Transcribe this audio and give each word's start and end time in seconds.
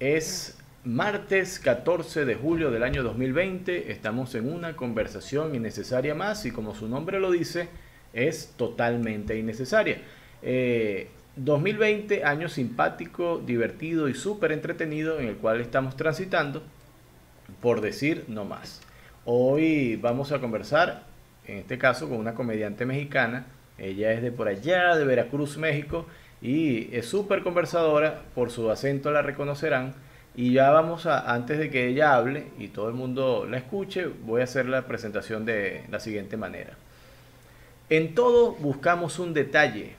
es 0.00 0.58
martes 0.84 1.58
14 1.58 2.24
de 2.24 2.34
julio 2.34 2.70
del 2.70 2.82
año 2.82 3.02
2020. 3.02 3.90
Estamos 3.90 4.34
en 4.34 4.52
una 4.52 4.76
conversación 4.76 5.54
innecesaria 5.54 6.14
más 6.14 6.44
y 6.44 6.50
como 6.50 6.74
su 6.74 6.88
nombre 6.88 7.18
lo 7.18 7.30
dice, 7.30 7.68
es 8.12 8.52
totalmente 8.56 9.38
innecesaria. 9.38 10.00
2020, 11.36 12.14
eh, 12.16 12.24
año 12.24 12.48
simpático, 12.48 13.42
divertido 13.44 14.08
y 14.08 14.14
súper 14.14 14.52
entretenido 14.52 15.18
en 15.18 15.28
el 15.28 15.36
cual 15.36 15.60
estamos 15.60 15.96
transitando, 15.96 16.62
por 17.60 17.80
decir 17.80 18.24
no 18.28 18.44
más. 18.44 18.82
Hoy 19.24 19.96
vamos 19.96 20.30
a 20.30 20.40
conversar, 20.40 21.04
en 21.46 21.58
este 21.58 21.78
caso, 21.78 22.08
con 22.08 22.18
una 22.18 22.34
comediante 22.34 22.86
mexicana. 22.86 23.46
Ella 23.78 24.12
es 24.12 24.22
de 24.22 24.30
por 24.30 24.48
allá, 24.48 24.94
de 24.94 25.04
Veracruz, 25.04 25.58
México 25.58 26.06
y 26.42 26.94
es 26.94 27.06
súper 27.06 27.42
conversadora, 27.42 28.22
por 28.34 28.50
su 28.50 28.70
acento 28.70 29.10
la 29.10 29.22
reconocerán. 29.22 29.94
Y 30.34 30.52
ya 30.52 30.70
vamos 30.70 31.06
a, 31.06 31.32
antes 31.32 31.58
de 31.58 31.70
que 31.70 31.88
ella 31.88 32.14
hable 32.14 32.48
y 32.58 32.68
todo 32.68 32.88
el 32.88 32.94
mundo 32.94 33.46
la 33.48 33.56
escuche, 33.56 34.06
voy 34.06 34.42
a 34.42 34.44
hacer 34.44 34.66
la 34.66 34.82
presentación 34.82 35.46
de 35.46 35.84
la 35.90 35.98
siguiente 35.98 36.36
manera. 36.36 36.74
En 37.88 38.14
todo 38.14 38.52
buscamos 38.52 39.18
un 39.18 39.32
detalle, 39.32 39.94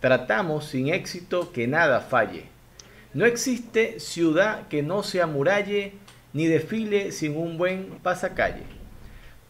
tratamos 0.00 0.66
sin 0.66 0.88
éxito 0.88 1.50
que 1.52 1.66
nada 1.66 2.00
falle. 2.00 2.44
No 3.14 3.24
existe 3.24 4.00
ciudad 4.00 4.68
que 4.68 4.82
no 4.82 5.02
se 5.02 5.22
amuralle, 5.22 5.94
ni 6.32 6.46
desfile 6.46 7.10
sin 7.10 7.36
un 7.36 7.56
buen 7.56 7.98
pasacalle. 8.02 8.64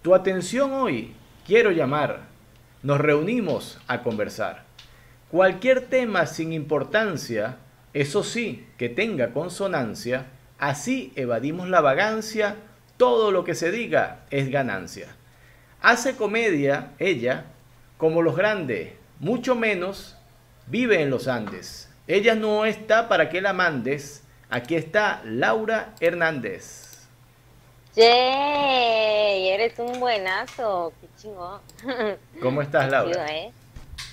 Tu 0.02 0.14
atención 0.14 0.72
hoy 0.72 1.12
quiero 1.46 1.72
llamar, 1.72 2.20
nos 2.82 3.00
reunimos 3.00 3.78
a 3.88 4.02
conversar. 4.02 4.69
Cualquier 5.30 5.82
tema 5.82 6.26
sin 6.26 6.52
importancia, 6.52 7.58
eso 7.92 8.24
sí, 8.24 8.66
que 8.78 8.88
tenga 8.88 9.32
consonancia, 9.32 10.26
así 10.58 11.12
evadimos 11.14 11.68
la 11.68 11.80
vagancia, 11.80 12.56
todo 12.96 13.30
lo 13.30 13.44
que 13.44 13.54
se 13.54 13.70
diga 13.70 14.24
es 14.30 14.50
ganancia. 14.50 15.14
Hace 15.80 16.16
comedia 16.16 16.92
ella, 16.98 17.44
como 17.96 18.22
los 18.22 18.34
grandes, 18.36 18.92
mucho 19.20 19.54
menos 19.54 20.16
vive 20.66 21.00
en 21.00 21.10
los 21.10 21.28
Andes. 21.28 21.88
Ella 22.08 22.34
no 22.34 22.64
está 22.64 23.08
para 23.08 23.28
que 23.28 23.40
la 23.40 23.52
mandes, 23.52 24.24
aquí 24.50 24.74
está 24.74 25.22
Laura 25.24 25.94
Hernández. 26.00 27.06
¡Yay! 27.94 29.48
Eres 29.48 29.78
un 29.78 30.00
buenazo, 30.00 30.92
qué 31.00 31.06
chingón. 31.16 31.60
¿Cómo 32.42 32.62
estás, 32.62 32.90
Laura? 32.90 33.26
¿eh? 33.28 33.52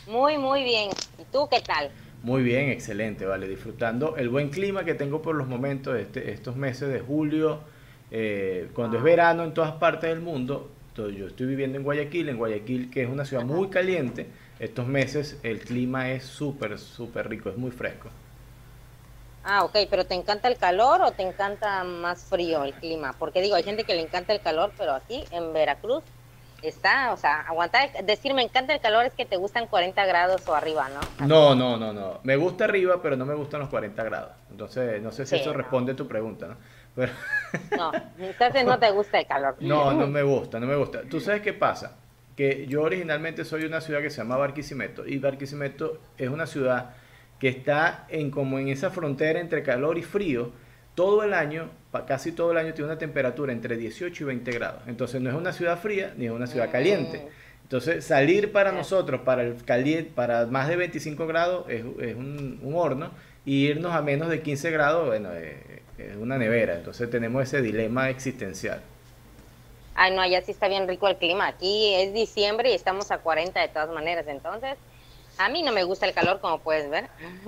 Muy, 0.08 0.38
muy 0.38 0.63
bien. 0.63 0.89
¿Y 1.19 1.23
tú 1.31 1.47
qué 1.52 1.59
tal? 1.59 1.91
Muy 2.23 2.41
bien, 2.41 2.69
excelente, 2.69 3.25
vale. 3.25 3.47
Disfrutando 3.47 4.16
el 4.16 4.30
buen 4.30 4.50
clima 4.50 4.86
que 4.86 4.94
tengo 4.94 5.22
por 5.22 5.36
los 5.36 5.47
momentos, 5.47 5.97
este, 5.97 6.31
estos 6.31 6.55
meses 6.55 6.89
de 6.89 7.00
julio, 7.00 7.59
eh, 8.11 8.69
cuando 8.73 8.97
es 8.97 9.03
verano 9.03 9.44
en 9.44 9.53
todas 9.53 9.73
partes 9.73 10.09
del 10.09 10.22
mundo. 10.22 10.69
yo 10.95 11.28
estoy 11.28 11.45
viviendo 11.45 11.78
en 11.78 11.83
Guayaquil, 11.83 12.30
en 12.30 12.38
Guayaquil, 12.38 12.89
que 12.89 13.03
es 13.03 13.09
una 13.09 13.25
ciudad 13.25 13.44
muy 13.44 13.67
caliente. 13.67 14.28
Estos 14.59 14.88
meses 14.88 15.38
el 15.44 15.59
clima 15.59 16.09
es 16.11 16.23
súper, 16.23 16.80
súper 16.80 17.30
rico, 17.30 17.50
es 17.50 17.58
muy 17.58 17.72
fresco. 17.72 18.09
Ah, 19.44 19.63
ok, 19.63 19.78
pero 19.89 20.05
¿te 20.05 20.16
encanta 20.16 20.47
el 20.47 20.58
calor 20.58 21.02
o 21.02 21.11
te 21.11 21.23
encanta 21.23 21.83
más 21.83 22.23
frío 22.23 22.63
el 22.63 22.73
clima? 22.73 23.13
Porque 23.17 23.41
digo, 23.41 23.55
hay 23.55 23.63
gente 23.63 23.83
que 23.83 23.94
le 23.94 24.02
encanta 24.02 24.33
el 24.33 24.41
calor, 24.41 24.73
pero 24.78 24.94
aquí 24.94 25.23
en 25.31 25.53
Veracruz 25.53 26.03
está, 26.68 27.14
o 27.14 27.18
sea, 27.18 27.42
aguantar, 27.42 27.90
decir 28.06 28.34
me 28.34 28.44
encanta 28.44 28.73
el 28.73 28.80
calor 28.80 29.06
es 29.06 29.14
que 29.14 29.26
te 29.26 29.38
gustan 29.38 29.68
40 29.68 30.06
grados 30.06 30.48
o 30.48 30.56
arriba, 30.56 30.90
¿no? 30.90 31.28
No, 31.28 31.56
no, 31.56 31.78
no, 31.78 31.94
no. 31.94 32.19
Me 32.24 32.36
gusta 32.36 32.66
arriba, 32.66 33.02
pero 33.02 33.16
no 33.16 33.25
me 33.25 33.34
gustan 33.34 33.59
los 33.59 33.69
40 33.69 34.03
grados. 34.03 34.31
Entonces, 34.52 35.02
no 35.02 35.12
sé 35.12 35.25
si 35.25 35.36
eso 35.36 35.53
responde 35.53 35.94
a 35.94 35.96
tu 35.96 36.08
pregunta, 36.08 36.47
¿no? 36.47 36.58
Pero... 36.96 37.12
No, 37.78 37.91
entonces 38.18 38.66
no 38.66 38.80
te 38.80 38.90
gusta 38.91 39.19
el 39.19 39.28
calor. 39.28 39.56
No, 39.62 39.94
no 39.94 40.08
me 40.08 40.24
gusta, 40.24 40.59
no 40.59 40.68
me 40.68 40.75
gusta. 40.75 41.02
¿Tú 41.09 41.19
sabes 41.19 41.41
qué 41.41 41.53
pasa? 41.53 41.97
Que 42.36 42.66
yo 42.68 42.81
originalmente 42.84 43.46
soy 43.46 43.62
de 43.62 43.68
una 43.68 43.81
ciudad 43.81 44.02
que 44.02 44.09
se 44.09 44.18
llama 44.18 44.38
Barquisimeto 44.38 45.08
y 45.08 45.18
Barquisimeto 45.18 46.00
es 46.18 46.30
una 46.30 46.47
ciudad 46.47 46.96
que 47.40 47.50
está 47.50 48.06
en 48.09 48.31
como 48.31 48.59
en 48.59 48.70
esa 48.70 48.90
frontera 48.90 49.40
entre 49.40 49.64
calor 49.64 49.97
y 49.97 50.03
frío 50.03 50.52
todo 50.97 51.22
el 51.22 51.35
año, 51.35 51.69
casi 52.08 52.31
todo 52.31 52.53
el 52.53 52.58
año 52.58 52.74
tiene 52.74 52.90
una 52.90 52.97
temperatura 52.97 53.53
entre 53.53 53.78
18 53.78 54.24
y 54.24 54.25
20 54.25 54.52
grados. 54.52 54.81
Entonces 54.88 55.22
no 55.22 55.30
es 55.30 55.35
una 55.35 55.53
ciudad 55.53 55.78
fría 55.80 56.12
ni 56.18 56.25
es 56.25 56.31
una 56.31 56.47
ciudad 56.47 56.72
caliente. 56.72 57.19
Mm. 57.19 57.62
Entonces 57.62 58.03
salir 58.03 58.52
para 58.52 58.72
nosotros, 58.72 59.22
para 59.22 59.44
el 59.44 59.63
caliente, 59.63 60.12
para 60.16 60.47
más 60.47 60.68
de 60.68 60.75
25 60.75 61.28
grados 61.28 61.69
es, 61.69 61.84
un, 61.84 62.59
horno 62.74 63.12
y 63.46 63.68
irnos 63.68 63.94
a 63.94 64.02
menos 64.02 64.30
de 64.30 64.41
15 64.41 64.72
grados, 64.72 65.06
bueno, 65.06 65.31
es, 65.34 65.53
es 66.00 66.18
una 66.18 66.40
nevera. 66.40 66.74
Entonces 66.74 67.08
tenemos 67.12 67.44
ese 67.44 67.62
dilema 67.62 68.09
existencial. 68.09 68.81
Ay, 69.94 70.16
no, 70.16 70.22
allá 70.22 70.41
sí 70.41 70.50
está 70.50 70.68
bien 70.68 70.88
rico 70.88 71.08
el 71.08 71.18
clima. 71.18 71.46
Aquí 71.46 71.94
es 71.94 72.12
diciembre 72.12 72.72
y 72.72 72.74
estamos 72.74 73.12
a 73.12 73.19
40 73.19 73.59
de 73.59 73.68
todas 73.68 73.90
maneras. 73.91 74.25
Entonces, 74.28 74.79
a 75.38 75.50
mí 75.50 75.64
no 75.64 75.72
me 75.72 75.84
gusta 75.84 76.06
el 76.06 76.14
calor, 76.14 76.40
como 76.40 76.59
puedes 76.59 76.90
ver. 76.90 77.08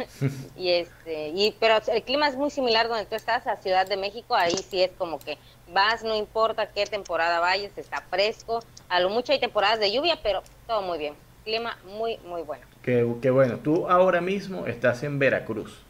y 0.55 0.69
este, 0.69 1.29
y, 1.29 1.55
pero 1.59 1.75
el 1.87 2.03
clima 2.03 2.27
es 2.27 2.35
muy 2.35 2.49
similar 2.49 2.87
donde 2.87 3.05
tú 3.05 3.15
estás, 3.15 3.47
a 3.47 3.57
Ciudad 3.57 3.87
de 3.87 3.97
México. 3.97 4.35
Ahí 4.35 4.57
sí 4.57 4.81
es 4.81 4.91
como 4.97 5.19
que 5.19 5.37
vas, 5.71 6.03
no 6.03 6.15
importa 6.15 6.67
qué 6.67 6.85
temporada 6.85 7.39
vayas, 7.39 7.77
está 7.77 8.01
fresco. 8.09 8.59
A 8.89 8.99
lo 8.99 9.09
mucho 9.09 9.31
hay 9.31 9.39
temporadas 9.39 9.79
de 9.79 9.91
lluvia, 9.91 10.19
pero 10.21 10.43
todo 10.67 10.81
muy 10.81 10.97
bien. 10.97 11.15
Clima 11.43 11.77
muy, 11.85 12.17
muy 12.19 12.41
bueno. 12.41 12.65
Qué, 12.83 13.07
qué 13.21 13.29
bueno. 13.29 13.57
Tú 13.57 13.87
ahora 13.89 14.21
mismo 14.21 14.67
estás 14.67 15.03
en 15.03 15.19
Veracruz. 15.19 15.81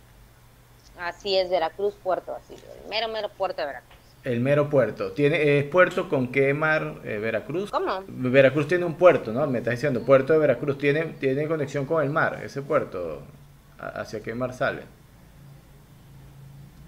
Así 0.97 1.37
es, 1.37 1.49
Veracruz, 1.49 1.95
puerto, 2.03 2.35
así, 2.35 2.55
el 2.55 2.89
mero, 2.89 3.07
mero 3.07 3.29
puerto 3.29 3.61
de 3.61 3.67
Veracruz. 3.67 3.98
El 4.23 4.41
mero 4.41 4.69
puerto. 4.69 5.11
¿Tiene, 5.11 5.59
¿Es 5.59 5.65
puerto 5.65 6.09
con 6.09 6.31
qué 6.31 6.53
mar 6.53 6.95
eh, 7.05 7.19
Veracruz? 7.19 7.71
¿Cómo? 7.71 8.03
Veracruz 8.07 8.67
tiene 8.67 8.85
un 8.85 8.95
puerto, 8.95 9.31
¿no? 9.31 9.47
Me 9.47 9.59
estás 9.59 9.75
diciendo, 9.75 10.01
puerto 10.01 10.33
de 10.33 10.39
Veracruz 10.39 10.77
tiene, 10.77 11.15
tiene 11.19 11.47
conexión 11.47 11.85
con 11.85 12.03
el 12.03 12.09
mar, 12.09 12.41
ese 12.43 12.61
puerto. 12.61 13.21
¿Hacia 13.77 14.21
qué 14.21 14.35
mar 14.35 14.53
sale? 14.53 14.81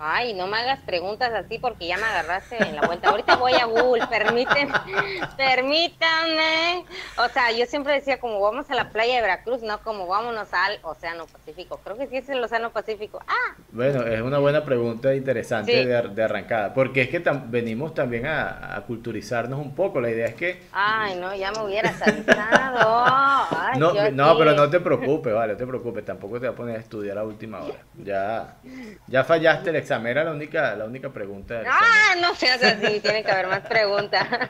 Ay, 0.03 0.33
no 0.33 0.47
me 0.47 0.57
hagas 0.57 0.79
preguntas 0.79 1.31
así 1.31 1.59
porque 1.59 1.85
ya 1.85 1.95
me 1.95 2.05
agarraste 2.05 2.57
en 2.57 2.75
la 2.75 2.81
vuelta. 2.81 3.09
Ahorita 3.09 3.35
voy 3.35 3.53
a 3.53 3.65
Google, 3.65 4.07
permíteme, 4.07 4.73
permítame. 5.37 6.85
O 7.19 7.29
sea, 7.29 7.51
yo 7.51 7.67
siempre 7.67 7.93
decía 7.93 8.19
como 8.19 8.41
vamos 8.41 8.71
a 8.71 8.75
la 8.75 8.89
playa 8.89 9.17
de 9.17 9.21
Veracruz, 9.21 9.61
no 9.61 9.79
como 9.83 10.07
vámonos 10.07 10.51
al 10.53 10.79
Océano 10.81 11.27
Pacífico. 11.27 11.79
Creo 11.83 11.99
que 11.99 12.07
sí 12.07 12.17
es 12.17 12.29
el 12.29 12.43
Océano 12.43 12.71
Pacífico. 12.71 13.21
Ah. 13.27 13.55
Bueno, 13.71 14.01
es 14.07 14.19
una 14.23 14.39
buena 14.39 14.65
pregunta 14.65 15.13
interesante 15.13 15.85
de, 15.85 16.23
arrancada, 16.23 16.73
porque 16.73 17.03
es 17.03 17.09
que 17.09 17.21
venimos 17.45 17.93
también 17.93 18.25
a, 18.25 18.83
culturizarnos 18.87 19.59
un 19.59 19.75
poco. 19.75 20.01
La 20.01 20.09
idea 20.09 20.25
es 20.25 20.33
que... 20.33 20.63
Ay, 20.71 21.15
no, 21.17 21.35
ya 21.35 21.51
me 21.51 21.63
hubieras 21.63 22.01
avisado. 22.01 23.05
no, 23.77 23.93
no 24.09 24.37
pero 24.39 24.53
no 24.53 24.67
te 24.67 24.79
preocupes, 24.79 25.31
vale, 25.31 25.53
no 25.53 25.59
te 25.59 25.67
preocupes. 25.67 26.03
Tampoco 26.03 26.39
te 26.39 26.47
voy 26.47 26.53
a 26.55 26.57
poner 26.57 26.77
a 26.77 26.79
estudiar 26.79 27.19
a 27.19 27.23
última 27.23 27.59
hora. 27.59 27.77
Ya, 28.03 28.55
ya 29.05 29.23
fallaste 29.23 29.69
el 29.69 29.75
examen 29.75 29.90
era 29.95 30.23
la 30.23 30.31
única, 30.31 30.75
la 30.75 30.85
única 30.85 31.11
pregunta. 31.11 31.63
Ah, 31.67 32.15
no 32.19 32.35
seas 32.35 32.63
así, 32.63 32.99
tiene 32.99 33.23
que 33.23 33.31
haber 33.31 33.47
más 33.47 33.61
preguntas. 33.61 34.27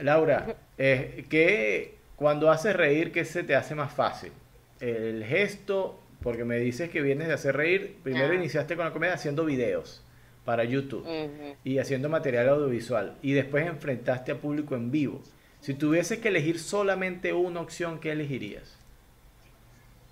Laura, 0.00 0.56
eh, 0.78 1.26
¿qué, 1.28 1.98
cuando 2.16 2.50
haces 2.50 2.74
reír, 2.74 3.12
¿qué 3.12 3.24
se 3.24 3.42
te 3.42 3.54
hace 3.54 3.74
más 3.74 3.92
fácil? 3.92 4.32
El 4.80 5.24
gesto, 5.24 6.00
porque 6.22 6.44
me 6.44 6.58
dices 6.58 6.90
que 6.90 7.02
vienes 7.02 7.28
de 7.28 7.34
hacer 7.34 7.56
reír, 7.56 7.98
primero 8.02 8.32
ah. 8.32 8.36
iniciaste 8.36 8.76
con 8.76 8.84
la 8.84 8.92
comedia 8.92 9.14
haciendo 9.14 9.44
videos 9.44 10.02
para 10.44 10.64
YouTube 10.64 11.06
y 11.62 11.78
haciendo 11.78 12.08
material 12.08 12.48
audiovisual 12.48 13.16
y 13.22 13.32
después 13.32 13.66
enfrentaste 13.66 14.32
a 14.32 14.36
público 14.36 14.74
en 14.74 14.90
vivo. 14.90 15.22
Si 15.60 15.74
tuvieses 15.74 16.18
que 16.18 16.28
elegir 16.28 16.58
solamente 16.58 17.32
una 17.32 17.60
opción, 17.60 18.00
¿qué 18.00 18.10
elegirías? 18.10 18.81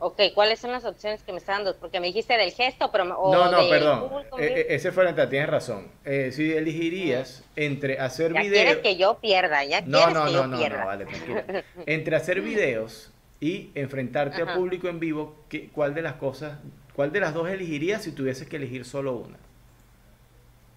Ok, 0.02 0.18
¿cuáles 0.34 0.58
son 0.58 0.72
las 0.72 0.86
opciones 0.86 1.22
que 1.22 1.30
me 1.30 1.38
están 1.38 1.56
dando? 1.56 1.76
Porque 1.78 2.00
me 2.00 2.06
dijiste 2.06 2.34
del 2.34 2.52
gesto, 2.52 2.90
pero... 2.90 3.04
no, 3.04 3.50
no, 3.50 3.68
perdón. 3.68 4.10
E, 4.38 4.44
e, 4.46 4.74
ese 4.74 4.92
fue 4.92 5.04
la 5.04 5.28
tienes 5.28 5.50
razón. 5.50 5.88
Eh, 6.06 6.32
si 6.32 6.52
elegirías 6.52 7.44
entre 7.54 7.98
hacer 7.98 8.32
videos... 8.32 8.50
quieres 8.50 8.78
que 8.78 8.96
yo 8.96 9.18
pierda, 9.18 9.62
ya 9.64 9.82
no, 9.82 10.10
no, 10.10 10.24
no, 10.26 10.46
no, 10.46 10.56
No, 10.56 10.86
vale, 10.86 11.04
tranquilo. 11.04 11.42
entre 11.86 12.16
hacer 12.16 12.40
videos 12.40 13.10
y 13.40 13.70
enfrentarte 13.74 14.40
al 14.40 14.54
público 14.54 14.88
en 14.88 15.00
vivo, 15.00 15.36
¿qué, 15.50 15.68
¿cuál 15.68 15.92
de 15.92 16.00
las 16.00 16.14
cosas, 16.14 16.58
cuál 16.94 17.12
de 17.12 17.20
las 17.20 17.34
dos 17.34 17.50
elegirías 17.50 18.02
si 18.02 18.12
tuvieses 18.12 18.48
que 18.48 18.56
elegir 18.56 18.86
solo 18.86 19.16
una? 19.16 19.36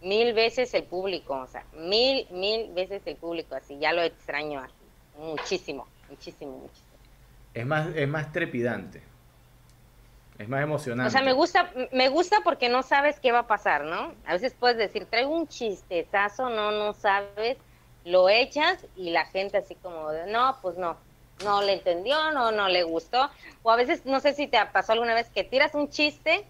Mil 0.02 0.34
veces 0.34 0.74
el 0.74 0.84
público, 0.84 1.40
o 1.40 1.48
sea, 1.48 1.64
mil, 1.78 2.28
mil 2.30 2.74
veces 2.74 3.02
el 3.06 3.16
público, 3.16 3.56
así, 3.56 3.80
ya 3.80 3.94
lo 3.94 4.02
extraño 4.02 4.62
muchísimo, 5.18 5.88
muchísimo, 6.10 6.58
muchísimo. 6.58 6.88
Es 7.54 7.66
más, 7.66 7.96
es 7.96 8.08
más 8.10 8.34
trepidante. 8.34 9.13
Es 10.44 10.50
más 10.50 10.62
emocionante. 10.62 11.08
O 11.08 11.12
sea, 11.12 11.22
me 11.22 11.32
gusta, 11.32 11.72
me 11.92 12.10
gusta 12.10 12.38
porque 12.44 12.68
no 12.68 12.84
sabes 12.84 13.18
qué 13.22 13.32
va 13.32 13.40
a 13.40 13.48
pasar, 13.48 13.86
¿no? 13.86 14.14
A 14.26 14.34
veces 14.34 14.54
puedes 14.60 14.78
decir, 14.78 15.06
traigo 15.06 15.34
un 15.34 15.48
chistetazo, 15.48 16.50
no, 16.50 16.72
no 16.72 16.94
sabes, 16.94 17.58
lo 18.04 18.28
echas 18.28 18.86
y 18.98 19.12
la 19.12 19.26
gente 19.26 19.58
así 19.58 19.76
como, 19.76 20.10
de, 20.12 20.30
no, 20.30 20.58
pues 20.62 20.78
no, 20.78 20.98
no 21.46 21.62
le 21.62 21.74
entendió, 21.74 22.32
no, 22.32 22.52
no 22.52 22.68
le 22.68 22.84
gustó. 22.84 23.30
O 23.64 23.72
a 23.72 23.78
veces, 23.78 24.06
no 24.06 24.20
sé 24.20 24.34
si 24.34 24.48
te 24.48 24.58
pasó 24.74 24.92
alguna 24.92 25.14
vez 25.14 25.30
que 25.30 25.46
tiras 25.46 25.74
un 25.76 25.90
chiste 25.90 26.46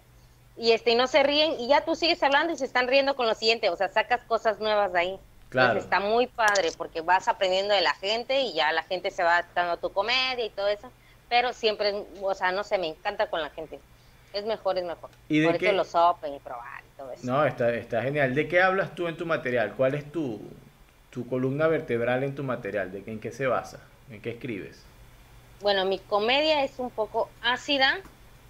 y 0.57 0.71
este 0.71 0.91
y 0.91 0.95
no 0.95 1.05
se 1.05 1.21
ríen 1.21 1.59
y 1.59 1.67
ya 1.67 1.85
tú 1.85 1.95
sigues 1.95 2.21
hablando 2.23 2.51
y 2.51 2.57
se 2.57 2.65
están 2.65 2.87
riendo 2.87 3.15
con 3.15 3.27
lo 3.27 3.35
siguiente, 3.35 3.69
o 3.69 3.75
sea, 3.75 3.89
sacas 3.89 4.21
cosas 4.23 4.59
nuevas 4.59 4.91
de 4.91 4.99
ahí. 4.99 5.19
Claro. 5.49 5.77
está 5.77 5.99
muy 5.99 6.25
padre 6.25 6.71
porque 6.75 7.01
vas 7.01 7.27
aprendiendo 7.27 7.75
de 7.75 7.81
la 7.81 7.93
gente 7.93 8.41
y 8.41 8.53
ya 8.53 8.71
la 8.71 8.81
gente 8.81 9.11
se 9.11 9.21
va 9.21 9.45
dando 9.53 9.77
tu 9.77 9.91
comedia 9.91 10.43
y 10.43 10.49
todo 10.49 10.67
eso, 10.67 10.91
pero 11.33 11.51
siempre, 11.51 11.95
o 12.21 12.35
sea, 12.35 12.51
no 12.51 12.63
sé, 12.63 12.77
me 12.77 12.85
encanta 12.85 13.25
con 13.25 13.41
la 13.41 13.49
gente. 13.49 13.79
Es 14.33 14.45
mejor, 14.45 14.77
es 14.77 14.83
mejor. 14.83 15.09
¿Y 15.27 15.39
de 15.39 15.47
Por 15.47 15.57
qué? 15.57 15.65
eso 15.69 15.75
los 15.77 15.95
open 15.95 16.35
y 16.35 16.37
probar 16.37 16.83
y 16.83 16.95
todo 16.95 17.11
eso. 17.11 17.25
No, 17.25 17.43
está, 17.43 17.73
está 17.73 18.03
genial. 18.03 18.35
¿De 18.35 18.47
qué 18.47 18.61
hablas 18.61 18.93
tú 18.93 19.07
en 19.07 19.17
tu 19.17 19.25
material? 19.25 19.73
¿Cuál 19.75 19.95
es 19.95 20.11
tu, 20.11 20.39
tu 21.09 21.27
columna 21.27 21.65
vertebral 21.65 22.23
en 22.23 22.35
tu 22.35 22.43
material? 22.43 22.91
¿De 22.91 23.01
qué, 23.01 23.09
en 23.09 23.19
qué 23.19 23.31
se 23.31 23.47
basa? 23.47 23.79
¿En 24.11 24.21
qué 24.21 24.29
escribes? 24.29 24.83
Bueno, 25.61 25.85
mi 25.85 25.97
comedia 25.97 26.63
es 26.63 26.77
un 26.77 26.91
poco 26.91 27.29
ácida, 27.41 27.99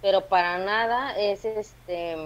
pero 0.02 0.26
para 0.26 0.58
nada 0.58 1.18
es 1.18 1.46
este 1.46 2.16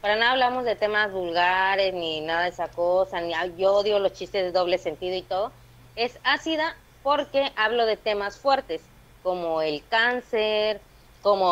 para 0.00 0.14
nada 0.14 0.30
hablamos 0.30 0.64
de 0.64 0.76
temas 0.76 1.10
vulgares 1.10 1.92
ni 1.92 2.20
nada 2.20 2.44
de 2.44 2.50
esa 2.50 2.68
cosa, 2.68 3.20
ni 3.20 3.32
yo 3.58 3.72
odio 3.72 3.98
los 3.98 4.12
chistes 4.12 4.44
de 4.44 4.52
doble 4.52 4.78
sentido 4.78 5.16
y 5.16 5.22
todo. 5.22 5.50
Es 5.96 6.20
ácida 6.22 6.76
porque 7.02 7.50
hablo 7.56 7.84
de 7.84 7.96
temas 7.96 8.38
fuertes, 8.38 8.82
como 9.26 9.62
el 9.62 9.88
cáncer, 9.88 10.86
como, 11.20 11.46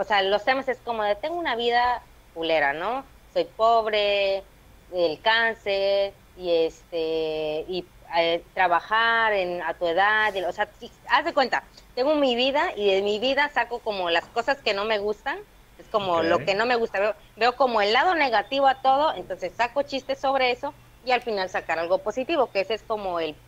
o 0.00 0.04
sea, 0.04 0.22
los 0.22 0.44
temas 0.44 0.68
es 0.68 0.80
como 0.82 1.02
de 1.04 1.16
tengo 1.16 1.36
una 1.36 1.56
vida 1.56 2.06
culera, 2.32 2.72
¿no? 2.72 3.10
Soy 3.28 3.44
pobre, 3.46 4.48
el 4.90 5.20
cáncer 5.22 6.16
y 6.34 6.50
este 6.66 7.64
y 7.68 7.92
eh, 8.16 8.50
trabajar 8.54 9.32
en 9.32 9.62
a 9.62 9.76
tu 9.78 9.86
edad, 9.86 10.32
y- 10.34 10.44
o 10.44 10.52
sea, 10.52 10.70
haz 11.08 11.24
de 11.24 11.34
cuenta, 11.34 11.68
tengo 11.94 12.14
mi 12.14 12.36
vida 12.36 12.72
y 12.76 12.86
de 12.94 13.02
mi 13.02 13.18
vida 13.18 13.48
saco 13.48 13.82
como 13.82 14.10
las 14.10 14.28
cosas 14.28 14.62
que 14.62 14.74
no 14.74 14.84
me 14.84 14.98
gustan, 14.98 15.38
es 15.78 15.88
como 15.88 16.22
lo 16.22 16.42
que 16.44 16.54
no 16.54 16.66
me 16.66 16.76
gusta, 16.76 17.00
veo, 17.00 17.16
veo 17.36 17.56
como 17.56 17.80
el 17.82 17.92
lado 17.92 18.14
negativo 18.14 18.66
a 18.68 18.80
todo, 18.82 19.14
entonces 19.14 19.56
saco 19.56 19.82
chistes 19.82 20.20
sobre 20.20 20.50
eso 20.52 20.74
y 21.02 21.10
al 21.12 21.22
final 21.22 21.48
sacar 21.50 21.78
algo 21.78 22.02
positivo, 22.02 22.50
que 22.50 22.60
ese 22.60 22.74
es 22.74 22.82
como 22.84 23.20
el 23.20 23.42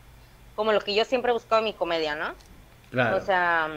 como 0.53 0.73
lo 0.73 0.81
que 0.81 0.93
yo 0.95 1.05
siempre 1.05 1.31
he 1.31 1.33
buscado 1.33 1.59
en 1.59 1.65
mi 1.65 1.73
comedia, 1.75 2.15
¿no? 2.15 2.37
Claro. 2.91 3.17
O 3.17 3.21
sea, 3.21 3.69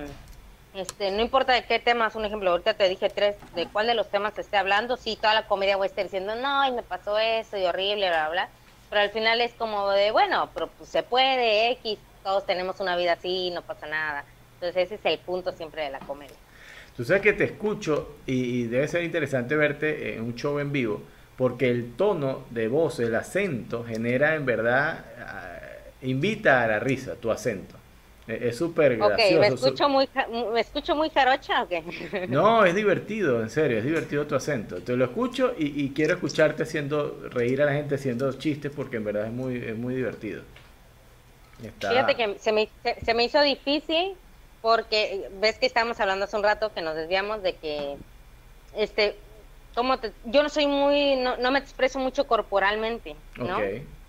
este, 0.75 1.11
no 1.11 1.21
importa 1.21 1.53
de 1.53 1.65
qué 1.65 1.79
temas, 1.79 2.15
un 2.15 2.25
ejemplo, 2.25 2.51
ahorita 2.51 2.75
te 2.75 2.89
dije 2.89 3.11
tres, 3.11 3.37
de 3.55 3.67
cuál 3.67 3.87
de 3.87 3.95
los 3.95 4.09
temas 4.09 4.35
te 4.35 4.41
esté 4.41 4.57
hablando, 4.57 4.97
sí, 4.97 5.17
toda 5.17 5.35
la 5.35 5.47
comedia 5.47 5.77
voy 5.77 5.87
a 5.87 5.89
estar 5.89 6.05
diciendo, 6.05 6.35
no, 6.35 6.67
y 6.67 6.73
me 6.73 6.83
pasó 6.83 7.19
eso, 7.19 7.57
y 7.59 7.65
horrible, 7.65 8.09
bla, 8.09 8.29
bla, 8.29 8.31
bla, 8.31 8.49
pero 8.89 9.03
al 9.03 9.11
final 9.11 9.41
es 9.41 9.53
como 9.53 9.91
de, 9.91 10.11
bueno, 10.11 10.49
pero 10.55 10.69
pues 10.69 10.89
se 10.89 11.03
puede, 11.03 11.71
X, 11.73 11.99
todos 12.23 12.47
tenemos 12.47 12.81
una 12.81 12.97
vida 12.97 13.13
así, 13.15 13.51
no 13.51 13.63
pasa 13.63 13.87
nada. 13.87 14.25
Entonces 14.55 14.85
ese 14.85 14.95
es 14.95 15.05
el 15.05 15.19
punto 15.19 15.53
siempre 15.53 15.83
de 15.83 15.91
la 15.91 15.99
comedia. 15.99 16.37
Tú 16.97 17.05
sabes 17.05 17.23
que 17.23 17.33
te 17.33 17.45
escucho 17.45 18.17
y, 18.27 18.35
y 18.35 18.65
debe 18.65 18.87
ser 18.87 19.03
interesante 19.03 19.57
verte 19.57 20.15
en 20.15 20.23
un 20.23 20.35
show 20.37 20.59
en 20.59 20.73
vivo, 20.73 21.03
porque 21.37 21.69
el 21.69 21.95
tono 21.97 22.45
de 22.51 22.69
voz, 22.69 23.01
el 23.01 23.15
acento, 23.15 23.85
genera 23.85 24.37
en 24.37 24.47
verdad, 24.47 25.05
invita 26.03 26.63
a 26.63 26.67
la 26.67 26.79
risa 26.79 27.15
tu 27.15 27.31
acento. 27.31 27.77
Es 28.27 28.57
súper 28.57 28.97
Ok, 28.99 29.19
gracioso. 29.19 29.39
¿me 29.39 29.49
escucho 29.49 29.89
muy, 29.89 30.09
me 30.53 30.61
escucho 30.61 30.95
muy 30.95 31.11
jarocha 31.11 31.63
o 31.65 31.69
qué? 31.69 31.83
No, 32.27 32.65
es 32.65 32.75
divertido, 32.75 33.41
en 33.43 33.49
serio, 33.51 33.79
es 33.79 33.85
divertido 33.85 34.27
tu 34.27 34.35
acento. 34.35 34.83
Te 34.83 34.97
lo 34.97 35.05
escucho 35.05 35.55
y, 35.57 35.85
y 35.85 35.93
quiero 35.93 36.15
escucharte 36.15 36.63
haciendo 36.65 37.29
reír 37.29 37.63
a 37.63 37.67
la 37.67 37.73
gente 37.75 37.95
haciendo 37.97 38.33
chistes 38.33 38.73
porque 38.75 38.97
en 38.97 39.05
verdad 39.05 39.27
es 39.27 39.33
muy, 39.33 39.57
es 39.57 39.77
muy 39.77 39.95
divertido. 39.95 40.43
Está- 41.63 41.89
Fíjate 41.89 42.17
que 42.17 42.39
se 42.39 42.53
me, 42.53 42.73
se, 42.83 43.01
se 43.05 43.15
me 43.15 43.25
hizo 43.25 43.41
difícil 43.43 44.19
porque 44.61 45.29
ves 45.33 45.59
que 45.59 45.67
estábamos 45.67 45.99
hablando 46.01 46.25
hace 46.25 46.37
un 46.37 46.43
rato 46.45 46.73
que 46.73 46.81
nos 46.83 46.95
desviamos 46.95 47.43
de 47.43 47.59
que 47.59 47.99
este 48.73 49.25
como 49.75 50.01
te- 50.01 50.15
yo 50.25 50.43
no 50.45 50.51
soy 50.51 50.67
muy 50.69 51.17
no, 51.17 51.37
no 51.39 51.51
me 51.53 51.61
expreso 51.61 51.99
mucho 52.01 52.27
corporalmente. 52.29 53.17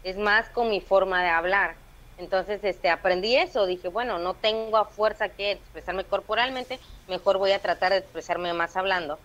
Es 0.03 0.17
más 0.17 0.49
con 0.51 0.69
mi 0.69 0.81
forma 0.81 1.23
de 1.23 1.29
hablar. 1.29 1.82
Entonces, 2.17 2.63
este 2.63 2.89
aprendí 2.89 3.35
eso, 3.35 3.65
dije, 3.65 3.87
bueno, 3.87 4.19
no 4.19 4.33
tengo 4.33 4.77
a 4.77 4.85
fuerza 4.85 5.29
que 5.29 5.51
expresarme 5.51 6.03
corporalmente, 6.03 6.79
mejor 7.07 7.37
voy 7.37 7.51
a 7.51 7.59
tratar 7.59 7.91
de 7.91 7.99
expresarme 7.99 8.53
más 8.53 8.75
hablando. 8.77 9.19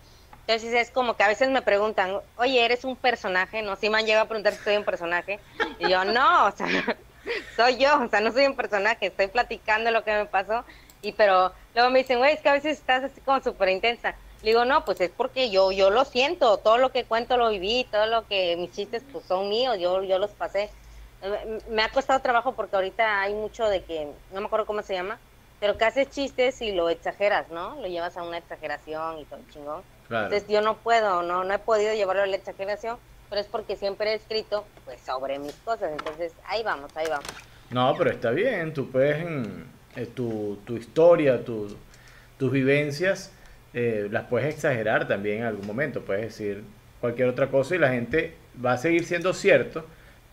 Entonces 0.49 0.73
es 0.73 0.89
como 0.89 1.15
que 1.15 1.21
a 1.21 1.27
veces 1.27 1.49
me 1.49 1.61
preguntan, 1.61 2.21
oye, 2.37 2.65
¿eres 2.65 2.83
un 2.83 2.95
personaje? 2.95 3.61
No, 3.61 3.75
si 3.75 3.87
me 3.87 3.99
han 3.99 4.05
llegado 4.07 4.25
a 4.25 4.27
preguntar 4.27 4.53
si 4.53 4.63
soy 4.63 4.77
un 4.77 4.83
personaje. 4.83 5.39
Y 5.77 5.87
yo, 5.89 6.03
no, 6.05 6.45
o 6.47 6.51
sea, 6.51 6.67
soy 7.55 7.77
yo, 7.77 8.01
o 8.01 8.09
sea, 8.09 8.19
no 8.19 8.31
soy 8.31 8.47
un 8.47 8.55
personaje, 8.55 9.05
estoy 9.05 9.27
platicando 9.27 9.91
lo 9.91 10.03
que 10.03 10.11
me 10.11 10.25
pasó. 10.25 10.65
Y 11.03 11.11
pero 11.11 11.53
luego 11.75 11.91
me 11.91 11.99
dicen, 11.99 12.17
güey, 12.17 12.33
es 12.33 12.41
que 12.41 12.49
a 12.49 12.53
veces 12.53 12.79
estás 12.79 13.03
así 13.03 13.21
como 13.21 13.43
súper 13.43 13.69
intensa. 13.69 14.15
Le 14.41 14.49
digo, 14.49 14.65
no, 14.65 14.85
pues 14.85 14.99
es 15.01 15.11
porque 15.11 15.51
yo 15.51 15.71
yo 15.71 15.91
lo 15.91 16.03
siento, 16.03 16.57
todo 16.57 16.79
lo 16.79 16.91
que 16.91 17.03
cuento 17.03 17.37
lo 17.37 17.49
viví, 17.49 17.85
todo 17.91 18.07
lo 18.07 18.25
que 18.25 18.55
mis 18.57 18.71
chistes 18.71 19.03
pues 19.11 19.25
son 19.25 19.49
míos, 19.49 19.77
yo, 19.79 20.01
yo 20.01 20.17
los 20.17 20.31
pasé. 20.31 20.71
Eh, 21.21 21.59
Me 21.69 21.81
ha 21.83 21.89
costado 21.89 22.19
trabajo 22.21 22.53
porque 22.55 22.75
ahorita 22.75 23.21
hay 23.21 23.33
mucho 23.33 23.67
de 23.67 23.83
que, 23.83 24.07
no 24.33 24.41
me 24.41 24.47
acuerdo 24.47 24.65
cómo 24.65 24.81
se 24.81 24.93
llama, 24.93 25.17
pero 25.59 25.77
que 25.77 25.85
haces 25.85 26.09
chistes 26.09 26.61
y 26.61 26.71
lo 26.71 26.89
exageras, 26.89 27.49
¿no? 27.49 27.75
Lo 27.81 27.87
llevas 27.87 28.15
a 28.17 28.23
una 28.23 28.37
exageración 28.37 29.19
y 29.19 29.25
todo 29.25 29.39
chingón. 29.51 29.81
Claro. 30.07 30.25
Entonces 30.25 30.49
yo 30.49 30.61
no 30.61 30.77
puedo, 30.77 31.21
no, 31.21 31.43
no 31.43 31.53
he 31.53 31.59
podido 31.59 31.93
llevarlo 31.93 32.23
a 32.23 32.25
la 32.27 32.35
exageración, 32.37 32.97
pero 33.29 33.41
es 33.41 33.47
porque 33.47 33.75
siempre 33.75 34.11
he 34.11 34.15
escrito 34.15 34.65
pues 34.85 34.99
sobre 35.01 35.37
mis 35.37 35.53
cosas, 35.57 35.91
entonces 35.91 36.33
ahí 36.47 36.63
vamos, 36.63 36.95
ahí 36.95 37.07
vamos. 37.09 37.27
No, 37.69 37.93
pero 37.97 38.09
está 38.09 38.31
bien, 38.31 38.73
tú 38.73 38.89
puedes, 38.89 39.23
eh, 39.95 40.05
tu, 40.15 40.57
tu 40.65 40.77
historia, 40.77 41.43
tu- 41.43 41.75
tus 42.39 42.51
vivencias, 42.51 43.31
eh, 43.73 44.07
las 44.09 44.23
puedes 44.27 44.55
exagerar 44.55 45.07
también 45.07 45.39
en 45.39 45.43
algún 45.43 45.67
momento, 45.67 46.01
puedes 46.01 46.23
decir 46.23 46.63
cualquier 47.01 47.27
otra 47.27 47.47
cosa 47.47 47.75
y 47.75 47.77
la 47.77 47.89
gente 47.89 48.33
va 48.65 48.71
a 48.73 48.77
seguir 48.77 49.05
siendo 49.05 49.33
cierto, 49.33 49.85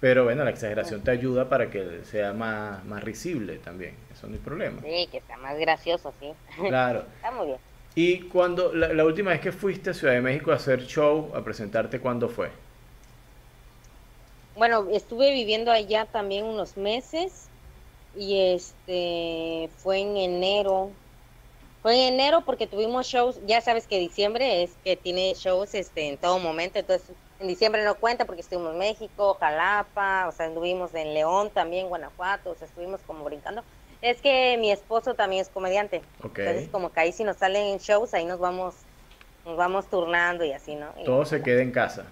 pero 0.06 0.22
bueno, 0.22 0.44
la 0.44 0.50
exageración 0.50 1.02
te 1.02 1.10
ayuda 1.10 1.48
para 1.48 1.68
que 1.68 2.04
sea 2.04 2.32
más, 2.32 2.84
más 2.84 3.02
risible 3.02 3.58
también, 3.58 3.96
eso 4.12 4.28
no 4.28 4.34
hay 4.34 4.38
problema. 4.38 4.80
Sí, 4.80 5.08
que 5.10 5.18
está 5.18 5.36
más 5.36 5.58
gracioso, 5.58 6.14
sí. 6.20 6.32
Claro. 6.68 7.04
está 7.16 7.32
muy 7.32 7.46
bien. 7.46 7.58
Y 7.96 8.20
cuando, 8.28 8.72
la, 8.72 8.92
la 8.92 9.04
última 9.04 9.32
vez 9.32 9.40
que 9.40 9.50
fuiste 9.50 9.90
a 9.90 9.94
Ciudad 9.94 10.14
de 10.14 10.20
México 10.20 10.52
a 10.52 10.54
hacer 10.54 10.86
show, 10.86 11.32
a 11.34 11.42
presentarte, 11.42 11.98
¿cuándo 11.98 12.28
fue? 12.28 12.50
Bueno, 14.54 14.86
estuve 14.92 15.32
viviendo 15.32 15.72
allá 15.72 16.04
también 16.04 16.44
unos 16.44 16.76
meses 16.76 17.48
y 18.16 18.52
este 18.52 19.68
fue 19.78 19.98
en 20.02 20.16
enero. 20.16 20.92
Fue 21.82 21.96
en 21.96 22.14
enero 22.14 22.42
porque 22.46 22.68
tuvimos 22.68 23.08
shows, 23.08 23.40
ya 23.44 23.60
sabes 23.60 23.88
que 23.88 23.98
diciembre 23.98 24.62
es 24.62 24.70
que 24.84 24.94
tiene 24.94 25.34
shows 25.34 25.74
este 25.74 26.06
en 26.06 26.16
todo 26.16 26.38
momento, 26.38 26.78
entonces 26.78 27.16
en 27.38 27.48
diciembre 27.48 27.84
no 27.84 27.96
cuenta 27.98 28.24
porque 28.24 28.40
estuvimos 28.40 28.72
en 28.72 28.78
México, 28.78 29.34
Jalapa, 29.40 30.26
o 30.28 30.32
sea, 30.32 30.46
estuvimos 30.46 30.94
en 30.94 31.14
León 31.14 31.50
también, 31.52 31.88
Guanajuato, 31.88 32.50
o 32.50 32.54
sea, 32.54 32.66
estuvimos 32.66 33.02
como 33.02 33.24
brincando. 33.24 33.64
Es 34.00 34.20
que 34.20 34.56
mi 34.58 34.70
esposo 34.70 35.14
también 35.14 35.42
es 35.42 35.48
comediante. 35.48 36.02
Ok. 36.22 36.38
Entonces 36.38 36.68
como 36.70 36.92
que 36.92 37.00
ahí 37.00 37.12
si 37.12 37.24
nos 37.24 37.36
salen 37.36 37.78
shows, 37.78 38.14
ahí 38.14 38.24
nos 38.24 38.38
vamos 38.38 38.74
nos 39.44 39.56
vamos 39.56 39.88
turnando 39.88 40.44
y 40.44 40.52
así, 40.52 40.74
¿no? 40.74 40.92
Y- 40.98 41.04
Todo 41.04 41.24
se 41.24 41.40
queda 41.42 41.62
en 41.62 41.70
casa. 41.70 42.04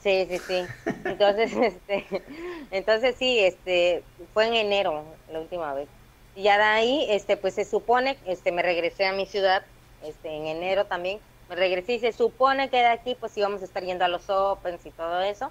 Sí, 0.00 0.26
sí, 0.30 0.38
sí. 0.38 0.64
Entonces, 1.04 1.52
este, 1.62 2.06
entonces 2.70 3.16
sí, 3.16 3.40
este, 3.40 4.04
fue 4.32 4.46
en 4.46 4.54
enero 4.54 5.04
la 5.28 5.40
última 5.40 5.74
vez. 5.74 5.88
Y 6.34 6.44
ya 6.44 6.56
de 6.56 6.64
ahí, 6.64 7.06
este, 7.10 7.36
pues 7.36 7.54
se 7.54 7.64
supone, 7.64 8.18
este, 8.26 8.52
me 8.52 8.62
regresé 8.62 9.04
a 9.06 9.12
mi 9.12 9.26
ciudad, 9.26 9.64
este, 10.02 10.28
en 10.28 10.46
enero 10.46 10.86
también, 10.86 11.20
regresé 11.54 11.94
y 11.94 11.98
se 12.00 12.12
supone 12.12 12.68
que 12.68 12.78
de 12.78 12.86
aquí, 12.86 13.16
pues 13.18 13.36
íbamos 13.36 13.62
a 13.62 13.64
estar 13.64 13.82
yendo 13.82 14.04
a 14.04 14.08
los 14.08 14.28
Opens 14.28 14.84
y 14.86 14.90
todo 14.90 15.20
eso. 15.20 15.50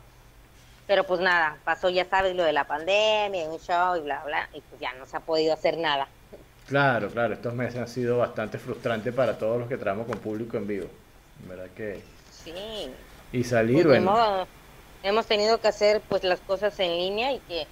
Pero 0.87 1.05
pues 1.05 1.21
nada, 1.21 1.57
pasó, 1.63 1.89
ya 1.89 2.05
sabes, 2.05 2.35
lo 2.35 2.43
de 2.43 2.51
la 2.51 2.65
pandemia, 2.65 3.49
un 3.49 3.59
show 3.59 3.95
y 3.95 4.01
bla, 4.01 4.21
bla, 4.25 4.49
y 4.53 4.61
pues 4.61 4.81
ya 4.81 4.93
no 4.93 5.05
se 5.05 5.15
ha 5.15 5.21
podido 5.21 5.53
hacer 5.53 5.77
nada. 5.77 6.07
Claro, 6.67 7.09
claro, 7.09 7.33
estos 7.33 7.53
meses 7.53 7.79
han 7.79 7.87
sido 7.87 8.17
bastante 8.17 8.57
frustrantes 8.57 9.13
para 9.13 9.37
todos 9.37 9.59
los 9.59 9.69
que 9.69 9.77
trabajamos 9.77 10.11
con 10.11 10.19
público 10.19 10.57
en 10.57 10.67
vivo. 10.67 10.87
Verdad 11.47 11.67
que... 11.75 12.01
Sí. 12.31 12.91
Y 13.31 13.43
salir, 13.43 13.85
Pues, 13.85 14.03
bueno, 14.03 14.11
modo, 14.11 14.47
hemos 15.03 15.25
tenido 15.25 15.59
que 15.59 15.67
hacer 15.67 16.01
pues 16.01 16.23
las 16.23 16.39
cosas 16.41 16.79
en 16.79 16.91
línea 16.97 17.31
y 17.33 17.39
que 17.39 17.67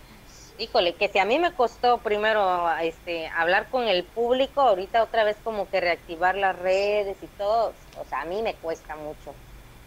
híjole 0.57 0.93
que 0.93 1.07
si 1.07 1.17
a 1.17 1.25
mí 1.25 1.39
me 1.39 1.53
costó 1.53 1.97
primero 1.99 2.69
este 2.81 3.27
hablar 3.27 3.69
con 3.69 3.87
el 3.87 4.03
público 4.03 4.61
ahorita 4.61 5.03
otra 5.03 5.23
vez 5.23 5.37
como 5.43 5.69
que 5.69 5.81
reactivar 5.81 6.35
las 6.35 6.57
redes 6.57 7.17
y 7.21 7.27
todo 7.27 7.73
o 7.99 8.05
sea 8.05 8.21
a 8.21 8.25
mí 8.25 8.41
me 8.41 8.53
cuesta 8.55 8.95
mucho 8.95 9.33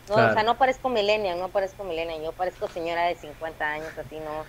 no 0.08 0.14
Claro. 0.14 0.30
o 0.30 0.34
sea 0.34 0.42
no 0.42 0.56
parezco 0.58 0.88
millennial 0.88 1.38
no 1.38 1.48
parezco 1.48 1.84
millennial 1.84 2.22
yo 2.22 2.32
parezco 2.32 2.68
señora 2.68 3.04
de 3.06 3.14
50 3.16 3.64
años 3.66 3.88
así 3.98 4.16
no 4.20 4.44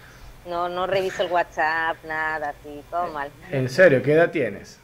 no 0.50 0.70
no 0.70 0.86
reviso 0.88 1.24
el 1.24 1.32
WhatsApp 1.32 1.98
nada 2.06 2.50
así 2.50 2.84
todo 2.92 3.08
mal 3.08 3.30
en 3.52 3.70
serio, 3.70 4.02
¿qué 4.04 4.14
edad 4.14 4.32
tienes? 4.32 4.80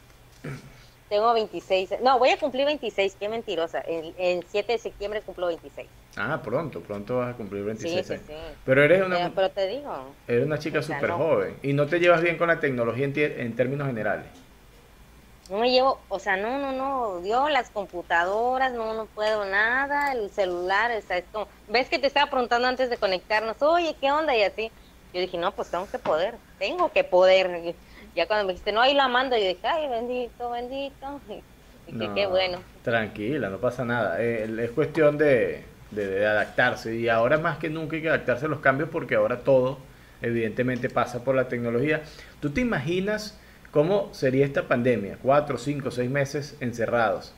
tengo 1.08 1.32
26 1.34 1.90
no 2.02 2.18
voy 2.18 2.30
a 2.30 2.38
cumplir 2.38 2.64
26 2.64 3.16
qué 3.20 3.28
mentirosa 3.28 3.80
el, 3.80 4.14
el 4.18 4.44
7 4.48 4.72
de 4.72 4.78
septiembre 4.78 5.20
cumplo 5.20 5.48
26 5.48 5.88
Ah, 6.16 6.40
pronto, 6.44 6.80
pronto 6.82 7.18
vas 7.18 7.32
a 7.32 7.36
cumplir 7.38 7.64
26 7.64 8.06
sí, 8.06 8.12
años. 8.12 8.24
sí. 8.26 8.34
Pero 8.66 8.82
eres 8.84 9.02
una, 9.02 9.30
pero 9.34 9.50
te 9.50 9.66
digo 9.66 10.14
eres 10.28 10.44
una 10.44 10.58
chica 10.58 10.80
o 10.80 10.82
sea, 10.82 10.96
súper 10.96 11.10
no. 11.10 11.18
joven 11.18 11.56
y 11.62 11.72
no 11.74 11.86
te 11.86 12.00
llevas 12.00 12.20
bien 12.22 12.36
con 12.38 12.48
la 12.48 12.60
tecnología 12.60 13.04
en, 13.06 13.14
en 13.16 13.56
términos 13.56 13.86
generales. 13.86 14.26
No 15.52 15.58
me 15.58 15.70
llevo, 15.70 16.00
o 16.08 16.18
sea, 16.18 16.38
no, 16.38 16.58
no, 16.58 16.72
no, 16.72 17.22
yo 17.26 17.50
las 17.50 17.68
computadoras, 17.68 18.72
no, 18.72 18.94
no 18.94 19.04
puedo 19.04 19.44
nada, 19.44 20.12
el 20.12 20.30
celular, 20.30 20.90
o 20.96 21.06
sea, 21.06 21.18
es 21.18 21.24
como, 21.30 21.46
ves 21.68 21.90
que 21.90 21.98
te 21.98 22.06
estaba 22.06 22.30
preguntando 22.30 22.66
antes 22.66 22.88
de 22.88 22.96
conectarnos, 22.96 23.60
oye, 23.60 23.94
¿qué 24.00 24.10
onda? 24.10 24.34
Y 24.34 24.44
así, 24.44 24.70
yo 25.12 25.20
dije, 25.20 25.36
no, 25.36 25.52
pues 25.52 25.70
tengo 25.70 25.86
que 25.90 25.98
poder, 25.98 26.36
tengo 26.58 26.90
que 26.90 27.04
poder. 27.04 27.74
ya 28.16 28.26
cuando 28.26 28.46
me 28.46 28.54
dijiste, 28.54 28.72
no, 28.72 28.80
ahí 28.80 28.94
la 28.94 29.08
mando, 29.08 29.36
yo 29.36 29.46
dije, 29.46 29.66
ay, 29.66 29.88
bendito, 29.88 30.50
bendito. 30.50 31.20
Y 31.84 31.98
dije, 31.98 32.12
qué 32.14 32.26
bueno. 32.28 32.58
Tranquila, 32.84 33.50
no 33.50 33.58
pasa 33.58 33.84
nada. 33.84 34.22
Eh, 34.22 34.48
es 34.60 34.70
cuestión 34.70 35.18
de, 35.18 35.64
de, 35.90 36.24
adaptarse. 36.24 36.94
Y 36.94 37.08
ahora 37.08 37.38
más 37.38 37.58
que 37.58 37.68
nunca 37.68 37.96
hay 37.96 38.02
que 38.02 38.08
adaptarse 38.08 38.46
a 38.46 38.48
los 38.48 38.60
cambios 38.60 38.88
porque 38.88 39.16
ahora 39.16 39.40
todo, 39.40 39.78
evidentemente, 40.22 40.88
pasa 40.88 41.24
por 41.24 41.34
la 41.34 41.48
tecnología. 41.48 42.02
¿Tú 42.40 42.50
te 42.50 42.60
imaginas 42.60 43.36
cómo 43.72 44.10
sería 44.12 44.46
esta 44.46 44.68
pandemia? 44.68 45.18
Cuatro, 45.20 45.58
cinco, 45.58 45.90
seis 45.90 46.08
meses 46.08 46.56
encerrados, 46.60 47.34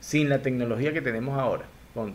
sin 0.00 0.28
la 0.28 0.40
tecnología 0.42 0.92
que 0.92 1.02
tenemos 1.02 1.38
ahora. 1.38 1.66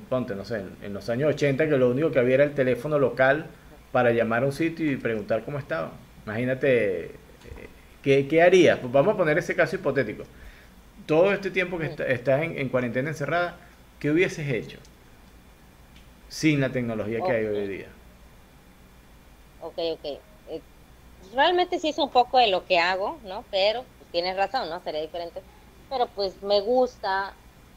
Ponte, 0.10 0.36
no 0.36 0.44
sé, 0.44 0.60
en, 0.60 0.76
en 0.82 0.94
los 0.94 1.08
años 1.10 1.30
80 1.30 1.70
que 1.70 1.78
lo 1.78 1.90
único 1.90 2.12
que 2.12 2.20
había 2.20 2.36
era 2.36 2.44
el 2.44 2.54
teléfono 2.54 3.00
local 3.00 3.46
para 3.92 4.12
llamar 4.12 4.44
a 4.44 4.48
un 4.48 4.52
sitio 4.52 4.92
y 4.92 4.98
preguntar 4.98 5.44
cómo 5.46 5.58
estaba. 5.58 5.94
Imagínate, 6.26 7.06
eh, 7.06 7.12
¿qué, 8.04 8.28
qué 8.28 8.42
harías? 8.42 8.80
Pues 8.80 8.92
vamos 8.92 9.14
a 9.14 9.18
poner 9.18 9.38
ese 9.38 9.56
caso 9.56 9.76
hipotético. 9.76 10.24
Todo 11.06 11.32
este 11.34 11.50
tiempo 11.52 11.78
que 11.80 11.88
estás 12.08 12.44
en, 12.44 12.70
cuarentena 12.70 13.10
encerrada, 13.10 13.58
¿qué 14.00 14.12
hubieses 14.12 14.48
hecho 14.50 14.78
sin 16.28 16.62
la 16.62 16.72
tecnología 16.72 17.24
que 17.24 17.32
hay 17.32 17.46
hoy 17.46 17.58
en 17.58 17.70
día? 17.70 17.88
Ok, 19.62 19.78
ok. 19.78 20.29
Realmente 21.34 21.80
sí 21.80 21.90
es 21.90 21.98
un 21.98 22.10
poco 22.10 22.38
de 22.38 22.48
lo 22.48 22.66
que 22.66 22.80
hago, 22.80 23.18
¿no? 23.24 23.44
Pero 23.52 23.84
pues, 23.98 24.12
tienes 24.12 24.36
razón, 24.36 24.70
¿no? 24.70 24.82
Sería 24.82 25.02
diferente. 25.02 25.42
Pero 25.90 26.08
pues 26.08 26.42
me 26.42 26.62
gusta 26.62 27.34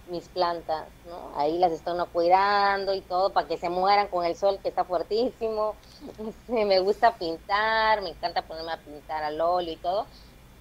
mis 0.07 0.29
plantas, 0.29 0.89
¿no? 1.07 1.33
Ahí 1.37 1.59
las 1.59 1.73
estoy 1.73 1.95
uno 1.95 2.07
cuidando 2.11 2.95
y 2.95 3.01
todo 3.03 3.33
para 3.33 3.47
que 3.47 3.57
se 3.57 3.69
mueran 3.69 4.09
con 4.09 4.25
el 4.25 4.37
sol 4.37 4.59
que 4.63 4.69
está 4.69 4.85
fuertísimo. 4.85 5.77
Me 6.49 6.81
gusta 6.81 7.17
pintar, 7.17 8.03
me 8.03 8.11
encanta 8.11 8.43
ponerme 8.43 8.73
a 8.73 8.77
pintar 8.83 9.23
al 9.23 9.41
óleo 9.41 9.73
y 9.73 9.77
todo. 9.77 10.07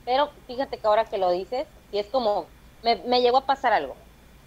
Pero 0.05 0.29
fíjate 0.47 0.77
que 0.79 0.87
ahora 0.87 1.05
que 1.05 1.17
lo 1.17 1.31
dices, 1.31 1.67
y 1.91 1.99
es 1.99 2.07
como, 2.07 2.45
me, 2.83 2.97
me 3.05 3.21
llegó 3.21 3.37
a 3.37 3.45
pasar 3.45 3.73
algo. 3.73 3.95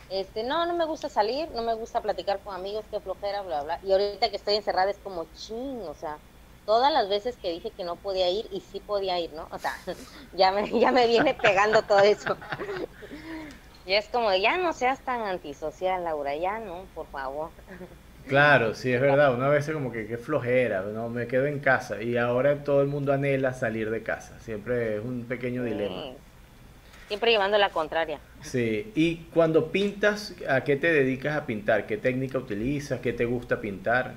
Este, 0.08 0.42
no, 0.44 0.66
no 0.66 0.74
me 0.74 0.84
gusta 0.84 1.08
salir, 1.08 1.50
no 1.52 1.62
me 1.62 1.74
gusta 1.74 2.00
platicar 2.02 2.42
con 2.42 2.54
amigos, 2.54 2.84
qué 2.90 3.00
flojera, 3.00 3.42
bla, 3.42 3.62
bla. 3.62 3.78
Y 3.82 3.92
ahorita 3.92 4.30
que 4.30 4.36
estoy 4.36 4.56
encerrada 4.56 4.90
es 4.90 4.98
como 4.98 5.24
ching, 5.32 5.82
o 5.88 5.94
sea, 5.94 6.18
todas 6.66 6.92
las 6.92 7.08
veces 7.08 7.36
que 7.36 7.50
dije 7.50 7.70
que 7.70 7.84
no 7.84 7.96
podía 7.96 8.30
ir 8.30 8.46
y 8.50 8.60
sí 8.60 8.80
podía 8.80 9.18
ir, 9.20 9.32
¿no? 9.32 9.48
O 9.50 9.58
sea, 9.58 9.72
ya 10.32 10.52
me, 10.52 10.68
ya 10.78 10.92
me 10.92 11.06
viene 11.06 11.34
pegando 11.34 11.82
todo 11.82 12.00
eso. 12.00 12.36
Y 13.86 13.94
es 13.94 14.08
como, 14.08 14.34
ya 14.34 14.56
no 14.56 14.72
seas 14.72 15.00
tan 15.00 15.22
antisocial, 15.22 16.04
Laura, 16.04 16.34
ya 16.36 16.58
no, 16.58 16.86
por 16.94 17.06
favor. 17.08 17.50
Claro, 18.26 18.74
sí, 18.74 18.90
es 18.92 19.00
verdad. 19.00 19.34
Una 19.34 19.48
vez 19.48 19.68
como 19.70 19.92
que 19.92 20.06
qué 20.06 20.16
flojera, 20.16 20.82
no 20.82 21.10
me 21.10 21.26
quedo 21.26 21.46
en 21.46 21.60
casa. 21.60 22.02
Y 22.02 22.16
ahora 22.16 22.64
todo 22.64 22.80
el 22.80 22.88
mundo 22.88 23.12
anhela 23.12 23.52
salir 23.52 23.90
de 23.90 24.02
casa. 24.02 24.38
Siempre 24.40 24.96
es 24.96 25.04
un 25.04 25.24
pequeño 25.24 25.62
dilema. 25.62 26.14
Siempre 27.08 27.32
llevando 27.32 27.58
la 27.58 27.68
contraria. 27.68 28.18
Sí, 28.40 28.90
y 28.94 29.16
cuando 29.34 29.70
pintas, 29.70 30.34
¿a 30.48 30.64
qué 30.64 30.76
te 30.76 30.90
dedicas 30.90 31.36
a 31.36 31.44
pintar? 31.44 31.86
¿Qué 31.86 31.98
técnica 31.98 32.38
utilizas? 32.38 33.00
¿Qué 33.00 33.12
te 33.12 33.26
gusta 33.26 33.60
pintar? 33.60 34.14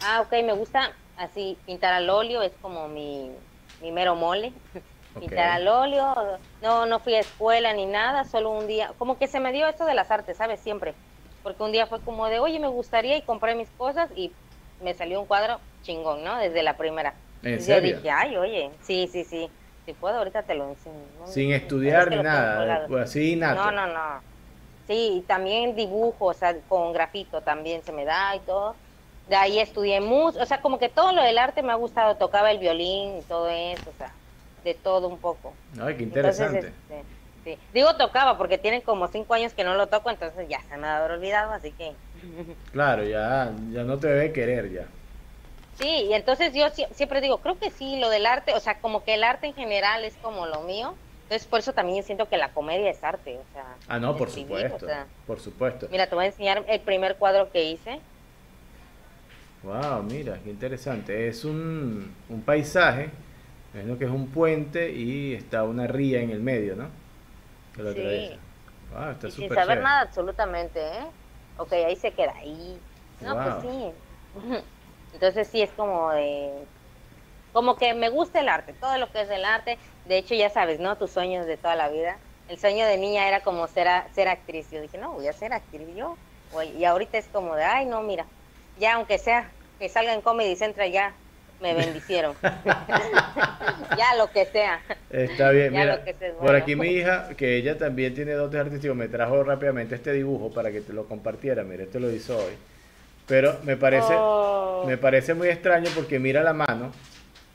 Ah, 0.00 0.20
ok, 0.20 0.32
me 0.44 0.52
gusta 0.52 0.92
así, 1.16 1.58
pintar 1.66 1.92
al 1.92 2.08
óleo, 2.08 2.42
es 2.42 2.52
como 2.60 2.88
mi, 2.88 3.30
mi 3.80 3.92
mero 3.92 4.14
mole 4.14 4.52
pintar 5.18 5.48
al 5.50 5.66
óleo, 5.66 6.14
no, 6.62 6.86
no 6.86 7.00
fui 7.00 7.14
a 7.14 7.20
escuela 7.20 7.72
ni 7.72 7.86
nada, 7.86 8.24
solo 8.24 8.50
un 8.50 8.66
día, 8.66 8.92
como 8.98 9.18
que 9.18 9.26
se 9.26 9.40
me 9.40 9.52
dio 9.52 9.66
esto 9.66 9.84
de 9.84 9.94
las 9.94 10.10
artes, 10.10 10.36
¿sabes? 10.36 10.60
Siempre, 10.60 10.94
porque 11.42 11.62
un 11.62 11.72
día 11.72 11.86
fue 11.86 12.00
como 12.00 12.26
de, 12.26 12.38
oye, 12.38 12.58
me 12.60 12.68
gustaría 12.68 13.16
y 13.16 13.22
compré 13.22 13.54
mis 13.54 13.70
cosas 13.70 14.10
y 14.16 14.32
me 14.80 14.94
salió 14.94 15.20
un 15.20 15.26
cuadro 15.26 15.60
chingón, 15.82 16.22
¿no? 16.22 16.36
Desde 16.38 16.62
la 16.62 16.76
primera. 16.76 17.14
¿En 17.42 17.60
serio? 17.60 17.90
Yo 17.90 17.96
dije, 17.96 18.10
ay, 18.10 18.36
oye, 18.36 18.70
sí, 18.82 19.08
sí, 19.08 19.24
sí, 19.24 19.50
si 19.84 19.92
puedo 19.94 20.18
ahorita 20.18 20.42
te 20.42 20.54
lo 20.54 20.68
enseño. 20.68 21.26
Sin 21.26 21.52
estudiar 21.52 22.10
ni 22.10 22.22
nada, 22.22 22.86
pues 22.86 23.02
así 23.02 23.36
nada. 23.36 23.54
No, 23.54 23.72
no, 23.72 23.86
no. 23.86 24.22
Sí, 24.86 25.24
también 25.26 25.74
dibujo, 25.74 26.26
o 26.26 26.34
sea, 26.34 26.56
con 26.68 26.92
grafito 26.92 27.42
también 27.42 27.82
se 27.82 27.92
me 27.92 28.04
da 28.04 28.34
y 28.36 28.40
todo. 28.40 28.76
De 29.28 29.36
ahí 29.36 29.58
estudié 29.58 30.00
música, 30.00 30.42
o 30.42 30.46
sea, 30.46 30.60
como 30.60 30.78
que 30.78 30.88
todo 30.88 31.12
lo 31.12 31.22
del 31.22 31.38
arte 31.38 31.62
me 31.62 31.72
ha 31.72 31.76
gustado, 31.76 32.16
tocaba 32.16 32.50
el 32.50 32.58
violín 32.58 33.18
y 33.18 33.22
todo 33.22 33.48
eso, 33.48 33.90
o 33.90 33.98
sea, 33.98 34.12
de 34.64 34.74
todo 34.74 35.08
un 35.08 35.18
poco. 35.18 35.52
Ay, 35.80 35.96
qué 35.96 36.04
interesante. 36.04 36.68
Este, 36.68 37.04
sí. 37.44 37.58
Digo 37.74 37.94
tocaba 37.96 38.38
porque 38.38 38.56
tienen 38.56 38.80
como 38.80 39.08
cinco 39.08 39.34
años 39.34 39.52
que 39.52 39.64
no 39.64 39.74
lo 39.74 39.86
toco, 39.88 40.10
entonces 40.10 40.48
ya 40.48 40.62
se 40.68 40.76
me 40.78 40.86
ha 40.86 41.04
olvidado, 41.04 41.52
así 41.52 41.72
que... 41.72 41.92
Claro, 42.72 43.04
ya, 43.04 43.52
ya 43.70 43.84
no 43.84 43.98
te 43.98 44.08
debe 44.08 44.32
querer 44.32 44.72
ya. 44.72 44.86
Sí, 45.78 46.06
y 46.08 46.14
entonces 46.14 46.52
yo 46.54 46.66
siempre 46.92 47.20
digo, 47.20 47.38
creo 47.38 47.58
que 47.58 47.70
sí, 47.70 48.00
lo 48.00 48.10
del 48.10 48.26
arte, 48.26 48.54
o 48.54 48.60
sea, 48.60 48.78
como 48.80 49.04
que 49.04 49.14
el 49.14 49.22
arte 49.22 49.46
en 49.46 49.54
general 49.54 50.04
es 50.04 50.14
como 50.22 50.46
lo 50.46 50.62
mío, 50.62 50.94
entonces 51.24 51.46
por 51.46 51.60
eso 51.60 51.74
también 51.74 52.02
siento 52.02 52.28
que 52.28 52.38
la 52.38 52.48
comedia 52.48 52.90
es 52.90 53.04
arte, 53.04 53.38
o 53.38 53.52
sea... 53.52 53.66
Ah, 53.86 53.98
no, 53.98 54.16
por 54.16 54.30
supuesto, 54.30 54.86
por 55.26 55.38
supuesto. 55.38 55.86
Mira, 55.90 56.06
te 56.06 56.14
voy 56.14 56.24
a 56.24 56.28
enseñar 56.28 56.64
el 56.66 56.80
primer 56.80 57.16
cuadro 57.16 57.52
que 57.52 57.64
hice. 57.64 58.00
Wow, 59.62 60.02
mira, 60.02 60.38
qué 60.42 60.50
interesante. 60.50 61.28
Es 61.28 61.44
un, 61.44 62.14
un 62.28 62.42
paisaje 62.42 63.10
es 63.74 63.84
lo 63.84 63.98
que 63.98 64.06
es 64.06 64.10
un 64.10 64.28
puente 64.28 64.90
y 64.90 65.34
está 65.34 65.62
una 65.64 65.86
ría 65.86 66.20
en 66.20 66.30
el 66.30 66.40
medio, 66.40 66.74
¿no? 66.74 66.88
sí. 67.94 68.30
Ah, 68.96 69.10
está 69.12 69.30
sin 69.30 69.52
saber 69.52 69.82
nada 69.82 70.00
absolutamente, 70.00 70.80
¿eh? 70.80 71.06
Ok, 71.58 71.72
ahí 71.72 71.94
se 71.96 72.10
queda 72.12 72.32
ahí. 72.36 72.80
No, 73.20 73.34
pues 73.34 73.54
sí. 73.62 73.92
Entonces 75.12 75.48
sí 75.48 75.62
es 75.62 75.70
como 75.72 76.10
de... 76.10 76.64
Como 77.52 77.76
que 77.76 77.92
me 77.94 78.08
gusta 78.08 78.40
el 78.40 78.48
arte, 78.48 78.72
todo 78.74 78.96
lo 78.96 79.10
que 79.12 79.20
es 79.20 79.30
el 79.30 79.44
arte. 79.44 79.78
De 80.06 80.18
hecho, 80.18 80.34
ya 80.34 80.48
sabes, 80.48 80.80
¿no? 80.80 80.96
Tus 80.96 81.10
sueños 81.10 81.46
de 81.46 81.56
toda 81.56 81.76
la 81.76 81.88
vida. 81.88 82.16
El 82.48 82.58
sueño 82.58 82.86
de 82.86 82.96
niña 82.96 83.28
era 83.28 83.42
como 83.42 83.66
ser, 83.68 83.88
ser 84.14 84.28
actriz. 84.28 84.70
Yo 84.70 84.80
dije, 84.80 84.96
no, 84.96 85.12
voy 85.12 85.28
a 85.28 85.32
ser 85.32 85.52
actriz 85.52 85.86
yo. 85.94 86.16
Y 86.78 86.84
ahorita 86.84 87.18
es 87.18 87.26
como 87.26 87.54
de, 87.54 87.64
ay, 87.64 87.84
no, 87.84 88.00
mira, 88.02 88.24
ya 88.78 88.94
aunque 88.94 89.18
sea 89.18 89.50
que 89.78 89.88
salga 89.88 90.12
en 90.12 90.20
Comedy 90.20 90.56
Central, 90.56 90.90
ya 90.90 91.12
me 91.60 91.74
bendicieron. 91.74 92.34
ya 92.42 94.14
lo 94.16 94.30
que 94.30 94.46
sea. 94.46 94.80
Está 95.10 95.50
bien, 95.50 95.72
mira, 95.72 96.02
por 96.40 96.54
aquí 96.54 96.76
mi 96.76 96.88
hija, 96.88 97.30
que 97.36 97.56
ella 97.56 97.78
también 97.78 98.14
tiene 98.14 98.32
dotes 98.32 98.60
artísticos, 98.60 98.96
me 98.96 99.08
trajo 99.08 99.42
rápidamente 99.42 99.94
este 99.94 100.12
dibujo 100.12 100.50
para 100.50 100.70
que 100.70 100.80
te 100.80 100.92
lo 100.92 101.06
compartiera, 101.06 101.62
mira, 101.64 101.84
esto 101.84 101.98
lo 102.00 102.10
hizo 102.10 102.36
hoy. 102.36 102.54
Pero 103.26 103.58
me 103.64 103.76
parece, 103.76 104.14
oh. 104.16 104.84
me 104.86 104.96
parece 104.96 105.34
muy 105.34 105.48
extraño 105.48 105.90
porque 105.94 106.18
mira 106.18 106.42
la 106.42 106.54
mano 106.54 106.92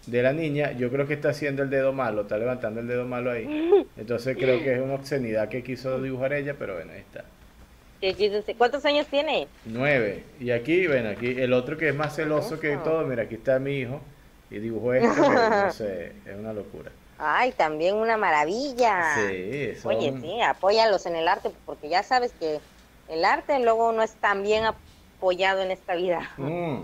de 0.06 0.22
la 0.22 0.34
niña, 0.34 0.74
yo 0.74 0.92
creo 0.92 1.08
que 1.08 1.14
está 1.14 1.30
haciendo 1.30 1.64
el 1.64 1.70
dedo 1.70 1.94
malo, 1.94 2.24
está 2.24 2.38
levantando 2.38 2.82
el 2.82 2.88
dedo 2.88 3.06
malo 3.06 3.32
ahí. 3.32 3.86
Entonces 3.98 4.38
creo 4.38 4.62
que 4.62 4.74
es 4.74 4.82
una 4.82 4.96
obscenidad 4.96 5.50
que 5.50 5.64
quiso 5.64 6.02
dibujar 6.02 6.34
ella, 6.34 6.56
pero 6.60 6.76
bueno, 6.76 6.92
ahí 6.92 7.00
está. 7.00 7.26
¿Cuántos 8.58 8.84
años 8.86 9.08
tiene? 9.08 9.48
Nueve. 9.66 10.24
Y 10.40 10.52
aquí, 10.52 10.88
ven, 10.88 11.08
aquí 11.08 11.28
el 11.40 11.54
otro 11.54 11.78
que 11.78 11.90
es 11.90 11.96
más 11.96 12.16
celoso 12.16 12.60
que 12.60 12.76
todo, 12.78 13.06
mira, 13.06 13.24
aquí 13.24 13.36
está 13.36 13.60
mi 13.60 13.78
hijo 13.80 14.02
y 14.50 14.60
dibujó 14.60 14.94
esto, 14.94 15.32
no 15.32 15.72
sé, 15.72 16.12
es 16.26 16.36
una 16.38 16.52
locura. 16.52 16.92
Ay, 17.18 17.54
también 17.54 17.96
una 17.96 18.18
maravilla. 18.18 19.16
Sí, 19.16 19.74
Oye, 19.86 20.14
sí, 20.20 20.42
apóyalos 20.42 21.06
en 21.06 21.16
el 21.16 21.28
arte, 21.28 21.52
porque 21.66 21.88
ya 21.88 22.04
sabes 22.04 22.34
que 22.34 22.60
el 23.08 23.24
arte 23.24 23.58
luego 23.60 23.94
no 23.94 24.02
es 24.02 24.12
tan 24.16 24.44
bien 24.44 24.66
apoyado 24.66 25.62
en 25.62 25.72
esta 25.72 25.96
vida. 25.96 26.30
Mm. 26.38 26.82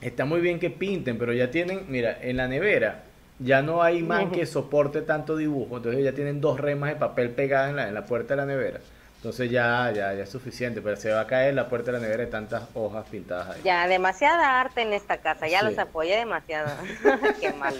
Está 0.00 0.24
muy 0.26 0.40
bien 0.40 0.60
que 0.60 0.70
pinten, 0.70 1.18
pero 1.18 1.32
ya 1.32 1.50
tienen, 1.50 1.86
mira, 1.88 2.16
en 2.20 2.36
la 2.36 2.46
nevera 2.46 3.04
ya 3.40 3.62
no 3.62 3.82
hay 3.82 4.02
man 4.02 4.30
que 4.32 4.46
soporte 4.46 5.02
tanto 5.02 5.36
dibujo, 5.36 5.78
entonces 5.78 6.04
ya 6.04 6.12
tienen 6.12 6.40
dos 6.40 6.60
remas 6.60 6.90
de 6.90 6.96
papel 6.96 7.30
pegadas 7.30 7.70
en 7.70 7.76
la, 7.76 7.88
en 7.88 7.94
la 7.94 8.06
puerta 8.06 8.34
de 8.34 8.36
la 8.36 8.46
nevera. 8.46 8.80
Entonces 9.24 9.50
ya, 9.50 9.90
ya, 9.90 10.12
ya 10.12 10.24
es 10.24 10.28
suficiente, 10.28 10.82
pero 10.82 10.96
se 10.96 11.10
va 11.10 11.22
a 11.22 11.26
caer 11.26 11.54
la 11.54 11.66
puerta 11.66 11.90
de 11.90 11.92
la 11.92 11.98
nevera 12.00 12.26
de 12.26 12.30
tantas 12.30 12.64
hojas 12.74 13.06
pintadas 13.10 13.56
ahí. 13.56 13.62
Ya, 13.64 13.88
demasiada 13.88 14.60
arte 14.60 14.82
en 14.82 14.92
esta 14.92 15.16
casa, 15.16 15.48
ya 15.48 15.62
los 15.62 15.78
apoyé 15.78 16.14
demasiado. 16.14 16.70
Qué 17.40 17.50
malo. 17.54 17.78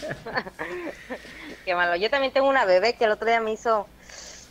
Qué 1.66 1.74
malo. 1.74 1.96
Yo 1.96 2.08
también 2.08 2.32
tengo 2.32 2.48
una 2.48 2.64
bebé 2.64 2.94
que 2.94 3.04
el 3.04 3.10
otro 3.10 3.26
día 3.28 3.42
me 3.42 3.52
hizo, 3.52 3.86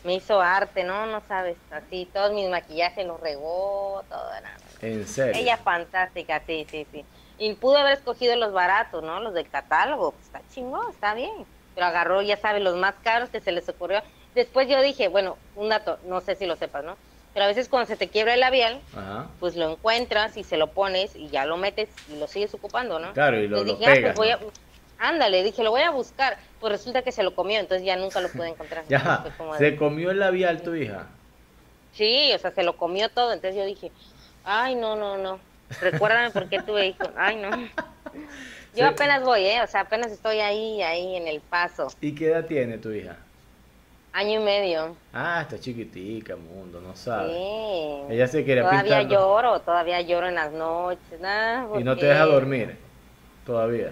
me 0.04 0.14
hizo 0.14 0.40
arte, 0.40 0.84
¿no? 0.84 1.08
No 1.08 1.24
sabes, 1.28 1.58
así, 1.72 2.08
todos 2.14 2.32
mis 2.32 2.48
maquillajes 2.48 3.08
los 3.08 3.20
regó, 3.20 4.06
todo. 4.08 4.30
Nada. 4.30 4.58
¿En 4.84 5.08
serio? 5.08 5.42
Ella 5.42 5.58
fantástica, 5.58 6.44
sí, 6.46 6.68
sí, 6.70 6.86
sí. 6.92 7.04
Y 7.40 7.56
pudo 7.56 7.78
haber 7.78 7.94
escogido 7.94 8.36
los 8.36 8.54
baratos, 8.54 9.04
¿no? 9.04 9.20
Los 9.20 9.34
del 9.34 9.50
catálogo, 9.50 10.12
pues 10.12 10.26
está 10.26 10.42
chingón, 10.54 10.92
está 10.92 11.16
bien. 11.16 11.48
Pero 11.74 11.88
agarró, 11.88 12.22
ya 12.22 12.38
sabes, 12.38 12.62
los 12.62 12.76
más 12.76 12.94
caros 13.02 13.30
que 13.30 13.42
se 13.42 13.52
les 13.52 13.68
ocurrió 13.68 14.04
después 14.36 14.68
yo 14.68 14.82
dije, 14.82 15.08
bueno, 15.08 15.38
un 15.56 15.70
dato, 15.70 16.00
no 16.06 16.22
sé 16.22 16.36
si 16.36 16.46
lo 16.46 16.56
sepas, 16.56 16.84
¿no? 16.84 16.98
Pero 17.34 17.46
a 17.46 17.48
veces 17.48 17.68
cuando 17.68 17.88
se 17.88 17.98
te 17.98 18.10
quiebra 18.10 18.36
el 18.36 18.42
labial, 18.42 18.82
pues 19.40 19.56
lo 19.56 19.72
encuentras 19.72 20.38
y 20.38 20.44
se 20.44 20.58
lo 20.58 20.68
pones 20.74 21.16
y 21.16 21.30
ya 21.30 21.46
lo 21.46 21.58
metes 21.58 21.90
y 22.08 22.18
lo 22.18 22.28
sigues 22.28 22.54
ocupando, 22.54 23.00
¿no? 23.00 23.12
Claro, 23.14 23.38
y 23.38 23.48
lo, 23.48 23.64
dije, 23.64 23.86
ah, 23.88 23.98
pues 24.00 24.16
voy 24.16 24.30
a, 24.30 24.40
ándale, 25.00 25.44
dije, 25.44 25.64
lo 25.64 25.72
voy 25.72 25.82
a 25.82 25.90
buscar. 25.90 26.38
Pues 26.60 26.72
resulta 26.72 27.02
que 27.02 27.12
se 27.12 27.24
lo 27.24 27.36
comió, 27.36 27.60
entonces 27.60 27.86
ya 27.86 27.96
nunca 27.96 28.22
lo 28.22 28.30
pude 28.30 28.50
encontrar. 28.50 28.86
ya, 28.90 29.26
se 29.58 29.76
comió 29.76 30.12
el 30.12 30.20
labial 30.20 30.62
tu 30.62 30.76
hija. 30.76 31.08
Sí, 31.92 32.32
o 32.34 32.38
sea, 32.38 32.52
se 32.52 32.64
lo 32.64 32.78
comió 32.78 33.10
todo, 33.10 33.34
entonces 33.34 33.56
yo 33.56 33.66
dije, 33.66 33.92
ay, 34.44 34.76
no, 34.76 34.96
no, 34.96 35.18
no. 35.18 35.40
Recuérdame 35.82 36.30
por 36.30 36.50
qué 36.50 36.62
tuve 36.62 36.88
hijo. 36.88 37.10
Ay, 37.18 37.38
no. 37.38 37.50
Yo 38.76 38.88
apenas 38.88 39.24
voy, 39.24 39.46
¿eh? 39.46 39.62
O 39.64 39.68
sea, 39.68 39.82
apenas 39.82 40.12
estoy 40.12 40.40
ahí, 40.40 40.82
ahí 40.84 41.16
en 41.16 41.28
el 41.28 41.42
paso. 41.42 41.88
¿Y 42.00 42.14
qué 42.14 42.28
edad 42.28 42.46
tiene 42.46 42.78
tu 42.78 42.92
hija? 42.92 43.18
Año 44.16 44.40
y 44.40 44.44
medio. 44.44 44.96
Ah, 45.12 45.42
está 45.42 45.60
chiquitica, 45.60 46.36
mundo, 46.36 46.80
no 46.80 46.96
sabe. 46.96 47.34
Sí. 47.34 48.14
Ella 48.14 48.28
se 48.28 48.46
quiere 48.46 48.62
Todavía 48.62 49.02
lloro, 49.02 49.60
todavía 49.62 50.02
lloro 50.02 50.28
en 50.28 50.36
las 50.36 50.52
noches. 50.52 51.20
Nada, 51.20 51.68
¿Y 51.80 51.84
no 51.84 51.98
te 51.98 52.06
deja 52.06 52.26
dormir 52.26 52.78
todavía? 53.44 53.92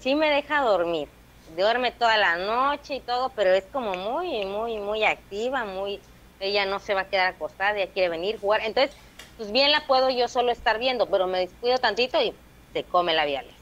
Sí 0.00 0.14
me 0.14 0.30
deja 0.30 0.62
dormir. 0.62 1.08
Duerme 1.54 1.90
toda 1.92 2.16
la 2.16 2.36
noche 2.36 2.96
y 2.96 3.00
todo, 3.00 3.30
pero 3.36 3.52
es 3.52 3.64
como 3.70 3.94
muy, 3.94 4.46
muy, 4.46 4.78
muy 4.78 5.04
activa, 5.04 5.66
muy... 5.66 6.00
Ella 6.40 6.64
no 6.64 6.78
se 6.78 6.94
va 6.94 7.02
a 7.02 7.08
quedar 7.08 7.34
acostada, 7.34 7.76
ella 7.76 7.92
quiere 7.92 8.08
venir, 8.08 8.40
jugar. 8.40 8.62
Entonces, 8.64 8.96
pues 9.36 9.52
bien 9.52 9.72
la 9.72 9.86
puedo 9.86 10.08
yo 10.08 10.28
solo 10.28 10.52
estar 10.52 10.78
viendo, 10.78 11.06
pero 11.06 11.26
me 11.26 11.38
descuido 11.40 11.76
tantito 11.76 12.18
y 12.22 12.32
se 12.72 12.82
come 12.84 13.12
la 13.12 13.26
viales. 13.26 13.52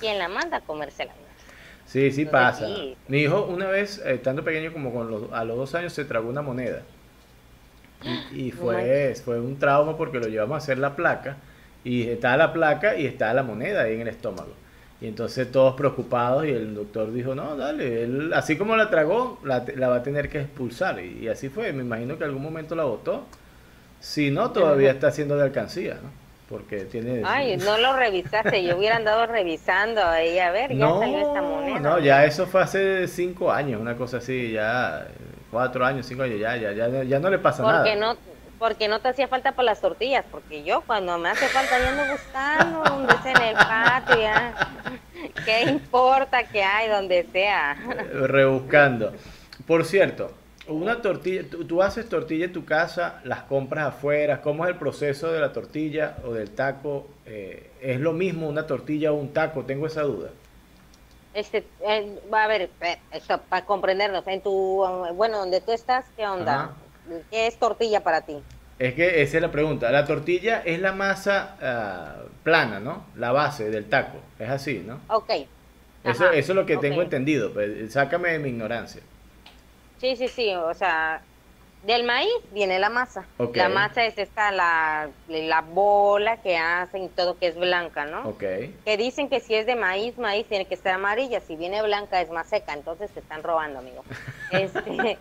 ¿Quién 0.00 0.18
la 0.18 0.26
manda 0.26 0.56
a 0.56 0.60
comerse 0.62 1.04
la 1.04 1.12
Sí, 1.86 2.10
sí 2.10 2.26
pasa. 2.26 2.68
Mi 3.08 3.20
hijo 3.20 3.46
una 3.46 3.68
vez, 3.68 4.02
eh, 4.04 4.14
estando 4.14 4.42
pequeño 4.42 4.72
como 4.72 4.92
con 4.92 5.10
los, 5.10 5.32
a 5.32 5.44
los 5.44 5.56
dos 5.56 5.74
años, 5.74 5.92
se 5.92 6.04
tragó 6.04 6.28
una 6.28 6.42
moneda. 6.42 6.82
Y, 8.32 8.50
fue, 8.50 9.14
fue 9.24 9.40
un 9.40 9.58
trauma 9.58 9.96
porque 9.96 10.18
lo 10.18 10.28
llevamos 10.28 10.54
a 10.54 10.58
hacer 10.58 10.78
la 10.78 10.94
placa 10.94 11.38
y 11.82 12.02
está 12.02 12.36
la 12.36 12.52
placa 12.52 12.96
y 12.96 13.06
está 13.06 13.32
la 13.32 13.42
moneda 13.42 13.82
ahí 13.82 13.94
en 13.94 14.02
el 14.02 14.08
estómago. 14.08 14.52
Y 15.00 15.06
entonces 15.08 15.50
todos 15.50 15.74
preocupados 15.74 16.46
y 16.46 16.50
el 16.50 16.74
doctor 16.74 17.12
dijo, 17.12 17.34
no, 17.34 17.56
dale, 17.56 18.04
él, 18.04 18.32
así 18.34 18.56
como 18.56 18.76
la 18.76 18.90
tragó, 18.90 19.38
la, 19.44 19.60
va 19.88 19.96
a 19.96 20.02
tener 20.02 20.28
que 20.28 20.40
expulsar. 20.40 21.02
Y, 21.04 21.28
así 21.28 21.48
fue, 21.48 21.72
me 21.72 21.82
imagino 21.82 22.18
que 22.18 22.24
algún 22.24 22.42
momento 22.42 22.74
la 22.74 22.84
botó. 22.84 23.24
Si 24.00 24.30
no, 24.30 24.50
todavía 24.52 24.90
está 24.90 25.08
haciendo 25.08 25.36
de 25.36 25.44
alcancía, 25.44 25.94
¿no? 25.94 26.25
Porque 26.48 26.84
tiene... 26.84 27.22
Ay, 27.26 27.56
no 27.56 27.78
lo 27.78 27.94
revisaste, 27.94 28.64
yo 28.64 28.76
hubiera 28.76 28.96
andado 28.96 29.26
revisando 29.26 30.02
ahí, 30.04 30.38
a 30.38 30.50
ver, 30.50 30.74
ya 30.74 30.88
salió 30.88 31.18
esta 31.18 31.42
moneda. 31.42 31.80
No, 31.80 31.98
ya 31.98 32.24
eso 32.24 32.46
fue 32.46 32.62
hace 32.62 33.08
cinco 33.08 33.50
años, 33.52 33.80
una 33.80 33.96
cosa 33.96 34.18
así, 34.18 34.52
ya 34.52 35.06
cuatro 35.50 35.84
años, 35.84 36.06
cinco 36.06 36.22
años, 36.22 36.38
ya, 36.38 36.56
ya, 36.56 36.72
ya, 36.72 37.02
ya 37.02 37.18
no 37.18 37.30
le 37.30 37.38
pasa 37.38 37.62
porque 37.62 37.96
nada. 37.96 38.14
No, 38.14 38.18
porque 38.58 38.88
no 38.88 39.00
te 39.00 39.08
hacía 39.08 39.28
falta 39.28 39.52
por 39.52 39.64
las 39.64 39.80
tortillas, 39.80 40.24
porque 40.30 40.62
yo 40.64 40.82
cuando 40.82 41.18
me 41.18 41.30
hace 41.30 41.46
falta 41.48 41.78
ya 41.78 41.90
ando 41.90 42.12
buscando 42.12 42.96
un 42.96 43.06
en 43.26 43.42
el 43.42 43.54
patio, 43.54 44.20
ya. 44.20 44.54
¿Qué 45.44 45.62
importa 45.62 46.44
que 46.44 46.62
hay 46.62 46.88
donde 46.88 47.26
sea? 47.32 47.74
Rebuscando. 48.12 49.12
Por 49.66 49.84
cierto, 49.84 50.32
una 50.68 51.00
tortilla, 51.00 51.42
tú, 51.48 51.82
haces 51.82 52.08
tortilla 52.08 52.46
en 52.46 52.52
tu 52.52 52.64
casa, 52.64 53.20
las 53.24 53.42
compras 53.42 53.86
afuera, 53.86 54.40
¿cómo 54.42 54.64
es 54.64 54.70
el 54.70 54.76
proceso 54.76 55.30
de 55.32 55.40
la 55.40 55.52
tortilla 55.52 56.16
o 56.24 56.32
del 56.32 56.50
taco? 56.50 57.06
Eh, 57.24 57.70
¿Es 57.80 58.00
lo 58.00 58.12
mismo 58.12 58.48
una 58.48 58.66
tortilla 58.66 59.12
o 59.12 59.14
un 59.14 59.32
taco? 59.32 59.64
Tengo 59.64 59.86
esa 59.86 60.02
duda. 60.02 60.30
Este, 61.34 61.64
eh, 61.86 62.18
va 62.32 62.44
a 62.44 62.48
ver, 62.48 62.70
eh, 62.80 62.98
para 63.48 63.64
comprendernos, 63.64 64.26
en 64.26 64.40
tu, 64.40 64.84
bueno, 65.14 65.38
donde 65.38 65.60
tú 65.60 65.72
estás, 65.72 66.06
¿qué 66.16 66.26
onda? 66.26 66.74
¿Qué 67.30 67.46
es 67.46 67.58
tortilla 67.58 68.02
para 68.02 68.22
ti? 68.22 68.36
Es 68.78 68.94
que 68.94 69.22
esa 69.22 69.38
es 69.38 69.42
la 69.42 69.50
pregunta. 69.50 69.90
La 69.90 70.04
tortilla 70.04 70.62
es 70.64 70.80
la 70.80 70.92
masa 70.92 71.56
ah, 71.62 72.16
plana, 72.42 72.80
¿no? 72.80 73.06
La 73.16 73.32
base 73.32 73.70
del 73.70 73.86
taco. 73.86 74.18
Es 74.38 74.50
así, 74.50 74.84
¿no? 74.86 75.00
Ok. 75.08 75.30
Eso, 76.04 76.30
eso 76.30 76.52
es 76.52 76.56
lo 76.56 76.66
que 76.66 76.76
tengo 76.76 77.02
entendido. 77.02 77.52
Pues, 77.52 77.92
sácame 77.92 78.30
de 78.32 78.38
mi 78.38 78.50
ignorancia. 78.50 79.02
Sí, 79.98 80.16
sí, 80.16 80.28
sí, 80.28 80.54
o 80.54 80.74
sea, 80.74 81.22
del 81.82 82.04
maíz 82.04 82.32
viene 82.52 82.78
la 82.78 82.90
masa. 82.90 83.26
La 83.54 83.68
masa 83.68 84.04
es 84.04 84.18
esta, 84.18 84.50
la, 84.50 85.08
la 85.28 85.60
bola 85.60 86.38
que 86.38 86.56
hacen 86.56 87.04
y 87.04 87.08
todo 87.08 87.38
que 87.38 87.46
es 87.46 87.56
blanca, 87.56 88.04
¿no? 88.04 88.28
Ok. 88.28 88.42
Que 88.84 88.96
dicen 88.96 89.28
que 89.28 89.40
si 89.40 89.54
es 89.54 89.66
de 89.66 89.76
maíz, 89.76 90.18
maíz 90.18 90.46
tiene 90.48 90.66
que 90.66 90.76
ser 90.76 90.92
amarilla, 90.92 91.40
si 91.40 91.56
viene 91.56 91.80
blanca 91.82 92.20
es 92.20 92.30
más 92.30 92.48
seca, 92.48 92.72
entonces 92.72 93.10
te 93.12 93.20
están 93.20 93.42
robando, 93.42 93.78
amigo. 93.78 94.02
este, 94.50 95.18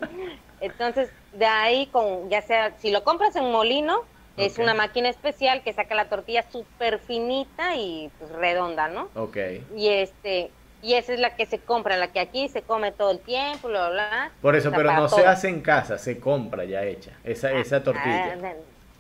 entonces, 0.60 1.10
de 1.34 1.46
ahí, 1.46 1.86
con 1.88 2.30
ya 2.30 2.42
sea, 2.42 2.76
si 2.80 2.92
lo 2.92 3.04
compras 3.04 3.36
en 3.36 3.52
molino, 3.52 4.02
es 4.38 4.58
una 4.58 4.74
máquina 4.74 5.08
especial 5.08 5.64
que 5.64 5.72
saca 5.72 5.96
la 5.96 6.10
tortilla 6.10 6.44
súper 6.52 7.00
finita 7.00 7.76
y 7.78 8.12
pues, 8.20 8.32
redonda, 8.32 8.90
¿no? 8.90 9.10
Ok. 9.16 9.38
Y 9.76 9.88
este, 9.88 10.52
y 10.86 10.94
esa 10.94 11.14
es 11.14 11.20
la 11.20 11.36
que 11.36 11.48
se 11.48 11.58
compra, 11.58 11.98
la 11.98 12.12
que 12.12 12.20
aquí 12.20 12.48
se 12.48 12.62
come 12.62 12.92
todo 12.92 13.10
el 13.10 13.20
tiempo, 13.20 13.70
bla, 13.70 13.90
bla. 13.90 14.32
Por 14.40 14.56
eso, 14.56 14.70
pero 14.70 14.94
no 14.94 15.10
se 15.10 15.26
hace 15.26 15.50
en 15.50 15.62
casa, 15.62 15.98
se 15.98 16.20
compra 16.20 16.64
ya 16.64 16.84
hecha, 16.84 17.12
esa, 17.24 17.48
ah, 17.48 17.60
esa 17.60 17.84
tortilla. 17.84 18.38
Ah, 18.44 18.54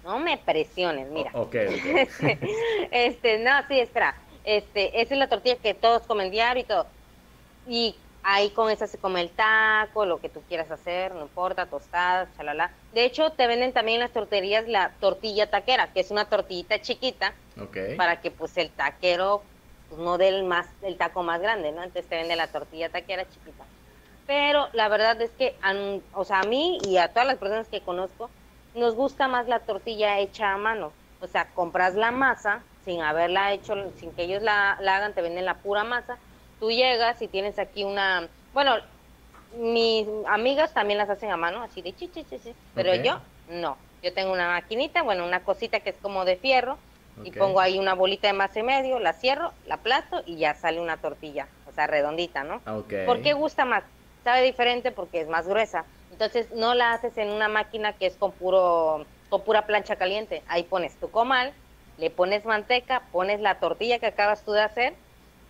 no 0.03 0.17
me 0.17 0.35
presiones, 0.39 1.07
mira. 1.11 1.29
ok, 1.33 1.53
este, 2.91 3.37
no, 3.37 3.51
sí, 3.67 3.79
espera. 3.79 4.15
Este, 4.43 4.99
esa 4.99 5.13
es 5.13 5.19
la 5.19 5.29
tortilla 5.29 5.57
que 5.57 5.75
todos 5.75 6.01
comen 6.07 6.31
diario 6.31 6.63
y 6.63 6.65
todo. 6.65 6.87
Y 7.67 7.95
ahí 8.23 8.49
con 8.49 8.71
esa 8.71 8.87
se 8.87 8.97
come 8.97 9.21
el 9.21 9.29
taco, 9.29 10.07
lo 10.07 10.17
que 10.17 10.29
tú 10.29 10.41
quieras 10.47 10.71
hacer, 10.71 11.13
no 11.13 11.21
importa, 11.21 11.67
tostadas, 11.67 12.29
chalala. 12.35 12.71
De 12.95 13.05
hecho, 13.05 13.29
te 13.29 13.45
venden 13.45 13.73
también 13.73 13.97
en 13.97 14.01
las 14.01 14.11
torterías 14.11 14.67
la 14.67 14.89
tortilla 14.99 15.51
taquera, 15.51 15.93
que 15.93 15.99
es 15.99 16.09
una 16.09 16.25
tortillita 16.25 16.81
chiquita, 16.81 17.35
okay. 17.61 17.95
para 17.95 18.21
que 18.21 18.31
pues 18.31 18.57
el 18.57 18.71
taquero 18.71 19.43
pues, 19.95 20.05
no 20.05 20.17
del 20.17 20.43
más 20.43 20.67
el 20.81 20.97
taco 20.97 21.23
más 21.23 21.41
grande, 21.41 21.71
¿no? 21.71 21.83
Entonces 21.83 22.09
te 22.09 22.17
vende 22.17 22.35
la 22.35 22.47
tortilla 22.47 22.89
taquera 22.89 23.23
chiquita. 23.27 23.63
Pero 24.27 24.67
la 24.73 24.87
verdad 24.89 25.21
es 25.21 25.31
que, 25.31 25.55
o 26.13 26.25
sea, 26.25 26.41
a 26.41 26.43
mí 26.43 26.79
y 26.87 26.97
a 26.97 27.09
todas 27.09 27.27
las 27.27 27.37
personas 27.37 27.67
que 27.67 27.81
conozco, 27.81 28.29
nos 28.73 28.95
gusta 28.95 29.27
más 29.27 29.47
la 29.47 29.59
tortilla 29.59 30.19
hecha 30.19 30.53
a 30.53 30.57
mano. 30.57 30.91
O 31.21 31.27
sea, 31.27 31.47
compras 31.53 31.95
la 31.95 32.11
masa 32.11 32.61
sin 32.83 33.01
haberla 33.01 33.53
hecho, 33.53 33.75
sin 33.97 34.11
que 34.11 34.23
ellos 34.23 34.43
la, 34.43 34.73
hagan, 34.73 35.13
te 35.13 35.21
venden 35.21 35.45
la 35.45 35.55
pura 35.55 35.83
masa. 35.83 36.17
Tú 36.59 36.71
llegas 36.71 37.21
y 37.21 37.27
tienes 37.27 37.57
aquí 37.59 37.83
una, 37.83 38.27
bueno, 38.53 38.75
mis 39.57 40.07
amigas 40.27 40.73
también 40.73 40.97
las 40.97 41.09
hacen 41.09 41.31
a 41.31 41.37
mano, 41.37 41.61
así 41.61 41.81
de 41.81 41.93
chi, 41.93 42.07
chi, 42.07 42.23
chi, 42.23 42.39
chi 42.39 42.53
pero 42.73 42.93
yo 42.95 43.19
no. 43.49 43.77
Yo 44.03 44.13
tengo 44.13 44.31
una 44.31 44.49
maquinita, 44.49 45.01
bueno, 45.01 45.25
una 45.25 45.43
cosita 45.43 45.79
que 45.79 45.89
es 45.89 45.95
como 46.01 46.25
de 46.25 46.35
fierro, 46.35 46.77
y 47.23 47.31
pongo 47.31 47.59
ahí 47.59 47.79
una 47.79 47.93
bolita 47.93 48.27
de 48.27 48.33
masa 48.33 48.59
y 48.59 48.63
medio, 48.63 48.99
la 48.99 49.13
cierro, 49.13 49.53
la 49.67 49.75
aplasto 49.75 50.21
y 50.25 50.37
ya 50.37 50.53
sale 50.53 50.79
una 50.79 50.97
tortilla, 50.97 51.47
o 51.69 51.73
sea, 51.73 51.87
redondita, 51.87 52.43
¿no? 52.43 52.61
Okay. 52.65 53.05
¿Por 53.05 53.21
qué 53.21 53.33
gusta 53.33 53.65
más? 53.65 53.83
Sabe 54.23 54.41
diferente 54.43 54.91
porque 54.91 55.21
es 55.21 55.27
más 55.27 55.47
gruesa. 55.47 55.85
Entonces 56.11 56.51
no 56.51 56.73
la 56.73 56.93
haces 56.93 57.17
en 57.17 57.29
una 57.29 57.47
máquina 57.47 57.93
que 57.93 58.07
es 58.07 58.15
con 58.15 58.31
puro 58.31 59.05
con 59.29 59.41
pura 59.41 59.65
plancha 59.65 59.95
caliente. 59.95 60.43
Ahí 60.47 60.63
pones 60.63 60.95
tu 60.95 61.09
comal, 61.09 61.51
le 61.97 62.09
pones 62.09 62.45
manteca, 62.45 63.03
pones 63.11 63.41
la 63.41 63.59
tortilla 63.59 63.99
que 63.99 64.05
acabas 64.07 64.43
tú 64.43 64.51
de 64.51 64.61
hacer 64.61 64.93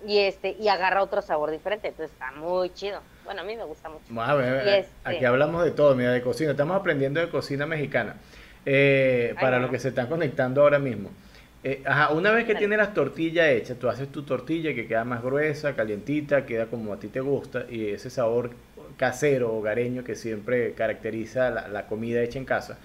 y 0.06 0.20
este 0.20 0.56
y 0.60 0.68
agarra 0.68 1.04
otro 1.04 1.22
sabor 1.22 1.52
diferente. 1.52 1.90
Entonces 1.90 2.12
está 2.12 2.32
muy 2.32 2.74
chido. 2.74 3.02
Bueno, 3.24 3.42
a 3.42 3.44
mí 3.44 3.56
me 3.56 3.64
gusta 3.64 3.90
mucho. 3.90 4.04
Este 4.78 4.92
aquí 5.04 5.26
hablamos 5.26 5.64
de 5.64 5.72
todo, 5.72 5.96
mira, 5.96 6.12
de 6.12 6.22
cocina. 6.22 6.52
Estamos 6.52 6.78
aprendiendo 6.78 7.20
de 7.20 7.30
cocina 7.30 7.66
mexicana. 7.66 8.16
Eh, 8.66 9.36
para 9.40 9.60
los 9.60 9.70
que 9.70 9.78
se 9.78 9.90
están 9.90 10.08
conectando 10.08 10.62
ahora 10.62 10.80
mismo. 10.80 11.12
Eh, 11.68 11.82
ajá, 11.84 12.14
una 12.14 12.30
vez 12.30 12.46
que 12.46 12.54
tienes 12.54 12.78
las 12.78 12.94
tortillas 12.94 13.48
hechas, 13.48 13.80
tú 13.80 13.90
haces 13.90 14.12
tu 14.12 14.22
tortilla 14.22 14.76
que 14.76 14.86
queda 14.86 15.04
más 15.04 15.24
gruesa, 15.24 15.76
calientita, 15.76 16.46
queda 16.46 16.68
como 16.68 16.94
a 16.94 17.00
ti 17.00 17.08
te 17.08 17.22
gusta 17.22 17.66
y 17.68 17.88
ese 17.88 18.12
sabor 18.12 18.52
casero, 18.98 19.52
hogareño 19.52 20.04
que 20.04 20.14
siempre 20.14 20.74
caracteriza 20.74 21.50
la, 21.50 21.88
comida 21.88 22.22
hecha 22.22 22.38
en 22.38 22.46
casa. 22.46 22.78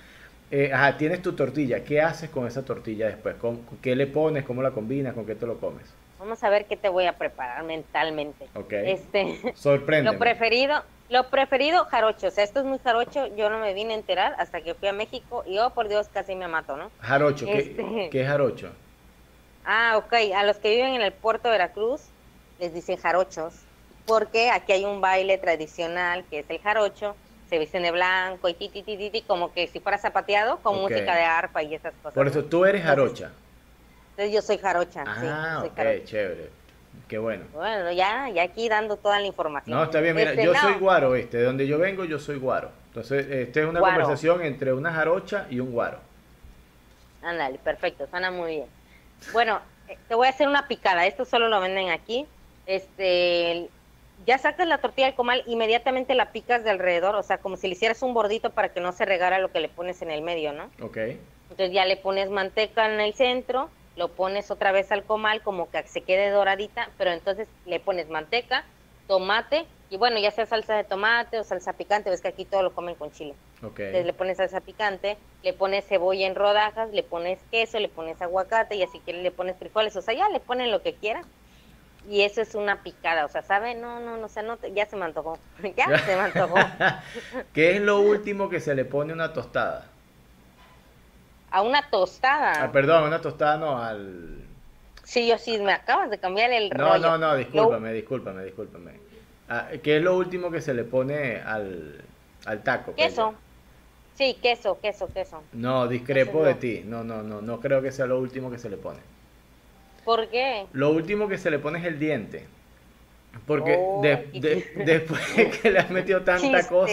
Eh, 0.51 0.73
ajá, 0.73 0.97
tienes 0.97 1.21
tu 1.21 1.35
tortilla, 1.35 1.85
¿qué 1.85 2.01
haces 2.01 2.31
con 2.31 2.47
esa 2.47 2.65
tortilla 2.65 3.09
después? 3.09 3.35
¿Con, 3.35 3.61
¿Qué 3.83 3.95
le 3.95 4.07
pones? 4.07 4.45
¿Cómo 4.45 4.63
la 4.63 4.71
combinas? 4.71 5.13
¿Con 5.13 5.27
qué 5.27 5.35
te 5.35 5.47
lo 5.47 5.61
comes? 5.61 5.85
Vamos 6.19 6.43
a 6.43 6.49
ver 6.49 6.65
qué 6.65 6.79
te 6.79 6.89
voy 6.89 7.05
a 7.05 7.19
preparar 7.19 7.63
mentalmente. 7.65 8.47
Ok. 8.55 8.73
Este, 8.73 9.41
Sorprende. 9.57 10.11
Lo 10.11 10.19
preferido, 10.19 10.83
lo 11.11 11.29
preferido, 11.29 11.85
jarocho. 11.87 12.29
O 12.29 12.31
sea, 12.31 12.45
esto 12.45 12.61
es 12.61 12.67
muy 12.67 12.79
jarocho. 12.79 13.27
Yo 13.37 13.51
no 13.51 13.59
me 13.59 13.75
vine 13.75 13.95
a 13.95 13.97
enterar 13.97 14.35
hasta 14.39 14.63
que 14.63 14.75
fui 14.75 14.89
a 14.89 14.93
México 14.93 15.43
y, 15.47 15.59
oh, 15.59 15.71
por 15.71 15.89
Dios, 15.89 16.09
casi 16.09 16.35
me 16.35 16.49
mato, 16.49 16.77
¿no? 16.77 16.91
Jarocho, 17.01 17.47
¿qué, 17.47 17.59
este, 17.59 18.09
¿qué 18.11 18.23
es 18.23 18.29
jarocho? 18.29 18.71
Ah, 19.65 19.97
ok. 19.99 20.13
A 20.35 20.45
los 20.45 20.57
que 20.59 20.71
viven 20.71 20.95
en 20.95 21.03
el 21.03 21.13
puerto 21.13 21.49
de 21.49 21.53
Veracruz 21.53 22.03
les 22.61 22.73
dicen 22.73 22.97
jarochos, 22.97 23.55
porque 24.07 24.51
aquí 24.51 24.73
hay 24.73 24.85
un 24.85 25.01
baile 25.01 25.37
tradicional 25.39 26.25
que 26.31 26.41
es 26.41 26.47
el 26.49 26.61
jarocho. 26.61 27.17
Se 27.49 27.59
visten 27.59 27.83
de 27.83 27.91
blanco 27.91 28.49
y 28.49 28.55
ti, 28.55 28.69
ti, 28.69 28.83
ti, 28.83 29.11
ti, 29.11 29.23
como 29.23 29.53
que 29.53 29.67
si 29.67 29.81
fuera 29.81 29.99
zapateado 29.99 30.59
con 30.59 30.81
música 30.81 31.17
de 31.17 31.25
arpa 31.25 31.65
y 31.65 31.75
esas 31.75 31.93
cosas. 31.95 32.15
Por 32.15 32.29
eso 32.29 32.45
tú 32.45 32.65
eres 32.65 32.85
jarocha. 32.85 33.33
Entonces, 34.11 34.33
yo 34.33 34.43
soy 34.43 34.59
jarocha. 34.59 35.03
Ah, 35.05 35.61
sí, 35.63 35.69
ok, 35.69 35.77
jarocha. 35.77 36.05
chévere. 36.05 36.51
Qué 37.11 37.19
bueno. 37.19 37.45
Bueno, 37.53 37.91
ya, 37.91 38.29
ya 38.29 38.45
aquí 38.45 38.69
dando 38.69 38.97
toda 38.97 39.19
la 39.19 39.27
información. 39.27 39.77
No, 39.77 39.83
está 39.83 40.01
bien, 40.01 40.15
mira, 40.15 40.31
este, 40.31 40.45
yo 40.45 40.55
soy 40.55 40.75
guaro, 40.75 41.17
este, 41.17 41.39
de 41.39 41.43
donde 41.43 41.67
yo 41.67 41.77
vengo 41.77 42.05
yo 42.05 42.21
soy 42.21 42.39
guaro. 42.39 42.71
Entonces, 42.87 43.27
este 43.29 43.63
es 43.63 43.67
una 43.67 43.81
conversación 43.81 44.43
entre 44.43 44.73
una 44.73 44.93
jarocha 44.93 45.49
y 45.51 45.59
un 45.59 45.73
guaro. 45.73 45.99
Ándale, 47.21 47.59
perfecto, 47.59 48.07
suena 48.09 48.31
muy 48.31 48.53
bien. 48.53 48.67
Bueno, 49.33 49.59
eh, 49.89 49.99
te 50.07 50.15
voy 50.15 50.29
a 50.29 50.31
hacer 50.31 50.47
una 50.47 50.69
picada. 50.69 51.05
Esto 51.05 51.25
solo 51.25 51.49
lo 51.49 51.61
venden 51.61 51.91
aquí. 51.91 52.29
este, 52.67 53.69
ya 54.25 54.39
sacas 54.39 54.69
la 54.69 54.79
tortilla 54.79 55.07
del 55.07 55.17
comal, 55.17 55.43
inmediatamente 55.47 56.15
la 56.15 56.31
picas 56.31 56.63
de 56.63 56.71
alrededor, 56.71 57.17
o 57.17 57.25
sea, 57.25 57.39
como 57.39 57.57
si 57.57 57.67
le 57.67 57.73
hicieras 57.73 58.03
un 58.03 58.15
bordito 58.15 58.51
para 58.51 58.69
que 58.69 58.81
no 58.81 58.93
se 58.93 59.05
regara 59.05 59.41
lo 59.41 59.51
que 59.51 59.59
le 59.59 59.69
pones 59.69 60.01
en 60.03 60.13
el 60.13 60.23
medio, 60.23 60.53
¿no? 60.53 60.71
Ok. 60.81 60.97
Entonces 61.51 61.73
ya 61.73 61.85
le 61.87 61.97
pones 61.97 62.31
manteca 62.31 62.87
en 62.93 63.01
el 63.01 63.15
centro, 63.15 63.69
lo 63.97 64.15
pones 64.15 64.51
otra 64.51 64.73
vez 64.73 64.91
al 64.93 65.05
comal 65.05 65.43
como 65.43 65.71
que 65.71 65.83
se 65.87 66.05
quede 66.05 66.31
doradita, 66.31 66.89
pero 66.97 67.11
entonces 67.13 67.49
le 67.65 67.81
pones 67.81 68.09
manteca, 68.09 68.65
tomate 69.07 69.67
y 69.89 69.97
bueno, 69.97 70.19
ya 70.19 70.31
sea 70.31 70.47
salsa 70.47 70.77
de 70.77 70.85
tomate 70.85 71.39
o 71.39 71.45
salsa 71.45 71.73
picante, 71.75 72.11
ves 72.11 72.21
que 72.21 72.29
aquí 72.29 72.45
todo 72.45 72.63
lo 72.63 72.75
comen 72.75 72.95
con 72.95 73.11
chile. 73.11 73.35
Ok. 73.63 73.81
Entonces 73.81 74.07
le 74.07 74.13
pones 74.13 74.37
salsa 74.37 74.61
picante, 74.61 75.19
le 75.43 75.53
pones 75.53 75.85
cebolla 75.87 76.27
en 76.27 76.37
rodajas, 76.37 76.91
le 76.93 77.03
pones 77.03 77.43
queso, 77.51 77.79
le 77.81 77.89
pones 77.89 78.23
aguacate 78.23 78.77
y 78.77 78.83
así 78.83 79.01
quieres 79.05 79.23
le 79.23 79.33
pones 79.33 79.59
frijoles, 79.59 79.97
o 79.97 80.03
sea, 80.03 80.15
ya 80.15 80.29
le 80.29 80.41
ponen 80.41 80.71
lo 80.71 80.83
que 80.83 80.97
quieran. 80.97 81.25
Y 82.03 82.23
eso 82.23 82.41
es 82.41 82.55
una 82.55 82.83
picada, 82.83 83.27
o 83.27 83.29
sea, 83.29 83.43
¿sabe? 83.43 83.75
No, 83.75 84.01
no, 84.01 84.17
no, 84.17 84.27
o 84.27 84.29
sea, 84.29 84.43
no, 84.43 84.57
te- 84.57 84.73
ya 84.73 84.87
se 84.87 84.97
me 84.97 85.05
antojó, 85.05 85.39
ya 85.77 85.99
se 85.99 86.17
me 86.17 86.23
antojó. 86.23 86.57
¿Qué 87.53 87.77
es 87.77 87.81
lo 87.83 88.01
último 88.01 88.49
que 88.49 88.61
se 88.61 88.75
le 88.75 88.85
pone 88.85 89.13
a 89.13 89.15
una 89.15 89.33
tostada? 89.33 90.00
A 91.51 91.63
una 91.63 91.89
tostada. 91.91 92.65
Ah, 92.65 92.73
perdón, 92.73 93.05
una 93.05 93.21
tostada 93.21 93.57
no, 93.57 93.83
al... 93.83 94.37
Sí, 95.05 95.27
yo 95.27 95.39
sí, 95.39 95.59
me 95.59 95.73
acabas 95.73 96.11
de 96.11 96.19
cambiar 96.19 96.53
el 96.53 96.69
No, 96.71 96.91
rollo. 96.93 96.99
no, 97.01 97.19
no, 97.19 97.29
Lo- 97.33 97.37
discúlpame, 97.37 97.93
discúlpame, 97.93 98.45
discúlpame. 98.45 98.93
Ah, 99.49 99.69
¿Qué 99.83 99.97
es 99.97 100.03
lo 100.03 100.17
último 100.17 100.51
que 100.51 100.61
se 100.61 100.73
le 100.75 100.85
pone 100.85 101.41
al, 101.41 102.01
al 102.45 102.63
taco? 102.63 102.95
Queso. 102.95 103.35
Sí, 104.15 104.39
queso, 104.41 104.79
queso, 104.81 105.09
queso. 105.13 105.43
No, 105.53 105.89
discrepo 105.89 106.45
de 106.45 106.53
no. 106.55 106.59
ti. 106.61 106.83
No, 106.85 107.03
no, 107.03 107.23
no, 107.23 107.41
no 107.41 107.59
creo 107.61 107.83
que 107.83 107.91
sea 107.91 108.07
lo 108.07 108.19
último 108.21 108.51
que 108.51 108.59
se 108.59 108.71
le 108.71 108.77
pone. 108.77 109.01
¿Por 110.05 110.29
qué? 110.29 110.67
Lo 110.73 110.91
último 110.91 111.27
que 111.29 111.39
se 111.39 111.51
le 111.51 111.59
pone 111.59 111.81
es 111.81 111.87
el 111.87 111.99
diente. 111.99 112.47
Porque 113.47 113.77
Oh, 113.79 114.01
de- 114.03 114.29
después 114.85 115.21
que 115.63 115.71
le 115.71 115.79
has 115.81 115.91
metido 115.91 116.21
tanta 116.23 116.67
cosa. 116.69 116.93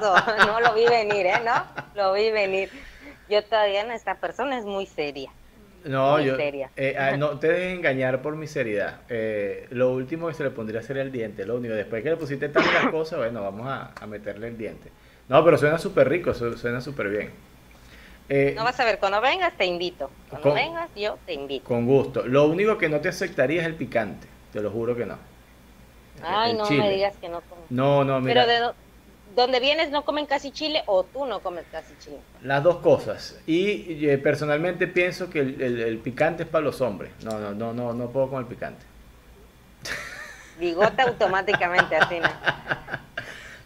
No 0.46 0.60
lo 0.60 0.74
vi 0.74 0.86
venir, 0.86 1.26
¿eh? 1.26 1.40
¿No? 1.44 1.64
Lo 1.94 2.12
vi 2.14 2.30
venir. 2.30 2.70
Yo 3.28 3.42
todavía 3.44 3.84
no, 3.84 3.92
esta 3.92 4.20
persona 4.20 4.58
es 4.58 4.64
muy 4.64 4.86
seria. 4.86 5.30
No, 5.84 6.12
Muy 6.12 6.24
yo. 6.24 6.36
seria. 6.36 6.70
eh, 6.76 6.96
ah, 6.98 7.16
no 7.16 7.38
te 7.38 7.48
dejes 7.48 7.76
engañar 7.78 8.22
por 8.22 8.36
mi 8.36 8.46
seriedad. 8.46 9.00
Eh, 9.10 9.66
lo 9.70 9.92
último 9.92 10.28
que 10.28 10.34
se 10.34 10.42
le 10.42 10.50
pondría 10.50 10.82
sería 10.82 11.02
el 11.02 11.12
diente. 11.12 11.44
Lo 11.44 11.56
único. 11.56 11.74
Después 11.74 12.02
que 12.02 12.10
le 12.10 12.16
pusiste 12.16 12.48
tantas 12.48 12.86
cosas, 12.90 13.18
bueno, 13.18 13.42
vamos 13.42 13.66
a, 13.68 13.92
a 14.00 14.06
meterle 14.06 14.48
el 14.48 14.56
diente. 14.56 14.90
No, 15.28 15.44
pero 15.44 15.58
suena 15.58 15.78
súper 15.78 16.08
rico, 16.08 16.32
su- 16.34 16.56
suena 16.56 16.80
súper 16.80 17.08
bien. 17.10 17.30
Eh, 18.28 18.54
No 18.56 18.64
vas 18.64 18.78
a 18.80 18.84
ver, 18.84 18.98
cuando 18.98 19.20
vengas 19.20 19.54
te 19.56 19.66
invito. 19.66 20.10
Cuando 20.30 20.48
Con- 20.48 20.54
vengas 20.54 20.90
yo 20.94 21.18
te 21.26 21.34
invito. 21.34 21.64
Con 21.66 21.86
gusto. 21.86 22.26
Lo 22.26 22.46
único 22.46 22.78
que 22.78 22.88
no 22.88 23.00
te 23.00 23.08
aceptaría 23.10 23.60
es 23.60 23.66
el 23.66 23.74
picante. 23.74 24.26
Te 24.52 24.62
lo 24.62 24.70
juro 24.70 24.96
que 24.96 25.04
no. 25.04 25.18
Ay, 26.22 26.52
El 26.52 26.58
no 26.58 26.64
chile. 26.64 26.82
me 26.82 26.90
digas 26.90 27.16
que 27.18 27.28
no 27.28 27.40
comes. 27.42 27.64
No, 27.70 28.04
no, 28.04 28.20
mira. 28.20 28.44
Pero 28.46 28.68
de 28.68 28.74
donde 29.34 29.60
vienes 29.60 29.90
no 29.90 30.04
comen 30.04 30.26
casi 30.26 30.50
chile 30.52 30.82
o 30.86 31.04
tú 31.04 31.26
no 31.26 31.40
comes 31.40 31.64
casi 31.70 31.94
chile. 31.98 32.18
Las 32.42 32.62
dos 32.62 32.76
cosas. 32.76 33.40
Y 33.46 34.06
eh, 34.06 34.18
personalmente 34.18 34.86
pienso 34.86 35.30
que 35.30 35.40
el, 35.40 35.60
el- 35.60 35.80
el 35.80 35.98
picante 35.98 36.44
es 36.44 36.48
para 36.48 36.64
los 36.64 36.80
hombres. 36.80 37.10
No, 37.24 37.38
no, 37.38 37.52
no, 37.52 37.72
no, 37.72 37.92
no 37.92 38.10
puedo 38.10 38.28
con 38.30 38.40
el 38.40 38.46
picante. 38.46 38.84
Bigota 40.58 41.02
automáticamente 41.02 41.96
así, 41.96 42.20
¿no? 42.20 42.28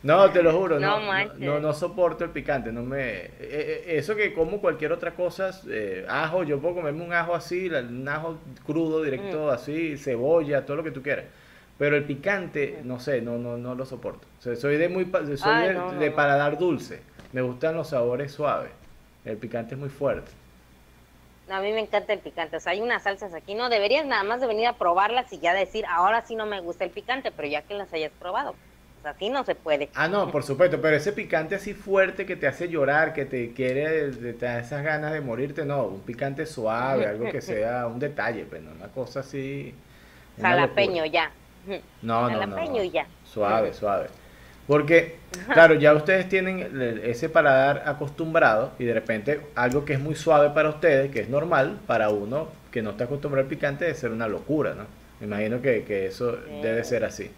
No, 0.00 0.30
te 0.30 0.44
lo 0.44 0.52
juro, 0.56 0.78
no, 0.78 1.00
No 1.38 1.58
no, 1.58 1.72
soporto 1.72 2.22
el 2.24 2.30
picante, 2.30 2.70
no 2.70 2.82
me, 2.84 3.16
eh, 3.16 3.32
eh, 3.40 3.84
eso 3.96 4.14
que 4.14 4.32
como 4.32 4.60
cualquier 4.60 4.92
otra 4.92 5.12
cosa, 5.12 5.50
eh, 5.68 6.06
ajo, 6.08 6.44
yo 6.44 6.60
puedo 6.60 6.76
comerme 6.76 7.02
un 7.04 7.12
ajo 7.12 7.34
así, 7.34 7.68
un 7.68 8.08
ajo 8.08 8.38
crudo, 8.64 9.02
directo, 9.02 9.50
así, 9.50 9.96
cebolla, 9.98 10.64
todo 10.64 10.76
lo 10.76 10.84
que 10.84 10.92
tú 10.92 11.02
quieras, 11.02 11.24
pero 11.78 11.96
el 11.96 12.04
picante, 12.04 12.80
no 12.84 13.00
sé, 13.00 13.22
no, 13.22 13.38
no, 13.38 13.56
no 13.56 13.74
lo 13.74 13.86
soporto, 13.86 14.26
O 14.38 14.42
sea, 14.42 14.56
soy 14.56 14.76
de 14.76 14.88
muy, 14.88 15.10
soy 15.36 15.38
Ay, 15.40 15.68
de, 15.68 15.74
no, 15.74 15.92
no, 15.92 15.98
de 15.98 16.10
no. 16.10 16.16
paladar 16.16 16.58
dulce, 16.58 17.02
me 17.32 17.42
gustan 17.42 17.76
los 17.76 17.90
sabores 17.90 18.32
suaves, 18.32 18.72
el 19.24 19.36
picante 19.38 19.74
es 19.74 19.80
muy 19.80 19.90
fuerte. 19.90 20.30
A 21.48 21.60
mí 21.60 21.72
me 21.72 21.80
encanta 21.80 22.12
el 22.12 22.20
picante. 22.20 22.56
O 22.56 22.60
sea, 22.60 22.72
hay 22.72 22.80
unas 22.80 23.02
salsas 23.04 23.32
aquí. 23.34 23.54
No, 23.54 23.70
deberías 23.70 24.04
nada 24.06 24.22
más 24.22 24.40
de 24.40 24.46
venir 24.46 24.66
a 24.66 24.74
probarlas 24.76 25.32
y 25.32 25.38
ya 25.40 25.54
decir, 25.54 25.84
ahora 25.86 26.24
sí 26.26 26.36
no 26.36 26.46
me 26.46 26.60
gusta 26.60 26.84
el 26.84 26.90
picante, 26.90 27.32
pero 27.32 27.48
ya 27.48 27.62
que 27.62 27.74
las 27.74 27.92
hayas 27.92 28.12
probado. 28.12 28.50
O 28.98 29.02
sea, 29.02 29.12
así 29.12 29.30
no 29.30 29.44
se 29.44 29.54
puede. 29.54 29.90
Ah, 29.94 30.08
no, 30.08 30.30
por 30.30 30.42
supuesto, 30.44 30.80
pero 30.80 30.96
ese 30.96 31.12
picante 31.12 31.54
así 31.54 31.74
fuerte 31.74 32.26
que 32.26 32.36
te 32.36 32.46
hace 32.46 32.68
llorar, 32.68 33.12
que 33.14 33.24
te 33.24 33.52
quiere, 33.52 34.10
te 34.12 34.34
da 34.46 34.60
esas 34.60 34.84
ganas 34.84 35.12
de 35.12 35.20
morirte, 35.20 35.64
no, 35.64 35.84
un 35.86 36.02
picante 36.02 36.46
suave, 36.46 37.06
algo 37.06 37.28
que 37.28 37.40
sea 37.42 37.86
un 37.86 37.98
detalle, 37.98 38.46
pero 38.48 38.64
no 38.64 38.72
una 38.72 38.88
cosa 38.92 39.20
así. 39.20 39.74
Jalapeño 40.40 41.04
ya. 41.06 41.30
No, 42.02 42.22
no, 42.22 42.30
no, 42.30 42.40
Jalapeño 42.40 42.82
no. 42.84 42.90
ya. 42.90 43.06
Suave, 43.24 43.72
suave. 43.74 44.06
Porque, 44.66 45.16
claro, 45.52 45.74
ya 45.74 45.94
ustedes 45.94 46.28
tienen 46.28 46.60
el- 46.60 47.00
ese 47.04 47.28
paladar 47.30 47.82
acostumbrado 47.86 48.72
y 48.78 48.84
de 48.84 48.92
repente 48.94 49.40
algo 49.54 49.84
que 49.84 49.94
es 49.94 50.00
muy 50.00 50.14
suave 50.14 50.50
para 50.50 50.68
ustedes, 50.68 51.10
que 51.10 51.20
es 51.20 51.28
normal, 51.28 51.78
para 51.86 52.10
uno 52.10 52.48
que 52.70 52.82
no 52.82 52.90
está 52.90 53.04
acostumbrado 53.04 53.44
al 53.44 53.48
picante, 53.48 53.86
debe 53.86 53.96
ser 53.96 54.10
una 54.10 54.28
locura, 54.28 54.74
¿no? 54.74 54.84
Me 55.20 55.26
imagino 55.26 55.62
que, 55.62 55.84
que 55.84 56.06
eso 56.06 56.36
Sí. 56.36 56.60
debe 56.62 56.84
ser 56.84 57.04
así. 57.04 57.30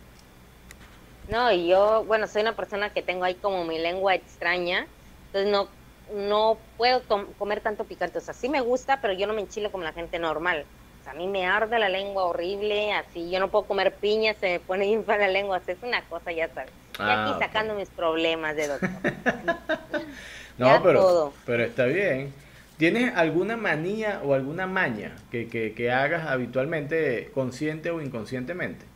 No, 1.28 1.52
y 1.52 1.68
yo, 1.68 2.04
bueno, 2.04 2.26
soy 2.26 2.42
una 2.42 2.56
persona 2.56 2.90
que 2.90 3.02
tengo 3.02 3.24
ahí 3.24 3.34
como 3.34 3.64
mi 3.64 3.78
lengua 3.78 4.14
extraña, 4.14 4.86
entonces 5.26 5.50
no, 5.52 5.68
no 6.12 6.58
puedo 6.76 7.02
comer 7.38 7.60
tanto 7.60 7.84
picante. 7.84 8.18
O 8.18 8.20
sea, 8.20 8.34
sí 8.34 8.48
me 8.48 8.60
gusta, 8.60 9.00
pero 9.00 9.12
yo 9.12 9.26
no 9.28 9.34
me 9.34 9.40
enchilo 9.42 9.70
como 9.70 9.84
la 9.84 9.92
gente 9.92 10.18
normal. 10.18 10.64
A 11.10 11.14
mí 11.14 11.26
me 11.28 11.46
arde 11.46 11.78
la 11.78 11.88
lengua 11.88 12.24
horrible, 12.26 12.92
así, 12.92 13.30
yo 13.30 13.40
no 13.40 13.50
puedo 13.50 13.66
comer 13.66 13.98
piña, 13.98 14.34
se 14.34 14.46
me 14.46 14.60
pone 14.60 14.86
bien 14.86 15.04
para 15.04 15.26
la 15.26 15.32
lengua, 15.32 15.58
o 15.58 15.64
sea, 15.64 15.74
es 15.74 15.82
una 15.82 16.06
cosa, 16.08 16.32
ya 16.32 16.48
sabes. 16.54 16.72
Y 17.02 17.02
Ah, 17.02 17.10
aquí 17.10 17.34
sacando 17.34 17.74
mis 17.74 17.90
problemas 17.90 18.54
de 18.56 18.68
doctor. 18.68 19.02
No, 20.58 20.66
Ya 20.66 20.82
pero, 20.82 21.00
todo. 21.00 21.32
pero 21.44 21.64
está 21.64 21.86
bien. 21.86 22.34
¿Tienes 22.76 23.14
alguna 23.16 23.56
manía 23.56 24.20
o 24.24 24.34
alguna 24.34 24.66
maña 24.66 25.24
que, 25.30 25.48
que, 25.48 25.74
que 25.74 25.90
hagas 25.92 26.26
habitualmente, 26.26 27.30
consciente 27.34 27.90
o 27.90 28.00
inconscientemente? 28.00 28.86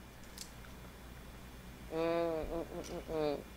Mm, 1.90 1.96
mm, 1.96 3.12
mm. 3.14 3.53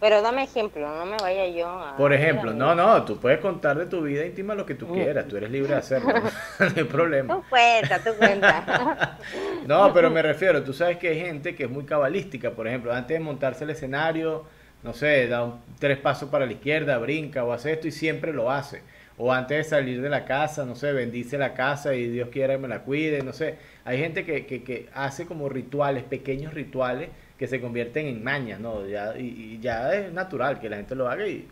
Pero 0.00 0.22
dame 0.22 0.44
ejemplo, 0.44 0.88
no 0.96 1.04
me 1.06 1.16
vaya 1.16 1.48
yo 1.48 1.68
a... 1.68 1.96
Por 1.96 2.12
ejemplo, 2.12 2.52
no, 2.52 2.74
no, 2.74 3.04
tú 3.04 3.18
puedes 3.18 3.40
contar 3.40 3.76
de 3.76 3.86
tu 3.86 4.02
vida 4.02 4.24
íntima 4.24 4.54
lo 4.54 4.64
que 4.64 4.76
tú 4.76 4.86
quieras, 4.92 5.26
tú 5.26 5.36
eres 5.36 5.50
libre 5.50 5.72
de 5.72 5.78
hacerlo, 5.78 6.12
no 6.60 6.66
hay 6.76 6.84
problema. 6.84 7.34
Tú 7.34 7.44
cuenta, 7.48 7.98
tú 7.98 8.10
cuenta. 8.16 9.18
No, 9.66 9.92
pero 9.92 10.08
me 10.08 10.22
refiero, 10.22 10.62
tú 10.62 10.72
sabes 10.72 10.96
que 10.98 11.08
hay 11.08 11.20
gente 11.20 11.54
que 11.54 11.64
es 11.64 11.70
muy 11.70 11.84
cabalística, 11.84 12.52
por 12.52 12.66
ejemplo, 12.68 12.92
antes 12.92 13.18
de 13.18 13.22
montarse 13.24 13.64
el 13.64 13.70
escenario, 13.70 14.44
no 14.82 14.92
sé, 14.94 15.26
da 15.28 15.44
un- 15.44 15.60
tres 15.78 15.98
pasos 15.98 16.30
para 16.30 16.46
la 16.46 16.52
izquierda, 16.52 16.96
brinca 16.98 17.44
o 17.44 17.52
hace 17.52 17.72
esto 17.72 17.88
y 17.88 17.92
siempre 17.92 18.32
lo 18.32 18.50
hace. 18.50 18.82
O 19.18 19.32
antes 19.32 19.58
de 19.58 19.64
salir 19.64 20.00
de 20.00 20.08
la 20.08 20.24
casa, 20.24 20.64
no 20.64 20.76
sé, 20.76 20.92
bendice 20.92 21.36
la 21.38 21.52
casa 21.52 21.94
y 21.94 22.06
Dios 22.08 22.28
quiera 22.30 22.54
que 22.54 22.58
me 22.60 22.68
la 22.68 22.82
cuide, 22.82 23.22
no 23.22 23.32
sé. 23.32 23.56
Hay 23.84 23.98
gente 23.98 24.24
que, 24.24 24.46
que, 24.46 24.62
que 24.62 24.88
hace 24.94 25.26
como 25.26 25.48
rituales, 25.48 26.04
pequeños 26.04 26.54
rituales, 26.54 27.10
que 27.38 27.46
se 27.48 27.60
convierten 27.60 28.06
en 28.06 28.24
mañas, 28.24 28.60
¿no? 28.60 28.86
Ya, 28.86 29.16
y, 29.18 29.26
y 29.56 29.60
ya 29.60 29.94
es 29.94 30.12
natural 30.12 30.60
que 30.60 30.68
la 30.70 30.76
gente 30.76 30.94
lo 30.96 31.08
haga 31.08 31.26
y, 31.28 31.48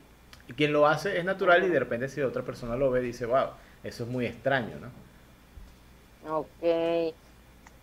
y 0.49 0.53
quien 0.55 0.72
lo 0.72 0.87
hace 0.87 1.18
es 1.18 1.25
natural 1.25 1.64
y 1.64 1.68
de 1.70 1.79
repente 1.81 2.09
si 2.09 2.20
otra 2.22 2.44
persona 2.44 2.77
lo 2.77 2.90
ve 2.90 3.01
dice, 3.01 3.27
wow, 3.27 3.51
eso 3.85 4.05
es 4.05 4.11
muy 4.11 4.27
extraño, 4.27 4.79
¿no? 4.81 4.92
Ok. 6.20 6.62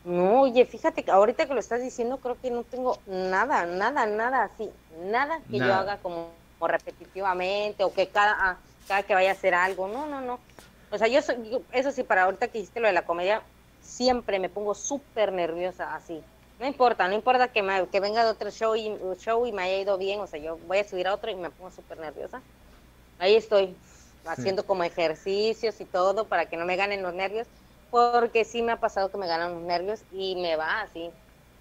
No, 0.03 0.41
oye, 0.41 0.65
fíjate 0.65 1.05
que 1.05 1.11
ahorita 1.11 1.47
que 1.47 1.53
lo 1.53 1.59
estás 1.61 1.81
diciendo, 1.81 2.19
creo 2.19 2.39
que 2.39 2.51
no 2.51 2.65
tengo 2.65 3.03
nada, 3.05 3.65
nada, 3.65 4.05
nada 4.05 4.43
así. 4.43 4.73
Nada 4.89 5.45
que 5.49 5.61
yo 5.61 5.73
haga 5.75 6.01
como, 6.01 6.43
como 6.57 6.67
repetitivamente 6.69 7.83
o 7.85 7.93
que 7.93 8.11
cada, 8.11 8.35
ah, 8.39 8.65
cada 8.85 9.03
que 9.03 9.13
vaya 9.15 9.29
a 9.29 9.33
hacer 9.33 9.53
algo. 9.53 9.87
No, 9.87 10.05
no, 10.07 10.21
no. 10.21 10.45
O 10.89 10.97
sea, 10.97 11.07
yo, 11.07 11.21
soy, 11.21 11.49
yo- 11.49 11.65
eso 11.71 11.91
sí, 11.91 12.03
para 12.03 12.23
ahorita 12.23 12.49
que 12.49 12.59
hiciste 12.59 12.79
lo 12.81 12.87
de 12.87 12.93
la 12.93 13.05
comedia, 13.05 13.49
siempre 13.79 14.39
me 14.39 14.49
pongo 14.49 14.75
súper 14.75 15.31
nerviosa 15.33 15.95
así. 15.95 16.25
No 16.63 16.67
importa, 16.69 17.07
no 17.09 17.13
importa 17.15 17.51
que, 17.51 17.61
me- 17.61 17.89
que 17.89 17.99
venga 17.99 18.23
de 18.25 18.31
otro 18.31 18.49
show 18.51 18.75
y, 18.75 18.89
show 19.17 19.45
y 19.45 19.51
me 19.51 19.63
haya 19.63 19.79
ido 19.81 19.97
bien, 19.97 20.19
o 20.21 20.27
sea, 20.27 20.39
yo 20.39 20.57
voy 20.59 20.77
a 20.79 20.83
subir 20.85 21.07
a 21.07 21.13
otro 21.13 21.29
y 21.31 21.35
me 21.35 21.51
pongo 21.51 21.71
súper 21.71 21.97
nerviosa. 21.99 22.43
Ahí 23.19 23.35
estoy, 23.35 23.79
haciendo 24.25 24.65
como 24.65 24.83
ejercicios 24.85 25.81
y 25.81 25.85
todo 25.87 26.29
para 26.29 26.47
que 26.47 26.57
no 26.57 26.65
me 26.65 26.75
ganen 26.77 27.03
los 27.03 27.13
nervios, 27.13 27.49
porque 27.89 28.45
sí 28.45 28.63
me 28.63 28.73
ha 28.73 28.79
pasado 28.81 29.11
que 29.11 29.17
me 29.19 29.27
ganan 29.27 29.53
los 29.55 29.63
nervios 29.63 30.05
y 30.11 30.35
me 30.37 30.55
va 30.57 30.81
así. 30.81 31.11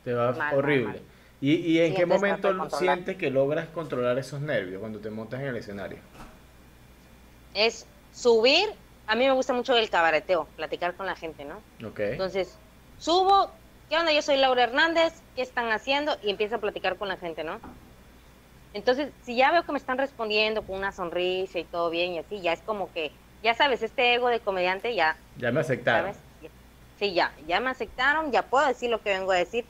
Te 0.04 0.14
va 0.14 0.28
Mal, 0.38 0.50
horrible. 0.50 0.84
mal. 0.84 1.02
¿Y, 1.40 1.54
y 1.54 1.80
en 1.80 1.94
Sí, 1.94 1.96
qué 1.96 2.06
momento 2.06 2.70
sientes 2.70 3.16
que 3.16 3.30
logras 3.30 3.68
controlar 3.70 4.18
esos 4.18 4.40
nervios 4.40 4.80
cuando 4.80 5.00
te 5.00 5.10
montas 5.10 5.40
en 5.40 5.46
el 5.48 5.56
escenario? 5.56 5.98
Es 7.54 7.90
subir, 8.10 8.68
a 9.06 9.14
mí 9.14 9.24
me 9.26 9.32
gusta 9.32 9.52
mucho 9.52 9.74
el 9.76 9.90
cabareteo, 9.90 10.52
platicar 10.54 10.96
con 10.96 11.06
la 11.06 11.16
gente, 11.16 11.44
¿no? 11.44 11.64
Ok. 11.84 12.00
Entonces, 12.10 12.62
subo, 12.96 13.61
¿qué 13.88 13.96
onda? 13.96 14.12
Yo 14.12 14.22
soy 14.22 14.36
Laura 14.36 14.64
Hernández, 14.64 15.22
¿qué 15.34 15.42
están 15.42 15.70
haciendo? 15.70 16.16
Y 16.22 16.30
empiezo 16.30 16.56
a 16.56 16.60
platicar 16.60 16.96
con 16.98 17.08
la 17.08 17.16
gente, 17.16 17.44
¿no? 17.44 17.60
Entonces, 18.72 19.12
si 19.22 19.36
ya 19.36 19.52
veo 19.52 19.64
que 19.64 19.72
me 19.72 19.78
están 19.78 19.98
respondiendo 19.98 20.62
con 20.66 20.78
una 20.78 20.92
sonrisa 20.92 21.58
y 21.58 21.64
todo 21.64 21.90
bien 21.90 22.14
y 22.14 22.18
así, 22.18 22.40
ya 22.40 22.52
es 22.52 22.62
como 22.62 22.90
que, 22.92 23.12
ya 23.42 23.54
sabes, 23.54 23.82
este 23.82 24.14
ego 24.14 24.28
de 24.28 24.40
comediante 24.40 24.94
ya 24.94 25.16
Ya 25.36 25.52
me 25.52 25.60
aceptaron. 25.60 26.14
¿sabes? 26.14 26.22
Sí, 26.98 27.12
ya, 27.14 27.34
ya 27.46 27.60
me 27.60 27.70
aceptaron, 27.70 28.30
ya 28.32 28.48
puedo 28.48 28.66
decir 28.66 28.88
lo 28.88 29.02
que 29.02 29.10
vengo 29.10 29.32
a 29.32 29.36
decir. 29.36 29.66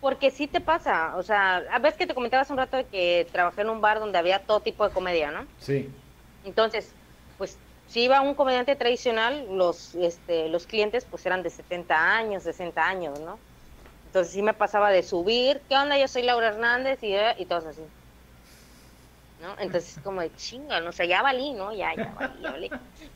porque 0.00 0.30
sí 0.30 0.46
te 0.46 0.60
pasa, 0.60 1.16
o 1.16 1.22
sea, 1.22 1.62
a 1.72 1.78
veces 1.78 1.96
que 1.96 2.06
te 2.06 2.14
comentabas 2.14 2.50
un 2.50 2.58
rato 2.58 2.76
de 2.76 2.84
que 2.86 3.26
trabajé 3.32 3.62
en 3.62 3.70
un 3.70 3.80
bar 3.80 4.00
donde 4.00 4.18
había 4.18 4.44
todo 4.44 4.60
tipo 4.60 4.84
de 4.86 4.92
comedia, 4.92 5.30
¿no? 5.30 5.46
Sí. 5.56 5.88
Entonces, 6.42 6.94
pues 7.38 7.58
si 7.86 8.04
iba 8.04 8.20
un 8.20 8.34
comediante 8.34 8.76
tradicional, 8.76 9.46
los 9.48 9.94
este, 9.94 10.48
los 10.48 10.66
clientes 10.66 11.06
pues 11.06 11.24
eran 11.26 11.42
de 11.42 11.50
70 11.50 12.16
años, 12.16 12.42
60 12.44 12.86
años, 12.86 13.20
¿no? 13.20 13.40
Entonces 14.04 14.32
sí 14.32 14.42
me 14.42 14.54
pasaba 14.54 14.90
de 14.90 15.02
subir, 15.02 15.64
¿qué 15.68 15.76
onda? 15.76 15.98
Yo 15.98 16.08
soy 16.08 16.22
Laura 16.22 16.48
Hernández 16.48 17.02
y, 17.02 17.14
eh, 17.14 17.34
y 17.38 17.46
todos 17.46 17.66
así. 17.66 17.82
¿no? 19.36 19.56
Entonces 19.58 19.98
como 20.02 20.20
de 20.20 20.32
chinga, 20.34 20.80
no 20.80 20.92
sé, 20.92 21.08
ya 21.08 21.22
valí, 21.22 21.52
¿no? 21.54 21.72
Ya, 21.72 21.92
ya 21.96 22.12
valí, 22.14 22.40
ya 22.42 22.50
valí. 22.52 22.70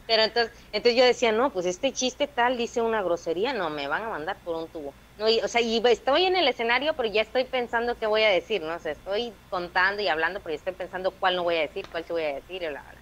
Pero 0.06 0.22
entonces, 0.22 0.52
entonces 0.72 0.98
yo 0.98 1.04
decía, 1.04 1.32
no, 1.32 1.52
pues 1.52 1.66
este 1.66 1.92
chiste 1.92 2.26
tal 2.26 2.56
dice 2.56 2.82
una 2.82 3.02
grosería, 3.02 3.52
no, 3.52 3.70
me 3.70 3.86
van 3.88 4.02
a 4.04 4.08
mandar 4.08 4.42
por 4.42 4.56
un 4.56 4.70
tubo. 4.70 4.96
No, 5.16 5.26
o 5.26 5.48
sea, 5.48 5.60
y 5.60 5.80
estoy 5.86 6.24
en 6.24 6.36
el 6.36 6.48
escenario, 6.48 6.96
pero 6.96 7.08
ya 7.08 7.22
estoy 7.22 7.44
pensando 7.44 7.98
qué 7.98 8.06
voy 8.06 8.22
a 8.22 8.30
decir, 8.30 8.62
¿no? 8.62 8.74
O 8.74 8.78
sea, 8.80 8.92
estoy 8.92 9.40
contando 9.48 10.02
y 10.02 10.08
hablando, 10.08 10.40
pero 10.42 10.52
ya 10.52 10.56
estoy 10.56 10.74
pensando 10.74 11.18
cuál 11.18 11.36
no 11.36 11.44
voy 11.44 11.56
a 11.56 11.60
decir, 11.60 11.88
cuál 11.90 12.04
sí 12.04 12.12
voy 12.12 12.22
a 12.24 12.34
decir, 12.34 12.62
y 12.62 12.68
bla, 12.68 12.82
bla. 12.82 12.97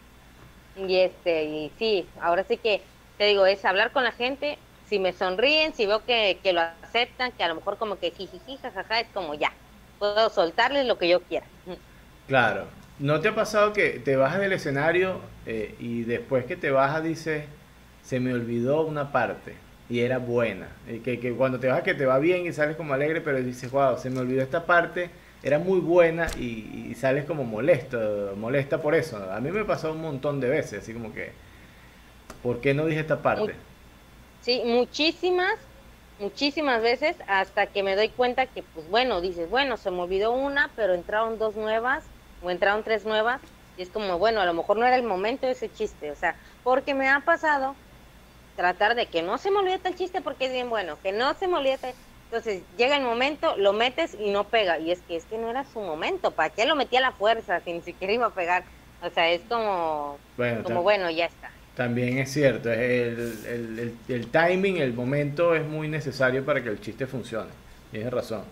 Y 0.77 0.97
este, 0.97 1.45
y 1.45 1.73
sí, 1.79 2.07
ahora 2.21 2.45
sí 2.45 2.57
que 2.59 2.83
te 3.19 3.25
digo, 3.25 3.47
es 3.47 3.65
hablar 3.65 3.93
con 3.93 4.05
la 4.05 4.13
gente, 4.13 4.59
si 4.89 4.99
me 4.99 5.13
sonríen, 5.13 5.75
si 5.75 5.87
veo 5.87 6.05
que, 6.05 6.39
que 6.43 6.53
lo 6.53 6.61
aceptan, 6.83 7.33
que 7.33 7.43
a 7.43 7.49
lo 7.49 7.57
mejor 7.57 7.79
como 7.79 7.99
que 7.99 8.11
jijiji, 8.11 8.59
jajaja, 8.59 9.01
es 9.01 9.09
como 9.15 9.35
ya, 9.35 9.53
puedo 9.99 10.29
soltarles 10.31 10.87
lo 10.87 10.99
que 10.99 11.09
yo 11.09 11.23
quiera. 11.23 11.47
Claro, 12.27 12.67
¿No 12.99 13.21
te 13.21 13.29
ha 13.29 13.35
pasado 13.35 13.75
que 13.75 14.01
te 14.03 14.17
bajas 14.17 14.41
del 14.41 14.55
escenario 14.55 15.21
eh, 15.45 15.75
y 15.79 16.05
después 16.05 16.47
que 16.47 16.57
te 16.57 16.71
bajas 16.71 17.05
dices, 17.05 17.45
se 18.03 18.21
me 18.21 18.33
olvidó 18.33 18.87
una 18.87 19.13
parte 19.13 19.55
y 19.91 20.01
era 20.01 20.17
buena? 20.17 20.69
Y 20.89 21.01
que, 21.01 21.21
que, 21.21 21.33
cuando 21.35 21.61
te 21.61 21.67
bajas 21.67 21.83
que 21.83 21.95
te 21.95 22.07
va 22.07 22.19
bien 22.19 22.47
y 22.47 22.53
sales 22.55 22.75
como 22.75 22.95
alegre, 22.95 23.21
pero 23.21 23.43
dices, 23.43 23.71
wow, 23.71 23.99
se 23.99 24.09
me 24.09 24.21
olvidó 24.21 24.43
esta 24.43 24.65
parte, 24.65 25.11
era 25.47 25.61
muy 25.61 25.79
buena 25.79 26.27
y, 26.41 26.93
sales 26.97 27.25
como 27.25 27.45
molesto, 27.45 28.35
molesta 28.37 28.83
por 28.83 28.97
eso. 28.97 29.17
A 29.33 29.39
mí 29.39 29.53
me 29.53 29.65
pasó 29.65 29.93
un 29.93 30.03
montón 30.03 30.41
de 30.41 30.49
veces, 30.49 30.83
así 30.83 30.93
como 30.93 31.13
que, 31.13 31.31
¿por 32.43 32.61
qué 32.61 32.75
no 32.75 32.85
dije 32.85 32.99
esta 32.99 33.23
parte? 33.23 33.55
Sí, 34.41 34.63
muchísimas, 34.65 35.55
muchísimas 36.19 36.83
veces 36.83 37.15
hasta 37.29 37.69
que 37.69 37.85
me 37.85 37.95
doy 37.95 38.09
cuenta 38.09 38.47
que, 38.47 38.65
pues 38.65 38.91
bueno, 38.91 39.21
dices, 39.21 39.49
bueno, 39.49 39.77
se 39.77 39.93
me 39.93 40.01
olvidó 40.01 40.33
una, 40.33 40.71
pero 40.75 40.95
entraron 40.95 41.39
dos 41.39 41.55
nuevas 41.55 42.03
o 42.43 42.51
entraron 42.51 42.83
tres 42.83 43.05
nuevas 43.05 43.41
y 43.79 43.83
es 43.83 43.89
como, 43.91 44.19
bueno, 44.19 44.41
a 44.41 44.47
lo 44.47 44.55
mejor 44.55 44.77
no 44.79 44.85
era 44.85 44.97
el 44.97 45.05
momento 45.05 45.47
de 45.47 45.53
ese 45.53 45.73
chiste, 45.73 46.11
o 46.11 46.17
sea, 46.17 46.35
porque 46.65 46.93
me 46.93 47.09
ha 47.09 47.21
pasado 47.21 47.77
tratar 48.57 48.97
de 48.97 49.07
que 49.07 49.23
no 49.23 49.39
se 49.39 49.53
me 49.53 49.59
olvide 49.59 49.79
tal 49.79 49.95
chiste 49.95 50.21
porque 50.23 50.47
es 50.47 50.53
bien 50.53 50.71
bueno, 50.71 50.99
que 51.05 51.13
no 51.13 51.35
se 51.35 51.47
me 51.47 51.59
olvide 51.59 51.79
tal... 51.79 51.95
Entonces 52.27 52.63
llega 52.77 52.97
el 52.97 53.05
momento, 53.05 53.57
lo 53.57 53.73
metes 53.73 54.17
y 54.19 54.31
no 54.31 54.45
pega. 54.45 54.79
Y 54.79 54.91
es 54.91 55.01
que 55.03 55.17
es 55.17 55.25
que 55.25 55.39
no 55.39 55.51
era 55.51 55.65
su 55.65 55.81
momento. 55.81 56.31
¿Para 56.33 56.51
qué 56.51 56.67
lo 56.67 56.77
metí 56.77 56.97
a 56.97 57.01
la 57.01 57.13
fuerza 57.13 57.61
si 57.61 57.73
ni 57.73 57.83
siquiera 57.83 58.13
iba 58.13 58.27
a 58.27 58.35
pegar? 58.35 58.65
O 59.03 59.11
sea, 59.11 59.31
es 59.31 59.43
como, 59.49 60.19
bueno, 60.37 60.63
como 60.65 60.83
bueno, 60.83 61.11
ya 61.11 61.27
está. 61.27 61.51
También 61.75 62.19
es 62.19 62.33
cierto, 62.33 62.73
el, 62.73 63.39
el, 63.47 63.97
el, 64.09 64.27
timing, 64.29 64.79
el 64.79 64.95
momento 64.95 65.55
es 65.55 65.67
muy 65.67 65.89
necesario 65.89 66.45
para 66.45 66.63
que 66.63 66.71
el 66.71 66.81
chiste 66.81 67.07
funcione. 67.07 67.51
Tienes 67.91 68.11
razón. 68.11 68.45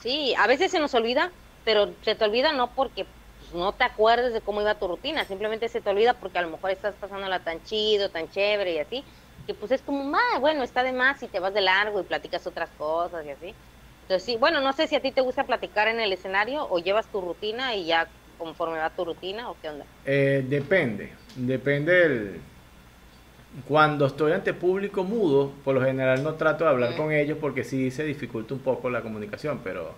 Sí, 0.00 0.34
a 0.38 0.46
veces 0.46 0.70
se 0.70 0.78
nos 0.78 0.94
olvida 0.94 1.30
pero 1.68 1.92
se 2.00 2.14
te 2.14 2.24
olvida 2.24 2.54
no 2.54 2.70
porque 2.70 3.04
pues, 3.04 3.52
no 3.52 3.72
te 3.72 3.84
acuerdes 3.84 4.32
de 4.32 4.40
cómo 4.40 4.62
iba 4.62 4.74
tu 4.76 4.88
rutina, 4.88 5.26
simplemente 5.26 5.68
se 5.68 5.82
te 5.82 5.90
olvida 5.90 6.14
porque 6.14 6.38
a 6.38 6.42
lo 6.42 6.48
mejor 6.48 6.70
estás 6.70 6.94
pasándola 6.94 7.40
tan 7.40 7.62
chido, 7.64 8.08
tan 8.08 8.30
chévere 8.30 8.72
y 8.72 8.78
así, 8.78 9.04
que 9.48 9.54
pues 9.54 9.72
es 9.72 9.80
como, 9.80 10.14
ah, 10.14 10.38
bueno, 10.40 10.62
está 10.62 10.82
de 10.82 10.92
más 10.92 11.22
y 11.22 11.26
te 11.26 11.40
vas 11.40 11.54
de 11.54 11.62
largo 11.62 11.98
y 11.98 12.04
platicas 12.04 12.46
otras 12.46 12.68
cosas 12.76 13.24
y 13.24 13.30
así. 13.30 13.54
Entonces 14.02 14.22
sí, 14.22 14.36
bueno, 14.36 14.60
no 14.60 14.74
sé 14.74 14.86
si 14.86 14.94
a 14.94 15.00
ti 15.00 15.10
te 15.10 15.22
gusta 15.22 15.44
platicar 15.44 15.88
en 15.88 16.00
el 16.00 16.12
escenario 16.12 16.68
o 16.68 16.78
llevas 16.78 17.06
tu 17.06 17.22
rutina 17.22 17.74
y 17.74 17.86
ya 17.86 18.08
conforme 18.36 18.76
va 18.76 18.90
tu 18.90 19.06
rutina 19.06 19.50
o 19.50 19.56
qué 19.62 19.70
onda. 19.70 19.86
Eh, 20.04 20.44
depende, 20.46 21.12
depende 21.34 21.92
del... 21.92 22.40
Cuando 23.66 24.04
estoy 24.04 24.32
ante 24.32 24.52
público 24.52 25.02
mudo, 25.02 25.50
por 25.64 25.74
lo 25.74 25.82
general 25.82 26.22
no 26.22 26.34
trato 26.34 26.64
de 26.64 26.70
hablar 26.70 26.94
con 26.94 27.10
ellos 27.10 27.38
porque 27.40 27.64
sí 27.64 27.90
se 27.90 28.04
dificulta 28.04 28.52
un 28.52 28.60
poco 28.60 28.90
la 28.90 29.00
comunicación, 29.00 29.62
pero 29.64 29.94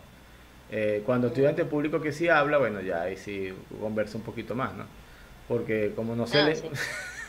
eh, 0.71 1.03
cuando 1.05 1.27
estudiante 1.27 1.65
público 1.65 2.01
que 2.01 2.13
sí 2.13 2.29
habla, 2.29 2.59
bueno, 2.59 2.81
ya 2.83 3.03
ahí 3.03 3.17
sí 3.17 3.53
conversa 3.81 4.17
un 4.17 4.23
poquito 4.23 4.55
más, 4.55 4.75
¿no? 4.75 4.85
Porque 5.49 5.93
como 5.97 6.15
no 6.15 6.29
se 6.29 6.39
ah, 6.39 6.45
le... 6.45 6.55
Sí. 6.55 6.69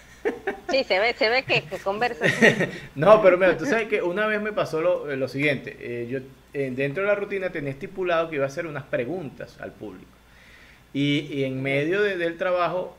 se 0.69 0.99
ve, 0.99 1.13
se 1.13 1.29
ve 1.29 1.43
que, 1.43 1.63
conversa. 1.83 2.25
no, 2.95 3.21
pero 3.21 3.37
mira, 3.37 3.57
tú 3.57 3.65
sabes 3.65 3.87
que 3.87 4.01
una 4.01 4.27
vez 4.27 4.41
me 4.41 4.51
pasó 4.53 4.81
lo, 4.81 5.15
lo 5.15 5.27
siguiente. 5.27 5.77
Eh, 5.79 6.07
yo 6.09 6.19
eh, 6.53 6.71
dentro 6.75 7.03
de 7.03 7.09
la 7.09 7.15
rutina 7.15 7.49
tenía 7.49 7.71
estipulado 7.71 8.29
que 8.29 8.35
iba 8.35 8.45
a 8.45 8.47
hacer 8.47 8.67
unas 8.67 8.83
preguntas 8.83 9.57
al 9.59 9.71
público. 9.71 10.11
Y, 10.93 11.43
en 11.43 11.61
medio 11.63 12.01
del 12.01 12.37
trabajo 12.37 12.97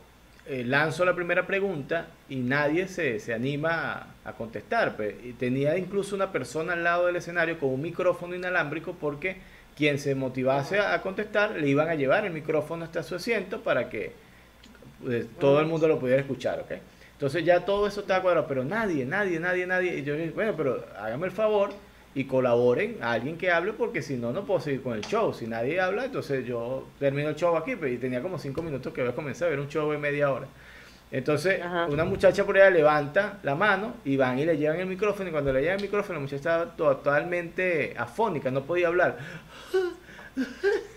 lanzo 0.48 1.04
la 1.04 1.14
primera 1.14 1.46
pregunta 1.46 2.08
y 2.28 2.36
nadie 2.36 2.88
se, 2.88 3.20
se 3.20 3.32
anima 3.32 3.92
a, 3.92 4.06
a 4.24 4.32
contestar. 4.32 4.96
Pues, 4.96 5.14
y 5.24 5.32
tenía 5.32 5.76
incluso 5.76 6.16
una 6.16 6.32
persona 6.32 6.72
al 6.72 6.84
lado 6.84 7.06
del 7.06 7.16
escenario 7.16 7.58
con 7.58 7.70
un 7.70 7.82
micrófono 7.82 8.34
inalámbrico 8.34 8.94
porque 8.94 9.36
quien 9.76 9.98
se 9.98 10.14
motivase 10.14 10.80
a 10.80 11.00
contestar 11.02 11.52
le 11.52 11.68
iban 11.68 11.88
a 11.88 11.94
llevar 11.94 12.24
el 12.24 12.32
micrófono 12.32 12.84
hasta 12.84 13.02
su 13.02 13.14
asiento 13.14 13.62
para 13.62 13.88
que 13.88 14.12
pues, 15.02 15.26
todo 15.38 15.60
el 15.60 15.66
mundo 15.66 15.88
lo 15.88 15.98
pudiera 15.98 16.20
escuchar, 16.20 16.60
¿ok? 16.60 16.72
Entonces 17.22 17.44
ya 17.44 17.64
todo 17.64 17.86
eso 17.86 18.00
está 18.00 18.20
cuadrado, 18.20 18.48
pero 18.48 18.64
nadie, 18.64 19.04
nadie, 19.04 19.38
nadie, 19.38 19.64
nadie. 19.64 19.96
Y 19.96 20.02
yo 20.02 20.16
dije, 20.16 20.32
bueno, 20.32 20.54
pero 20.56 20.84
háganme 20.98 21.26
el 21.26 21.32
favor 21.32 21.70
y 22.16 22.24
colaboren 22.24 22.98
a 23.00 23.12
alguien 23.12 23.38
que 23.38 23.52
hable 23.52 23.74
porque 23.74 24.02
si 24.02 24.16
no, 24.16 24.32
no 24.32 24.44
puedo 24.44 24.58
seguir 24.58 24.82
con 24.82 24.94
el 24.94 25.02
show. 25.02 25.32
Si 25.32 25.46
nadie 25.46 25.80
habla, 25.80 26.06
entonces 26.06 26.44
yo 26.44 26.88
termino 26.98 27.28
el 27.28 27.36
show 27.36 27.56
aquí, 27.56 27.76
pero 27.76 27.92
y 27.92 27.98
tenía 27.98 28.20
como 28.22 28.40
cinco 28.40 28.60
minutos 28.60 28.92
que 28.92 29.02
voy 29.02 29.12
a 29.12 29.14
comenzar 29.14 29.46
a 29.46 29.50
ver 29.50 29.60
un 29.60 29.68
show 29.68 29.88
de 29.92 29.98
media 29.98 30.32
hora. 30.32 30.48
Entonces, 31.12 31.60
una 31.88 32.04
muchacha 32.04 32.44
por 32.44 32.56
allá 32.56 32.70
levanta 32.70 33.38
la 33.44 33.54
mano 33.54 33.94
y 34.04 34.16
van 34.16 34.40
y 34.40 34.44
le 34.44 34.58
llevan 34.58 34.80
el 34.80 34.86
micrófono. 34.86 35.28
Y 35.28 35.30
cuando 35.30 35.52
le 35.52 35.60
llevan 35.60 35.76
el 35.76 35.82
micrófono, 35.82 36.14
la 36.14 36.22
muchacha 36.22 36.36
estaba 36.38 36.76
totalmente 36.76 37.94
afónica, 37.96 38.50
no 38.50 38.64
podía 38.64 38.88
hablar. 38.88 39.18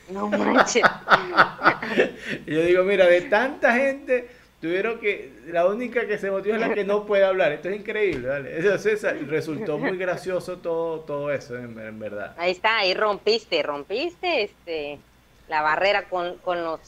No 0.10 0.28
manches. 0.30 0.82
y 2.48 2.52
yo 2.52 2.62
digo, 2.62 2.84
mira, 2.84 3.06
de 3.06 3.22
tanta 3.22 3.74
gente, 3.74 4.30
tuvieron 4.62 5.00
que. 5.00 5.32
La 5.48 5.65
única 5.68 6.08
que 6.08 6.18
se 6.18 6.32
motiva 6.32 6.56
es 6.56 6.62
la 6.62 6.74
que 6.74 6.84
no 6.84 7.06
puede 7.06 7.24
hablar. 7.24 7.52
Esto 7.52 7.70
es 7.70 7.78
increíble, 7.78 8.28
¿vale? 8.28 8.58
Entonces, 8.58 9.02
resultó 9.28 9.78
muy 9.78 9.98
gracioso 9.98 10.58
todo, 10.58 11.02
todo 11.02 11.32
eso, 11.32 11.56
en, 11.58 12.00
verdad. 12.00 12.34
Ahí 12.38 12.52
está, 12.52 12.80
ahí 12.80 12.94
rompiste, 12.94 13.62
rompiste 13.63 14.44
este 14.44 15.00
la 15.48 15.62
barrera 15.62 16.04
con, 16.10 16.38
con 16.38 16.63
los 16.63 16.80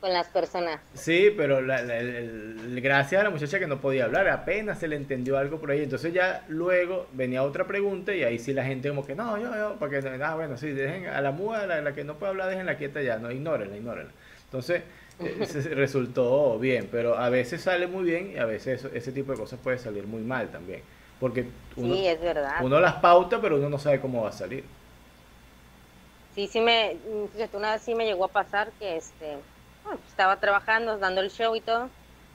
con 0.00 0.12
las 0.12 0.26
personas. 0.28 0.80
Sí, 0.94 1.32
pero 1.36 1.60
la, 1.60 1.82
gracias 1.82 3.20
a 3.20 3.24
la 3.24 3.30
muchacha 3.30 3.58
que 3.58 3.66
no 3.66 3.80
podía 3.80 4.04
hablar, 4.04 4.28
apenas 4.28 4.78
se 4.78 4.88
le 4.88 4.96
entendió 4.96 5.38
algo 5.38 5.58
por 5.58 5.70
ahí. 5.70 5.82
Entonces 5.82 6.12
ya 6.12 6.44
luego 6.48 7.06
venía 7.12 7.42
otra 7.42 7.66
pregunta 7.66 8.14
y 8.14 8.22
ahí 8.22 8.38
sí 8.38 8.52
la 8.52 8.64
gente 8.64 8.88
como 8.88 9.06
que 9.06 9.14
no, 9.14 9.38
yo, 9.38 9.54
yo, 9.54 9.76
porque, 9.78 10.02
ah, 10.22 10.34
bueno, 10.34 10.56
sí, 10.56 10.68
dejen 10.68 11.06
a 11.06 11.20
la 11.20 11.32
muda, 11.32 11.66
la, 11.66 11.80
la 11.80 11.94
que 11.94 12.04
no 12.04 12.16
puede 12.18 12.30
hablar, 12.30 12.50
déjenla 12.50 12.76
quieta 12.76 13.02
ya, 13.02 13.18
no, 13.18 13.30
ignórenla, 13.30 13.76
ignórenla. 13.76 14.12
Entonces 14.46 14.82
eh, 15.20 15.70
resultó 15.74 16.58
bien, 16.58 16.88
pero 16.90 17.16
a 17.16 17.28
veces 17.28 17.62
sale 17.62 17.86
muy 17.86 18.04
bien 18.04 18.32
y 18.34 18.38
a 18.38 18.44
veces 18.44 18.84
ese 18.92 19.12
tipo 19.12 19.32
de 19.32 19.38
cosas 19.38 19.58
puede 19.62 19.78
salir 19.78 20.06
muy 20.06 20.22
mal 20.22 20.48
también. 20.50 20.82
Porque 21.20 21.46
uno, 21.76 21.94
sí, 21.94 22.06
es 22.06 22.20
verdad. 22.20 22.56
uno 22.62 22.80
las 22.80 22.96
pauta, 22.96 23.40
pero 23.40 23.56
uno 23.56 23.70
no 23.70 23.78
sabe 23.78 24.00
cómo 24.00 24.22
va 24.22 24.28
a 24.28 24.32
salir. 24.32 24.64
Sí, 26.34 26.46
sí 26.46 26.60
me, 26.60 26.98
fíjate, 27.32 27.56
una 27.56 27.72
vez 27.72 27.82
sí 27.82 27.94
me 27.94 28.04
llegó 28.04 28.26
a 28.26 28.28
pasar 28.28 28.70
que 28.78 28.96
este 28.96 29.38
estaba 30.06 30.38
trabajando, 30.38 30.98
dando 30.98 31.22
el 31.22 31.30
show 31.30 31.56
y 31.56 31.60
todo. 31.60 31.88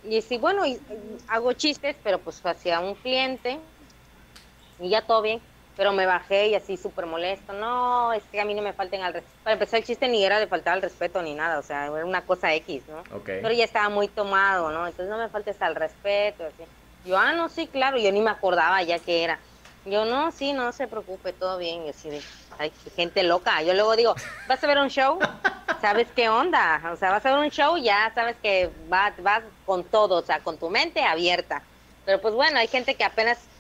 Y 0.04 0.20
sí, 0.22 0.38
bueno, 0.38 0.66
y, 0.66 0.80
hago 1.28 1.54
chistes, 1.54 1.96
pero 2.04 2.18
pues 2.18 2.42
hacia 2.44 2.80
un 2.80 2.96
cliente 2.96 3.60
y 4.80 4.90
ya 4.90 5.04
todo 5.04 5.22
bien. 5.22 5.40
Pero 5.82 5.94
me 5.94 6.06
bajé 6.06 6.50
y 6.50 6.54
así 6.54 6.78
súper 6.78 7.08
molesto. 7.08 7.54
No, 7.54 8.14
es 8.14 8.22
que 8.26 8.40
a 8.40 8.46
mí 8.46 8.54
no 8.54 8.62
me 8.62 8.72
falten 8.72 9.02
al 9.02 9.14
respeto. 9.14 9.36
Para 9.42 9.54
empezar, 9.54 9.80
el 9.80 9.84
chiste 9.84 10.08
ni 10.08 10.24
era 10.24 10.38
de 10.38 10.46
faltar 10.46 10.76
al 10.76 10.82
respeto 10.84 11.24
ni 11.24 11.34
nada, 11.34 11.58
o 11.58 11.64
sea, 11.64 11.88
era 11.88 12.06
una 12.06 12.24
cosa 12.24 12.54
X, 12.54 12.84
¿no? 12.88 13.02
Pero 13.26 13.52
ya 13.52 13.64
estaba 13.64 13.90
muy 13.90 14.08
tomado, 14.08 14.70
¿no? 14.72 14.86
Entonces 14.86 15.10
no 15.10 15.18
me 15.18 15.28
faltes 15.30 15.60
al 15.60 15.74
respeto, 15.74 16.46
así. 16.46 16.64
Yo, 17.04 17.18
ah, 17.18 17.34
no, 17.34 17.50
sí, 17.50 17.66
claro, 17.66 17.98
yo 17.98 18.12
ni 18.12 18.22
me 18.22 18.30
acordaba 18.30 18.84
ya 18.84 19.00
que 19.00 19.24
era. 19.24 19.40
Yo, 19.84 20.06
no, 20.06 20.32
sí, 20.32 20.54
no 20.54 20.72
se 20.72 20.88
preocupe, 20.88 21.34
todo 21.34 21.58
bien. 21.58 21.84
Yo 21.84 21.90
así 21.90 22.12
de, 22.12 22.22
hay 22.60 22.72
gente 22.96 23.24
loca. 23.24 23.64
Yo 23.64 23.74
luego 23.74 23.96
digo, 23.96 24.14
¿vas 24.48 24.64
a 24.64 24.68
ver 24.68 24.78
un 24.78 24.90
show? 24.90 25.18
¿Sabes 25.82 26.12
qué 26.16 26.30
onda? 26.30 26.92
O 26.94 26.96
sea, 26.96 27.10
vas 27.10 27.26
a 27.26 27.32
ver 27.32 27.40
un 27.40 27.50
show, 27.50 27.76
ya 27.78 28.12
sabes 28.14 28.38
que 28.38 28.70
vas, 28.88 29.14
vas 29.24 29.42
con 29.66 29.90
todo, 29.90 30.20
o 30.20 30.22
sea, 30.22 30.44
con 30.44 30.60
tu 30.60 30.70
mente 30.70 31.02
abierta. 31.04 31.64
Pero 32.06 32.22
pues 32.22 32.36
bueno, 32.36 32.60
hay 32.60 32.68
gente 32.68 32.96
que 32.96 33.04
apenas, 33.04 33.51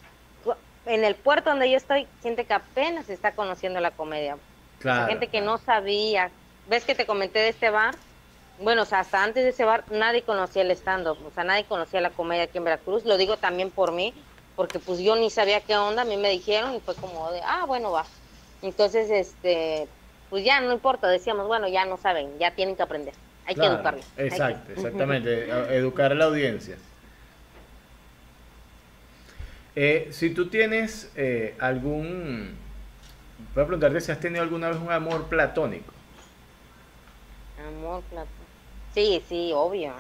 en 0.86 1.04
el 1.04 1.16
puerto 1.16 1.50
donde 1.50 1.70
yo 1.70 1.78
estoy, 1.78 2.08
gente 2.22 2.46
que 2.46 2.54
apenas 2.54 3.10
está 3.10 3.34
conociendo 3.34 3.80
la 3.80 3.92
comedia. 3.92 4.38
Claro. 4.80 5.08
gente 5.08 5.28
que 5.28 5.42
no 5.42 5.60
sabía. 5.60 6.32
¿Ves 6.68 6.86
que 6.86 6.96
te 6.96 7.06
comenté 7.06 7.40
de 7.40 7.50
este 7.50 7.70
bar? 7.70 7.96
Bueno, 8.60 8.84
o 8.84 8.86
sea, 8.86 9.00
hasta 9.00 9.24
antes 9.24 9.44
de 9.44 9.50
ese 9.50 9.64
bar 9.64 9.84
nadie 9.92 10.24
conocía 10.24 10.64
el 10.64 10.72
stand-up, 10.72 11.18
o 11.26 11.32
sea, 11.32 11.44
nadie 11.44 11.66
conocía 11.66 12.02
la 12.02 12.10
comedia 12.10 12.44
aquí 12.44 12.58
en 12.58 12.64
Veracruz. 12.64 13.06
Lo 13.06 13.18
digo 13.18 13.38
también 13.38 13.72
por 13.72 13.92
mí, 13.92 14.14
porque 14.56 14.80
pues 14.80 15.00
yo 15.00 15.16
ni 15.16 15.30
sabía 15.30 15.62
qué 15.62 15.76
onda, 15.76 16.04
a 16.04 16.06
mí 16.06 16.18
me 16.18 16.30
dijeron 16.30 16.76
y 16.76 16.80
fue 16.80 16.96
como 16.96 17.32
de, 17.32 17.42
ah, 17.44 17.66
bueno, 17.66 17.92
va. 17.92 18.06
Entonces, 18.62 19.10
este, 19.10 19.88
pues 20.30 20.44
ya 20.44 20.62
no 20.62 20.72
importa, 20.72 21.08
decíamos, 21.08 21.48
bueno, 21.48 21.68
ya 21.68 21.86
no 21.86 21.98
saben, 21.98 22.38
ya 22.40 22.52
tienen 22.52 22.76
que 22.76 22.84
aprender. 22.84 23.14
Hay 23.46 23.56
que 23.56 23.66
educarlos. 23.66 24.06
Exacto, 24.18 24.72
exactamente, 24.76 25.50
educar 25.76 26.12
a 26.12 26.16
la 26.16 26.26
audiencia. 26.26 26.78
Eh, 29.76 30.10
si 30.12 30.32
tú 30.32 30.48
tienes 30.48 31.12
eh, 31.16 31.56
algún... 31.60 32.56
Voy 33.56 33.64
a 33.64 33.68
preguntarte 33.68 34.02
si 34.02 34.12
has 34.12 34.20
tenido 34.20 34.44
alguna 34.44 34.70
vez 34.70 34.78
un 34.78 34.92
amor 34.92 35.28
platónico. 35.28 35.94
Amor 37.60 38.02
platónico. 38.04 38.42
Sí, 38.94 39.24
sí, 39.28 39.52
obvio. 39.54 39.94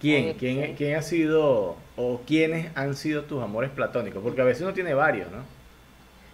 ¿Quién? 0.00 0.34
¿Quién, 0.34 0.76
¿Quién 0.76 0.96
ha 0.96 1.02
sido 1.02 1.76
o 1.96 2.20
quiénes 2.26 2.76
han 2.76 2.94
sido 2.94 3.24
tus 3.24 3.42
amores 3.42 3.70
platónicos? 3.70 4.22
Porque 4.22 4.40
a 4.40 4.44
veces 4.44 4.62
uno 4.62 4.74
tiene 4.74 4.94
varios, 4.94 5.30
¿no? 5.30 5.42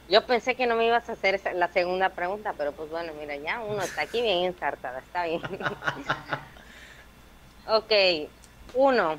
Yo 0.08 0.26
pensé 0.26 0.56
que 0.56 0.66
no 0.66 0.74
me 0.74 0.86
ibas 0.86 1.08
a 1.08 1.12
hacer 1.12 1.40
la 1.54 1.68
segunda 1.68 2.08
pregunta, 2.08 2.52
pero 2.58 2.72
pues 2.72 2.90
bueno, 2.90 3.12
mira, 3.20 3.36
ya 3.36 3.60
uno 3.60 3.80
está 3.80 4.02
aquí 4.02 4.20
bien 4.20 4.44
ensartada, 4.44 4.98
está 4.98 5.24
bien. 5.24 5.40
ok, 7.68 7.92
uno, 8.74 9.16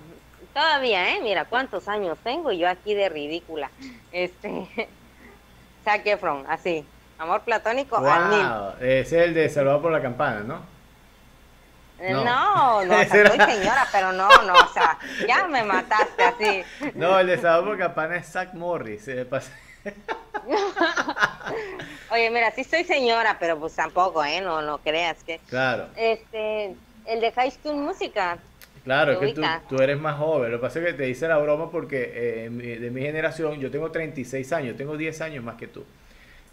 todavía, 0.53 1.15
¿eh? 1.15 1.19
Mira 1.21 1.45
cuántos 1.45 1.87
años 1.87 2.17
tengo 2.23 2.51
yo 2.51 2.69
aquí 2.69 2.93
de 2.93 3.09
ridícula. 3.09 3.69
Este, 4.11 4.67
Zac 5.83 6.05
Efron, 6.05 6.45
así, 6.47 6.85
amor 7.17 7.41
platónico 7.41 7.99
wow, 7.99 8.73
Ese 8.79 9.01
es 9.01 9.13
el 9.13 9.33
de 9.33 9.49
Salvado 9.49 9.81
por 9.81 9.91
la 9.91 10.01
Campana, 10.01 10.41
¿no? 10.41 10.61
Eh, 11.99 12.13
no, 12.13 12.83
no, 12.83 12.95
soy 13.09 13.27
señora, 13.27 13.87
pero 13.91 14.11
no, 14.11 14.27
no, 14.43 14.53
o 14.53 14.73
sea, 14.73 14.97
ya 15.27 15.47
me 15.47 15.63
mataste 15.63 16.23
así. 16.23 16.63
No, 16.95 17.19
el 17.19 17.27
de 17.27 17.37
Salvado 17.37 17.65
por 17.65 17.77
la 17.77 17.85
Campana 17.85 18.17
es 18.17 18.27
Zack 18.27 18.53
Morris, 18.53 19.09
pasa. 19.29 19.51
Oye, 22.11 22.29
mira, 22.29 22.51
sí 22.51 22.63
soy 22.63 22.83
señora, 22.83 23.37
pero 23.39 23.59
pues 23.59 23.75
tampoco, 23.75 24.23
¿eh? 24.23 24.41
No, 24.41 24.61
no 24.61 24.77
creas 24.79 25.23
que. 25.23 25.39
Claro. 25.49 25.87
Este, 25.95 26.75
el 27.05 27.21
de 27.21 27.31
High 27.31 27.51
School 27.51 27.77
Música. 27.77 28.37
Claro, 28.83 29.19
que 29.19 29.33
tú, 29.33 29.41
tú, 29.69 29.81
eres 29.81 29.99
más 29.99 30.17
joven. 30.17 30.51
Lo 30.51 30.57
que 30.57 30.61
pasa 30.61 30.79
es 30.79 30.85
que 30.85 30.93
te 30.93 31.09
hice 31.09 31.27
la 31.27 31.37
broma 31.37 31.69
porque 31.69 32.11
eh, 32.15 32.49
de 32.49 32.91
mi 32.91 33.01
generación, 33.01 33.59
yo 33.59 33.69
tengo 33.69 33.91
36 33.91 34.51
años, 34.53 34.75
tengo 34.75 34.97
10 34.97 35.21
años 35.21 35.43
más 35.43 35.55
que 35.55 35.67
tú. 35.67 35.83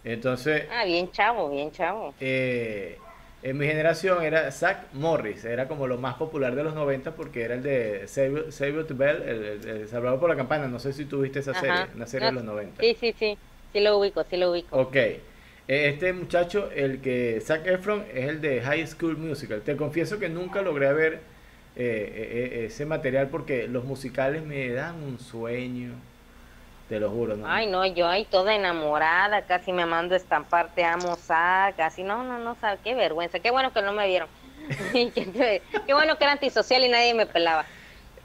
Entonces. 0.05 0.65
Ah, 0.71 0.85
bien 0.85 1.11
chavo, 1.11 1.51
bien 1.51 1.73
chavo. 1.73 2.15
Eh, 2.21 2.99
en 3.43 3.57
mi 3.57 3.67
generación 3.67 4.23
era 4.23 4.51
Zach 4.51 4.93
Morris, 4.93 5.45
era 5.45 5.69
como 5.69 5.87
lo 5.87 5.97
más 5.97 6.17
popular 6.17 6.55
de 6.55 6.65
los 6.65 6.75
90 6.75 7.15
porque 7.15 7.43
era 7.43 7.55
el 7.55 7.63
de 7.63 8.09
Save, 8.09 8.85
to 8.85 8.95
Bell, 8.97 9.23
el, 9.23 9.89
Salvador 9.89 10.21
por 10.21 10.29
la 10.29 10.37
Campana. 10.37 10.69
No 10.69 10.79
sé 10.79 10.93
si 10.93 11.05
tuviste 11.05 11.39
esa 11.39 11.55
serie, 11.55 11.87
una 11.95 12.07
serie 12.07 12.27
de 12.27 12.33
los 12.33 12.45
90. 12.45 12.83
Sí, 12.83 12.97
sí, 12.99 13.15
sí, 13.19 13.39
sí 13.73 13.81
lo 13.81 13.99
ubico, 13.99 14.25
sí 14.29 14.37
lo 14.37 14.51
ubico. 14.51 14.77
Ok. 14.77 14.97
Este 15.69 16.13
muchacho, 16.15 16.71
el 16.75 17.01
que 17.01 17.41
Zac 17.43 17.67
Efron, 17.67 18.05
es 18.13 18.29
el 18.29 18.41
de 18.41 18.63
High 18.63 18.87
School 18.87 19.19
Musical. 19.19 19.61
Te 19.61 19.77
confieso 19.77 20.19
que 20.19 20.29
nunca 20.29 20.63
logré 20.63 20.93
ver 20.93 21.21
eh, 21.77 22.51
eh, 22.53 22.65
ese 22.67 22.87
material 22.87 23.29
porque 23.29 23.69
los 23.69 23.85
musicales 23.85 24.43
me 24.43 24.71
dan 24.71 25.03
un 25.03 25.19
sueño. 25.19 25.93
Te 26.89 26.99
lo 26.99 27.11
juro, 27.11 27.37
¿no? 27.37 27.47
Ay, 27.47 27.67
no, 27.67 27.85
yo 27.85 28.09
ahí 28.09 28.25
toda 28.25 28.55
enamorada, 28.55 29.43
casi 29.43 29.73
me 29.73 29.85
mando 29.85 30.15
a 30.15 30.17
estampar, 30.17 30.75
te 30.75 30.85
amo, 30.85 31.19
casi, 31.77 32.03
no, 32.03 32.25
no, 32.25 32.39
no, 32.39 32.57
sabe, 32.61 32.79
qué 32.83 32.95
vergüenza, 32.95 33.41
qué 33.41 33.51
bueno 33.51 33.73
que 33.75 33.83
no 33.83 33.93
me 33.93 34.07
vieron. 34.07 34.29
qué 34.93 35.95
bueno 35.95 36.17
que 36.17 36.25
era 36.25 36.33
antisocial 36.33 36.83
y 36.83 36.89
nadie 36.89 37.13
me 37.13 37.27
pelaba. 37.27 37.67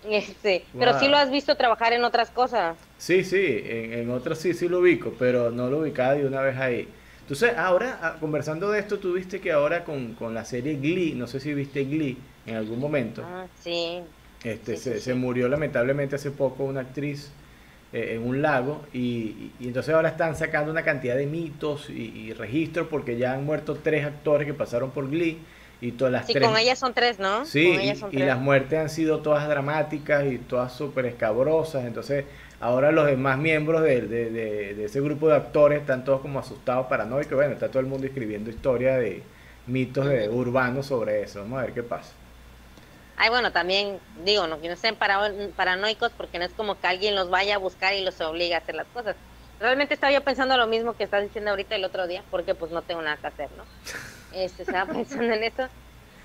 Este, 0.10 0.66
pero 0.78 0.98
sí 1.00 1.08
lo 1.08 1.18
has 1.18 1.30
visto 1.30 1.56
trabajar 1.56 1.94
en 1.94 2.04
otras 2.06 2.30
cosas. 2.30 2.78
Sí, 2.98 3.24
sí, 3.24 3.64
en, 3.66 3.94
en 3.94 4.10
otras 4.12 4.38
sí, 4.40 4.54
sí 4.54 4.70
lo 4.70 4.80
ubico, 4.80 5.14
pero 5.20 5.52
no 5.52 5.70
lo 5.70 5.80
ubicaba 5.80 6.16
de 6.16 6.26
una 6.26 6.42
vez 6.42 6.58
ahí. 6.58 6.88
Entonces, 7.22 7.58
ahora, 7.58 8.00
ah, 8.02 8.16
conversando 8.20 8.72
de 8.72 8.80
esto, 8.80 9.00
tú 9.00 9.14
viste 9.14 9.40
que 9.40 9.52
ahora 9.52 9.84
con, 9.84 10.14
con 10.14 10.34
la 10.34 10.46
serie 10.46 10.76
Glee, 10.76 11.14
no 11.16 11.28
sé 11.28 11.40
si 11.40 11.54
viste 11.54 11.84
Glee 11.84 12.18
en 12.46 12.56
algún 12.56 12.80
momento. 12.80 13.24
Ah, 13.26 13.46
sí. 13.62 14.02
Este, 14.44 14.76
se, 14.78 15.00
se 15.00 15.14
murió 15.14 15.48
lamentablemente 15.48 16.16
hace 16.16 16.32
poco 16.32 16.66
una 16.66 16.82
actriz 16.82 17.32
eh, 17.94 18.16
en 18.16 18.28
un 18.28 18.42
lago 18.42 18.82
y, 18.92 19.52
entonces 19.62 19.94
ahora 19.94 20.10
están 20.10 20.36
sacando 20.36 20.72
una 20.72 20.82
cantidad 20.82 21.16
de 21.16 21.28
mitos 21.28 21.92
y, 21.92 22.34
registros 22.34 22.88
porque 22.88 23.18
ya 23.18 23.34
han 23.34 23.46
muerto 23.46 23.78
tres 23.84 24.04
actores 24.04 24.48
que 24.48 24.54
pasaron 24.56 24.90
por 24.90 25.12
Glee 25.12 25.38
y 25.80 25.92
todas 25.92 26.12
las 26.12 26.26
sí, 26.26 26.34
tres... 26.34 26.48
con 26.48 26.58
ellas 26.58 26.80
son 26.80 26.96
tres, 26.96 27.20
¿no? 27.20 27.46
Sí, 27.46 27.78
y, 28.12 28.18
las 28.18 28.40
muertes 28.40 28.80
han 28.80 28.90
sido 28.90 29.20
todas 29.20 29.48
dramáticas 29.48 30.26
y 30.26 30.40
todas 30.40 30.74
súper 30.74 31.06
escabrosas, 31.06 31.86
entonces 31.86 32.26
ahora 32.60 32.92
los 32.92 33.06
demás 33.06 33.38
miembros 33.38 33.84
de, 33.84 34.02
de, 34.02 34.86
ese 34.86 35.00
grupo 35.00 35.28
de 35.28 35.36
actores 35.36 35.82
están 35.82 36.04
todos 36.04 36.22
como 36.22 36.40
asustados, 36.40 36.88
paranoicos, 36.88 37.36
bueno, 37.36 37.54
está 37.54 37.70
todo 37.70 37.80
el 37.82 37.86
mundo 37.86 38.08
escribiendo 38.08 38.50
historia 38.50 38.98
de 38.98 39.22
mitos 39.68 40.08
de 40.08 40.30
urbanos 40.30 40.88
sobre 40.88 41.22
eso, 41.22 41.42
vamos 41.42 41.60
a 41.60 41.66
ver 41.66 41.74
qué 41.74 41.84
pasa. 41.84 42.12
Ay, 43.16 43.30
bueno, 43.30 43.52
también 43.52 44.00
digo, 44.16 44.48
no 44.48 44.60
que 44.60 44.70
no 44.70 44.76
sean 44.76 44.98
paranoicos 44.98 46.12
porque 46.14 46.40
no 46.40 46.46
es 46.46 46.54
como 46.54 46.80
que 46.80 46.88
alguien 46.88 47.16
los 47.16 47.30
vaya 47.30 47.56
a 47.56 47.60
buscar 47.60 47.94
y 47.94 48.02
los 48.04 48.20
obliga 48.22 48.58
a 48.58 48.60
hacer 48.60 48.76
las 48.76 48.88
cosas. 48.90 49.16
Realmente 49.60 49.94
estaba 49.94 50.12
yo 50.12 50.24
pensando 50.24 50.58
lo 50.58 50.68
mismo 50.68 50.96
que 50.96 51.04
estás 51.04 51.24
diciendo 51.24 51.52
ahorita 51.52 51.76
el 51.76 51.86
otro 51.86 52.08
día, 52.08 52.26
porque 52.30 52.56
pues 52.56 52.72
no 52.72 52.84
tengo 52.84 53.02
nada 53.02 53.18
que 53.18 53.28
hacer, 53.28 53.52
¿no? 53.52 53.66
Este, 54.32 54.64
estaba 54.64 54.92
pensando 54.92 55.34
en 55.34 55.44
eso 55.44 55.70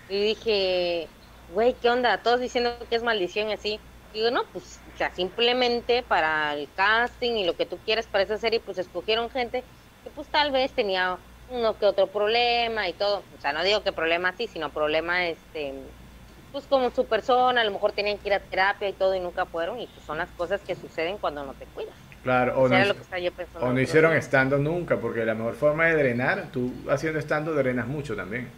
y 0.09 0.23
dije, 0.23 1.09
güey, 1.47 1.75
¿qué 1.79 1.91
onda? 1.91 2.23
Todos 2.23 2.41
diciendo 2.41 2.79
que 2.89 2.97
es 2.97 3.03
maldición 3.03 3.51
y 3.51 3.53
así. 3.53 3.81
digo, 4.13 4.31
no, 4.31 4.51
pues, 4.53 4.81
o 4.93 4.97
sea, 4.97 5.11
simplemente 5.15 6.03
para 6.03 6.55
el 6.55 6.73
casting 6.75 7.33
y 7.35 7.45
lo 7.45 7.57
que 7.57 7.67
tú 7.67 7.79
quieres 7.85 8.07
para 8.09 8.25
esa 8.25 8.39
serie, 8.39 8.61
pues 8.61 8.79
escogieron 8.79 9.31
gente 9.31 9.63
que 10.03 10.11
pues 10.11 10.31
tal 10.31 10.51
vez 10.53 10.75
tenía 10.75 11.21
uno 11.47 11.79
que 11.79 11.87
otro 11.87 12.11
problema 12.11 12.89
y 12.89 12.95
todo. 12.95 13.29
O 13.37 13.39
sea, 13.39 13.53
no 13.53 13.63
digo 13.63 13.83
que 13.83 13.93
problema 13.93 14.31
así, 14.31 14.49
sino 14.49 14.73
problema 14.73 15.27
este 15.29 15.98
pues 16.53 16.65
como 16.65 16.91
su 16.91 17.05
persona, 17.07 17.61
a 17.61 17.65
lo 17.65 17.71
mejor 17.71 17.93
tenían 17.93 18.19
que 18.19 18.29
ir 18.29 18.35
a 18.35 18.41
terapia 18.41 18.89
y 18.89 18.93
todo 18.93 19.15
y 19.15 19.21
nunca 19.21 19.45
fueron 19.47 19.81
y 19.81 19.87
pues 19.87 20.05
son 20.07 20.19
las 20.19 20.29
cosas 20.31 20.61
que 20.61 20.75
suceden 20.75 21.19
cuando 21.19 21.45
no 21.45 21.53
te 21.55 21.67
cuidas. 21.67 21.95
Claro, 22.23 22.61
o, 22.61 22.69
no, 22.69 23.81
hicieron 23.81 24.13
estando 24.13 24.59
nunca, 24.59 24.97
porque 24.97 25.25
la 25.25 25.35
mejor 25.35 25.55
forma 25.55 25.87
de 25.87 25.95
drenar, 25.95 26.49
tú 26.53 26.73
haciendo 26.91 27.19
estando 27.19 27.55
drenas 27.55 27.87
mucho 27.87 28.17
también. 28.17 28.49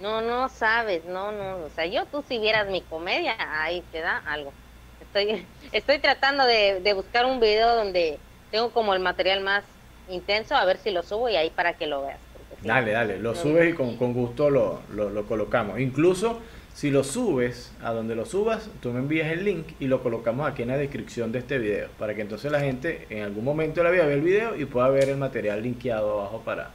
No, 0.00 0.20
no 0.20 0.48
sabes, 0.48 1.04
no, 1.04 1.32
no, 1.32 1.64
o 1.64 1.70
sea, 1.74 1.86
yo 1.86 2.04
tú 2.06 2.22
si 2.26 2.38
vieras 2.38 2.68
mi 2.68 2.82
comedia, 2.82 3.36
ahí 3.62 3.82
te 3.92 4.00
da 4.00 4.22
algo. 4.26 4.52
Estoy, 5.00 5.46
estoy 5.72 5.98
tratando 5.98 6.44
de, 6.44 6.92
buscar 6.94 7.26
un 7.26 7.40
video 7.40 7.76
donde 7.76 8.18
tengo 8.50 8.70
como 8.70 8.92
el 8.92 9.00
material 9.00 9.40
más 9.40 9.64
intenso, 10.08 10.56
a 10.56 10.64
ver 10.64 10.78
si 10.78 10.90
lo 10.90 11.02
subo 11.02 11.28
y 11.28 11.36
ahí 11.36 11.50
para 11.50 11.74
que 11.74 11.86
lo 11.86 12.02
veas. 12.02 12.18
dale, 12.62 12.92
dale, 12.92 13.18
lo 13.18 13.34
subes 13.34 13.70
y 13.70 13.72
con, 13.74 13.96
con 13.96 14.12
gusto 14.12 14.50
lo, 14.50 14.82
lo, 14.90 15.10
lo 15.10 15.26
colocamos. 15.26 15.78
Incluso 15.78 16.40
si 16.78 16.92
lo 16.92 17.02
subes, 17.02 17.72
a 17.82 17.90
donde 17.90 18.14
lo 18.14 18.24
subas, 18.24 18.70
tú 18.80 18.92
me 18.92 19.00
envías 19.00 19.32
el 19.32 19.44
link 19.44 19.66
y 19.80 19.88
lo 19.88 20.00
colocamos 20.00 20.48
aquí 20.48 20.62
en 20.62 20.68
la 20.68 20.76
descripción 20.76 21.32
de 21.32 21.40
este 21.40 21.58
video, 21.58 21.88
para 21.98 22.14
que 22.14 22.20
entonces 22.20 22.52
la 22.52 22.60
gente 22.60 23.04
en 23.10 23.24
algún 23.24 23.42
momento 23.42 23.82
la 23.82 23.90
vea 23.90 24.04
el 24.04 24.20
video 24.20 24.54
y 24.54 24.64
pueda 24.64 24.88
ver 24.88 25.08
el 25.08 25.16
material 25.16 25.60
linkeado 25.60 26.20
abajo 26.20 26.40
para, 26.44 26.70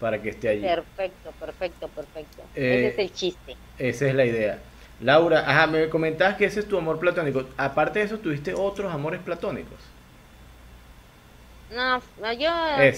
para 0.00 0.22
que 0.22 0.30
esté 0.30 0.48
allí. 0.48 0.62
Perfecto, 0.62 1.32
perfecto, 1.38 1.88
perfecto. 1.88 2.42
ese 2.54 2.88
es 2.88 2.98
el 2.98 3.12
chiste. 3.12 3.56
Esa 3.78 4.06
es 4.06 4.14
la 4.14 4.24
idea. 4.24 4.58
Laura, 5.02 5.40
ajá, 5.40 5.66
me 5.66 5.90
comentabas 5.90 6.36
que 6.36 6.46
ese 6.46 6.60
es 6.60 6.66
tu 6.66 6.78
amor 6.78 6.98
platónico. 6.98 7.44
Aparte 7.58 7.98
de 7.98 8.06
eso, 8.06 8.18
¿tuviste 8.18 8.54
otros 8.54 8.90
amores 8.90 9.20
platónicos? 9.20 9.80
No, 11.72 12.00
yo 12.32 12.50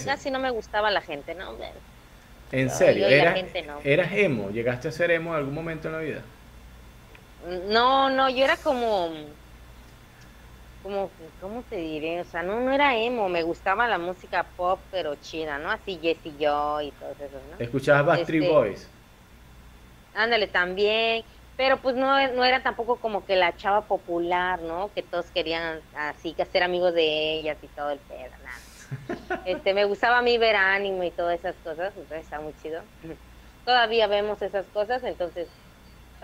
casi 0.05 0.31
no 0.31 0.39
me 0.39 0.51
gustaba 0.51 0.89
la 0.89 1.01
gente, 1.01 1.35
¿no? 1.35 1.57
¿En 2.51 2.69
serio? 2.69 3.07
¿Eras, 3.07 4.11
emo? 4.13 4.49
¿Llegaste 4.49 4.87
a 4.87 4.91
ser 4.91 5.11
emo 5.11 5.31
en 5.31 5.37
algún 5.37 5.53
momento 5.53 5.87
en 5.87 5.93
la 5.93 5.99
vida? 5.99 6.23
No, 7.67 8.09
no, 8.09 8.29
yo 8.29 8.43
era 8.43 8.57
como, 8.57 9.09
como, 10.81 11.11
¿cómo 11.39 11.63
te 11.63 11.77
diré? 11.77 12.21
O 12.21 12.25
sea, 12.25 12.43
no, 12.43 12.59
no 12.59 12.71
era 12.71 12.97
emo, 12.97 13.29
me 13.29 13.43
gustaba 13.43 13.87
la 13.87 13.97
música 13.97 14.51
pop, 14.55 14.81
pero 14.91 15.15
china, 15.15 15.57
¿no? 15.59 15.71
Así 15.71 15.99
Jessie 16.01 16.35
Joy 16.39 16.87
y 16.87 16.91
todo 16.91 17.11
eso, 17.11 17.41
¿no? 17.49 17.57
¿Escuchabas 17.59 18.05
Backstreet 18.05 18.43
este, 18.43 18.53
Boys? 18.53 18.89
Ándale, 20.13 20.47
también, 20.47 21.23
pero 21.55 21.81
pues 21.81 21.95
no, 21.95 22.15
no 22.33 22.43
era 22.43 22.61
tampoco 22.63 22.99
como 22.99 23.25
que 23.25 23.35
la 23.35 23.55
chava 23.55 23.87
popular, 23.87 24.61
¿no? 24.61 24.91
Que 24.93 25.03
todos 25.03 25.31
querían 25.31 25.81
así 25.93 26.33
que 26.33 26.45
ser 26.45 26.63
amigos 26.63 26.93
de 26.93 27.39
ellas 27.39 27.57
y 27.61 27.67
todo 27.69 27.91
el 27.91 27.99
pedo, 27.99 28.31
nada. 28.43 28.68
Este, 29.45 29.73
me 29.73 29.85
gustaba 29.85 30.19
a 30.19 30.21
mí 30.21 30.37
ver 30.37 30.55
anime 30.55 31.07
y 31.07 31.11
todas 31.11 31.39
esas 31.39 31.55
cosas, 31.63 31.93
entonces 31.95 32.23
está 32.23 32.39
muy 32.39 32.53
chido. 32.61 32.81
Todavía 33.65 34.07
vemos 34.07 34.41
esas 34.41 34.65
cosas, 34.67 35.03
entonces... 35.03 35.47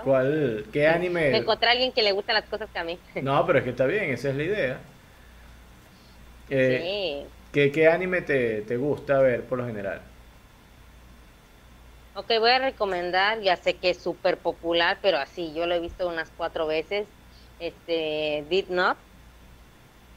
¿Cuál? 0.04 0.66
¿Qué 0.74 0.88
anime? 0.88 1.32
Me 1.32 1.38
encontré 1.38 1.70
a 1.70 1.72
alguien 1.72 1.94
que 1.94 2.04
le 2.04 2.12
gustan 2.12 2.36
las 2.36 2.46
cosas 2.46 2.70
que 2.72 2.80
a 2.80 2.84
mí. 2.84 3.00
No, 3.22 3.46
pero 3.46 3.60
es 3.60 3.64
que 3.64 3.70
está 3.72 3.86
bien, 3.86 4.12
esa 4.12 4.30
es 4.30 4.36
la 4.36 4.44
idea. 4.44 4.80
Eh, 6.50 7.28
sí. 7.54 7.72
¿qué, 7.72 7.88
anime 7.88 8.22
te, 8.22 8.62
te 8.62 8.78
gusta 8.78 9.20
ver 9.20 9.42
por 9.44 9.58
lo 9.58 9.66
general? 9.66 10.02
Ok, 12.18 12.32
voy 12.40 12.52
a 12.52 12.60
recomendar, 12.60 13.42
ya 13.42 13.56
sé 13.56 13.76
que 13.76 13.90
es 13.90 14.02
súper 14.02 14.38
popular, 14.38 15.00
pero 15.02 15.18
así, 15.18 15.54
yo 15.54 15.66
lo 15.66 15.76
he 15.76 15.80
visto 15.80 16.08
unas 16.08 16.32
cuatro 16.38 16.68
veces. 16.68 17.08
Este, 17.60 18.46
Did 18.50 18.70
Not. 18.70 18.98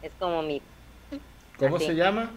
Es 0.02 0.12
como 0.18 0.42
mi 0.42 0.62
¿Cómo 1.58 1.78
se 1.78 1.94
llama? 1.94 2.30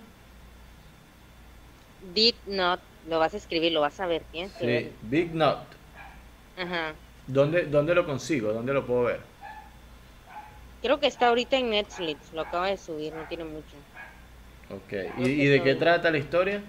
Did 2.13 2.35
Not, 2.47 2.79
lo 3.07 3.19
vas 3.19 3.33
a 3.33 3.37
escribir, 3.37 3.71
lo 3.71 3.81
vas 3.81 3.99
a 3.99 4.07
ver, 4.07 4.23
bien. 4.33 4.49
Sí, 4.59 4.89
Big 5.03 5.33
Not. 5.33 5.59
Ajá. 6.57 6.93
¿Dónde, 7.27 7.65
¿Dónde 7.65 7.95
lo 7.95 8.05
consigo? 8.05 8.51
¿Dónde 8.51 8.73
lo 8.73 8.85
puedo 8.85 9.03
ver? 9.03 9.19
Creo 10.81 10.99
que 10.99 11.07
está 11.07 11.27
ahorita 11.27 11.57
en 11.57 11.69
Netflix, 11.69 12.33
lo 12.33 12.41
acaba 12.41 12.67
de 12.67 12.77
subir, 12.77 13.13
no 13.13 13.23
tiene 13.25 13.43
mucho. 13.43 13.77
Ok, 14.71 14.93
¿y, 15.19 15.45
de 15.45 15.61
qué 15.61 15.75
trata 15.75 16.09
la 16.09 16.17
historia? 16.17 16.61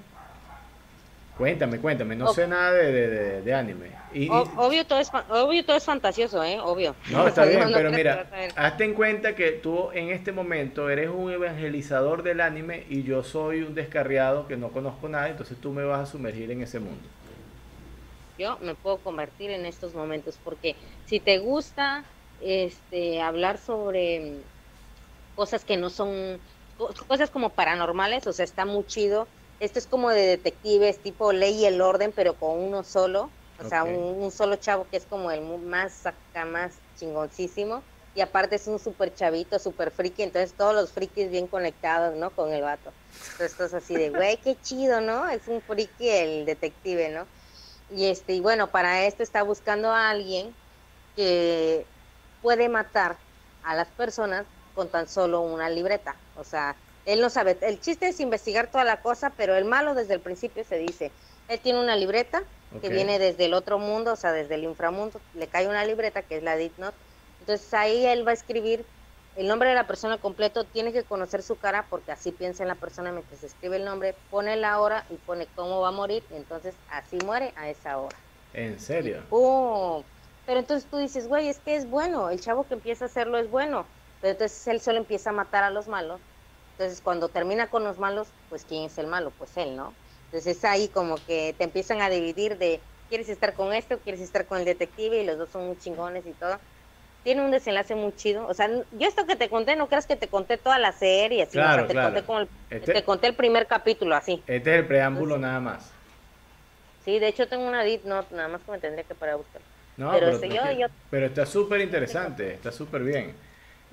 Cuéntame, 1.36 1.80
cuéntame, 1.80 2.14
no 2.14 2.32
sé 2.34 2.46
nada 2.46 2.72
de, 2.72 3.54
anime. 3.54 3.90
Y, 4.12 4.28
obvio, 4.28 4.86
todo 4.86 4.98
es, 4.98 5.10
obvio 5.30 5.64
todo 5.64 5.76
es 5.76 5.84
fantasioso, 5.84 6.44
¿eh? 6.44 6.60
Obvio. 6.60 6.94
No, 7.10 7.26
está 7.26 7.44
bien, 7.46 7.70
pero 7.72 7.90
mira, 7.90 8.28
hazte 8.54 8.84
en 8.84 8.92
cuenta 8.92 9.34
que 9.34 9.52
tú 9.52 9.90
en 9.92 10.10
este 10.10 10.30
momento 10.32 10.90
eres 10.90 11.08
un 11.08 11.32
evangelizador 11.32 12.22
del 12.22 12.42
anime 12.42 12.84
y 12.90 13.02
yo 13.02 13.24
soy 13.24 13.62
un 13.62 13.74
descarriado 13.74 14.46
que 14.46 14.58
no 14.58 14.72
conozco 14.72 15.08
nada, 15.08 15.30
entonces 15.30 15.56
tú 15.58 15.72
me 15.72 15.84
vas 15.84 16.06
a 16.06 16.12
sumergir 16.12 16.50
en 16.50 16.62
ese 16.62 16.80
mundo. 16.80 17.08
Yo 18.38 18.58
me 18.60 18.74
puedo 18.74 18.98
convertir 18.98 19.50
en 19.50 19.64
estos 19.64 19.94
momentos 19.94 20.38
porque 20.44 20.76
si 21.06 21.18
te 21.18 21.38
gusta 21.38 22.04
este 22.42 23.22
hablar 23.22 23.56
sobre 23.56 24.36
cosas 25.34 25.64
que 25.64 25.78
no 25.78 25.88
son 25.88 26.38
cosas 27.06 27.30
como 27.30 27.50
paranormales, 27.50 28.26
o 28.26 28.32
sea, 28.34 28.44
está 28.44 28.66
muy 28.66 28.84
chido 28.84 29.28
esto 29.62 29.78
es 29.78 29.86
como 29.86 30.10
de 30.10 30.26
detectives, 30.26 31.00
tipo 31.00 31.32
ley 31.32 31.60
y 31.60 31.66
el 31.66 31.80
orden, 31.80 32.12
pero 32.14 32.34
con 32.34 32.58
uno 32.58 32.82
solo. 32.82 33.30
O 33.64 33.68
sea, 33.68 33.84
un, 33.84 34.32
solo 34.32 34.56
chavo 34.56 34.88
que 34.90 34.96
es 34.96 35.06
como 35.06 35.30
el 35.30 35.40
más 35.40 36.04
acá, 36.04 36.44
más 36.44 36.72
chingoncísimo. 36.98 37.80
Y 38.16 38.22
aparte 38.22 38.56
es 38.56 38.66
un 38.66 38.80
súper 38.80 39.14
chavito, 39.14 39.60
súper 39.60 39.92
friki. 39.92 40.24
Entonces 40.24 40.52
todos 40.54 40.74
los 40.74 40.90
frikis 40.90 41.30
bien 41.30 41.46
conectados, 41.46 42.16
¿no? 42.16 42.30
Con 42.30 42.52
el 42.52 42.62
vato. 42.62 42.90
Entonces 43.12 43.52
esto 43.52 43.64
es 43.66 43.74
así 43.74 43.94
de, 43.94 44.10
güey, 44.10 44.36
qué 44.38 44.56
chido, 44.60 45.00
¿no? 45.00 45.28
Es 45.28 45.46
un 45.46 45.62
friki 45.62 46.08
el 46.08 46.44
detective, 46.44 47.10
¿no? 47.10 47.24
Y 47.88 48.06
este, 48.06 48.32
y 48.32 48.40
bueno, 48.40 48.66
para 48.66 49.06
esto 49.06 49.22
está 49.22 49.44
buscando 49.44 49.92
a 49.92 50.10
alguien 50.10 50.52
que 51.14 51.86
puede 52.42 52.68
matar 52.68 53.16
a 53.62 53.76
las 53.76 53.86
personas 53.86 54.44
con 54.74 54.88
tan 54.88 55.06
solo 55.06 55.42
una 55.42 55.70
libreta. 55.70 56.16
O 56.36 56.42
sea, 56.42 56.74
él 57.04 57.20
no 57.20 57.30
sabe, 57.30 57.58
el 57.62 57.80
chiste 57.80 58.08
es 58.08 58.20
investigar 58.20 58.70
toda 58.70 58.84
la 58.84 59.02
cosa, 59.02 59.32
pero 59.36 59.56
el 59.56 59.64
malo 59.64 59.94
desde 59.94 60.14
el 60.14 60.20
principio 60.20 60.64
se 60.64 60.78
dice, 60.78 61.10
él 61.48 61.60
tiene 61.60 61.80
una 61.80 61.96
libreta 61.96 62.42
que 62.80 62.88
viene 62.88 63.18
desde 63.18 63.44
el 63.44 63.54
otro 63.54 63.78
mundo, 63.78 64.12
o 64.12 64.16
sea, 64.16 64.32
desde 64.32 64.54
el 64.54 64.64
inframundo, 64.64 65.20
le 65.34 65.46
cae 65.46 65.68
una 65.68 65.84
libreta 65.84 66.22
que 66.22 66.36
es 66.38 66.42
la 66.42 66.56
Deep 66.56 66.72
Note. 66.78 66.96
Entonces 67.40 67.74
ahí 67.74 68.06
él 68.06 68.26
va 68.26 68.30
a 68.30 68.34
escribir 68.34 68.86
el 69.36 69.48
nombre 69.48 69.68
de 69.68 69.74
la 69.74 69.86
persona 69.86 70.18
completo, 70.18 70.64
tiene 70.64 70.92
que 70.92 71.02
conocer 71.04 71.42
su 71.42 71.56
cara 71.56 71.86
porque 71.90 72.12
así 72.12 72.32
piensa 72.32 72.62
en 72.62 72.68
la 72.68 72.74
persona 72.76 73.12
mientras 73.12 73.40
se 73.40 73.46
escribe 73.46 73.76
el 73.76 73.84
nombre, 73.84 74.14
pone 74.30 74.56
la 74.56 74.80
hora 74.80 75.04
y 75.10 75.16
pone 75.16 75.46
cómo 75.54 75.80
va 75.80 75.88
a 75.88 75.92
morir, 75.92 76.22
entonces 76.30 76.74
así 76.88 77.18
muere 77.24 77.52
a 77.56 77.68
esa 77.68 77.98
hora. 77.98 78.16
¿En 78.52 78.78
serio? 78.78 79.22
Pero 80.46 80.58
entonces 80.60 80.88
tú 80.88 80.98
dices, 80.98 81.28
güey, 81.28 81.48
es 81.48 81.58
que 81.60 81.76
es 81.76 81.88
bueno, 81.88 82.30
el 82.30 82.40
chavo 82.40 82.66
que 82.66 82.74
empieza 82.74 83.04
a 83.04 83.08
hacerlo 83.08 83.38
es 83.38 83.50
bueno, 83.50 83.86
pero 84.20 84.32
entonces 84.32 84.66
él 84.66 84.80
solo 84.80 84.98
empieza 84.98 85.30
a 85.30 85.32
matar 85.32 85.64
a 85.64 85.70
los 85.70 85.88
malos 85.88 86.20
entonces, 86.72 87.00
cuando 87.02 87.28
termina 87.28 87.68
con 87.68 87.84
los 87.84 87.98
malos, 87.98 88.28
pues 88.48 88.64
¿quién 88.64 88.84
es 88.84 88.98
el 88.98 89.06
malo? 89.06 89.32
Pues 89.38 89.56
él, 89.56 89.76
¿no? 89.76 89.92
Entonces 90.26 90.56
es 90.56 90.64
ahí 90.64 90.88
como 90.88 91.16
que 91.26 91.54
te 91.58 91.64
empiezan 91.64 92.00
a 92.00 92.08
dividir 92.08 92.56
de, 92.58 92.80
¿quieres 93.08 93.28
estar 93.28 93.52
con 93.54 93.72
este 93.72 93.94
o 93.94 93.98
quieres 93.98 94.20
estar 94.20 94.46
con 94.46 94.58
el 94.58 94.64
detective? 94.64 95.22
Y 95.22 95.26
los 95.26 95.38
dos 95.38 95.50
son 95.50 95.66
muy 95.66 95.78
chingones 95.78 96.24
y 96.26 96.32
todo. 96.32 96.58
Tiene 97.22 97.44
un 97.44 97.50
desenlace 97.50 97.94
muy 97.94 98.16
chido. 98.16 98.46
O 98.48 98.54
sea, 98.54 98.68
yo 98.68 99.06
esto 99.06 99.26
que 99.26 99.36
te 99.36 99.48
conté, 99.48 99.76
no 99.76 99.86
creas 99.86 100.06
que 100.06 100.16
te 100.16 100.28
conté 100.28 100.56
toda 100.56 100.78
la 100.78 100.92
serie, 100.92 101.42
así, 101.42 101.52
claro, 101.52 101.86
te, 101.86 101.94
Conté 101.94 102.18
el, 102.32 102.48
este 102.70 102.92
te 102.94 103.04
conté 103.04 103.26
el 103.28 103.34
primer 103.34 103.66
capítulo, 103.66 104.16
así. 104.16 104.42
Este 104.46 104.70
es 104.70 104.80
el 104.80 104.86
preámbulo 104.86 105.38
nada 105.38 105.60
más. 105.60 105.92
Sí, 107.04 107.18
de 107.18 107.28
hecho 107.28 107.46
tengo 107.48 107.66
una 107.66 107.84
edit 107.84 108.04
note, 108.04 108.34
nada 108.34 108.48
más 108.48 108.62
que 108.62 108.70
me 108.70 108.78
tendría 108.78 109.04
que 109.04 109.14
parar 109.14 109.34
a 109.34 109.36
buscar. 109.36 109.60
No, 109.96 110.10
pero, 110.12 110.40
yo, 110.72 110.86
pero 111.10 111.26
está 111.26 111.44
súper 111.44 111.82
interesante, 111.82 112.54
está 112.54 112.72
súper 112.72 113.02
bien. 113.02 113.34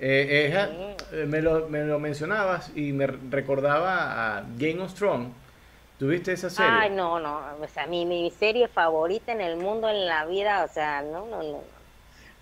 Eh, 0.02 0.50
eh, 1.12 1.26
me, 1.26 1.42
lo, 1.42 1.68
me, 1.68 1.84
lo, 1.84 1.98
mencionabas 1.98 2.70
y 2.74 2.92
me 2.92 3.06
recordaba 3.06 4.38
a 4.38 4.44
Game 4.56 4.80
of 4.80 4.94
Thrones. 4.94 5.32
¿Tuviste 5.98 6.32
esa 6.32 6.48
serie? 6.48 6.72
Ay, 6.72 6.90
no, 6.90 7.20
no. 7.20 7.42
O 7.60 7.68
sea, 7.68 7.86
mi, 7.86 8.06
mi 8.06 8.30
serie 8.30 8.68
favorita 8.68 9.32
en 9.32 9.42
el 9.42 9.58
mundo, 9.58 9.90
en 9.90 10.06
la 10.06 10.24
vida, 10.24 10.64
o 10.64 10.72
sea, 10.72 11.02
no, 11.02 11.26
no, 11.26 11.42
no. 11.42 11.60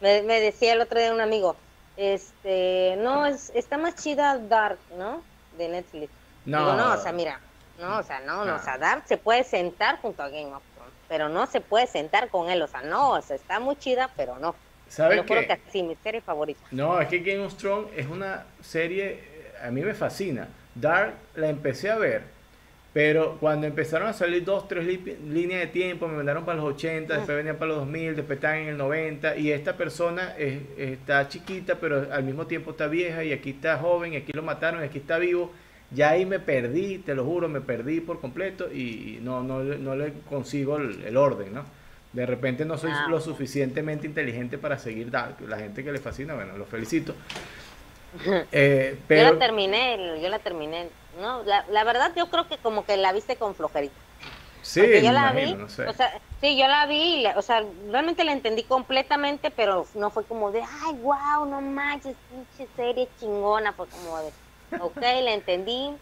Me, 0.00 0.22
me 0.22 0.40
decía 0.40 0.74
el 0.74 0.80
otro 0.80 1.00
día 1.00 1.12
un 1.12 1.20
amigo, 1.20 1.56
este, 1.96 2.94
no, 2.98 3.26
es, 3.26 3.50
está 3.56 3.76
más 3.76 3.96
chida 3.96 4.38
Dark, 4.38 4.78
¿no? 4.96 5.24
De 5.56 5.68
Netflix. 5.68 6.12
No. 6.44 6.60
Digo, 6.60 6.72
no, 6.74 6.94
o 6.94 6.96
sea, 6.98 7.10
mira, 7.10 7.40
no, 7.80 7.98
o 7.98 8.02
sea, 8.04 8.20
no, 8.20 8.44
no, 8.44 8.54
o 8.54 8.58
sea, 8.60 8.78
Dark 8.78 9.02
se 9.06 9.16
puede 9.16 9.42
sentar 9.42 10.00
junto 10.00 10.22
a 10.22 10.28
Game 10.28 10.54
of 10.54 10.62
Thrones, 10.76 10.94
pero 11.08 11.28
no 11.28 11.46
se 11.46 11.60
puede 11.60 11.88
sentar 11.88 12.28
con 12.28 12.50
él, 12.50 12.62
o 12.62 12.68
sea, 12.68 12.82
no, 12.82 13.10
o 13.10 13.22
sea, 13.22 13.34
está 13.34 13.58
muy 13.58 13.74
chida, 13.74 14.10
pero 14.16 14.38
no. 14.38 14.54
¿Sabes 14.88 15.22
qué? 15.22 15.58
sí, 15.70 15.82
mi 15.82 15.94
serie 15.96 16.20
favorita. 16.20 16.60
No, 16.70 17.00
es 17.00 17.08
que 17.08 17.18
Game 17.18 17.44
of 17.44 17.54
Thrones 17.56 17.88
es 17.96 18.06
una 18.06 18.46
serie, 18.60 19.10
eh, 19.10 19.52
a 19.62 19.70
mí 19.70 19.82
me 19.82 19.94
fascina. 19.94 20.48
Dark 20.74 21.14
la 21.34 21.48
empecé 21.48 21.90
a 21.90 21.98
ver, 21.98 22.22
pero 22.92 23.36
cuando 23.38 23.66
empezaron 23.66 24.08
a 24.08 24.12
salir 24.12 24.44
dos, 24.44 24.66
tres 24.68 24.86
líneas 24.86 25.60
de 25.60 25.66
tiempo, 25.66 26.08
me 26.08 26.16
mandaron 26.16 26.44
para 26.44 26.58
los 26.58 26.74
80, 26.74 27.14
después 27.14 27.36
venían 27.36 27.56
para 27.56 27.68
los 27.68 27.78
2000, 27.78 28.16
después 28.16 28.36
están 28.36 28.56
en 28.58 28.68
el 28.68 28.78
90, 28.78 29.36
y 29.36 29.52
esta 29.52 29.76
persona 29.76 30.34
está 30.36 31.28
chiquita, 31.28 31.76
pero 31.80 32.12
al 32.12 32.24
mismo 32.24 32.46
tiempo 32.46 32.70
está 32.70 32.86
vieja, 32.86 33.24
y 33.24 33.32
aquí 33.32 33.50
está 33.50 33.78
joven, 33.78 34.14
y 34.14 34.16
aquí 34.16 34.32
lo 34.32 34.42
mataron, 34.42 34.82
y 34.82 34.84
aquí 34.84 34.98
está 34.98 35.18
vivo. 35.18 35.52
Ya 35.90 36.10
ahí 36.10 36.26
me 36.26 36.38
perdí, 36.38 36.98
te 36.98 37.14
lo 37.14 37.24
juro, 37.24 37.48
me 37.48 37.60
perdí 37.62 38.00
por 38.00 38.20
completo 38.20 38.70
y 38.70 39.20
no, 39.22 39.42
no, 39.42 39.62
no 39.62 39.96
le 39.96 40.12
consigo 40.28 40.76
el 40.76 41.16
orden, 41.16 41.54
¿no? 41.54 41.64
De 42.12 42.24
repente 42.24 42.64
no 42.64 42.78
soy 42.78 42.90
ah, 42.92 43.06
lo 43.08 43.20
suficientemente 43.20 44.06
inteligente 44.06 44.56
para 44.56 44.78
seguir 44.78 45.10
Dark. 45.10 45.40
La 45.46 45.58
gente 45.58 45.84
que 45.84 45.92
le 45.92 45.98
fascina, 45.98 46.34
bueno, 46.34 46.56
lo 46.56 46.64
felicito. 46.64 47.14
Eh, 48.50 48.98
pero... 49.06 49.28
Yo 49.28 49.32
la 49.34 49.38
terminé, 49.38 50.20
yo 50.20 50.28
la 50.28 50.38
terminé. 50.38 50.88
No, 51.20 51.42
la, 51.44 51.84
verdad 51.84 52.12
yo 52.16 52.30
creo 52.30 52.48
que 52.48 52.56
como 52.58 52.84
que 52.84 52.96
la 52.96 53.12
viste 53.12 53.36
con 53.36 53.54
flojerita. 53.54 53.94
Sí, 54.62 54.82
yo 55.02 55.12
la 55.12 55.32
vi, 55.32 55.52
o 55.54 55.68
sea, 55.68 56.20
sí, 56.40 56.58
yo 56.58 56.66
la 56.66 56.86
vi, 56.86 57.24
o 57.36 57.42
sea, 57.42 57.64
realmente 57.90 58.24
la 58.24 58.32
entendí 58.32 58.64
completamente, 58.64 59.50
pero 59.50 59.86
no 59.94 60.10
fue 60.10 60.24
como 60.24 60.50
de, 60.50 60.60
ay, 60.60 60.94
wow, 61.00 61.46
no 61.48 61.60
manches, 61.60 62.16
pinche 62.28 62.70
serie 62.76 63.08
chingona, 63.18 63.72
fue 63.72 63.86
como 63.86 64.18
de, 64.18 64.30
ok, 64.80 65.00
la 65.00 65.32
entendí, 65.32 65.92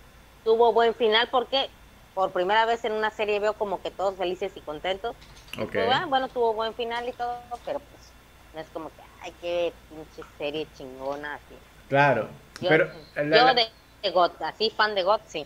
tuvo 0.43 0.73
buen 0.73 0.95
final, 0.95 1.29
porque 1.31 1.69
por 2.17 2.33
primera 2.33 2.65
vez 2.65 2.83
en 2.87 2.93
una 2.93 3.11
serie 3.11 3.39
veo 3.41 3.53
como 3.53 3.83
que 3.83 3.91
todos 3.91 4.17
felices 4.17 4.51
y 4.57 4.61
contentos. 4.63 5.15
Okay. 5.61 5.87
Ah, 5.93 6.07
bueno, 6.09 6.29
tuvo 6.29 6.55
buen 6.55 6.73
final 6.73 7.07
y 7.07 7.13
todo, 7.13 7.39
pero 7.67 7.79
pues 7.79 8.11
no 8.55 8.61
es 8.63 8.67
como 8.73 8.89
que, 8.89 9.03
ay, 9.21 9.35
qué 9.43 9.73
pinche 9.91 10.27
serie 10.39 10.67
chingona, 10.79 11.35
así. 11.35 11.55
Claro, 11.91 12.29
yo, 12.63 12.71
pero... 12.71 12.89
yo 13.17 13.55
de, 13.55 14.11
God, 14.11 14.31
así 14.41 14.71
fan 14.71 14.95
de 14.95 15.03
God, 15.03 15.21
sí. 15.27 15.45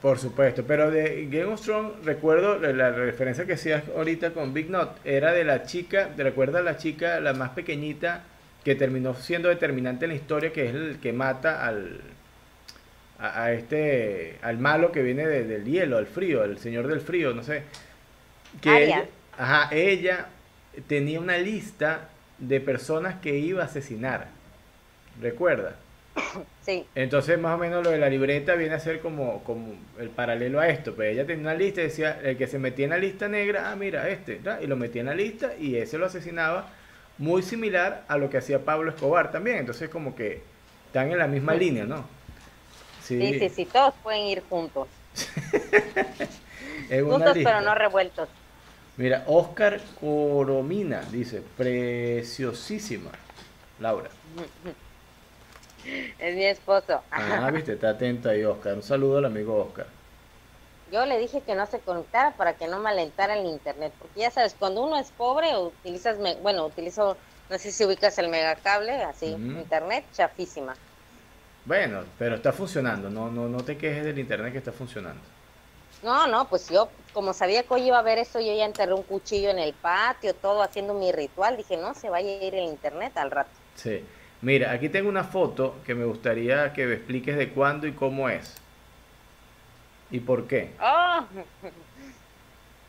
Por 0.00 0.18
supuesto, 0.18 0.64
pero 0.66 0.90
de 0.90 1.26
Game 1.26 1.52
of 1.52 1.60
Thrones 1.60 2.02
recuerdo 2.02 2.58
la, 2.58 2.92
referencia 2.92 3.44
que 3.44 3.54
hacías 3.54 3.82
ahorita 3.94 4.32
con 4.32 4.54
Big 4.54 4.70
Not, 4.70 5.04
era 5.04 5.32
de 5.32 5.44
la 5.44 5.64
chica, 5.64 6.08
¿te 6.16 6.22
recuerdas 6.22 6.64
la 6.64 6.78
chica, 6.78 7.20
la 7.20 7.34
más 7.34 7.50
pequeñita, 7.50 8.22
que 8.64 8.74
terminó 8.74 9.12
siendo 9.12 9.50
determinante 9.50 10.06
en 10.06 10.12
la 10.12 10.16
historia, 10.16 10.50
que 10.50 10.66
es 10.66 10.74
el 10.74 10.98
que 10.98 11.12
mata 11.12 11.66
al, 11.66 12.00
a, 13.20 13.52
este 13.52 14.38
al 14.42 14.58
malo 14.58 14.92
que 14.92 15.02
viene 15.02 15.26
del 15.26 15.64
hielo, 15.64 15.98
al 15.98 16.06
frío, 16.06 16.42
el 16.44 16.58
señor 16.58 16.88
del 16.88 17.00
frío, 17.00 17.34
no 17.34 17.42
sé. 17.42 17.62
Que 18.60 18.84
ella, 18.84 19.04
ajá, 19.36 19.68
ella 19.72 20.26
tenía 20.86 21.20
una 21.20 21.36
lista 21.36 22.08
de 22.38 22.60
personas 22.60 23.16
que 23.20 23.36
iba 23.38 23.62
a 23.62 23.66
asesinar. 23.66 24.28
¿Recuerda? 25.20 25.76
Sí. 26.60 26.86
Entonces, 26.94 27.38
más 27.38 27.54
o 27.54 27.58
menos 27.58 27.82
lo 27.82 27.90
de 27.90 27.98
la 27.98 28.10
libreta 28.10 28.54
viene 28.54 28.74
a 28.74 28.78
ser 28.78 29.00
como, 29.00 29.42
como 29.44 29.74
el 29.98 30.10
paralelo 30.10 30.60
a 30.60 30.68
esto. 30.68 30.94
Pero 30.94 31.10
ella 31.10 31.26
tenía 31.26 31.42
una 31.42 31.54
lista 31.54 31.80
y 31.80 31.84
decía, 31.84 32.20
el 32.22 32.36
que 32.36 32.46
se 32.46 32.58
metía 32.58 32.84
en 32.84 32.90
la 32.90 32.98
lista 32.98 33.28
negra, 33.28 33.72
ah, 33.72 33.76
mira, 33.76 34.08
este, 34.10 34.40
y 34.60 34.66
lo 34.66 34.76
metía 34.76 35.00
en 35.00 35.06
la 35.06 35.14
lista 35.14 35.56
y 35.58 35.76
ese 35.76 35.96
lo 35.96 36.04
asesinaba. 36.04 36.68
Muy 37.16 37.42
similar 37.42 38.04
a 38.08 38.18
lo 38.18 38.28
que 38.28 38.36
hacía 38.36 38.62
Pablo 38.62 38.90
Escobar 38.90 39.32
también. 39.32 39.56
Entonces, 39.56 39.88
como 39.88 40.14
que 40.14 40.42
están 40.86 41.10
en 41.10 41.18
la 41.18 41.26
misma 41.26 41.54
línea, 41.54 41.86
¿no? 41.86 42.04
Sí, 43.18 43.38
sí, 43.38 43.48
sí, 43.48 43.64
todos 43.64 43.94
pueden 44.02 44.22
ir 44.22 44.42
juntos. 44.48 44.86
juntos 46.88 47.36
pero 47.42 47.60
no 47.60 47.74
revueltos. 47.74 48.28
Mira, 48.96 49.24
Oscar 49.26 49.80
Coromina 50.00 51.00
dice, 51.10 51.42
preciosísima, 51.56 53.10
Laura. 53.80 54.10
Es 56.18 56.36
mi 56.36 56.44
esposo. 56.44 57.00
Ah, 57.10 57.50
viste, 57.54 57.72
está 57.72 57.88
atento 57.88 58.28
ahí, 58.28 58.44
Oscar. 58.44 58.74
Un 58.74 58.82
saludo 58.82 59.16
al 59.16 59.24
amigo 59.24 59.56
Oscar. 59.56 59.86
Yo 60.92 61.06
le 61.06 61.18
dije 61.18 61.40
que 61.40 61.54
no 61.54 61.64
se 61.64 61.78
conectara 61.78 62.32
para 62.32 62.52
que 62.52 62.68
no 62.68 62.80
me 62.80 62.90
alentara 62.90 63.38
el 63.38 63.46
internet, 63.46 63.90
porque 63.98 64.20
ya 64.20 64.30
sabes, 64.30 64.54
cuando 64.58 64.82
uno 64.82 64.98
es 64.98 65.10
pobre, 65.12 65.56
utilizas, 65.56 66.18
bueno, 66.42 66.66
utilizo, 66.66 67.16
no 67.48 67.58
sé 67.58 67.72
si 67.72 67.82
ubicas 67.86 68.18
el 68.18 68.28
megacable, 68.28 69.02
así, 69.04 69.28
internet, 69.28 70.04
chafísima. 70.12 70.74
Bueno, 71.70 72.02
pero 72.18 72.34
está 72.34 72.52
funcionando, 72.52 73.10
no, 73.10 73.30
no, 73.30 73.48
no 73.48 73.62
te 73.62 73.78
quejes 73.78 74.04
del 74.04 74.18
internet 74.18 74.50
que 74.50 74.58
está 74.58 74.72
funcionando. 74.72 75.22
No, 76.02 76.26
no, 76.26 76.48
pues 76.48 76.68
yo, 76.68 76.88
como 77.12 77.32
sabía 77.32 77.62
que 77.62 77.72
hoy 77.72 77.82
iba 77.82 77.96
a 77.96 78.02
ver 78.02 78.18
eso, 78.18 78.40
yo 78.40 78.52
ya 78.52 78.64
enterré 78.64 78.92
un 78.92 79.04
cuchillo 79.04 79.50
en 79.50 79.60
el 79.60 79.72
patio, 79.72 80.34
todo 80.34 80.64
haciendo 80.64 80.94
mi 80.94 81.12
ritual. 81.12 81.56
Dije, 81.56 81.76
no, 81.76 81.94
se 81.94 82.10
vaya 82.10 82.28
a 82.28 82.44
ir 82.44 82.56
el 82.56 82.64
internet 82.64 83.16
al 83.16 83.30
rato. 83.30 83.52
Sí. 83.76 84.04
Mira, 84.42 84.72
aquí 84.72 84.88
tengo 84.88 85.08
una 85.08 85.22
foto 85.22 85.76
que 85.86 85.94
me 85.94 86.04
gustaría 86.04 86.72
que 86.72 86.86
me 86.86 86.94
expliques 86.94 87.36
de 87.36 87.50
cuándo 87.50 87.86
y 87.86 87.92
cómo 87.92 88.28
es. 88.28 88.56
¿Y 90.10 90.18
por 90.18 90.48
qué? 90.48 90.72
Oh. 90.82 91.20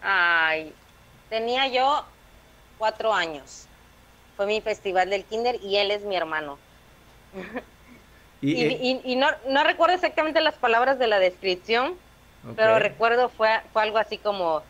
Ay, 0.01 0.73
tenía 1.29 1.67
yo 1.67 2.03
cuatro 2.79 3.13
años. 3.13 3.67
Fue 4.35 4.47
mi 4.47 4.59
festival 4.59 5.11
del 5.11 5.23
kinder 5.25 5.59
y 5.61 5.77
él 5.77 5.91
es 5.91 6.01
mi 6.01 6.15
hermano. 6.15 6.57
Y, 8.41 8.53
y, 8.53 9.01
y, 9.03 9.15
no, 9.15 9.27
no 9.49 9.63
recuerdo 9.63 9.93
exactamente 9.95 10.41
las 10.41 10.55
palabras 10.55 10.97
de 10.97 11.07
la 11.07 11.19
descripción, 11.19 11.93
pero 12.55 12.79
recuerdo 12.79 13.29
fue, 13.29 13.49
fue 13.71 13.83
algo 13.83 13.99
así 13.99 14.17
como, 14.17 14.63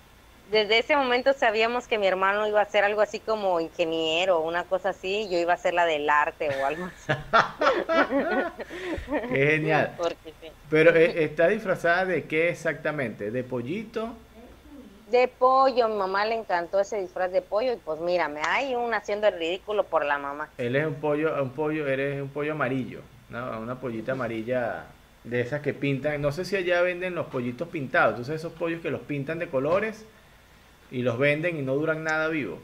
desde 0.52 0.80
ese 0.80 0.96
momento 0.98 1.32
sabíamos 1.34 1.88
que 1.88 1.98
mi 1.98 2.06
hermano 2.06 2.46
iba 2.48 2.62
a 2.62 2.66
ser 2.66 2.84
algo 2.84 3.00
así 3.00 3.20
como 3.20 3.62
ingeniero 3.62 4.42
una 4.42 4.66
cosa 4.66 4.90
así, 4.90 5.30
yo 5.30 5.40
iba 5.40 5.54
a 5.54 5.58
ser 5.58 5.74
la 5.74 5.86
del 5.86 6.10
arte 6.10 6.50
o 6.50 6.66
algo 6.66 6.86
así. 6.86 7.14
qué 9.34 9.48
genial. 9.48 9.98
Pero 10.70 10.94
eh, 10.94 11.24
¿está 11.24 11.48
disfrazada 11.48 12.06
de 12.06 12.26
qué 12.26 12.50
exactamente? 12.50 13.32
¿De 13.32 13.44
pollito? 13.46 14.14
De 15.10 15.28
pollo, 15.28 15.88
mi 15.90 15.96
mamá 15.96 16.26
le 16.26 16.36
encantó 16.36 16.80
ese 16.80 17.02
disfraz 17.02 17.32
de 17.32 17.42
pollo 17.42 17.74
y 17.74 17.78
pues 17.78 18.00
mírame, 18.00 18.42
hay 18.46 18.76
un 18.76 18.94
haciendo 18.94 19.28
el 19.28 19.38
ridículo 19.38 19.84
por 19.84 20.06
la 20.06 20.18
mamá. 20.18 20.50
Él 20.58 20.76
es 20.76 20.86
un 20.86 20.96
pollo, 20.96 21.42
un 21.42 21.52
pollo, 21.52 21.88
eres 21.88 22.22
un 22.22 22.30
pollo 22.30 22.54
amarillo, 22.54 23.02
una 23.32 23.80
pollita 23.80 24.12
amarilla 24.14 24.86
de 25.24 25.42
esas 25.42 25.62
que 25.62 25.74
pintan, 25.74 26.22
no 26.22 26.32
sé 26.32 26.46
si 26.46 26.56
allá 26.56 26.82
venden 26.82 27.16
los 27.16 27.28
pollitos 27.28 27.68
pintados, 27.68 28.12
entonces 28.12 28.36
esos 28.36 28.54
pollos 28.54 28.82
que 28.82 28.90
los 28.90 29.02
pintan 29.02 29.40
de 29.40 29.48
colores 29.48 30.06
y 30.90 31.04
los 31.04 31.18
venden 31.18 31.58
y 31.58 31.62
no 31.62 31.76
duran 31.76 32.04
nada 32.04 32.28
vivo. 32.28 32.60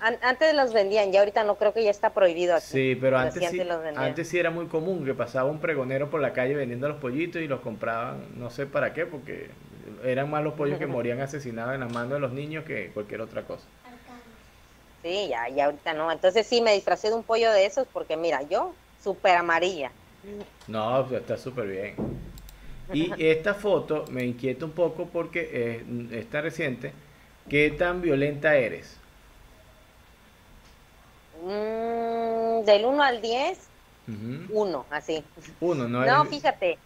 Antes 0.00 0.54
los 0.54 0.72
vendían, 0.72 1.10
ya 1.10 1.18
ahorita 1.18 1.42
no 1.42 1.56
creo 1.56 1.74
que 1.74 1.82
ya 1.82 1.90
está 1.90 2.10
prohibido 2.10 2.54
aquí. 2.54 2.66
Sí, 2.66 2.98
pero, 3.00 3.18
antes, 3.18 3.44
sí, 3.50 3.60
antes, 3.96 4.28
sí, 4.28 4.38
era 4.38 4.50
muy 4.50 4.66
común 4.66 5.04
que 5.04 5.12
pasaba 5.12 5.50
un 5.50 5.58
pregonero 5.58 6.08
por 6.08 6.20
la 6.20 6.32
calle 6.32 6.54
vendiendo 6.54 6.88
los 6.88 6.98
pollitos 6.98 7.42
y 7.42 7.48
los 7.48 7.60
compraban, 7.60 8.24
no 8.36 8.48
sé 8.48 8.66
para 8.66 8.94
qué, 8.94 9.06
porque 9.06 9.50
eran 10.04 10.30
más 10.30 10.44
los 10.44 10.54
pollos 10.54 10.78
que 10.78 10.86
morían 10.86 11.20
asesinados 11.20 11.74
en 11.74 11.80
las 11.80 11.92
manos 11.92 12.12
de 12.12 12.20
los 12.20 12.32
niños 12.32 12.64
que 12.64 12.92
cualquier 12.94 13.22
otra 13.22 13.42
cosa. 13.42 13.64
Sí, 15.02 15.28
ya, 15.28 15.48
ya 15.48 15.66
ahorita 15.66 15.94
no. 15.94 16.12
Entonces 16.12 16.46
sí 16.46 16.60
me 16.60 16.74
disfracé 16.74 17.08
de 17.08 17.14
un 17.14 17.24
pollo 17.24 17.50
de 17.50 17.66
esos 17.66 17.86
porque 17.92 18.16
mira, 18.16 18.42
yo 18.42 18.74
súper 19.02 19.36
amarilla. 19.36 19.90
No, 20.66 21.08
está 21.14 21.36
súper 21.36 21.66
bien. 21.66 21.94
Y 22.92 23.12
esta 23.18 23.54
foto 23.54 24.04
me 24.10 24.24
inquieta 24.24 24.64
un 24.64 24.72
poco 24.72 25.06
porque 25.06 25.82
está 26.12 26.40
reciente. 26.40 26.92
¿Qué 27.48 27.70
tan 27.70 28.00
violenta 28.02 28.56
eres? 28.56 28.96
Mm, 31.42 32.64
del 32.64 32.84
1 32.84 33.02
al 33.02 33.22
10, 33.22 33.58
1, 34.50 34.86
así. 34.90 35.24
Uno, 35.60 35.88
no, 35.88 36.04
no 36.04 36.24
fíjate, 36.24 36.78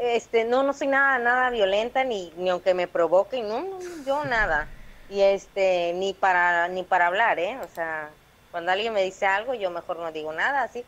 este, 0.00 0.44
no, 0.44 0.62
no 0.62 0.72
soy 0.72 0.88
nada, 0.88 1.18
nada 1.18 1.50
violenta, 1.50 2.04
ni, 2.04 2.32
ni 2.36 2.50
aunque 2.50 2.74
me 2.74 2.88
provoque, 2.88 3.42
no, 3.42 3.60
no, 3.62 3.78
yo 4.06 4.24
nada. 4.24 4.66
Y 5.08 5.20
este, 5.20 5.92
ni 5.94 6.14
para, 6.14 6.68
ni 6.68 6.82
para 6.82 7.06
hablar, 7.06 7.38
¿eh? 7.38 7.58
O 7.62 7.68
sea, 7.74 8.10
cuando 8.50 8.72
alguien 8.72 8.92
me 8.92 9.02
dice 9.02 9.26
algo, 9.26 9.54
yo 9.54 9.70
mejor 9.70 9.98
no 9.98 10.10
digo 10.12 10.32
nada, 10.32 10.62
así. 10.62 10.84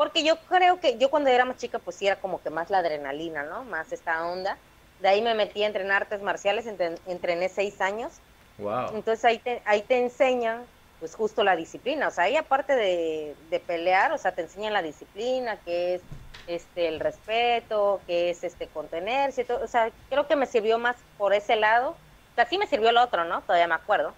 Porque 0.00 0.24
yo 0.24 0.36
creo 0.48 0.80
que 0.80 0.96
yo 0.96 1.10
cuando 1.10 1.28
era 1.28 1.44
más 1.44 1.58
chica, 1.58 1.78
pues 1.78 1.94
sí 1.94 2.06
era 2.06 2.16
como 2.16 2.40
que 2.40 2.48
más 2.48 2.70
la 2.70 2.78
adrenalina, 2.78 3.42
¿no? 3.42 3.64
Más 3.64 3.92
esta 3.92 4.26
onda. 4.26 4.56
De 5.02 5.08
ahí 5.08 5.20
me 5.20 5.34
metí 5.34 5.62
a 5.62 5.66
entrenar 5.66 6.04
artes 6.04 6.22
marciales, 6.22 6.64
entrené 6.66 7.50
seis 7.50 7.82
años. 7.82 8.10
Wow. 8.56 8.94
Entonces 8.94 9.22
ahí 9.26 9.36
te, 9.36 9.60
ahí 9.66 9.82
te 9.82 9.98
enseñan, 9.98 10.64
pues 11.00 11.14
justo 11.14 11.44
la 11.44 11.54
disciplina. 11.54 12.08
O 12.08 12.10
sea, 12.10 12.24
ahí 12.24 12.36
aparte 12.36 12.76
de, 12.76 13.34
de 13.50 13.60
pelear, 13.60 14.10
o 14.12 14.16
sea, 14.16 14.32
te 14.32 14.40
enseñan 14.40 14.72
la 14.72 14.80
disciplina, 14.80 15.58
que 15.66 15.96
es 15.96 16.02
este 16.46 16.88
el 16.88 16.98
respeto, 16.98 18.00
que 18.06 18.30
es 18.30 18.42
este 18.42 18.68
contenerse. 18.68 19.44
Todo. 19.44 19.62
O 19.62 19.68
sea, 19.68 19.90
creo 20.08 20.26
que 20.26 20.34
me 20.34 20.46
sirvió 20.46 20.78
más 20.78 20.96
por 21.18 21.34
ese 21.34 21.56
lado. 21.56 21.90
O 21.90 22.34
sea, 22.36 22.46
sí 22.46 22.56
me 22.56 22.66
sirvió 22.66 22.88
el 22.88 22.96
otro, 22.96 23.26
¿no? 23.26 23.42
Todavía 23.42 23.68
me 23.68 23.74
acuerdo. 23.74 24.14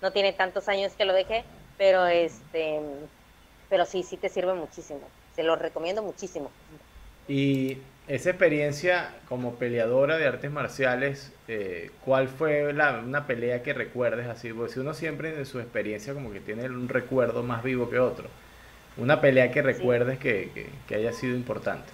No 0.00 0.12
tiene 0.12 0.32
tantos 0.32 0.68
años 0.68 0.92
que 0.92 1.04
lo 1.04 1.12
dejé, 1.12 1.42
pero 1.76 2.06
este, 2.06 2.80
pero 3.68 3.84
sí, 3.84 4.04
sí 4.04 4.16
te 4.16 4.28
sirve 4.28 4.54
muchísimo 4.54 5.00
se 5.34 5.42
los 5.42 5.58
recomiendo 5.58 6.02
muchísimo. 6.02 6.50
Y 7.28 7.78
esa 8.06 8.30
experiencia 8.30 9.14
como 9.28 9.54
peleadora 9.54 10.18
de 10.18 10.26
artes 10.26 10.50
marciales, 10.50 11.32
eh, 11.48 11.90
¿cuál 12.04 12.28
fue 12.28 12.72
la, 12.72 12.98
una 12.98 13.26
pelea 13.26 13.62
que 13.62 13.72
recuerdes 13.72 14.26
así? 14.26 14.52
Porque 14.52 14.74
si 14.74 14.80
uno 14.80 14.92
siempre 14.92 15.34
en 15.34 15.46
su 15.46 15.58
experiencia 15.58 16.12
como 16.12 16.30
que 16.30 16.40
tiene 16.40 16.66
un 16.66 16.88
recuerdo 16.88 17.42
más 17.42 17.62
vivo 17.62 17.88
que 17.88 17.98
otro. 17.98 18.28
Una 18.96 19.20
pelea 19.20 19.50
que 19.50 19.62
recuerdes 19.62 20.18
que, 20.18 20.70
que, 20.86 20.94
haya 20.94 21.12
sido 21.12 21.34
importante. 21.34 21.88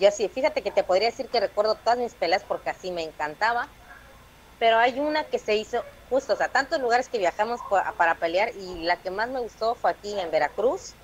Yo 0.00 0.10
sí, 0.10 0.28
fíjate 0.28 0.62
que 0.62 0.72
te 0.72 0.82
podría 0.82 1.08
decir 1.08 1.28
que 1.28 1.38
recuerdo 1.38 1.76
todas 1.76 1.98
mis 1.98 2.14
peleas 2.14 2.42
porque 2.42 2.70
así 2.70 2.90
me 2.90 3.04
encantaba, 3.04 3.68
pero 4.58 4.78
hay 4.78 4.98
una 4.98 5.22
que 5.22 5.38
se 5.38 5.54
hizo 5.54 5.84
justo, 6.10 6.32
o 6.32 6.36
sea, 6.36 6.48
tantos 6.48 6.80
lugares 6.80 7.08
que 7.08 7.18
viajamos 7.18 7.60
para 7.96 8.16
pelear 8.16 8.50
y 8.56 8.82
la 8.82 8.96
que 8.96 9.10
más 9.10 9.28
me 9.28 9.38
gustó 9.38 9.76
fue 9.76 9.92
aquí 9.92 10.18
en 10.18 10.32
Veracruz, 10.32 10.94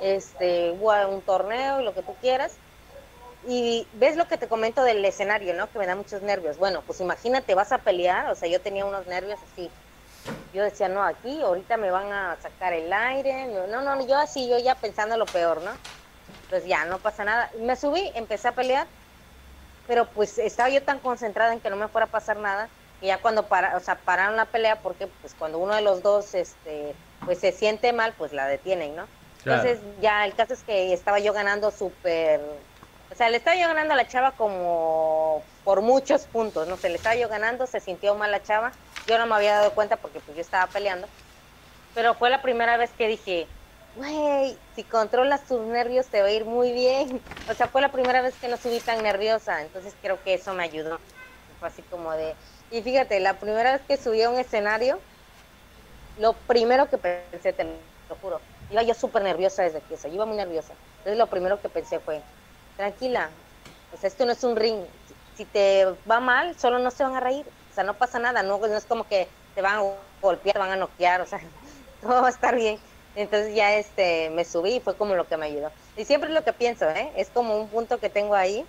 este, 0.00 0.72
un 0.72 1.22
torneo 1.22 1.80
y 1.80 1.84
lo 1.84 1.94
que 1.94 2.02
tú 2.02 2.14
quieras. 2.20 2.56
Y 3.48 3.86
ves 3.92 4.16
lo 4.16 4.26
que 4.26 4.38
te 4.38 4.48
comento 4.48 4.82
del 4.82 5.04
escenario, 5.04 5.54
¿no? 5.54 5.70
Que 5.70 5.78
me 5.78 5.86
da 5.86 5.94
muchos 5.94 6.22
nervios. 6.22 6.58
Bueno, 6.58 6.82
pues 6.86 7.00
imagínate, 7.00 7.54
vas 7.54 7.70
a 7.70 7.78
pelear, 7.78 8.30
o 8.30 8.34
sea, 8.34 8.48
yo 8.48 8.60
tenía 8.60 8.84
unos 8.84 9.06
nervios 9.06 9.38
así. 9.52 9.70
Yo 10.52 10.64
decía, 10.64 10.88
no, 10.88 11.02
aquí 11.02 11.40
ahorita 11.40 11.76
me 11.76 11.90
van 11.90 12.12
a 12.12 12.36
sacar 12.42 12.72
el 12.72 12.92
aire. 12.92 13.46
No, 13.46 13.82
no, 13.82 14.06
yo 14.06 14.18
así, 14.18 14.48
yo 14.48 14.58
ya 14.58 14.74
pensando 14.74 15.16
lo 15.16 15.26
peor, 15.26 15.62
¿no? 15.62 15.70
Pues 16.50 16.64
ya, 16.64 16.84
no 16.86 16.98
pasa 16.98 17.24
nada. 17.24 17.50
Me 17.60 17.76
subí, 17.76 18.10
empecé 18.14 18.48
a 18.48 18.52
pelear, 18.52 18.86
pero 19.86 20.06
pues 20.06 20.38
estaba 20.38 20.68
yo 20.68 20.82
tan 20.82 20.98
concentrada 20.98 21.52
en 21.52 21.60
que 21.60 21.70
no 21.70 21.76
me 21.76 21.88
fuera 21.88 22.06
a 22.06 22.10
pasar 22.10 22.36
nada, 22.38 22.68
y 23.00 23.06
ya 23.06 23.18
cuando 23.18 23.44
para, 23.44 23.76
o 23.76 23.80
sea, 23.80 23.96
pararon 23.96 24.36
la 24.36 24.46
pelea, 24.46 24.80
porque 24.80 25.06
pues 25.06 25.34
cuando 25.34 25.58
uno 25.58 25.74
de 25.74 25.82
los 25.82 26.02
dos, 26.02 26.34
este, 26.34 26.94
pues 27.24 27.38
se 27.38 27.52
siente 27.52 27.92
mal, 27.92 28.14
pues 28.16 28.32
la 28.32 28.46
detienen, 28.46 28.96
¿no? 28.96 29.06
Entonces 29.46 29.78
ya 30.00 30.24
el 30.24 30.34
caso 30.34 30.54
es 30.54 30.62
que 30.64 30.92
estaba 30.92 31.20
yo 31.20 31.32
ganando 31.32 31.70
súper, 31.70 32.40
o 32.40 33.14
sea, 33.14 33.30
le 33.30 33.36
estaba 33.36 33.56
yo 33.56 33.68
ganando 33.68 33.94
a 33.94 33.96
la 33.96 34.08
chava 34.08 34.32
como 34.32 35.40
por 35.62 35.82
muchos 35.82 36.26
puntos, 36.26 36.66
no 36.66 36.76
sé, 36.76 36.88
le 36.88 36.96
estaba 36.96 37.14
yo 37.14 37.28
ganando, 37.28 37.64
se 37.68 37.78
sintió 37.78 38.16
mal 38.16 38.32
la 38.32 38.42
chava, 38.42 38.72
yo 39.06 39.18
no 39.18 39.26
me 39.26 39.36
había 39.36 39.54
dado 39.54 39.72
cuenta 39.72 39.96
porque 39.96 40.18
pues 40.18 40.36
yo 40.36 40.40
estaba 40.40 40.66
peleando, 40.72 41.06
pero 41.94 42.14
fue 42.14 42.28
la 42.28 42.42
primera 42.42 42.76
vez 42.76 42.90
que 42.90 43.06
dije, 43.06 43.46
güey, 43.94 44.58
si 44.74 44.82
controlas 44.82 45.46
tus 45.46 45.60
nervios 45.60 46.08
te 46.08 46.22
va 46.22 46.26
a 46.26 46.32
ir 46.32 46.44
muy 46.44 46.72
bien, 46.72 47.20
o 47.48 47.54
sea, 47.54 47.68
fue 47.68 47.80
la 47.80 47.92
primera 47.92 48.22
vez 48.22 48.34
que 48.34 48.48
no 48.48 48.56
subí 48.56 48.80
tan 48.80 49.00
nerviosa, 49.04 49.62
entonces 49.62 49.94
creo 50.02 50.20
que 50.24 50.34
eso 50.34 50.54
me 50.54 50.64
ayudó, 50.64 50.98
fue 51.60 51.68
así 51.68 51.82
como 51.82 52.10
de, 52.12 52.34
y 52.72 52.82
fíjate, 52.82 53.20
la 53.20 53.38
primera 53.38 53.74
vez 53.74 53.82
que 53.86 53.96
subí 53.96 54.22
a 54.22 54.30
un 54.30 54.40
escenario, 54.40 54.98
lo 56.18 56.32
primero 56.32 56.90
que 56.90 56.98
pensé, 56.98 57.52
te 57.52 57.62
lo 57.62 58.16
juro, 58.16 58.40
Iba 58.68 58.82
yo 58.82 58.94
súper 58.94 59.22
nerviosa 59.22 59.62
desde 59.62 59.82
que 59.82 59.96
se 59.96 60.08
iba 60.08 60.26
muy 60.26 60.36
nerviosa. 60.36 60.74
Entonces 60.98 61.18
lo 61.18 61.30
primero 61.30 61.60
que 61.60 61.68
pensé 61.68 62.00
fue, 62.00 62.24
tranquila, 62.76 63.30
o 63.90 63.96
sea, 63.96 64.08
esto 64.08 64.26
no 64.26 64.32
es 64.32 64.42
un 64.44 64.56
ring. 64.56 64.86
Si 65.34 65.46
te 65.46 65.84
va 66.10 66.20
mal, 66.20 66.58
solo 66.58 66.78
no 66.78 66.90
se 66.90 67.04
van 67.04 67.14
a 67.14 67.20
reír. 67.20 67.46
O 67.48 67.72
sea, 67.72 67.84
no 67.84 67.98
pasa 67.98 68.18
nada, 68.18 68.42
no, 68.42 68.58
no 68.58 68.76
es 68.76 68.86
como 68.86 69.06
que 69.06 69.30
te 69.54 69.62
van 69.62 69.78
a 69.78 69.82
golpear, 70.20 70.54
te 70.54 70.58
van 70.58 70.70
a 70.70 70.76
noquear, 70.76 71.20
o 71.20 71.26
sea, 71.26 71.38
todo 72.00 72.22
va 72.22 72.28
a 72.28 72.30
estar 72.30 72.54
bien. 72.54 72.80
Entonces 73.14 73.54
ya 73.54 73.76
este 73.76 74.30
me 74.30 74.44
subí 74.44 74.76
y 74.76 74.80
fue 74.80 74.96
como 74.96 75.14
lo 75.14 75.26
que 75.28 75.36
me 75.36 75.46
ayudó. 75.46 75.72
Y 75.94 76.04
siempre 76.04 76.28
es 76.28 76.34
lo 76.34 76.44
que 76.44 76.52
pienso, 76.52 76.88
¿eh? 76.90 77.12
Es 77.16 77.30
como 77.30 77.56
un 77.56 77.70
punto 77.70 77.98
que 77.98 78.10
tengo 78.10 78.34
ahí 78.34 78.68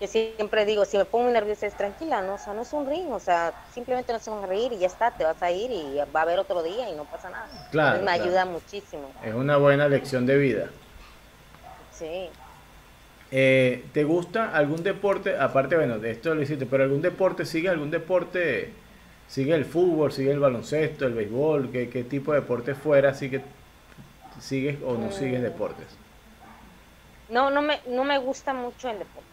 que 0.00 0.08
siempre 0.08 0.64
digo, 0.64 0.86
si 0.86 0.96
me 0.96 1.04
pongo 1.04 1.24
muy 1.24 1.34
nerviosa 1.34 1.66
es 1.66 1.76
tranquila, 1.76 2.22
¿no? 2.22 2.34
O 2.34 2.38
sea, 2.38 2.54
no 2.54 2.62
es 2.62 2.72
un 2.72 2.88
ring, 2.88 3.12
o 3.12 3.20
sea, 3.20 3.52
simplemente 3.74 4.14
no 4.14 4.18
se 4.18 4.30
van 4.30 4.44
a 4.44 4.46
reír 4.46 4.72
y 4.72 4.78
ya 4.78 4.86
está, 4.86 5.10
te 5.10 5.24
vas 5.24 5.40
a 5.42 5.50
ir 5.50 5.70
y 5.70 5.98
va 6.14 6.20
a 6.20 6.22
haber 6.22 6.38
otro 6.38 6.62
día 6.62 6.88
y 6.88 6.96
no 6.96 7.04
pasa 7.04 7.28
nada. 7.28 7.46
Claro. 7.70 8.02
me 8.02 8.10
ayuda 8.10 8.46
muchísimo. 8.46 9.10
Es 9.22 9.34
una 9.34 9.58
buena 9.58 9.88
lección 9.88 10.24
de 10.24 10.38
vida. 10.38 10.70
Sí. 11.92 12.30
Eh, 13.30 13.84
¿Te 13.92 14.04
gusta 14.04 14.56
algún 14.56 14.82
deporte? 14.82 15.36
Aparte, 15.38 15.76
bueno, 15.76 15.98
de 15.98 16.12
esto 16.12 16.34
lo 16.34 16.40
hiciste, 16.40 16.64
pero 16.64 16.84
algún 16.84 17.02
deporte, 17.02 17.44
¿sigue 17.44 17.68
algún 17.68 17.90
deporte? 17.90 18.72
¿Sigue 19.28 19.54
el 19.54 19.66
fútbol, 19.66 20.12
sigue 20.12 20.32
el 20.32 20.40
baloncesto, 20.40 21.06
el 21.06 21.12
béisbol? 21.12 21.70
¿Qué, 21.70 21.90
qué 21.90 22.04
tipo 22.04 22.32
de 22.32 22.40
deporte 22.40 22.74
fuera? 22.74 23.12
¿Sigue, 23.12 23.42
¿Sigues 24.40 24.78
o 24.82 24.94
no 24.94 25.12
sigues 25.12 25.40
mm. 25.40 25.44
deportes? 25.44 25.86
No, 27.28 27.50
no 27.50 27.60
me, 27.60 27.80
no 27.86 28.02
me 28.04 28.16
gusta 28.16 28.54
mucho 28.54 28.88
el 28.88 28.98
deporte. 28.98 29.29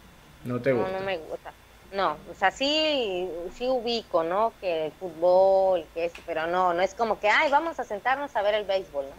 ¿No 0.48 0.60
te 0.62 0.72
gusta? 0.72 0.90
No, 0.90 0.98
no 0.98 1.04
me 1.04 1.18
gusta. 1.18 1.54
No, 1.90 2.18
o 2.28 2.34
sea, 2.34 2.50
sí, 2.50 3.30
sí 3.52 3.68
ubico, 3.68 4.22
¿no? 4.22 4.54
Que 4.60 4.86
el 4.86 4.92
fútbol, 4.92 5.88
que 5.94 6.06
es, 6.06 6.14
pero 6.26 6.46
no, 6.46 6.74
no 6.74 6.82
es 6.82 6.94
como 6.94 7.18
que, 7.18 7.28
ay, 7.28 7.50
vamos 7.50 7.80
a 7.80 7.84
sentarnos 7.84 8.34
a 8.36 8.42
ver 8.42 8.54
el 8.54 8.64
béisbol, 8.64 9.08
¿no? 9.08 9.16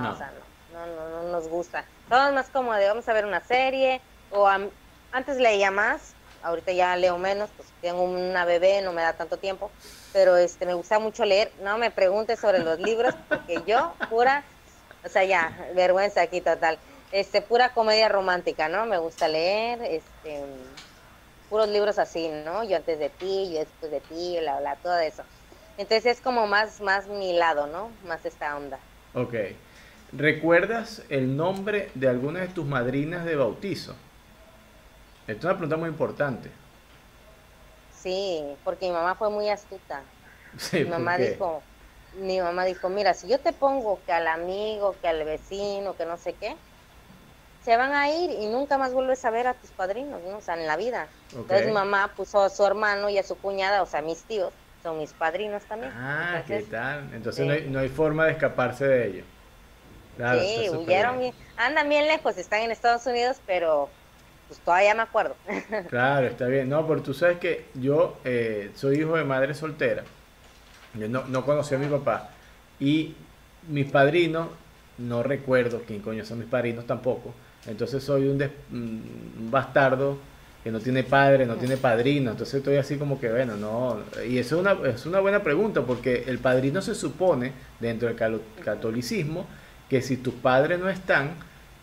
No, 0.00 0.12
o 0.12 0.16
sea, 0.16 0.32
no, 0.72 0.86
no, 0.86 1.08
no, 1.08 1.22
nos 1.24 1.48
gusta. 1.48 1.84
Todo 2.08 2.32
más 2.32 2.50
como 2.50 2.72
de, 2.74 2.88
vamos 2.88 3.08
a 3.08 3.12
ver 3.12 3.26
una 3.26 3.40
serie, 3.40 4.02
o 4.30 4.48
antes 5.12 5.36
leía 5.36 5.70
más, 5.70 6.16
ahorita 6.42 6.72
ya 6.72 6.96
leo 6.96 7.16
menos, 7.18 7.50
pues 7.52 7.72
tengo 7.80 8.02
una 8.02 8.44
bebé, 8.44 8.82
no 8.82 8.92
me 8.92 9.02
da 9.02 9.12
tanto 9.16 9.38
tiempo, 9.38 9.70
pero 10.12 10.36
este 10.36 10.66
me 10.66 10.74
gusta 10.74 10.98
mucho 10.98 11.24
leer. 11.24 11.52
No 11.60 11.78
me 11.78 11.90
preguntes 11.90 12.40
sobre 12.40 12.60
los 12.60 12.78
libros, 12.80 13.14
porque 13.28 13.62
yo, 13.66 13.94
pura, 14.08 14.44
o 15.04 15.08
sea, 15.08 15.24
ya, 15.24 15.68
vergüenza 15.74 16.22
aquí 16.22 16.40
total. 16.40 16.78
Este, 17.12 17.42
pura 17.42 17.72
comedia 17.74 18.08
romántica, 18.08 18.68
¿no? 18.68 18.86
Me 18.86 18.98
gusta 18.98 19.26
leer, 19.26 19.82
este, 19.82 20.44
puros 21.48 21.68
libros 21.68 21.98
así, 21.98 22.28
¿no? 22.28 22.62
Yo 22.64 22.76
antes 22.76 22.98
de 22.98 23.10
ti, 23.10 23.50
yo 23.52 23.58
después 23.58 23.90
de 23.90 24.00
ti, 24.00 24.36
bla, 24.40 24.60
bla, 24.60 24.76
todo 24.76 24.98
eso. 24.98 25.24
Entonces 25.76 26.06
es 26.06 26.20
como 26.20 26.46
más, 26.46 26.80
más 26.80 27.08
mi 27.08 27.32
lado, 27.32 27.66
¿no? 27.66 27.90
Más 28.06 28.24
esta 28.24 28.56
onda. 28.56 28.78
Ok. 29.14 29.34
¿Recuerdas 30.12 31.02
el 31.08 31.36
nombre 31.36 31.90
de 31.94 32.08
alguna 32.08 32.40
de 32.40 32.48
tus 32.48 32.66
madrinas 32.66 33.24
de 33.24 33.36
bautizo? 33.36 33.94
Esta 35.26 35.38
es 35.38 35.44
una 35.44 35.54
pregunta 35.54 35.76
muy 35.76 35.88
importante. 35.88 36.50
Sí, 37.96 38.42
porque 38.64 38.86
mi 38.86 38.92
mamá 38.92 39.14
fue 39.14 39.30
muy 39.30 39.48
astuta. 39.48 40.02
mi 40.72 40.84
mamá 40.84 41.16
dijo, 41.16 41.62
mi 42.18 42.40
mamá 42.40 42.64
dijo, 42.64 42.88
mira, 42.88 43.14
si 43.14 43.28
yo 43.28 43.38
te 43.38 43.52
pongo 43.52 44.00
que 44.06 44.12
al 44.12 44.26
amigo, 44.26 44.96
que 45.00 45.08
al 45.08 45.24
vecino, 45.24 45.96
que 45.96 46.06
no 46.06 46.16
sé 46.16 46.32
qué, 46.32 46.56
se 47.64 47.76
van 47.76 47.92
a 47.92 48.08
ir 48.10 48.30
y 48.30 48.46
nunca 48.46 48.78
más 48.78 48.92
vuelves 48.92 49.24
a 49.24 49.30
ver 49.30 49.46
a 49.46 49.54
tus 49.54 49.70
padrinos, 49.70 50.20
¿no? 50.22 50.38
O 50.38 50.40
sea, 50.40 50.54
en 50.54 50.66
la 50.66 50.76
vida. 50.76 51.08
Entonces 51.34 51.66
mi 51.66 51.72
mamá 51.72 52.12
puso 52.16 52.42
a 52.42 52.48
su 52.48 52.64
hermano 52.64 53.10
y 53.10 53.18
a 53.18 53.22
su 53.22 53.36
cuñada, 53.36 53.82
o 53.82 53.86
sea, 53.86 54.00
mis 54.00 54.22
tíos, 54.22 54.52
son 54.82 54.98
mis 54.98 55.12
padrinos 55.12 55.62
también. 55.64 55.92
Ah, 55.94 56.42
¿qué 56.46 56.62
tal? 56.62 57.10
Entonces 57.12 57.46
no, 57.46 57.52
hay, 57.52 57.68
no, 57.68 57.78
hay, 57.80 57.88
forma 57.88 58.26
de 58.26 58.32
escaparse 58.32 58.86
de 58.86 59.06
ellos. 59.08 59.26
sí, 60.16 60.70
huyeron, 60.70 61.18
bien. 61.18 61.34
andan 61.56 61.88
bien 61.88 62.08
lejos, 62.08 62.38
están 62.38 62.60
en 62.60 62.70
Estados 62.70 63.04
Unidos, 63.06 63.36
pero 63.46 63.90
pues 64.48 64.58
todavía 64.60 64.94
me 64.94 65.02
acuerdo. 65.02 65.36
claro, 65.90 66.26
está 66.26 66.46
bien. 66.46 66.68
No, 66.68 66.86
porque 66.86 67.04
tú 67.04 67.14
sabes 67.14 67.38
que 67.38 67.66
yo 67.74 68.16
eh, 68.24 68.70
soy 68.74 69.00
hijo 69.00 69.16
de 69.16 69.24
madre 69.24 69.54
soltera. 69.54 70.02
Yo 70.94 71.08
no, 71.08 71.24
no 71.24 71.44
conocí 71.44 71.74
a 71.74 71.78
mi 71.78 71.86
papá. 71.86 72.30
Y 72.80 73.14
mis 73.68 73.88
padrinos, 73.90 74.48
no 74.96 75.22
recuerdo 75.22 75.82
quién 75.86 76.00
coño 76.00 76.24
son 76.24 76.38
mis 76.38 76.48
padrinos 76.48 76.86
tampoco. 76.86 77.34
Entonces 77.66 78.02
soy 78.02 78.28
un, 78.28 78.42
un 78.72 79.50
bastardo 79.50 80.18
que 80.62 80.70
no 80.70 80.78
tiene 80.80 81.02
padre, 81.02 81.46
no 81.46 81.56
tiene 81.56 81.76
padrino. 81.76 82.32
Entonces 82.32 82.56
estoy 82.56 82.76
así 82.76 82.96
como 82.96 83.20
que, 83.20 83.30
bueno, 83.30 83.56
no. 83.56 84.00
Y 84.28 84.38
eso 84.38 84.56
es 84.56 84.60
una, 84.60 84.88
es 84.88 85.06
una 85.06 85.20
buena 85.20 85.42
pregunta, 85.42 85.82
porque 85.82 86.24
el 86.26 86.38
padrino 86.38 86.82
se 86.82 86.94
supone, 86.94 87.52
dentro 87.80 88.08
del 88.08 88.40
catolicismo, 88.62 89.46
que 89.88 90.02
si 90.02 90.18
tus 90.18 90.34
padres 90.34 90.78
no 90.78 90.88
están, 90.88 91.30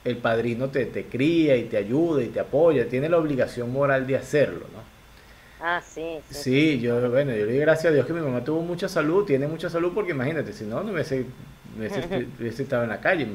el 0.05 0.17
padrino 0.17 0.69
te, 0.69 0.85
te 0.85 1.05
cría 1.05 1.57
y 1.57 1.63
te 1.63 1.77
ayuda 1.77 2.23
y 2.23 2.27
te 2.27 2.39
apoya, 2.39 2.87
tiene 2.87 3.09
la 3.09 3.17
obligación 3.17 3.71
moral 3.73 4.05
de 4.07 4.15
hacerlo, 4.15 4.65
¿no? 4.73 4.97
Ah, 5.59 5.81
sí. 5.81 6.19
Sí, 6.29 6.79
yo, 6.79 7.09
bueno, 7.09 7.31
yo 7.31 7.45
le 7.45 7.53
doy 7.53 7.57
gracias 7.57 7.91
a 7.91 7.93
Dios 7.93 8.05
que 8.05 8.13
mi 8.13 8.21
mamá 8.21 8.43
tuvo 8.43 8.61
mucha 8.61 8.87
salud, 8.87 9.25
tiene 9.25 9.47
mucha 9.47 9.69
salud, 9.71 9.91
porque 9.93 10.11
imagínate, 10.11 10.53
si 10.53 10.65
no, 10.65 10.83
no 10.83 10.93
hubiese, 10.93 11.25
hubiese, 11.75 12.61
estado 12.63 12.83
en 12.83 12.89
la 12.89 13.01
calle, 13.01 13.27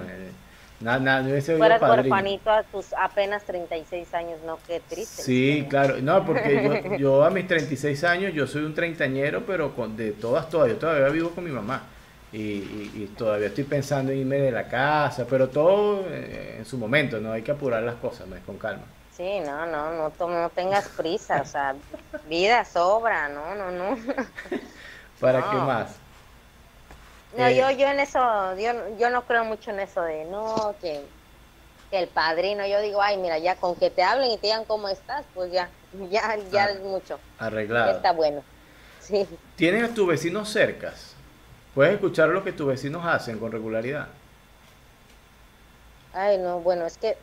Nada, 0.83 0.99
nada, 0.99 1.22
no 1.22 1.41
Fueras 1.41 1.80
huerfanito 1.80 2.51
a 2.51 2.64
tus 2.64 2.93
apenas 2.93 3.45
36 3.45 4.12
años, 4.14 4.41
no, 4.45 4.59
qué 4.66 4.80
triste. 4.80 5.22
Sí, 5.22 5.66
claro, 5.68 5.99
no, 6.03 6.26
porque 6.26 6.83
yo, 6.91 6.97
yo, 6.97 7.24
a 7.24 7.30
mis 7.30 7.47
36 7.47 8.03
años, 8.05 8.35
yo 8.35 8.47
soy 8.47 8.64
un 8.64 8.74
treintañero, 8.74 9.45
pero 9.47 9.74
con, 9.76 9.97
de 9.97 10.12
todas, 10.12 10.49
todas, 10.49 10.68
yo 10.68 10.76
todavía 10.76 11.09
vivo 11.09 11.30
con 11.30 11.45
mi 11.45 11.51
mamá. 11.51 11.83
Y, 12.33 13.11
todavía 13.18 13.49
estoy 13.49 13.64
pensando 13.64 14.11
en 14.11 14.20
irme 14.20 14.39
de 14.39 14.51
la 14.51 14.66
casa, 14.66 15.26
pero 15.28 15.49
todo 15.49 16.07
eh, 16.09 16.57
en 16.59 16.64
su 16.64 16.78
momento, 16.78 17.20
no 17.20 17.33
hay 17.33 17.43
que 17.43 17.51
apurar 17.51 17.83
las 17.83 17.97
cosas, 17.97 18.26
¿no? 18.26 18.37
con 18.47 18.57
calma. 18.57 18.85
Sí, 19.14 19.41
no, 19.41 19.66
no, 19.66 19.93
no, 19.93 20.28
no 20.28 20.49
tengas 20.49 20.89
prisa, 20.89 21.43
o 21.43 21.45
sea, 21.45 21.74
vida 22.28 22.64
sobra, 22.64 23.28
no, 23.28 23.55
no, 23.55 23.70
no. 23.70 23.99
¿Para 25.20 25.51
qué 25.51 25.57
más? 25.57 26.01
No, 27.37 27.51
yo, 27.51 27.68
eh, 27.68 27.76
yo 27.76 27.87
en 27.89 28.01
eso, 28.01 28.18
yo, 28.57 28.97
yo 28.99 29.11
no 29.11 29.24
creo 29.26 29.45
mucho 29.45 29.70
en 29.70 29.80
eso 29.80 30.03
de, 30.03 30.24
no, 30.26 30.74
que, 30.80 31.03
el 31.91 32.09
padrino, 32.09 32.66
yo 32.66 32.80
digo, 32.80 33.03
ay, 33.03 33.18
mira, 33.18 33.39
ya 33.39 33.57
con 33.57 33.76
que 33.76 33.91
te 33.91 34.03
hablen 34.03 34.30
y 34.30 34.37
te 34.39 34.47
digan 34.47 34.64
cómo 34.64 34.89
estás, 34.89 35.26
pues 35.35 35.53
ya, 35.53 35.70
ya, 36.11 36.37
ya 36.51 36.64
ah, 36.64 36.70
es 36.70 36.80
mucho. 36.80 37.18
Arreglado. 37.39 37.93
está 37.93 38.12
bueno, 38.12 38.43
sí. 38.99 39.26
¿Tienes 39.57 39.91
a 39.91 39.95
tus 39.95 40.07
vecinos 40.07 40.49
cercas? 40.49 41.14
¿Puedes 41.74 41.95
escuchar 41.95 42.30
lo 42.30 42.43
que 42.45 42.53
tus 42.53 42.66
vecinos 42.66 43.05
hacen 43.05 43.39
con 43.39 43.53
regularidad? 43.53 44.09
Ay, 46.14 46.39
no, 46.39 46.61
bueno, 46.61 46.87
es 46.87 46.97
que 46.97 47.16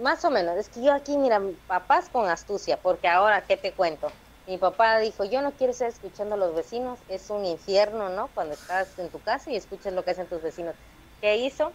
más 0.00 0.24
o 0.24 0.30
menos, 0.30 0.56
es 0.56 0.68
que 0.68 0.82
yo 0.82 0.92
aquí, 0.92 1.16
mira, 1.16 1.40
papás 1.66 2.08
con 2.08 2.28
astucia, 2.28 2.76
porque 2.76 3.08
ahora, 3.08 3.42
¿qué 3.42 3.56
te 3.56 3.72
cuento? 3.72 4.10
Mi 4.46 4.58
papá 4.58 4.98
dijo, 4.98 5.24
yo 5.24 5.42
no 5.42 5.52
quiero 5.52 5.72
estar 5.72 5.88
escuchando 5.88 6.34
a 6.34 6.38
los 6.38 6.54
vecinos, 6.54 6.98
es 7.08 7.30
un 7.30 7.44
infierno, 7.44 8.08
¿no? 8.10 8.28
Cuando 8.34 8.54
estás 8.54 8.98
en 8.98 9.08
tu 9.08 9.20
casa 9.20 9.50
y 9.50 9.56
escuchas 9.56 9.92
lo 9.92 10.04
que 10.04 10.12
hacen 10.12 10.26
tus 10.26 10.42
vecinos. 10.42 10.74
¿Qué 11.20 11.36
hizo? 11.36 11.72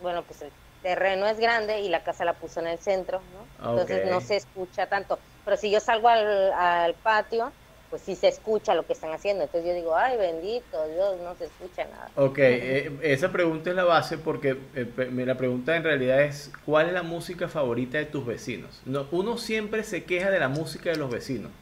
Bueno, 0.00 0.22
pues 0.22 0.42
el 0.42 0.50
terreno 0.82 1.26
es 1.26 1.38
grande 1.38 1.80
y 1.80 1.88
la 1.88 2.04
casa 2.04 2.24
la 2.24 2.34
puso 2.34 2.60
en 2.60 2.68
el 2.68 2.78
centro, 2.78 3.20
¿no? 3.32 3.70
Entonces 3.70 4.08
no 4.08 4.20
se 4.20 4.36
escucha 4.36 4.86
tanto. 4.86 5.18
Pero 5.44 5.56
si 5.56 5.70
yo 5.70 5.80
salgo 5.80 6.08
al, 6.08 6.52
al 6.52 6.94
patio, 6.94 7.52
pues 7.92 8.00
sí 8.00 8.16
se 8.16 8.28
escucha 8.28 8.74
lo 8.74 8.86
que 8.86 8.94
están 8.94 9.12
haciendo. 9.12 9.44
Entonces 9.44 9.68
yo 9.68 9.74
digo, 9.74 9.94
ay, 9.94 10.16
bendito 10.16 10.88
Dios, 10.88 11.20
no 11.20 11.34
se 11.34 11.44
escucha 11.44 11.84
nada. 11.84 12.08
Ok, 12.16 12.38
eh, 12.38 12.98
esa 13.02 13.30
pregunta 13.30 13.68
es 13.68 13.76
la 13.76 13.84
base 13.84 14.16
porque 14.16 14.56
eh, 14.74 15.10
la 15.26 15.36
pregunta 15.36 15.76
en 15.76 15.84
realidad 15.84 16.22
es, 16.22 16.50
¿cuál 16.64 16.86
es 16.86 16.94
la 16.94 17.02
música 17.02 17.48
favorita 17.48 17.98
de 17.98 18.06
tus 18.06 18.24
vecinos? 18.24 18.80
No, 18.86 19.06
uno 19.10 19.36
siempre 19.36 19.84
se 19.84 20.04
queja 20.04 20.30
de 20.30 20.40
la 20.40 20.48
música 20.48 20.88
de 20.88 20.96
los 20.96 21.10
vecinos, 21.10 21.52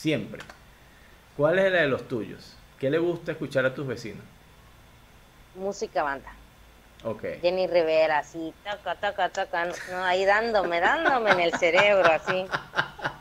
siempre. 0.00 0.40
¿Cuál 1.36 1.58
es 1.58 1.70
la 1.70 1.82
de 1.82 1.88
los 1.88 2.08
tuyos? 2.08 2.54
¿Qué 2.78 2.90
le 2.90 2.98
gusta 2.98 3.32
escuchar 3.32 3.66
a 3.66 3.74
tus 3.74 3.86
vecinos? 3.86 4.24
Música 5.54 6.02
banda. 6.02 6.32
Okay. 7.02 7.38
Jenny 7.40 7.66
Rivera, 7.66 8.18
así, 8.18 8.52
taca, 8.62 8.94
taca, 8.94 9.30
taca, 9.30 9.66
no, 9.90 10.04
ahí 10.04 10.24
dándome, 10.26 10.80
dándome 10.80 11.30
en 11.30 11.40
el 11.40 11.54
cerebro, 11.54 12.10
así. 12.12 12.46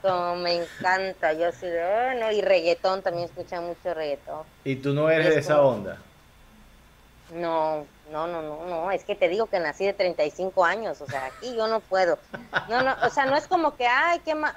Como 0.01 0.35
me 0.35 0.63
encanta, 0.63 1.31
yo 1.33 1.47
así 1.47 1.65
de, 1.65 2.15
no, 2.19 2.31
y 2.31 2.41
reggaetón, 2.41 3.01
también 3.01 3.25
escucha 3.25 3.61
mucho 3.61 3.93
reggaetón. 3.93 4.43
¿Y 4.65 4.75
tú 4.77 4.93
no 4.93 5.09
eres 5.09 5.29
de 5.33 5.39
esa 5.39 5.61
onda? 5.61 5.97
No, 7.33 7.85
no, 8.11 8.27
no, 8.27 8.41
no, 8.41 8.65
no, 8.65 8.91
es 8.91 9.05
que 9.05 9.15
te 9.15 9.29
digo 9.29 9.45
que 9.45 9.59
nací 9.59 9.85
de 9.85 9.93
35 9.93 10.65
años, 10.65 10.99
o 10.99 11.05
sea, 11.05 11.25
aquí 11.25 11.55
yo 11.55 11.67
no 11.67 11.79
puedo. 11.79 12.19
No, 12.67 12.81
no, 12.81 12.95
o 13.03 13.09
sea, 13.09 13.25
no 13.25 13.37
es 13.37 13.47
como 13.47 13.77
que, 13.77 13.87
ay, 13.87 14.19
qué 14.25 14.35
más. 14.35 14.55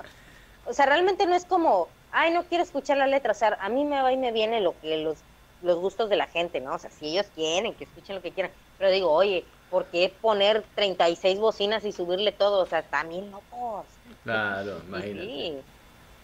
O 0.66 0.72
sea, 0.72 0.86
realmente 0.86 1.26
no 1.26 1.34
es 1.36 1.44
como, 1.44 1.88
ay, 2.12 2.32
no 2.32 2.44
quiero 2.48 2.64
escuchar 2.64 2.96
la 2.98 3.06
letra, 3.06 3.32
o 3.32 3.34
sea, 3.34 3.58
a 3.60 3.68
mí 3.68 3.84
me 3.84 4.00
va 4.02 4.12
y 4.12 4.16
me 4.16 4.32
viene 4.32 4.60
lo 4.60 4.78
que 4.78 4.98
los 4.98 5.24
los 5.62 5.78
gustos 5.78 6.10
de 6.10 6.16
la 6.16 6.26
gente, 6.26 6.60
¿no? 6.60 6.74
O 6.74 6.78
sea, 6.78 6.90
si 6.90 7.06
ellos 7.06 7.26
quieren, 7.34 7.74
que 7.76 7.84
escuchen 7.84 8.16
lo 8.16 8.22
que 8.22 8.32
quieran. 8.32 8.52
Pero 8.76 8.90
digo, 8.90 9.10
oye, 9.10 9.46
¿por 9.70 9.88
qué 9.90 10.18
poner 10.20 10.66
36 10.74 11.38
bocinas 11.38 11.84
y 11.84 11.92
subirle 11.92 12.32
todo? 12.32 12.62
O 12.62 12.66
sea, 12.66 12.82
también 12.90 13.30
locos. 13.30 13.86
Claro, 14.24 14.80
imagínate. 14.86 15.26
Sí. 15.26 15.64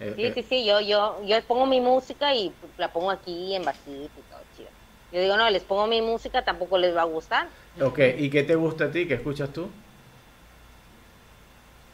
Eh, 0.01 0.12
sí, 0.16 0.22
eh. 0.24 0.32
sí, 0.34 0.43
sí, 0.43 0.64
yo, 0.64 0.80
yo, 0.80 1.22
yo 1.24 1.36
pongo 1.47 1.66
mi 1.66 1.80
música 1.80 2.34
y 2.34 2.53
la 2.76 2.93
pongo 2.93 3.11
aquí 3.11 3.55
en 3.55 3.64
bajito 3.64 4.20
y 4.20 4.22
todo 4.24 4.45
chido. 4.53 4.70
Yo 5.11 5.20
digo, 5.20 5.36
no, 5.36 5.49
les 5.51 5.64
pongo 5.64 5.86
mi 5.86 6.03
música, 6.03 6.45
tampoco 6.45 6.76
les 6.78 6.95
va 6.95 7.03
a 7.03 7.07
gustar. 7.07 7.49
Ok, 7.80 8.01
¿y 8.18 8.28
qué 8.28 8.43
te 8.43 8.57
gusta 8.57 8.84
a 8.86 8.91
ti? 8.91 9.07
¿Qué 9.07 9.14
escuchas 9.14 9.53
tú? 9.53 9.68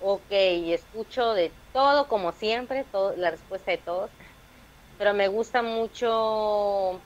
Ok, 0.05 0.31
escucho 0.31 1.33
de 1.35 1.51
todo, 1.73 2.09
como 2.09 2.33
siempre, 2.33 2.85
todo, 2.93 3.17
la 3.17 3.31
respuesta 3.31 3.71
de 3.71 3.79
todos. 3.79 4.11
Pero 4.99 5.15
me 5.15 5.29
gusta 5.29 5.63
mucho 5.63 7.01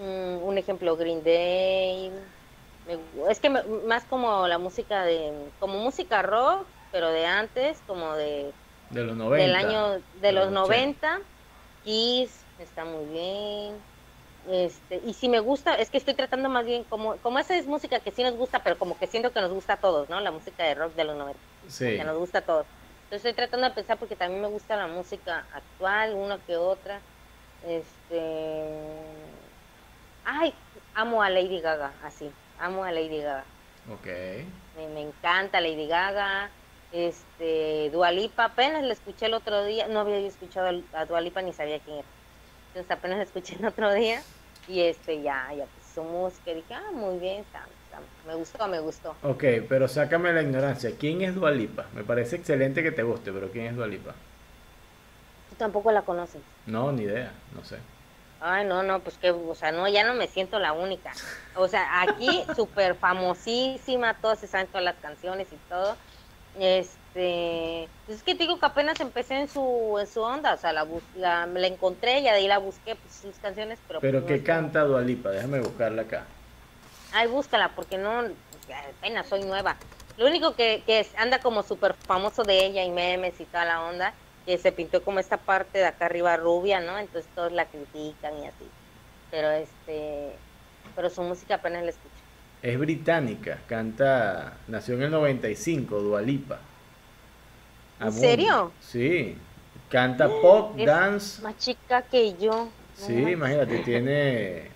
Mm, 0.00 0.42
un 0.42 0.56
ejemplo, 0.56 0.96
Green 0.96 1.22
Day. 1.22 2.10
es 3.28 3.38
que 3.38 3.50
más 3.50 4.04
como 4.04 4.48
la 4.48 4.58
música 4.58 5.04
de, 5.04 5.30
como 5.58 5.78
música 5.78 6.22
rock, 6.22 6.66
pero 6.90 7.10
de 7.10 7.26
antes, 7.26 7.78
como 7.86 8.14
de, 8.14 8.52
de 8.90 9.04
los 9.04 9.16
90. 9.16 9.42
Del 9.42 9.54
año 9.54 10.02
de, 10.22 10.32
los, 10.32 10.50
90. 10.50 11.20
Kiss 11.84 12.44
está 12.58 12.84
muy 12.84 13.12
bien. 13.12 13.76
Este, 14.48 15.00
y 15.04 15.14
si 15.14 15.28
me 15.28 15.40
gusta, 15.40 15.74
es 15.74 15.90
que 15.90 15.98
estoy 15.98 16.14
tratando 16.14 16.48
más 16.48 16.64
bien 16.64 16.84
como, 16.84 17.16
como 17.16 17.38
esa 17.38 17.56
es 17.56 17.66
música 17.66 18.00
que 18.00 18.10
sí 18.10 18.22
nos 18.22 18.34
gusta, 18.34 18.62
pero 18.62 18.78
como 18.78 18.98
que 18.98 19.06
siento 19.06 19.32
que 19.32 19.40
nos 19.40 19.52
gusta 19.52 19.74
a 19.74 19.76
todos, 19.76 20.08
¿no? 20.08 20.20
La 20.20 20.30
música 20.30 20.64
de 20.64 20.74
rock 20.74 20.94
de 20.94 21.04
los 21.04 21.16
90. 21.16 21.38
Sí. 21.68 21.96
Que 21.96 22.04
nos 22.04 22.18
gusta 22.18 22.38
a 22.38 22.42
todos. 22.42 22.66
Entonces 23.04 23.26
estoy 23.26 23.32
tratando 23.34 23.68
de 23.68 23.74
pensar 23.74 23.98
porque 23.98 24.16
también 24.16 24.40
me 24.40 24.48
gusta 24.48 24.76
la 24.76 24.86
música 24.86 25.44
actual, 25.52 26.14
una 26.14 26.38
que 26.38 26.56
otra. 26.56 27.00
Este 27.66 28.20
ay, 30.24 30.54
amo 30.94 31.22
a 31.22 31.30
Lady 31.30 31.60
Gaga, 31.60 31.92
así, 32.04 32.30
amo 32.58 32.84
a 32.84 32.92
Lady 32.92 33.20
Gaga. 33.20 33.44
Ok. 33.92 34.06
Me, 34.76 35.02
encanta 35.02 35.60
Lady 35.60 35.86
Gaga. 35.86 36.50
Este, 36.92 37.90
Dualipa, 37.90 38.46
apenas 38.46 38.82
la 38.82 38.92
escuché 38.92 39.26
el 39.26 39.34
otro 39.34 39.64
día, 39.64 39.86
no 39.86 40.00
había 40.00 40.18
escuchado 40.18 40.82
a 40.92 41.04
Dualipa 41.06 41.40
ni 41.40 41.52
sabía 41.52 41.78
quién 41.78 41.98
era. 41.98 42.08
Entonces 42.70 42.90
apenas 42.90 43.18
la 43.18 43.24
escuché 43.24 43.56
el 43.56 43.66
otro 43.66 43.92
día 43.92 44.22
y 44.68 44.80
este 44.82 45.22
ya, 45.22 45.48
ya 45.56 45.64
pues, 45.64 45.86
su 45.92 46.02
música, 46.04 46.52
dije, 46.52 46.72
ah, 46.72 46.92
muy 46.92 47.18
bien, 47.18 47.40
está, 47.40 47.64
Me 48.26 48.34
gustó, 48.36 48.68
me 48.68 48.78
gustó. 48.78 49.16
Ok, 49.22 49.44
pero 49.68 49.88
sácame 49.88 50.32
la 50.32 50.42
ignorancia. 50.42 50.92
¿Quién 50.98 51.22
es 51.22 51.34
Dualipa? 51.34 51.86
Me 51.94 52.04
parece 52.04 52.36
excelente 52.36 52.82
que 52.82 52.92
te 52.92 53.02
guste, 53.02 53.32
pero 53.32 53.50
¿quién 53.50 53.66
es 53.66 53.76
Dualipa? 53.76 54.12
Tú 55.48 55.56
tampoco 55.56 55.90
la 55.90 56.02
conoces. 56.02 56.40
No, 56.66 56.92
ni 56.92 57.02
idea, 57.02 57.32
no 57.54 57.64
sé. 57.64 57.78
Ay, 58.40 58.64
no, 58.64 58.84
no, 58.84 59.00
pues 59.00 59.18
que, 59.18 59.32
o 59.32 59.54
sea, 59.54 59.72
no, 59.72 59.88
ya 59.88 60.04
no 60.04 60.14
me 60.14 60.28
siento 60.28 60.60
la 60.60 60.72
única. 60.72 61.12
O 61.56 61.66
sea, 61.66 62.02
aquí 62.02 62.44
súper 62.56 62.94
famosísima, 62.94 64.14
todos 64.14 64.38
se 64.38 64.46
saben 64.46 64.68
todas 64.68 64.84
las 64.84 64.96
canciones 64.96 65.48
y 65.52 65.56
todo. 65.68 65.96
Este, 66.58 67.88
pues 68.06 68.18
es 68.18 68.24
que 68.24 68.34
digo 68.34 68.58
que 68.58 68.66
apenas 68.66 69.00
empecé 69.00 69.40
en 69.40 69.48
su, 69.48 69.98
en 70.00 70.06
su 70.06 70.20
onda, 70.20 70.54
o 70.54 70.58
sea, 70.58 70.72
la, 70.72 70.86
la, 71.16 71.46
la 71.46 71.66
encontré 71.66 72.18
y 72.18 72.22
de 72.22 72.30
ahí 72.30 72.48
la 72.48 72.58
busqué, 72.58 72.96
pues 72.96 73.14
sus 73.14 73.36
canciones, 73.36 73.78
pero... 73.86 74.00
Pero 74.00 74.20
pues, 74.22 74.32
¿qué 74.32 74.44
canta 74.44 74.82
Dualipa? 74.82 75.30
Déjame 75.30 75.60
buscarla 75.60 76.02
acá. 76.02 76.24
Ay, 77.12 77.28
búscala, 77.28 77.70
porque 77.74 77.98
no, 77.98 78.24
apenas 78.98 79.28
soy 79.28 79.42
nueva. 79.42 79.76
Lo 80.16 80.26
único 80.26 80.54
que, 80.54 80.82
que 80.86 81.06
anda 81.16 81.40
como 81.40 81.62
súper 81.62 81.94
famoso 81.94 82.42
de 82.42 82.66
ella 82.66 82.84
y 82.84 82.90
memes 82.90 83.40
y 83.40 83.44
toda 83.44 83.64
la 83.64 83.82
onda, 83.82 84.12
que 84.44 84.58
se 84.58 84.72
pintó 84.72 85.02
como 85.02 85.18
esta 85.18 85.36
parte 85.36 85.78
de 85.78 85.86
acá 85.86 86.06
arriba 86.06 86.36
rubia, 86.36 86.80
¿no? 86.80 86.98
Entonces 86.98 87.30
todos 87.34 87.52
la 87.52 87.66
critican 87.66 88.36
y 88.38 88.46
así. 88.46 88.68
Pero 89.30 89.50
este, 89.50 90.32
pero 90.96 91.10
su 91.10 91.22
música 91.22 91.56
apenas 91.56 91.84
la 91.84 91.90
escucho. 91.90 92.09
Es 92.62 92.78
británica, 92.78 93.58
canta, 93.66 94.54
nació 94.68 94.94
en 94.96 95.02
el 95.02 95.10
95, 95.10 95.98
Dualipa. 96.00 96.58
¿En 98.00 98.12
serio? 98.12 98.72
Sí, 98.80 99.36
canta 99.90 100.28
pop, 100.28 100.78
es 100.78 100.86
dance. 100.86 101.42
Más 101.42 101.56
chica 101.58 102.02
que 102.02 102.34
yo. 102.38 102.68
Sí, 102.96 103.14
imagínate, 103.14 103.78
tiene 103.78 104.68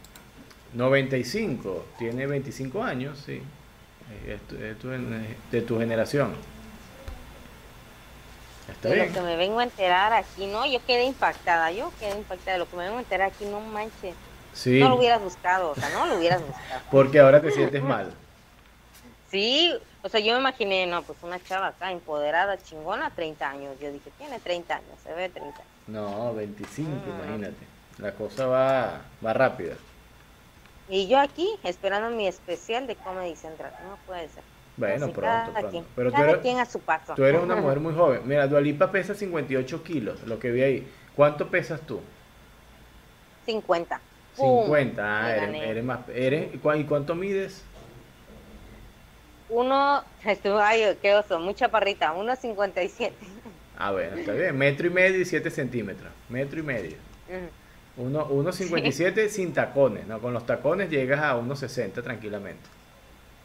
95, 0.72 1.86
tiene 1.98 2.26
25 2.26 2.82
años, 2.82 3.18
sí. 3.24 3.42
Es 4.26 4.40
tu- 4.42 4.56
de 4.56 5.62
tu 5.62 5.78
generación. 5.78 6.34
Está 8.70 8.88
De 8.88 8.94
bien. 8.94 9.08
lo 9.08 9.12
que 9.14 9.20
me 9.20 9.36
vengo 9.36 9.58
a 9.60 9.64
enterar 9.64 10.12
aquí, 10.14 10.46
¿no? 10.46 10.64
Yo 10.64 10.78
quedé 10.86 11.04
impactada, 11.04 11.70
yo 11.70 11.92
quedé 12.00 12.16
impactada. 12.16 12.56
Lo 12.58 12.68
que 12.68 12.76
me 12.76 12.84
vengo 12.84 12.96
a 12.96 13.00
enterar 13.00 13.30
aquí, 13.30 13.44
no 13.44 13.60
manches. 13.60 14.14
Sí, 14.54 14.80
No 14.80 14.88
lo 14.88 14.96
hubieras 14.96 15.20
buscado, 15.20 15.72
o 15.72 15.74
sea, 15.74 15.90
no 15.90 16.06
lo 16.06 16.16
hubieras 16.16 16.40
buscado. 16.40 16.80
porque 16.90 17.20
ahora 17.20 17.40
te 17.42 17.50
sientes 17.50 17.82
mal. 17.82 18.10
Sí, 19.30 19.74
o 20.02 20.08
sea, 20.08 20.20
yo 20.20 20.32
me 20.34 20.40
imaginé, 20.40 20.86
no, 20.86 21.02
pues 21.02 21.18
una 21.22 21.42
chava 21.42 21.68
acá, 21.68 21.90
empoderada, 21.90 22.56
chingona, 22.58 23.10
30 23.10 23.50
años. 23.50 23.74
Yo 23.80 23.90
dije, 23.90 24.10
tiene 24.16 24.38
30 24.38 24.76
años, 24.76 24.98
se 25.02 25.12
ve 25.12 25.28
30. 25.28 25.60
No, 25.88 26.32
25, 26.34 26.88
Mm. 26.90 27.08
imagínate. 27.20 27.66
La 27.98 28.12
cosa 28.12 28.46
va, 28.46 29.00
va 29.24 29.32
rápida. 29.32 29.74
Y 30.88 31.08
yo 31.08 31.18
aquí, 31.18 31.48
esperando 31.64 32.10
mi 32.16 32.26
especial 32.28 32.86
de 32.86 32.94
Comedy 32.96 33.34
Central. 33.36 33.72
No 33.88 33.96
puede 34.06 34.28
ser. 34.28 34.42
Bueno, 34.76 35.06
Así, 35.06 35.14
pronto, 35.14 35.52
pronto. 35.52 35.70
Quien, 35.70 35.84
Pero 35.96 36.12
tú 36.12 36.20
eres, 36.22 36.36
quien 36.38 36.58
a 36.58 36.66
su 36.66 36.80
paso. 36.80 37.14
tú 37.14 37.24
eres 37.24 37.40
una 37.42 37.56
mujer 37.56 37.80
muy 37.80 37.94
joven. 37.94 38.22
Mira, 38.24 38.46
Dualipa 38.46 38.90
pesa 38.92 39.14
58 39.14 39.82
kilos, 39.82 40.22
lo 40.24 40.38
que 40.38 40.50
vi 40.50 40.62
ahí. 40.62 40.88
¿Cuánto 41.16 41.48
pesas 41.48 41.80
tú? 41.82 42.00
50. 43.46 44.00
¡Pum! 44.36 44.64
50. 44.64 45.24
Ah, 45.24 45.36
eres, 45.36 45.84
más. 45.84 46.00
Eres, 46.14 46.54
¿y 46.54 46.58
cua- 46.58 46.80
¿Y 46.80 46.84
cuánto 46.84 47.14
mides? 47.14 47.62
Uno, 49.48 50.02
ay, 50.62 50.98
qué 51.02 51.14
oso, 51.14 51.38
mucha 51.38 51.68
parrita, 51.68 52.14
1.57. 52.14 53.12
Ah, 53.78 53.90
bueno, 53.92 54.16
está 54.16 54.32
bien. 54.32 54.56
Metro 54.56 54.86
y 54.86 54.90
medio 54.90 55.20
y 55.20 55.24
7 55.24 55.50
centímetros. 55.50 56.10
Metro 56.28 56.60
y 56.60 56.62
medio. 56.62 56.96
Ujú. 57.28 58.06
Uno, 58.06 58.28
1,57 58.28 59.28
sin 59.28 59.52
tacones, 59.52 60.06
¿no? 60.06 60.18
Con 60.20 60.32
los 60.32 60.44
tacones 60.46 60.90
llegas 60.90 61.20
a 61.22 61.36
1,60 61.36 62.02
tranquilamente. 62.02 62.62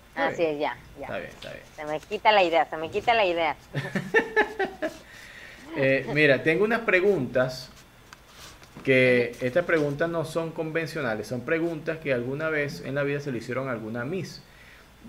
Está 0.09 0.27
Así 0.27 0.41
bien, 0.41 0.53
es, 0.55 0.59
ya, 0.59 0.77
Está 0.99 1.07
ya. 1.13 1.17
bien, 1.19 1.29
está 1.29 1.49
bien. 1.51 1.63
Se 1.75 1.85
me 1.85 1.99
quita 1.99 2.31
la 2.31 2.43
idea, 2.43 2.65
se 2.69 2.77
me 2.77 2.89
quita 2.89 3.13
la 3.13 3.25
idea. 3.25 3.55
Eh, 5.77 6.07
mira, 6.15 6.41
tengo 6.41 6.63
unas 6.65 6.81
preguntas 6.81 7.69
que 8.83 9.35
estas 9.41 9.65
preguntas 9.65 10.09
no 10.09 10.25
son 10.25 10.51
convencionales, 10.51 11.27
son 11.27 11.41
preguntas 11.41 11.97
que 11.97 12.13
alguna 12.13 12.49
vez 12.49 12.83
en 12.85 12.95
la 12.95 13.03
vida 13.03 13.19
se 13.19 13.31
le 13.31 13.39
hicieron 13.39 13.67
a 13.67 13.71
alguna 13.71 14.05
Miss. 14.05 14.41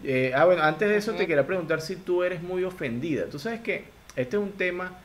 Eh, 0.05 0.33
ah, 0.35 0.45
bueno, 0.45 0.63
antes 0.63 0.89
de 0.89 0.97
eso 0.97 1.13
te 1.13 1.27
quería 1.27 1.47
preguntar 1.47 1.81
si 1.81 1.97
tú 1.97 2.23
eres 2.23 2.43
muy 2.43 2.65
ofendida. 2.65 3.27
Tú 3.27 3.39
sabes 3.39 3.61
que 3.61 3.85
este 4.17 4.37
es 4.37 4.43
un 4.43 4.53
tema 4.53 4.99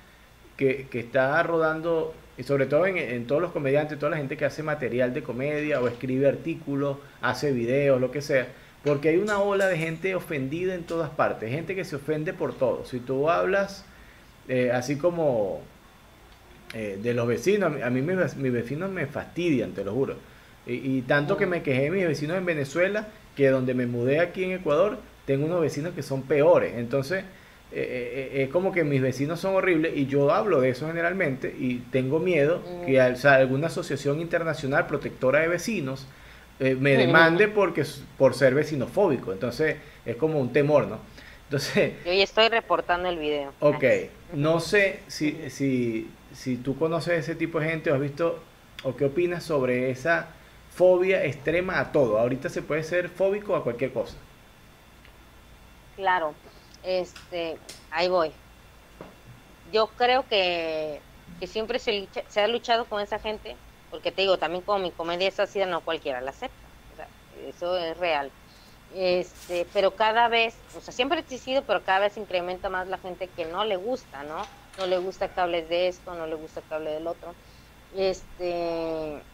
que, 0.57 0.87
que 0.89 0.99
está 0.99 1.41
rodando, 1.43 2.13
y 2.37 2.43
sobre 2.43 2.65
todo 2.65 2.85
en, 2.85 2.97
en 2.97 3.27
todos 3.27 3.41
los 3.41 3.51
comediantes, 3.51 3.99
toda 3.99 4.11
la 4.11 4.17
gente 4.17 4.37
que 4.37 4.45
hace 4.45 4.63
material 4.63 5.13
de 5.13 5.23
comedia 5.23 5.81
o 5.81 5.87
escribe 5.87 6.27
artículos, 6.27 6.97
hace 7.21 7.51
videos, 7.51 7.99
lo 7.99 8.11
que 8.11 8.21
sea, 8.21 8.47
porque 8.83 9.09
hay 9.09 9.17
una 9.17 9.39
ola 9.39 9.67
de 9.67 9.77
gente 9.77 10.15
ofendida 10.15 10.75
en 10.75 10.83
todas 10.83 11.09
partes, 11.09 11.49
gente 11.49 11.75
que 11.75 11.83
se 11.83 11.95
ofende 11.95 12.33
por 12.33 12.53
todo. 12.53 12.85
Si 12.85 12.99
tú 12.99 13.29
hablas 13.29 13.85
eh, 14.47 14.71
así 14.71 14.97
como 14.97 15.61
eh, 16.75 16.99
de 17.01 17.13
los 17.15 17.27
vecinos, 17.27 17.73
a 17.81 17.89
mí, 17.89 18.01
mis, 18.01 18.15
ve- 18.17 18.35
mis 18.37 18.51
vecinos 18.53 18.91
me 18.91 19.07
fastidian, 19.07 19.71
te 19.71 19.83
lo 19.83 19.93
juro. 19.93 20.17
Y, 20.67 20.73
y 20.97 21.01
tanto 21.01 21.37
que 21.37 21.45
me 21.47 21.63
quejé 21.63 21.83
de 21.83 21.91
mis 21.91 22.07
vecinos 22.07 22.37
en 22.37 22.45
Venezuela, 22.45 23.07
que 23.35 23.49
donde 23.49 23.73
me 23.73 23.87
mudé 23.87 24.19
aquí 24.19 24.43
en 24.43 24.51
Ecuador, 24.51 24.99
tengo 25.25 25.45
unos 25.45 25.61
vecinos 25.61 25.93
que 25.95 26.03
son 26.03 26.21
peores. 26.23 26.73
Entonces, 26.77 27.23
eh, 27.71 28.31
eh, 28.33 28.43
es 28.43 28.49
como 28.49 28.71
que 28.71 28.83
mis 28.83 29.01
vecinos 29.01 29.39
son 29.39 29.55
horribles 29.55 29.93
y 29.97 30.05
yo 30.05 30.31
hablo 30.31 30.61
de 30.61 30.69
eso 30.69 30.87
generalmente 30.87 31.53
y 31.59 31.79
tengo 31.91 32.19
miedo 32.19 32.61
Mm. 32.81 32.85
que 32.85 33.01
o 33.01 33.15
sea, 33.15 33.35
alguna 33.35 33.67
asociación 33.67 34.21
internacional 34.21 34.85
protectora 34.87 35.39
de 35.39 35.47
vecinos 35.47 36.05
me 36.59 36.95
demande 36.95 37.49
porque, 37.49 37.83
por 38.17 38.33
ser 38.33 38.53
vecinofóbico. 38.53 39.33
Entonces, 39.33 39.75
es 40.05 40.15
como 40.15 40.39
un 40.39 40.53
temor, 40.53 40.87
¿no? 40.87 40.99
Entonces, 41.49 41.91
Yo 42.05 42.13
ya 42.13 42.23
estoy 42.23 42.47
reportando 42.47 43.09
el 43.09 43.17
video. 43.19 43.51
Ok, 43.59 43.83
no 44.33 44.59
sé 44.61 44.99
si, 45.07 45.37
si, 45.49 46.07
si 46.35 46.57
tú 46.57 46.77
conoces 46.77 47.19
ese 47.19 47.35
tipo 47.35 47.59
de 47.59 47.69
gente 47.69 47.91
o 47.91 47.95
has 47.95 48.01
visto 48.01 48.39
o 48.83 48.95
qué 48.95 49.05
opinas 49.05 49.43
sobre 49.43 49.89
esa 49.91 50.27
fobia 50.69 51.23
extrema 51.25 51.79
a 51.79 51.91
todo. 51.91 52.19
Ahorita 52.19 52.49
se 52.49 52.61
puede 52.61 52.83
ser 52.83 53.09
fóbico 53.09 53.55
a 53.55 53.63
cualquier 53.63 53.93
cosa. 53.93 54.17
Claro, 55.95 56.35
este, 56.83 57.57
ahí 57.89 58.09
voy. 58.09 58.31
Yo 59.71 59.87
creo 59.95 60.27
que, 60.27 61.01
que 61.39 61.47
siempre 61.47 61.79
se, 61.79 61.91
lucha- 61.93 62.23
se 62.29 62.41
ha 62.41 62.47
luchado 62.47 62.85
con 62.85 63.01
esa 63.01 63.19
gente, 63.19 63.57
porque 63.89 64.11
te 64.11 64.21
digo, 64.21 64.37
también 64.37 64.63
como 64.63 64.79
mi 64.79 64.91
comedia 64.91 65.27
es 65.27 65.39
así, 65.39 65.59
no 65.65 65.81
cualquiera 65.81 66.21
la 66.21 66.31
acepta. 66.31 66.55
O 66.93 66.95
sea, 66.95 67.07
eso 67.47 67.77
es 67.77 67.97
real. 67.97 68.31
Este, 68.93 69.67
pero 69.73 69.95
cada 69.95 70.27
vez, 70.29 70.55
o 70.77 70.81
sea, 70.81 70.93
siempre 70.93 71.17
ha 71.17 71.21
existido, 71.21 71.63
pero 71.63 71.83
cada 71.83 71.99
vez 71.99 72.17
incrementa 72.17 72.69
más 72.69 72.87
la 72.87 72.97
gente 72.99 73.27
que 73.29 73.45
no 73.45 73.65
le 73.65 73.75
gusta, 73.77 74.23
¿no? 74.23 74.49
No 74.77 74.85
le 74.87 74.97
gusta 74.97 75.33
que 75.33 75.39
hables 75.41 75.69
de 75.69 75.87
esto, 75.87 76.13
no 76.15 76.27
le 76.27 76.35
gusta 76.35 76.61
que 76.61 76.73
hable 76.73 76.91
del 76.91 77.07
otro. 77.07 77.37
Este, 77.91 79.25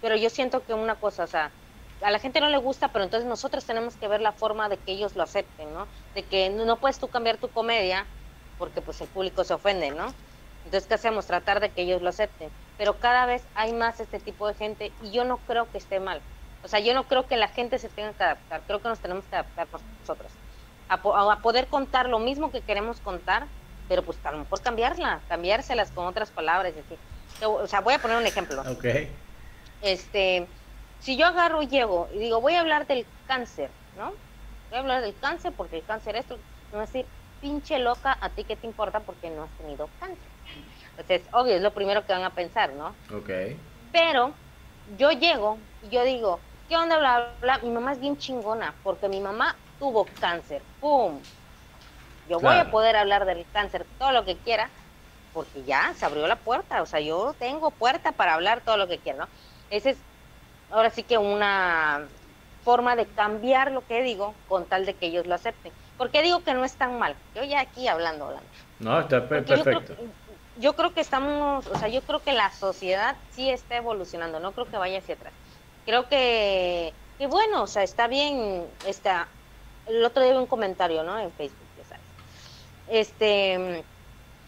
pero 0.00 0.16
yo 0.16 0.30
siento 0.30 0.64
que 0.64 0.74
una 0.74 0.98
cosa, 1.00 1.24
o 1.24 1.26
sea, 1.26 1.54
a 2.00 2.10
la 2.10 2.18
gente 2.18 2.40
no 2.40 2.48
le 2.50 2.58
gusta, 2.58 2.92
pero 2.92 3.04
entonces 3.04 3.28
nosotros 3.28 3.66
tenemos 3.66 3.96
que 3.96 4.08
ver 4.08 4.20
la 4.20 4.32
forma 4.32 4.68
de 4.68 4.82
que 4.82 4.92
ellos 4.92 5.16
lo 5.16 5.22
acepten, 5.22 5.72
¿no? 5.72 5.90
De 6.14 6.28
que 6.28 6.50
no, 6.50 6.80
puedes 6.80 6.98
tú 6.98 7.08
cambiar 7.10 7.38
tu 7.38 7.50
comedia 7.52 8.10
porque 8.56 8.82
pues 8.82 9.00
el 9.00 9.08
público 9.10 9.44
se 9.44 9.54
ofende, 9.54 9.90
¿no? 9.90 10.18
Entonces, 10.64 10.88
¿qué 10.88 10.94
hacemos? 10.94 11.26
Tratar 11.26 11.60
de 11.60 11.72
que 11.72 11.82
ellos 11.82 12.02
lo 12.02 12.08
acepten. 12.10 12.52
Pero 12.76 12.98
cada 13.00 13.26
vez 13.26 13.48
hay 13.54 13.72
más 13.72 14.00
este 14.00 14.20
tipo 14.20 14.48
de 14.48 14.54
gente 14.54 14.96
y 14.98 15.12
yo 15.12 15.24
no 15.24 15.44
creo 15.44 15.70
que 15.70 15.78
esté 15.78 16.00
mal. 16.00 16.24
O 16.62 16.68
sea, 16.68 16.80
yo 16.80 16.94
no 16.94 17.06
creo 17.08 17.26
que 17.28 17.36
la 17.36 17.48
gente 17.48 17.78
se 17.78 17.88
tenga 17.90 18.14
que 18.14 18.24
adaptar, 18.24 18.64
creo 18.66 18.82
que 18.82 18.88
nos 18.88 19.00
tenemos 19.00 19.28
que 19.28 19.36
adaptar 19.36 19.68
nosotros. 20.00 20.40
A, 20.88 20.94
a 21.32 21.42
poder 21.42 21.68
contar 21.68 22.08
lo 22.08 22.18
mismo 22.18 22.50
que 22.50 22.64
queremos 22.64 23.00
contar, 23.00 23.50
pero 23.88 24.02
pues 24.02 24.18
a 24.24 24.32
lo 24.32 24.38
mejor 24.38 24.60
cambiarla, 24.60 25.20
cambiárselas 25.28 25.90
con 25.90 26.06
otras 26.06 26.30
palabras. 26.30 26.72
así. 26.72 27.44
O 27.44 27.66
sea, 27.66 27.80
voy 27.80 27.94
a 27.94 27.98
poner 27.98 28.16
un 28.16 28.26
ejemplo 28.26 28.62
Ok. 28.62 28.84
este, 29.82 30.46
si 31.00 31.16
yo 31.16 31.26
agarro 31.26 31.62
y 31.62 31.66
llego 31.68 32.08
y 32.14 32.18
digo, 32.18 32.40
voy 32.40 32.54
a 32.54 32.60
hablar 32.60 32.86
del 32.86 33.06
cáncer, 33.26 33.70
¿no? 33.96 34.12
Voy 34.70 34.78
a 34.78 34.80
hablar 34.80 35.02
del 35.02 35.14
cáncer 35.18 35.52
porque 35.56 35.76
el 35.76 35.84
cáncer 35.84 36.16
esto, 36.16 36.38
va 36.74 36.78
a 36.82 36.86
decir, 36.86 37.06
pinche 37.40 37.78
loca, 37.78 38.16
¿a 38.20 38.30
ti 38.30 38.44
qué 38.44 38.56
te 38.56 38.66
importa 38.66 39.00
porque 39.00 39.30
no 39.30 39.44
has 39.44 39.50
tenido 39.58 39.88
cáncer? 40.00 40.18
Entonces, 40.96 41.22
obvio, 41.32 41.54
es 41.54 41.62
lo 41.62 41.72
primero 41.72 42.04
que 42.06 42.12
van 42.12 42.24
a 42.24 42.30
pensar, 42.30 42.72
¿no? 42.72 42.88
Ok. 43.14 43.30
Pero 43.92 44.32
yo 44.96 45.10
llego 45.12 45.58
y 45.82 45.90
yo 45.90 46.02
digo, 46.04 46.40
¿qué 46.68 46.76
onda? 46.76 46.98
Bla, 46.98 47.18
bla, 47.40 47.58
bla. 47.58 47.58
Mi 47.58 47.70
mamá 47.70 47.92
es 47.92 48.00
bien 48.00 48.16
chingona 48.16 48.74
porque 48.82 49.08
mi 49.08 49.20
mamá 49.20 49.54
tuvo 49.78 50.06
cáncer. 50.20 50.62
¡Pum! 50.80 51.20
Yo 52.28 52.40
voy 52.40 52.56
a 52.56 52.70
poder 52.70 52.96
hablar 52.96 53.24
del 53.24 53.46
cáncer 53.50 53.86
todo 53.98 54.12
lo 54.12 54.24
que 54.24 54.40
quiera 54.40 54.70
porque 55.32 55.64
ya 55.64 55.92
se 55.94 56.04
abrió 56.06 56.26
la 56.26 56.42
puerta. 56.42 56.82
O 56.82 56.86
sea, 56.86 57.00
yo 57.00 57.34
tengo 57.38 57.70
puerta 57.72 58.12
para 58.12 58.34
hablar 58.34 58.62
todo 58.64 58.76
lo 58.76 58.88
que 58.88 59.00
quiera, 59.00 59.18
¿no? 59.18 59.28
Esa 59.70 59.90
es 59.90 59.98
ahora 60.70 60.90
sí 60.90 61.02
que 61.02 61.18
una 61.18 62.08
forma 62.62 62.96
de 62.96 63.06
cambiar 63.06 63.70
lo 63.70 63.86
que 63.86 64.02
digo 64.02 64.34
con 64.46 64.66
tal 64.68 64.86
de 64.86 64.96
que 64.96 65.06
ellos 65.06 65.26
lo 65.26 65.34
acepten. 65.34 65.72
Porque 65.96 66.22
digo 66.22 66.42
que 66.42 66.54
no 66.54 66.64
es 66.64 66.76
tan 66.76 66.98
mal. 66.98 67.16
Yo 67.34 67.44
ya 67.44 67.60
aquí 67.60 67.86
hablando, 67.86 68.26
hablando. 68.26 68.50
No, 68.80 68.98
está 69.00 69.20
yo 69.20 69.62
creo- 69.62 69.64
perfecto. 69.64 69.96
Yo 70.56 70.74
creo, 70.74 70.94
que 70.94 71.00
estamos, 71.02 71.66
o 71.66 71.78
sea, 71.78 71.88
yo 71.88 72.00
creo 72.02 72.22
que 72.22 72.32
la 72.32 72.50
sociedad 72.50 73.18
sí 73.30 73.50
está 73.50 73.76
evolucionando, 73.76 74.40
no 74.40 74.54
creo 74.54 74.66
que 74.70 74.78
vaya 74.78 74.98
hacia 74.98 75.14
atrás. 75.14 75.34
Creo 75.84 76.08
que 76.08 76.94
que 77.18 77.26
bueno, 77.26 77.62
o 77.62 77.66
sea, 77.66 77.82
está 77.82 78.08
bien, 78.08 78.68
está, 78.86 79.28
el 79.86 80.04
otro 80.04 80.22
día 80.22 80.32
vi 80.32 80.38
un 80.38 80.46
comentario, 80.46 81.02
¿no? 81.02 81.18
En 81.18 81.32
Facebook. 81.32 81.65
Este, 82.86 83.84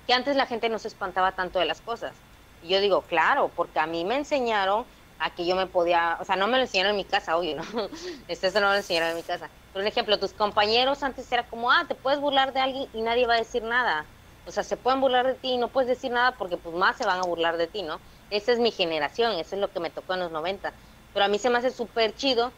que 0.07 0.15
antes 0.15 0.37
la 0.37 0.47
gente 0.47 0.69
no 0.69 0.79
se 0.79 0.89
espantaba 0.89 1.35
tanto 1.37 1.59
de 1.59 1.67
las 1.67 1.81
cosas. 1.83 2.25
Y 2.61 2.69
yo 2.71 2.81
digo, 2.81 3.07
claro, 3.07 3.55
porque 3.55 3.79
a 3.81 3.87
mí 3.87 4.05
me 4.05 4.17
enseñaron 4.17 4.87
a 5.19 5.35
que 5.35 5.47
yo 5.47 5.57
me 5.57 5.67
podía, 5.67 6.17
o 6.21 6.25
sea, 6.25 6.37
no 6.37 6.47
me 6.47 6.57
lo 6.57 6.63
enseñaron 6.63 6.91
en 6.93 6.97
mi 6.97 7.05
casa, 7.05 7.37
obvio, 7.37 7.57
¿no? 7.57 7.63
Este, 8.29 8.51
no 8.53 8.69
me 8.69 8.73
lo 8.73 8.75
enseñaron 8.77 9.11
en 9.11 9.17
mi 9.17 9.23
casa. 9.25 9.51
Por 9.73 9.87
ejemplo, 9.87 10.19
tus 10.19 10.33
compañeros 10.35 11.03
antes 11.03 11.31
era 11.33 11.49
como, 11.49 11.71
ah, 11.71 11.85
te 11.89 11.95
puedes 11.95 12.21
burlar 12.21 12.53
de 12.53 12.61
alguien 12.61 12.89
y 12.93 13.03
nadie 13.03 13.27
va 13.27 13.35
a 13.35 13.39
decir 13.39 13.63
nada. 13.63 14.11
O 14.45 14.51
sea, 14.51 14.63
se 14.63 14.77
pueden 14.79 15.01
burlar 15.01 15.27
de 15.27 15.35
ti 15.35 15.51
y 15.53 15.59
no 15.59 15.73
puedes 15.73 15.89
decir 15.89 16.11
nada 16.11 16.37
porque 16.39 16.57
pues 16.57 16.75
más 16.75 16.97
se 16.97 17.05
van 17.05 17.19
a 17.21 17.23
burlar 17.27 17.59
de 17.59 17.69
ti, 17.69 17.83
¿no? 17.83 18.01
Esa 18.31 18.53
es 18.53 18.59
mi 18.59 18.71
generación, 18.73 19.33
eso 19.33 19.57
es 19.57 19.61
lo 19.61 19.71
que 19.73 19.81
me 19.81 19.91
tocó 19.91 20.15
en 20.15 20.21
los 20.21 20.31
90. 20.31 20.75
Pero 21.13 21.25
a 21.25 21.29
mí 21.29 21.39
se 21.39 21.51
me 21.51 21.59
hace 21.59 21.71
súper 21.71 22.15
chido 22.15 22.57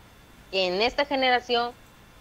que 0.51 0.67
en 0.67 0.83
esta 0.83 1.05
generación 1.05 1.77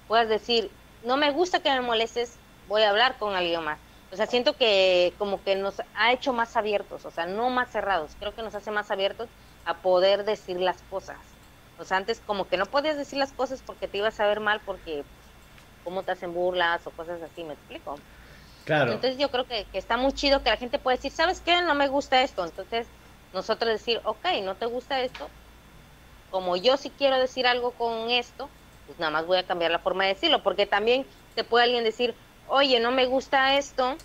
puedas 0.08 0.28
decir, 0.30 0.80
no 1.02 1.18
me 1.18 1.32
gusta 1.32 1.62
que 1.62 1.70
me 1.70 1.82
molestes, 1.82 2.42
voy 2.70 2.84
a 2.84 2.90
hablar 2.92 3.18
con 3.18 3.36
alguien 3.36 3.64
más. 3.64 3.82
O 4.12 4.16
sea, 4.16 4.26
siento 4.28 4.56
que 4.56 5.16
como 5.20 5.44
que 5.44 5.56
nos 5.56 5.82
ha 5.94 6.14
hecho 6.14 6.34
más 6.34 6.56
abiertos, 6.56 7.06
o 7.06 7.12
sea, 7.12 7.26
no 7.26 7.50
más 7.50 7.72
cerrados, 7.72 8.16
creo 8.18 8.34
que 8.34 8.42
nos 8.42 8.56
hace 8.56 8.72
más 8.72 8.90
abiertos 8.90 9.28
a 9.66 9.82
poder 9.82 10.24
decir 10.24 10.60
las 10.62 10.82
cosas. 10.84 11.18
O 11.78 11.84
sea, 11.84 11.98
antes 11.98 12.22
como 12.22 12.48
que 12.48 12.58
no 12.58 12.66
podías 12.66 12.98
decir 12.98 13.20
las 13.20 13.34
cosas 13.34 13.62
porque 13.62 13.88
te 13.88 13.98
ibas 13.98 14.20
a 14.20 14.28
ver 14.28 14.40
mal 14.40 14.62
porque 14.66 15.04
cómo 15.84 16.04
te 16.04 16.12
hacen 16.12 16.34
burlas 16.34 16.86
o 16.88 16.92
cosas 16.92 17.22
así, 17.22 17.44
¿me 17.44 17.54
explico? 17.54 17.96
Claro. 18.66 18.94
Entonces 18.94 19.20
yo 19.20 19.30
creo 19.30 19.46
que, 19.46 19.66
que 19.72 19.78
está 19.78 19.98
muy 19.98 20.14
chido 20.14 20.44
que 20.44 20.50
la 20.50 20.58
gente 20.58 20.80
puede 20.80 20.98
decir, 20.98 21.12
¿sabes 21.12 21.42
qué? 21.42 21.62
No 21.62 21.76
me 21.76 21.88
gusta 21.88 22.22
esto. 22.22 22.46
Entonces 22.46 22.88
nosotros 23.32 23.72
decir, 23.72 24.02
ok, 24.06 24.26
no 24.44 24.56
te 24.58 24.66
gusta 24.66 25.02
esto, 25.02 25.30
como 26.30 26.56
yo 26.56 26.78
sí 26.78 26.92
quiero 26.92 27.18
decir 27.18 27.48
algo 27.48 27.74
con 27.76 28.10
esto, 28.10 28.50
pues 28.86 29.00
nada 29.00 29.12
más 29.12 29.26
voy 29.26 29.38
a 29.38 29.48
cambiar 29.48 29.72
la 29.72 29.80
forma 29.80 30.04
de 30.06 30.14
decirlo, 30.14 30.44
porque 30.44 30.66
también 30.66 31.08
te 31.36 31.44
puede 31.44 31.66
alguien 31.66 31.84
decir, 31.84 32.16
oye, 32.50 32.80
no 32.80 32.92
me 32.92 33.06
gusta 33.06 33.58
esto, 33.58 33.96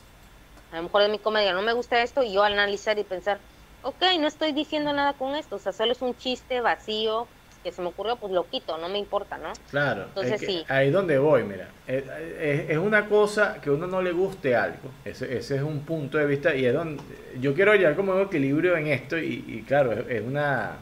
a 0.73 0.77
lo 0.77 0.83
mejor 0.85 1.03
de 1.03 1.09
mi 1.09 1.19
comedia 1.19 1.53
no 1.53 1.63
me 1.63 1.73
gusta 1.73 2.03
esto, 2.03 2.23
y 2.23 2.33
yo 2.33 2.43
analizar 2.43 2.99
y 2.99 3.05
pensar, 3.05 3.39
ok, 3.83 4.03
no 4.21 4.27
estoy 4.27 4.53
diciendo 4.53 4.93
nada 4.93 5.15
con 5.15 5.35
esto, 5.35 5.57
o 5.57 5.59
sea, 5.59 5.73
solo 5.73 5.93
es 5.93 6.03
un 6.03 6.17
chiste 6.17 6.61
vacío 6.61 7.27
que 7.63 7.73
se 7.73 7.81
me 7.81 7.89
ocurrió, 7.89 8.17
pues 8.17 8.31
lo 8.33 8.47
quito, 8.51 8.77
no 8.77 8.91
me 8.91 8.99
importa, 8.99 9.39
¿no? 9.39 9.51
Claro, 9.71 10.05
Entonces, 10.09 10.41
sí. 10.41 10.65
ahí 10.69 10.91
donde 10.91 11.17
voy, 11.17 11.45
mira, 11.45 11.69
es, 11.87 12.77
una 12.77 13.09
cosa 13.09 13.59
que 13.63 13.71
a 13.71 13.73
uno 13.73 13.87
no 13.87 14.03
le 14.03 14.13
guste 14.13 14.55
algo, 14.55 14.91
ese, 15.05 15.39
ese, 15.39 15.57
es 15.57 15.63
un 15.63 15.81
punto 15.81 16.19
de 16.19 16.27
vista, 16.27 16.55
y 16.55 16.67
es 16.67 16.75
donde 16.75 17.03
yo 17.41 17.55
quiero 17.55 17.73
hallar 17.73 17.97
como 17.97 18.13
un 18.13 18.21
equilibrio 18.21 18.77
en 18.77 18.89
esto, 18.89 19.17
y, 19.17 19.45
y 19.49 19.63
claro, 19.67 19.93
es 19.93 20.23
una 20.23 20.79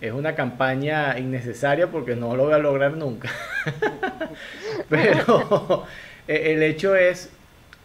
es 0.00 0.12
una 0.12 0.34
campaña 0.34 1.18
innecesaria 1.18 1.90
porque 1.90 2.14
no 2.14 2.36
lo 2.36 2.44
voy 2.44 2.52
a 2.52 2.58
lograr 2.58 2.92
nunca. 2.92 3.30
Pero 4.88 5.86
el 6.26 6.62
hecho 6.62 6.94
es 6.96 7.30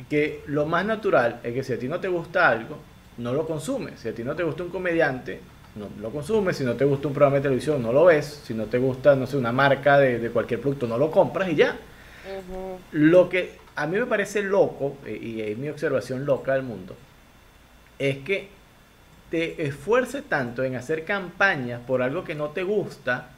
que 0.08 0.44
lo 0.48 0.66
más 0.66 0.86
natural 0.86 1.40
es 1.44 1.54
que 1.54 1.64
si 1.64 1.74
a 1.74 1.80
ti 1.80 1.88
no 1.88 2.00
te 2.00 2.08
gusta 2.08 2.48
algo, 2.48 2.78
no 3.18 3.34
lo 3.34 3.46
consumes. 3.46 4.00
Si 4.00 4.08
a 4.08 4.16
ti 4.16 4.24
no 4.24 4.36
te 4.36 4.44
gusta 4.44 4.64
un 4.64 4.70
comediante, 4.70 5.40
no 5.76 5.90
lo 6.02 6.10
consumes. 6.10 6.58
Si 6.58 6.64
no 6.64 6.76
te 6.76 6.86
gusta 6.86 7.08
un 7.08 7.14
programa 7.14 7.38
de 7.38 7.44
televisión, 7.44 7.82
no 7.82 7.92
lo 7.92 8.06
ves. 8.06 8.42
Si 8.44 8.54
no 8.54 8.66
te 8.66 8.78
gusta, 8.78 9.16
no 9.16 9.28
sé, 9.28 9.38
una 9.38 9.52
marca 9.52 9.98
de, 9.98 10.30
cualquier 10.32 10.62
producto, 10.62 10.88
no 10.88 10.98
lo 10.98 11.12
compras 11.12 11.50
y 11.50 11.56
ya. 11.56 11.76
Lo 12.92 13.30
que 13.30 13.58
a 13.76 13.88
mí 13.88 13.98
me 13.98 14.06
parece 14.06 14.44
loco, 14.44 14.98
e, 15.06 15.16
y 15.16 15.42
es 15.42 15.58
mi 15.58 15.70
observación 15.70 16.26
loca 16.26 16.54
del 16.54 16.64
mundo, 16.64 16.96
es 17.98 18.20
que 18.20 18.50
te 19.30 19.66
esfuerces 19.66 20.24
tanto 20.24 20.64
en 20.64 20.76
hacer 20.76 21.06
campañas 21.06 21.82
por 21.86 22.02
algo 22.02 22.24
que 22.24 22.36
no 22.36 22.50
te 22.50 22.64
gusta 22.64 23.30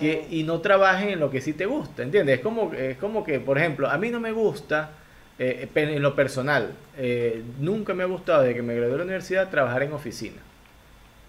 que, 0.00 0.26
y 0.30 0.42
no 0.42 0.60
trabajes 0.60 1.12
en 1.12 1.20
lo 1.20 1.30
que 1.30 1.40
sí 1.40 1.52
te 1.52 1.66
gusta, 1.66 2.02
¿entiendes? 2.02 2.38
Es 2.38 2.42
como, 2.42 2.72
es 2.72 2.96
como 2.96 3.22
que, 3.22 3.38
por 3.38 3.58
ejemplo, 3.58 3.88
a 3.88 3.96
mí 3.98 4.10
no 4.10 4.18
me 4.18 4.32
gusta, 4.32 4.90
eh, 5.38 5.68
en 5.74 6.02
lo 6.02 6.16
personal, 6.16 6.72
eh, 6.98 7.42
nunca 7.58 7.94
me 7.94 8.02
ha 8.02 8.06
gustado 8.06 8.42
desde 8.42 8.56
que 8.56 8.62
me 8.62 8.74
gradué 8.74 8.92
de 8.92 8.98
la 8.98 9.04
universidad 9.04 9.50
trabajar 9.50 9.82
en 9.82 9.92
oficina. 9.92 10.38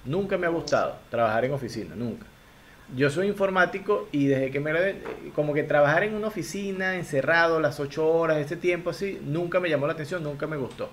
Nunca 0.05 0.37
me 0.37 0.47
ha 0.47 0.49
gustado 0.49 0.95
trabajar 1.09 1.45
en 1.45 1.51
oficina, 1.51 1.93
nunca. 1.95 2.25
Yo 2.95 3.09
soy 3.09 3.27
informático 3.27 4.09
y 4.11 4.25
desde 4.25 4.49
que 4.49 4.59
me 4.59 4.71
gradué, 4.71 4.89
eh, 4.89 5.31
como 5.35 5.53
que 5.53 5.63
trabajar 5.63 6.03
en 6.03 6.15
una 6.15 6.27
oficina, 6.27 6.95
encerrado 6.95 7.59
las 7.59 7.79
ocho 7.79 8.09
horas, 8.09 8.37
ese 8.37 8.55
tiempo 8.55 8.89
así, 8.89 9.19
nunca 9.23 9.59
me 9.59 9.69
llamó 9.69 9.85
la 9.85 9.93
atención, 9.93 10.23
nunca 10.23 10.47
me 10.47 10.57
gustó. 10.57 10.89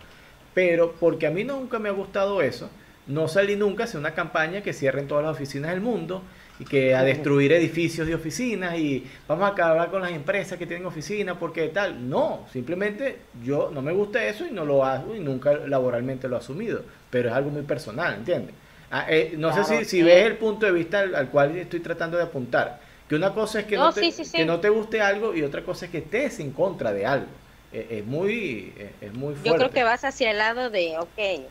Pero 0.52 0.94
porque 1.00 1.26
a 1.26 1.30
mí 1.30 1.44
nunca 1.44 1.78
me 1.78 1.88
ha 1.88 1.92
gustado 1.92 2.42
eso, 2.42 2.68
no 3.08 3.26
salí 3.26 3.56
nunca 3.56 3.84
a 3.84 3.98
una 3.98 4.12
campaña 4.12 4.62
que 4.62 4.74
cierren 4.74 5.08
todas 5.08 5.24
las 5.24 5.34
oficinas 5.34 5.70
del 5.70 5.80
mundo 5.80 6.22
y 6.58 6.64
que 6.64 6.94
a 6.94 7.02
destruir 7.02 7.52
edificios 7.52 8.06
de 8.06 8.14
oficinas 8.14 8.76
y 8.76 9.04
vamos 9.26 9.44
a 9.44 9.52
acabar 9.52 9.90
con 9.90 10.02
las 10.02 10.10
empresas 10.10 10.58
que 10.58 10.66
tienen 10.66 10.86
oficinas 10.86 11.36
porque 11.38 11.68
tal. 11.68 12.08
No, 12.08 12.46
simplemente 12.52 13.18
yo 13.44 13.70
no 13.72 13.80
me 13.82 13.92
gusta 13.92 14.24
eso 14.24 14.44
y 14.46 14.50
no 14.50 14.64
lo 14.64 14.84
hago 14.84 15.14
y 15.14 15.20
nunca 15.20 15.52
laboralmente 15.52 16.28
lo 16.28 16.36
he 16.36 16.38
asumido, 16.38 16.82
pero 17.10 17.28
es 17.28 17.34
algo 17.34 17.50
muy 17.50 17.62
personal, 17.62 18.14
¿entiendes? 18.14 18.54
Ah, 18.90 19.06
eh, 19.08 19.34
no 19.36 19.52
sé 19.52 19.64
si, 19.64 19.84
si 19.84 20.02
ves 20.02 20.24
el 20.24 20.36
punto 20.36 20.66
de 20.66 20.72
vista 20.72 21.00
al, 21.00 21.28
cual 21.28 21.56
estoy 21.56 21.80
tratando 21.80 22.16
de 22.16 22.24
apuntar. 22.24 22.80
Que 23.08 23.14
una 23.14 23.32
cosa 23.32 23.60
es 23.60 23.66
que 23.66 23.76
no, 23.76 23.92
te, 23.92 24.12
que 24.32 24.44
no 24.44 24.60
te 24.60 24.68
guste 24.68 25.00
algo 25.00 25.34
y 25.34 25.42
otra 25.42 25.62
cosa 25.62 25.86
es 25.86 25.90
que 25.90 25.98
estés 25.98 26.40
en 26.40 26.52
contra 26.52 26.92
de 26.92 27.06
algo. 27.06 27.26
Eh, 27.72 27.98
es, 27.98 28.06
muy, 28.06 28.72
eh, 28.76 28.92
es 29.00 29.12
muy 29.12 29.34
fuerte. 29.34 29.48
Yo 29.48 29.56
creo 29.56 29.70
que 29.70 29.82
vas 29.82 30.04
hacia 30.04 30.30
el 30.30 30.38
lado 30.38 30.70
de, 30.70 30.96
ok, 30.98 31.48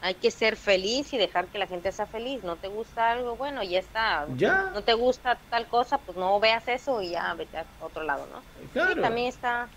hay 0.00 0.14
que 0.14 0.30
ser 0.30 0.56
feliz 0.56 1.12
y 1.12 1.18
dejar 1.18 1.46
que 1.46 1.58
la 1.58 1.66
gente 1.66 1.90
sea 1.92 2.06
feliz. 2.06 2.42
No 2.44 2.56
te 2.56 2.68
gusta 2.68 3.12
algo, 3.12 3.36
bueno, 3.36 3.62
ya 3.62 3.78
está. 3.78 4.26
¿Ya? 4.36 4.70
No 4.72 4.82
te 4.82 4.94
gusta 4.94 5.38
tal 5.50 5.66
cosa, 5.66 5.98
pues 5.98 6.16
no 6.16 6.38
veas 6.40 6.66
eso 6.68 7.02
y 7.02 7.10
ya 7.10 7.34
vete 7.34 7.58
a 7.58 7.66
otro 7.80 8.02
lado, 8.02 8.26
¿no? 8.32 8.42
Claro. 8.72 9.00
también 9.00 9.28
está, 9.28 9.68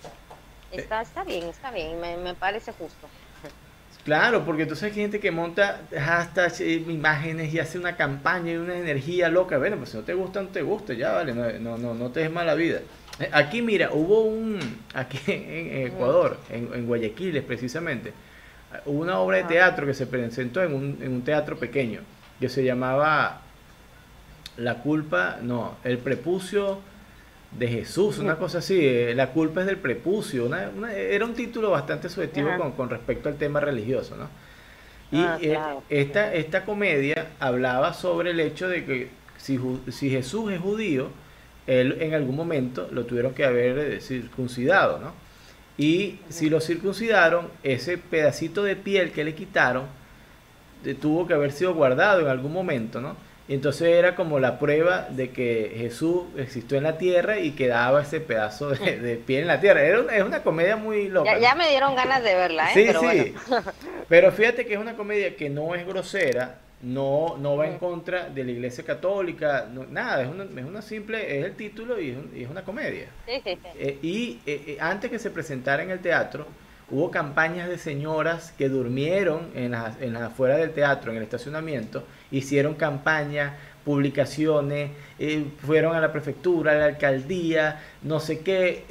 está, 0.71 1.01
está 1.01 1.23
bien, 1.23 1.45
está 1.45 1.71
bien, 1.71 1.99
me, 1.99 2.17
me 2.17 2.33
parece 2.33 2.71
justo. 2.71 3.07
Claro, 4.03 4.43
porque 4.45 4.63
entonces 4.63 4.85
hay 4.85 4.95
gente 4.95 5.19
que 5.19 5.29
monta 5.29 5.81
hashtags, 5.91 6.61
eh, 6.61 6.83
imágenes 6.87 7.53
y 7.53 7.59
hace 7.59 7.77
una 7.77 7.95
campaña 7.95 8.53
y 8.53 8.55
una 8.55 8.75
energía 8.75 9.29
loca. 9.29 9.59
Bueno, 9.59 9.77
pues 9.77 9.91
si 9.91 9.97
no 9.97 10.03
te 10.03 10.15
gusta, 10.15 10.41
no 10.41 10.49
te 10.49 10.63
gusta, 10.63 10.93
ya 10.93 11.11
vale, 11.11 11.33
no, 11.35 11.51
no, 11.59 11.77
no, 11.77 11.93
no 11.93 12.09
te 12.09 12.21
des 12.21 12.31
mala 12.31 12.55
vida. 12.55 12.79
Eh, 13.19 13.29
aquí, 13.31 13.61
mira, 13.61 13.91
hubo 13.93 14.21
un, 14.21 14.59
aquí 14.95 15.19
en 15.27 15.87
Ecuador, 15.87 16.37
en, 16.49 16.87
Guayaquil 16.87 17.43
precisamente, 17.43 18.11
hubo 18.85 19.01
una 19.01 19.19
obra 19.19 19.37
de 19.37 19.43
teatro 19.43 19.85
que 19.85 19.93
se 19.93 20.07
presentó 20.07 20.61
en 20.63 20.73
un, 20.73 20.97
en 21.01 21.13
un 21.13 21.21
teatro 21.23 21.57
pequeño, 21.57 22.01
que 22.39 22.49
se 22.49 22.63
llamaba 22.63 23.41
La 24.57 24.75
culpa, 24.75 25.37
no, 25.41 25.77
el 25.83 25.97
prepucio 25.97 26.79
de 27.51 27.67
Jesús, 27.67 28.17
una 28.19 28.37
cosa 28.37 28.59
así, 28.59 28.79
eh, 28.79 29.13
la 29.13 29.27
culpa 29.31 29.61
es 29.61 29.67
del 29.67 29.77
prepucio, 29.77 30.49
era 30.87 31.25
un 31.25 31.33
título 31.33 31.71
bastante 31.71 32.09
subjetivo 32.09 32.49
con, 32.75 32.89
respecto 32.89 33.29
al 33.29 33.35
tema 33.35 33.59
religioso, 33.59 34.15
¿no? 34.15 34.29
Y 35.11 35.21
ah, 35.21 35.37
eh, 35.41 35.59
esta, 35.89 36.33
esta 36.33 36.63
comedia 36.63 37.27
hablaba 37.39 37.93
sobre 37.93 38.31
el 38.31 38.39
hecho 38.39 38.69
de 38.69 38.85
que 38.85 39.09
si, 39.35 39.59
si 39.89 40.09
Jesús 40.09 40.53
es 40.53 40.61
judío, 40.61 41.09
él 41.67 41.97
en 41.99 42.13
algún 42.13 42.35
momento 42.37 42.87
lo 42.91 43.05
tuvieron 43.05 43.33
que 43.33 43.43
haber 43.43 43.77
eh, 43.77 43.99
circuncidado, 43.99 44.99
¿no? 44.99 45.13
Y 45.77 46.19
si 46.29 46.49
lo 46.49 46.61
circuncidaron, 46.61 47.49
ese 47.63 47.97
pedacito 47.97 48.63
de 48.63 48.75
piel 48.75 49.11
que 49.11 49.23
le 49.23 49.35
quitaron 49.35 49.85
eh, 50.85 50.95
tuvo 50.95 51.27
que 51.27 51.33
haber 51.33 51.51
sido 51.51 51.73
guardado 51.73 52.21
en 52.21 52.27
algún 52.27 52.53
momento, 52.53 53.01
¿no? 53.01 53.15
Y 53.47 53.55
entonces 53.55 53.89
era 53.89 54.15
como 54.15 54.39
la 54.39 54.59
prueba 54.59 55.07
de 55.09 55.31
que 55.31 55.73
Jesús 55.77 56.23
existió 56.37 56.77
en 56.77 56.83
la 56.83 56.97
tierra 56.97 57.39
y 57.39 57.51
quedaba 57.51 58.01
ese 58.01 58.21
pedazo 58.21 58.69
de, 58.69 59.21
piel 59.27 59.41
en 59.41 59.47
la 59.47 59.59
tierra. 59.59 59.83
es 59.83 60.23
una 60.23 60.41
comedia 60.41 60.77
muy 60.77 61.09
loca. 61.09 61.37
Ya, 61.37 61.55
me 61.55 61.67
dieron 61.69 61.95
ganas 61.95 62.23
de 62.23 62.33
verla, 62.35 62.71
¿eh? 62.71 62.73
Sí, 62.73 62.83
pero 62.87 63.01
sí. 63.01 63.35
Pero 64.07 64.31
fíjate 64.31 64.65
que 64.65 64.75
es 64.75 64.79
una 64.79 64.95
comedia 64.95 65.35
que 65.35 65.49
no 65.49 65.75
es 65.75 65.85
grosera, 65.85 66.59
no, 66.83 67.37
no 67.37 67.57
va 67.57 67.67
en 67.67 67.77
contra 67.77 68.29
de 68.29 68.43
la 68.43 68.51
iglesia 68.51 68.83
católica, 68.83 69.67
nada, 69.89 70.23
es 70.23 70.29
una, 70.29 70.43
es 70.43 70.65
una 70.65 70.81
simple, 70.81 71.39
es 71.39 71.45
el 71.45 71.55
título 71.55 71.99
y 71.99 72.17
es, 72.35 72.49
una 72.49 72.63
comedia. 72.63 73.07
Eh, 73.27 73.99
y 74.01 74.39
eh, 74.45 74.63
eh, 74.67 74.77
antes 74.79 75.11
que 75.11 75.19
se 75.19 75.29
presentara 75.29 75.83
en 75.83 75.91
el 75.91 75.99
teatro, 75.99 76.47
hubo 76.89 77.11
campañas 77.11 77.69
de 77.69 77.77
señoras 77.77 78.53
que 78.57 78.67
durmieron 78.67 79.51
en 79.55 79.71
las, 79.71 80.01
en 80.01 80.15
afueras 80.15 80.57
del 80.57 80.71
teatro, 80.71 81.11
en 81.11 81.17
el 81.17 81.23
estacionamiento, 81.23 82.03
hicieron 82.31 82.73
campañas, 82.73 83.53
publicaciones, 83.85 84.91
fueron 85.65 85.95
a 85.95 85.99
la 85.99 86.11
prefectura, 86.11 86.73
a 86.73 86.75
la 86.75 86.85
alcaldía, 86.85 87.81
no 88.03 88.19
sé 88.19 88.41
qué, 88.41 88.85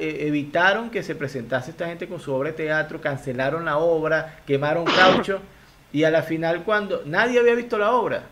evitaron 0.00 0.88
que 0.88 1.02
se 1.02 1.14
presentase 1.14 1.72
esta 1.72 1.86
gente 1.86 2.08
con 2.08 2.18
su 2.18 2.32
obra 2.32 2.50
de 2.50 2.56
teatro, 2.56 2.98
cancelaron 2.98 3.66
la 3.66 3.76
obra, 3.76 4.38
quemaron 4.46 4.86
caucho. 4.86 5.40
Y 5.96 6.04
a 6.04 6.10
la 6.10 6.20
final 6.20 6.62
cuando 6.62 7.04
nadie 7.06 7.40
había 7.40 7.54
visto 7.54 7.78
la 7.78 7.92
obra, 7.92 8.24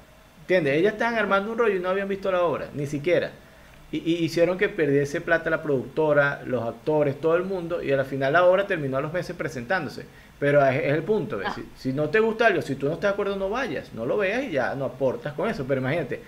¿entiendes? 0.42 0.76
Ellas 0.76 0.92
estaban 0.92 1.14
armando 1.14 1.50
un 1.50 1.56
rollo 1.56 1.76
y 1.76 1.80
no 1.80 1.88
habían 1.88 2.08
visto 2.08 2.30
la 2.30 2.42
obra, 2.42 2.68
ni 2.74 2.86
siquiera. 2.86 3.30
Y, 3.90 4.16
hicieron 4.16 4.58
que 4.58 4.68
perdiese 4.68 5.22
plata 5.22 5.48
la 5.48 5.62
productora, 5.62 6.42
los 6.44 6.62
actores, 6.62 7.18
todo 7.18 7.36
el 7.36 7.44
mundo, 7.44 7.82
y 7.82 7.90
a 7.90 7.96
la 7.96 8.04
final 8.04 8.34
la 8.34 8.44
obra 8.44 8.66
terminó 8.66 8.98
a 8.98 9.00
los 9.00 9.14
meses 9.14 9.34
presentándose. 9.34 10.04
Pero 10.38 10.62
es, 10.62 10.92
el 10.92 11.04
punto, 11.04 11.40
si, 11.74 11.94
no 11.94 12.10
te 12.10 12.20
gusta 12.20 12.48
algo, 12.48 12.60
si 12.60 12.74
tú 12.74 12.84
no 12.84 12.92
estás 12.92 13.12
de 13.12 13.12
acuerdo, 13.14 13.36
no 13.36 13.48
vayas, 13.48 13.94
no 13.94 14.04
lo 14.04 14.18
veas 14.18 14.44
y 14.44 14.50
ya 14.50 14.74
no 14.74 14.84
aportas 14.84 15.32
con 15.32 15.48
eso. 15.48 15.64
Pero 15.66 15.80
imagínate, 15.80 16.20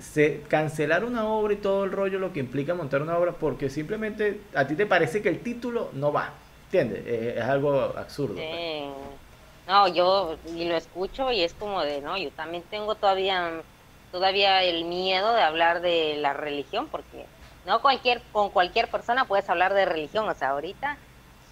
se, 0.00 0.40
cancelar 0.48 1.04
una 1.04 1.26
obra 1.26 1.52
y 1.52 1.58
todo 1.58 1.84
el 1.84 1.92
rollo 1.92 2.18
lo 2.18 2.32
que 2.32 2.40
implica 2.40 2.74
montar 2.74 3.02
una 3.02 3.16
obra 3.16 3.30
porque 3.30 3.70
simplemente 3.70 4.40
a 4.52 4.66
ti 4.66 4.74
te 4.74 4.86
parece 4.86 5.22
que 5.22 5.28
el 5.28 5.38
título 5.38 5.90
no 5.92 6.12
va, 6.12 6.32
¿entiendes? 6.64 7.06
Es, 7.06 7.40
algo 7.44 7.72
absurdo. 7.96 8.34
Pues. 8.34 9.21
No, 9.66 9.88
yo 9.88 10.36
y 10.54 10.64
lo 10.64 10.76
escucho 10.76 11.30
y 11.30 11.42
es 11.42 11.54
como 11.54 11.82
de, 11.82 12.00
no, 12.00 12.16
yo 12.18 12.30
también 12.30 12.62
tengo 12.64 12.94
todavía 12.94 13.62
todavía 14.10 14.62
el 14.62 14.84
miedo 14.84 15.32
de 15.32 15.42
hablar 15.42 15.80
de 15.80 16.16
la 16.18 16.34
religión 16.34 16.88
porque 16.88 17.24
no 17.64 17.80
cualquier 17.80 18.20
con 18.32 18.50
cualquier 18.50 18.88
persona 18.88 19.24
puedes 19.24 19.48
hablar 19.48 19.72
de 19.72 19.84
religión, 19.84 20.28
o 20.28 20.34
sea, 20.34 20.50
ahorita 20.50 20.98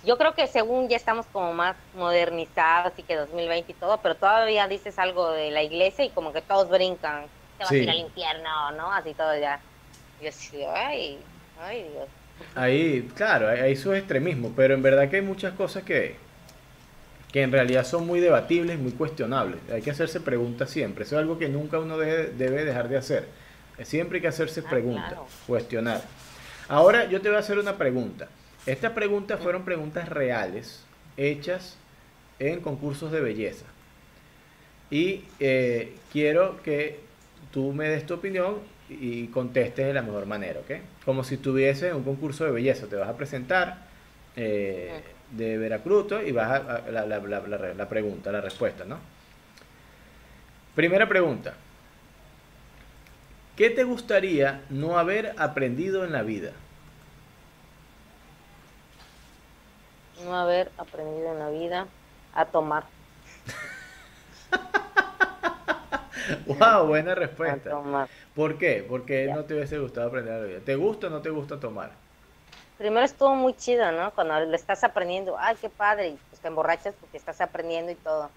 yo 0.05 0.17
creo 0.19 0.35
que 0.35 0.47
según 0.47 0.89
ya 0.89 0.97
estamos 0.97 1.27
como 1.27 1.53
más 1.53 1.77
modernizados 1.95 2.93
y 2.97 3.03
que 3.03 3.17
2020 3.17 3.73
y 3.73 3.75
todo, 3.75 3.99
pero 3.99 4.15
todavía 4.15 4.67
dices 4.67 4.99
algo 4.99 5.31
de 5.31 5.51
la 5.51 5.63
iglesia 5.63 6.05
y 6.05 6.11
como 6.11 6.33
que 6.33 6.41
todos 6.43 6.69
brincan 6.69 7.27
te 7.59 7.65
vas 7.65 7.73
a 7.73 7.77
ir 7.77 7.91
al 7.91 7.99
infierno, 7.99 8.73
¿no? 8.73 8.93
Así 8.93 9.13
todo 9.13 9.37
ya. 9.39 9.61
Yo 10.23 10.29
así, 10.31 10.65
ay, 10.65 11.19
ay 11.61 11.87
Dios. 11.93 12.09
Ahí, 12.55 13.11
claro, 13.15 13.49
hay, 13.49 13.77
su 13.77 13.93
extremismo, 13.93 14.53
pero 14.57 14.73
en 14.73 14.83
verdad 14.83 15.11
que 15.11 15.17
hay 15.17 15.23
muchas 15.23 15.53
cosas 15.53 15.83
que, 15.83 16.17
que 17.33 17.43
en 17.43 17.53
realidad 17.53 17.85
son 17.85 18.07
muy 18.07 18.21
debatibles, 18.21 18.79
muy 18.79 18.93
cuestionables. 18.93 19.61
Hay 19.73 19.83
que 19.83 19.91
hacerse 19.91 20.21
preguntas 20.21 20.71
siempre. 20.71 21.05
Eso 21.05 21.17
es 21.17 21.21
algo 21.21 21.39
que 21.39 21.49
nunca 21.49 21.79
uno 21.79 21.97
debe, 21.97 22.65
dejar 22.65 22.89
de 22.89 22.97
hacer. 22.97 23.27
Siempre 23.83 24.17
hay 24.17 24.23
que 24.23 24.29
hacerse 24.29 24.63
ah, 24.67 24.71
preguntas, 24.71 25.19
cuestionar. 25.47 26.03
Ahora 26.69 27.09
yo 27.09 27.21
te 27.21 27.29
voy 27.29 27.37
a 27.37 27.41
hacer 27.41 27.59
una 27.59 27.77
pregunta. 27.77 28.29
Estas 28.67 28.93
preguntas 28.93 29.41
fueron 29.41 29.65
preguntas 29.65 30.09
reales, 30.09 30.85
hechas 31.17 31.77
en 32.39 32.61
concursos 32.61 33.11
de 33.11 33.21
belleza. 33.21 33.65
Y 34.91 35.25
eh, 35.39 35.95
quiero 36.13 36.61
que 36.63 37.01
tú 37.53 37.73
me 37.73 37.89
des 37.89 38.07
tu 38.07 38.15
opinión 38.15 38.57
y 38.89 39.29
contestes 39.29 39.87
de 39.87 39.95
la 39.95 40.03
mejor 40.03 40.27
manera, 40.27 40.61
¿ok? 40.61 41.05
Como 41.05 41.23
si 41.23 41.37
estuviese 41.37 41.95
un 41.95 42.03
concurso 42.03 42.45
de 42.45 42.51
belleza, 42.51 42.87
te 42.87 42.97
vas 42.97 43.09
a 43.09 43.17
presentar 43.17 43.87
eh, 44.37 45.01
de 45.31 45.59
Veracruz 45.59 46.07
y 46.27 46.33
vas 46.33 46.61
a, 46.61 46.91
la, 46.91 47.07
la, 47.07 47.19
la, 47.21 47.75
la, 47.75 47.89
pregunta, 47.89 48.33
la 48.33 48.41
respuesta, 48.41 48.85
¿no? 48.85 48.99
Primera 50.75 51.09
pregunta. 51.09 51.55
¿Qué 53.57 53.71
te 53.71 53.85
gustaría 53.85 54.63
no 54.71 54.99
haber 54.99 55.35
aprendido 55.39 56.05
en 56.05 56.13
la 56.13 56.23
vida? 56.23 56.53
No 60.25 60.35
haber 60.37 60.71
aprendido 60.79 61.33
en 61.33 61.39
la 61.39 61.51
vida 61.51 61.87
a 62.35 62.45
tomar. 62.47 62.85
wow, 66.47 66.87
buena 66.87 67.15
respuesta. 67.15 67.71
¿Por 68.35 68.59
qué? 68.59 68.85
Porque 68.89 69.31
no 69.33 69.45
te 69.45 69.55
hubiese 69.55 69.79
gustado 69.79 70.09
aprender 70.09 70.35
a 70.35 70.39
beber. 70.39 70.63
¿Te 70.63 70.77
gusta 70.77 71.09
o 71.09 71.11
no 71.11 71.21
te 71.21 71.31
gusta 71.31 71.59
tomar? 71.61 71.91
Primero 72.81 73.05
estuvo 73.05 73.35
muy 73.35 73.55
chido, 73.55 73.93
¿no? 73.93 74.11
Cuando 74.13 74.41
lo 74.41 74.57
estás 74.57 74.83
aprendiendo, 74.85 75.37
ay, 75.39 75.55
qué 75.61 75.69
padre, 75.69 76.09
y 76.09 76.19
pues 76.31 76.41
te 76.41 76.49
emborrachas 76.49 76.95
porque 76.99 77.19
estás 77.19 77.39
aprendiendo 77.43 77.93
y 77.93 77.95
todo. 77.95 78.31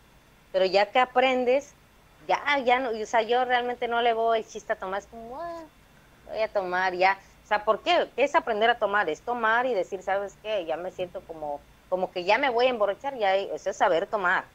Pero 0.51 0.65
ya 0.65 0.85
que 0.87 0.99
aprendes, 0.99 1.73
ya, 2.27 2.59
ya 2.59 2.81
no, 2.81 2.89
o 2.89 3.05
sea, 3.05 3.21
yo 3.21 3.45
realmente 3.45 3.87
no 3.87 4.01
le 4.01 4.11
voy 4.11 4.39
el 4.39 4.45
chiste 4.45 4.73
a 4.73 4.75
tomar, 4.75 4.99
es 4.99 5.07
como, 5.07 5.41
ah, 5.41 5.61
voy 6.27 6.41
a 6.41 6.49
tomar 6.49 6.93
ya. 6.93 7.17
O 7.45 7.47
sea, 7.47 7.63
¿por 7.63 7.83
qué? 7.83 8.09
¿Qué 8.17 8.25
es 8.25 8.35
aprender 8.35 8.69
a 8.69 8.77
tomar? 8.77 9.07
Es 9.09 9.21
tomar 9.21 9.65
y 9.65 9.73
decir, 9.73 10.03
¿sabes 10.03 10.35
qué? 10.41 10.65
Ya 10.65 10.75
me 10.75 10.91
siento 10.91 11.21
como 11.21 11.61
como 11.87 12.11
que 12.11 12.23
ya 12.23 12.39
me 12.39 12.49
voy 12.49 12.65
a 12.65 12.69
emborrachar, 12.69 13.15
ya 13.19 13.35
eso 13.35 13.69
es 13.69 13.77
saber 13.77 14.07
tomar. 14.07 14.45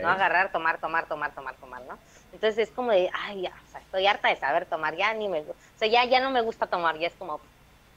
No 0.00 0.08
agarrar, 0.08 0.50
tomar, 0.50 0.78
tomar, 0.78 1.06
tomar, 1.06 1.34
tomar, 1.34 1.54
tomar, 1.56 1.82
¿no? 1.82 1.98
Entonces 2.32 2.68
es 2.68 2.74
como 2.74 2.90
de, 2.90 3.10
ay, 3.12 3.42
ya, 3.42 3.50
o 3.50 3.70
sea, 3.70 3.80
estoy 3.82 4.06
harta 4.06 4.28
de 4.28 4.36
saber 4.36 4.64
tomar, 4.64 4.96
ya 4.96 5.12
ni 5.12 5.28
me, 5.28 5.40
o 5.40 5.54
sea, 5.76 5.88
ya, 5.88 6.06
ya 6.06 6.20
no 6.20 6.30
me 6.30 6.40
gusta 6.40 6.66
tomar, 6.66 6.98
ya 6.98 7.08
es 7.08 7.12
como, 7.12 7.38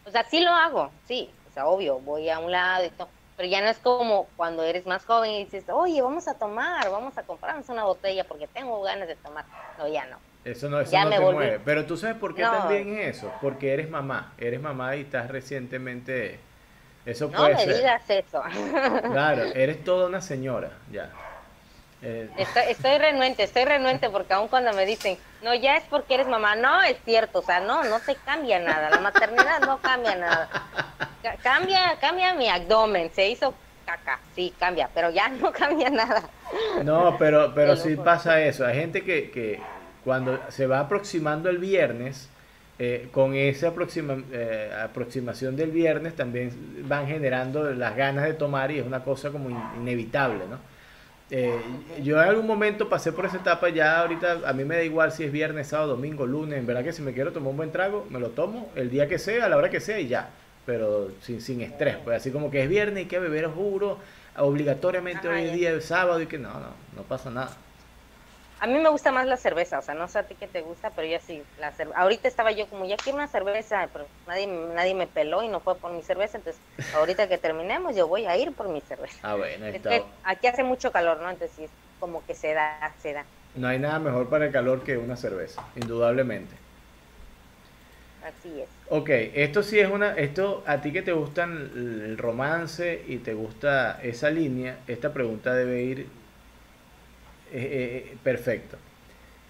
o 0.06 0.12
sea, 0.12 0.24
sí 0.24 0.41
lo 0.41 0.52
hago, 0.52 0.91
sí, 1.08 1.30
o 1.50 1.54
sea, 1.54 1.68
obvio, 1.68 2.00
voy 2.00 2.30
a 2.30 2.39
un 2.39 2.52
lado 2.52 2.86
y 2.86 2.89
todo, 2.89 3.10
pero 3.38 3.47
ya 3.47 3.62
no 3.62 3.68
es 3.68 3.78
como 3.78 4.28
cuando 4.36 4.64
eres 4.64 4.86
más 4.86 5.06
joven 5.06 5.32
y 5.32 5.45
dices, 5.45 5.66
oye, 5.70 6.02
vamos 6.02 6.28
a 6.28 6.34
tomar, 6.34 6.89
vamos 6.89 7.18
a 7.18 7.24
comprarnos 7.24 7.70
una 7.70 7.84
botella 7.84 8.24
porque 8.24 8.47
tengo 8.47 8.82
ganas 8.82 9.08
de 9.08 9.16
tomar. 9.16 9.45
No, 9.78 9.88
ya 9.88 10.06
no. 10.08 10.18
Eso 10.43 10.70
no, 10.70 10.80
eso 10.80 10.97
no 10.97 11.10
te 11.10 11.20
mueve. 11.20 11.60
Pero 11.64 11.86
tú 11.86 11.95
sabes 11.97 12.18
por 12.18 12.36
qué 12.36 12.43
también 12.43 12.97
es 12.97 13.18
eso, 13.18 13.32
porque 13.41 13.74
eres 13.74 13.89
mamá, 13.89 14.34
eres 14.38 14.62
mamá 14.62 14.95
y 14.95 15.02
estás 15.02 15.30
recientemente 15.30 16.39
eso 17.06 17.30
no 17.30 17.43
me 17.50 17.66
digas 17.66 18.10
eso. 18.10 18.43
Claro, 19.12 19.43
eres 19.56 19.84
toda 19.84 20.08
una 20.08 20.22
señora, 20.22 20.72
ya. 20.91 21.10
Eh, 22.02 22.30
estoy, 22.38 22.97
renuente, 22.97 23.43
estoy 23.43 23.66
renuente 23.66 24.10
porque 24.10 24.34
aún 24.34 24.47
cuando 24.47 24.72
me 24.74 24.86
dicen, 24.86 25.18
no, 25.43 25.54
ya 25.54 25.76
es 25.76 25.84
porque 25.89 26.14
eres 26.14 26.28
mamá, 26.28 26.56
no, 26.56 26.82
es 26.82 26.97
cierto, 27.04 27.39
o 27.39 27.41
sea, 27.41 27.60
no, 27.60 27.84
no 27.84 28.00
te 28.00 28.16
cambia 28.16 28.60
nada, 28.60 28.89
la 28.89 29.00
maternidad 29.00 29.60
no 29.62 29.80
cambia 29.80 30.16
nada. 30.16 30.50
Cambia, 31.43 31.97
cambia 32.00 32.34
mi 32.34 32.47
abdomen, 32.47 33.12
se 33.14 33.30
hizo 33.30 33.54
caca, 33.86 34.20
sí, 34.34 34.54
cambia, 34.58 34.89
pero 34.93 35.10
ya 35.10 35.28
no 35.28 35.52
cambia 35.54 35.89
nada. 35.89 36.24
No, 36.84 37.18
pero, 37.18 37.54
pero 37.54 37.76
sí 37.76 37.95
pasa 37.97 38.41
eso, 38.41 38.66
hay 38.66 38.76
gente 38.76 39.04
que, 39.04 39.30
que 39.30 39.60
cuando 40.06 40.39
se 40.50 40.68
va 40.68 40.80
aproximando 40.80 41.50
el 41.50 41.58
viernes, 41.58 42.30
eh, 42.82 43.10
con 43.12 43.36
esa 43.36 43.68
aproxima, 43.68 44.24
eh, 44.32 44.72
aproximación 44.86 45.58
del 45.58 45.70
viernes 45.70 46.16
también 46.16 46.86
van 46.88 47.08
generando 47.08 47.72
las 47.72 47.93
ganas 47.97 48.24
de 48.24 48.34
tomar 48.34 48.72
y 48.72 48.80
es 48.80 48.86
una 48.86 49.04
cosa 49.04 49.32
como 49.32 49.50
inevitable, 49.78 50.45
¿no? 50.50 50.60
Eh, 51.32 51.59
yo 52.01 52.21
en 52.21 52.27
algún 52.27 52.47
momento 52.47 52.89
pasé 52.89 53.11
por 53.11 53.25
esa 53.25 53.38
etapa, 53.38 53.69
ya 53.69 53.99
ahorita 53.99 54.41
a 54.45 54.53
mí 54.53 54.65
me 54.65 54.75
da 54.75 54.84
igual 54.84 55.11
si 55.11 55.23
es 55.23 55.32
viernes, 55.32 55.67
sábado, 55.67 55.89
domingo, 55.89 56.25
lunes, 56.25 56.57
en 56.57 56.65
verdad 56.65 56.84
que 56.84 56.91
si 56.91 57.03
me 57.03 57.13
quiero 57.13 57.32
tomar 57.32 57.51
un 57.51 57.57
buen 57.57 57.71
trago, 57.71 58.07
me 58.09 58.19
lo 58.19 58.30
tomo 58.30 58.71
el 58.75 58.89
día 58.89 59.07
que 59.07 59.19
sea, 59.19 59.45
a 59.45 59.49
la 59.49 59.57
hora 59.57 59.69
que 59.69 59.80
sea 59.80 59.99
y 59.99 60.07
ya, 60.07 60.30
pero 60.65 61.11
sin, 61.21 61.39
sin 61.39 61.61
estrés, 61.61 61.97
pues 62.03 62.17
así 62.17 62.32
como 62.32 62.49
que 62.49 62.63
es 62.63 62.69
viernes 62.69 63.03
y 63.03 63.07
que 63.07 63.19
beber, 63.19 63.45
juro, 63.45 63.99
obligatoriamente 64.38 65.27
hoy 65.27 65.51
día 65.51 65.71
es 65.71 65.86
sábado 65.86 66.19
y 66.21 66.25
que 66.25 66.39
no, 66.39 66.51
no, 66.51 66.73
no 66.95 67.03
pasa 67.03 67.30
nada. 67.30 67.51
A 68.62 68.68
mí 68.68 68.78
me 68.78 68.89
gusta 68.89 69.12
más 69.12 69.26
la 69.26 69.38
cerveza, 69.38 69.80
o 69.80 69.82
sea, 69.82 69.95
no 69.95 70.07
sé 70.10 70.20
a 70.20 70.24
ti 70.24 70.36
qué 70.36 70.47
te 70.47 70.62
gusta, 70.62 70.89
pero 70.93 71.07
yo 71.07 71.18
sí, 71.22 71.41
la 71.57 71.74
ahorita 71.95 72.28
estaba 72.28 72.51
yo 72.51 72.68
como, 72.70 72.86
ya 72.86 72.97
quiero 72.97 73.18
una 73.18 73.28
cerveza, 73.28 73.89
pero 73.93 74.05
nadie, 74.28 74.47
nadie 74.47 74.93
me 74.95 75.07
peló 75.07 75.41
y 75.43 75.47
no 75.47 75.62
fue 75.62 75.76
por 75.80 75.93
mi 75.93 76.01
cerveza, 76.03 76.38
entonces 76.38 76.62
ahorita 76.95 77.30
que 77.30 77.38
terminemos 77.38 77.95
yo 77.95 78.07
voy 78.07 78.26
a 78.26 78.36
ir 78.36 78.53
por 78.53 78.68
mi 78.68 78.82
cerveza. 78.82 79.18
Ah, 79.24 79.36
bueno, 79.36 79.66
aquí 80.24 80.47
hace 80.47 80.64
mucho 80.64 80.91
calor, 80.91 81.22
¿no? 81.22 81.30
Entonces 81.30 81.55
sí, 81.55 81.64
es 81.64 81.72
como 81.99 82.26
que 82.26 82.34
se 82.34 82.53
da, 82.53 82.93
se 83.01 83.14
da. 83.14 83.26
No 83.55 83.68
hay 83.70 83.80
nada 83.80 83.99
mejor 83.99 84.30
para 84.30 84.47
el 84.47 84.51
calor 84.51 84.84
que 84.84 84.97
una 84.97 85.16
cerveza, 85.16 85.64
indudablemente. 85.78 86.55
Así 88.22 88.62
es. 88.62 88.70
Ok, 88.89 89.10
esto 89.10 89.64
sí 89.64 89.80
es 89.80 89.89
una, 89.89 90.16
esto 90.16 90.64
a 90.66 90.82
ti 90.82 90.91
que 90.91 91.01
te 91.01 91.12
gustan 91.12 91.72
el 91.76 92.18
romance 92.18 93.01
y 93.07 93.18
te 93.18 93.34
gusta 93.34 93.99
esa 94.03 94.30
línea, 94.30 94.80
esta 94.88 95.14
pregunta 95.14 95.53
debe 95.53 95.84
ir 95.84 96.18
eh, 97.52 98.12
eh, 98.14 98.18
perfecto. 98.24 98.78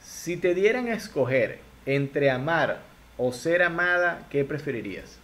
Si 0.02 0.38
te 0.38 0.54
dieran 0.54 0.88
a 0.88 0.94
escoger 0.94 1.60
entre 1.86 2.32
amar 2.32 2.80
o 3.18 3.32
ser 3.32 3.64
amada, 3.64 4.26
¿qué 4.30 4.46
preferirías? 4.46 5.20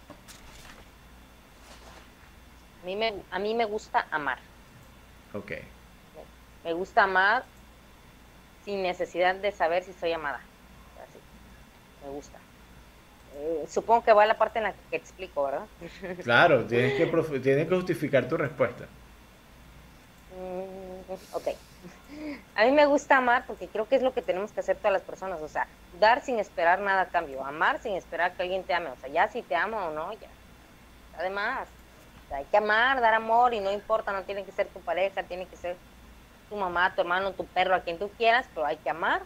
A 2.82 2.86
mí 2.86 2.96
me, 2.96 3.14
a 3.30 3.38
mí 3.38 3.54
me 3.54 3.64
gusta 3.64 4.06
amar. 4.10 4.38
Ok. 5.32 5.52
Me 6.64 6.72
gusta 6.72 7.04
amar 7.04 7.44
sin 8.64 8.82
necesidad 8.82 9.34
de 9.34 9.52
saber 9.52 9.84
si 9.84 9.92
soy 9.92 10.12
amada. 10.12 10.40
Así. 11.02 11.18
Me 12.04 12.10
gusta. 12.10 12.38
Eh, 13.38 13.66
supongo 13.68 14.02
que 14.04 14.12
va 14.12 14.22
a 14.22 14.26
la 14.26 14.38
parte 14.38 14.58
en 14.58 14.64
la 14.64 14.74
que 14.90 14.96
explico, 14.96 15.44
¿verdad? 15.44 15.66
Claro, 16.22 16.64
tienes 16.64 16.94
que, 16.94 17.06
tienes 17.40 17.68
que 17.68 17.74
justificar 17.74 18.28
tu 18.28 18.36
respuesta. 18.36 18.84
Mm, 20.36 21.12
ok. 21.32 21.48
A 22.54 22.64
mí 22.64 22.72
me 22.72 22.86
gusta 22.86 23.16
amar 23.16 23.44
porque 23.46 23.68
creo 23.68 23.88
que 23.88 23.96
es 23.96 24.02
lo 24.02 24.12
que 24.12 24.22
tenemos 24.22 24.52
que 24.52 24.60
hacer 24.60 24.76
todas 24.76 24.92
las 24.92 25.02
personas, 25.02 25.40
o 25.40 25.48
sea, 25.48 25.66
dar 26.00 26.22
sin 26.22 26.38
esperar 26.38 26.80
nada 26.80 27.02
a 27.02 27.08
cambio, 27.08 27.44
amar 27.44 27.80
sin 27.82 27.94
esperar 27.94 28.32
que 28.32 28.42
alguien 28.42 28.64
te 28.64 28.74
ame, 28.74 28.90
o 28.90 28.96
sea, 28.96 29.08
ya 29.08 29.28
si 29.28 29.42
te 29.42 29.54
amo 29.54 29.76
o 29.78 29.90
no, 29.90 30.12
ya. 30.12 30.28
Además, 31.18 31.68
hay 32.30 32.44
que 32.44 32.56
amar, 32.56 33.00
dar 33.00 33.14
amor 33.14 33.54
y 33.54 33.60
no 33.60 33.70
importa, 33.70 34.12
no 34.12 34.22
tiene 34.22 34.44
que 34.44 34.52
ser 34.52 34.66
tu 34.68 34.80
pareja, 34.80 35.22
tiene 35.22 35.46
que 35.46 35.56
ser 35.56 35.76
tu 36.48 36.56
mamá, 36.56 36.94
tu 36.94 37.00
hermano, 37.00 37.32
tu 37.32 37.44
perro, 37.46 37.74
a 37.74 37.80
quien 37.80 37.98
tú 37.98 38.10
quieras, 38.16 38.46
pero 38.54 38.66
hay 38.66 38.76
que 38.76 38.90
amar 38.90 39.22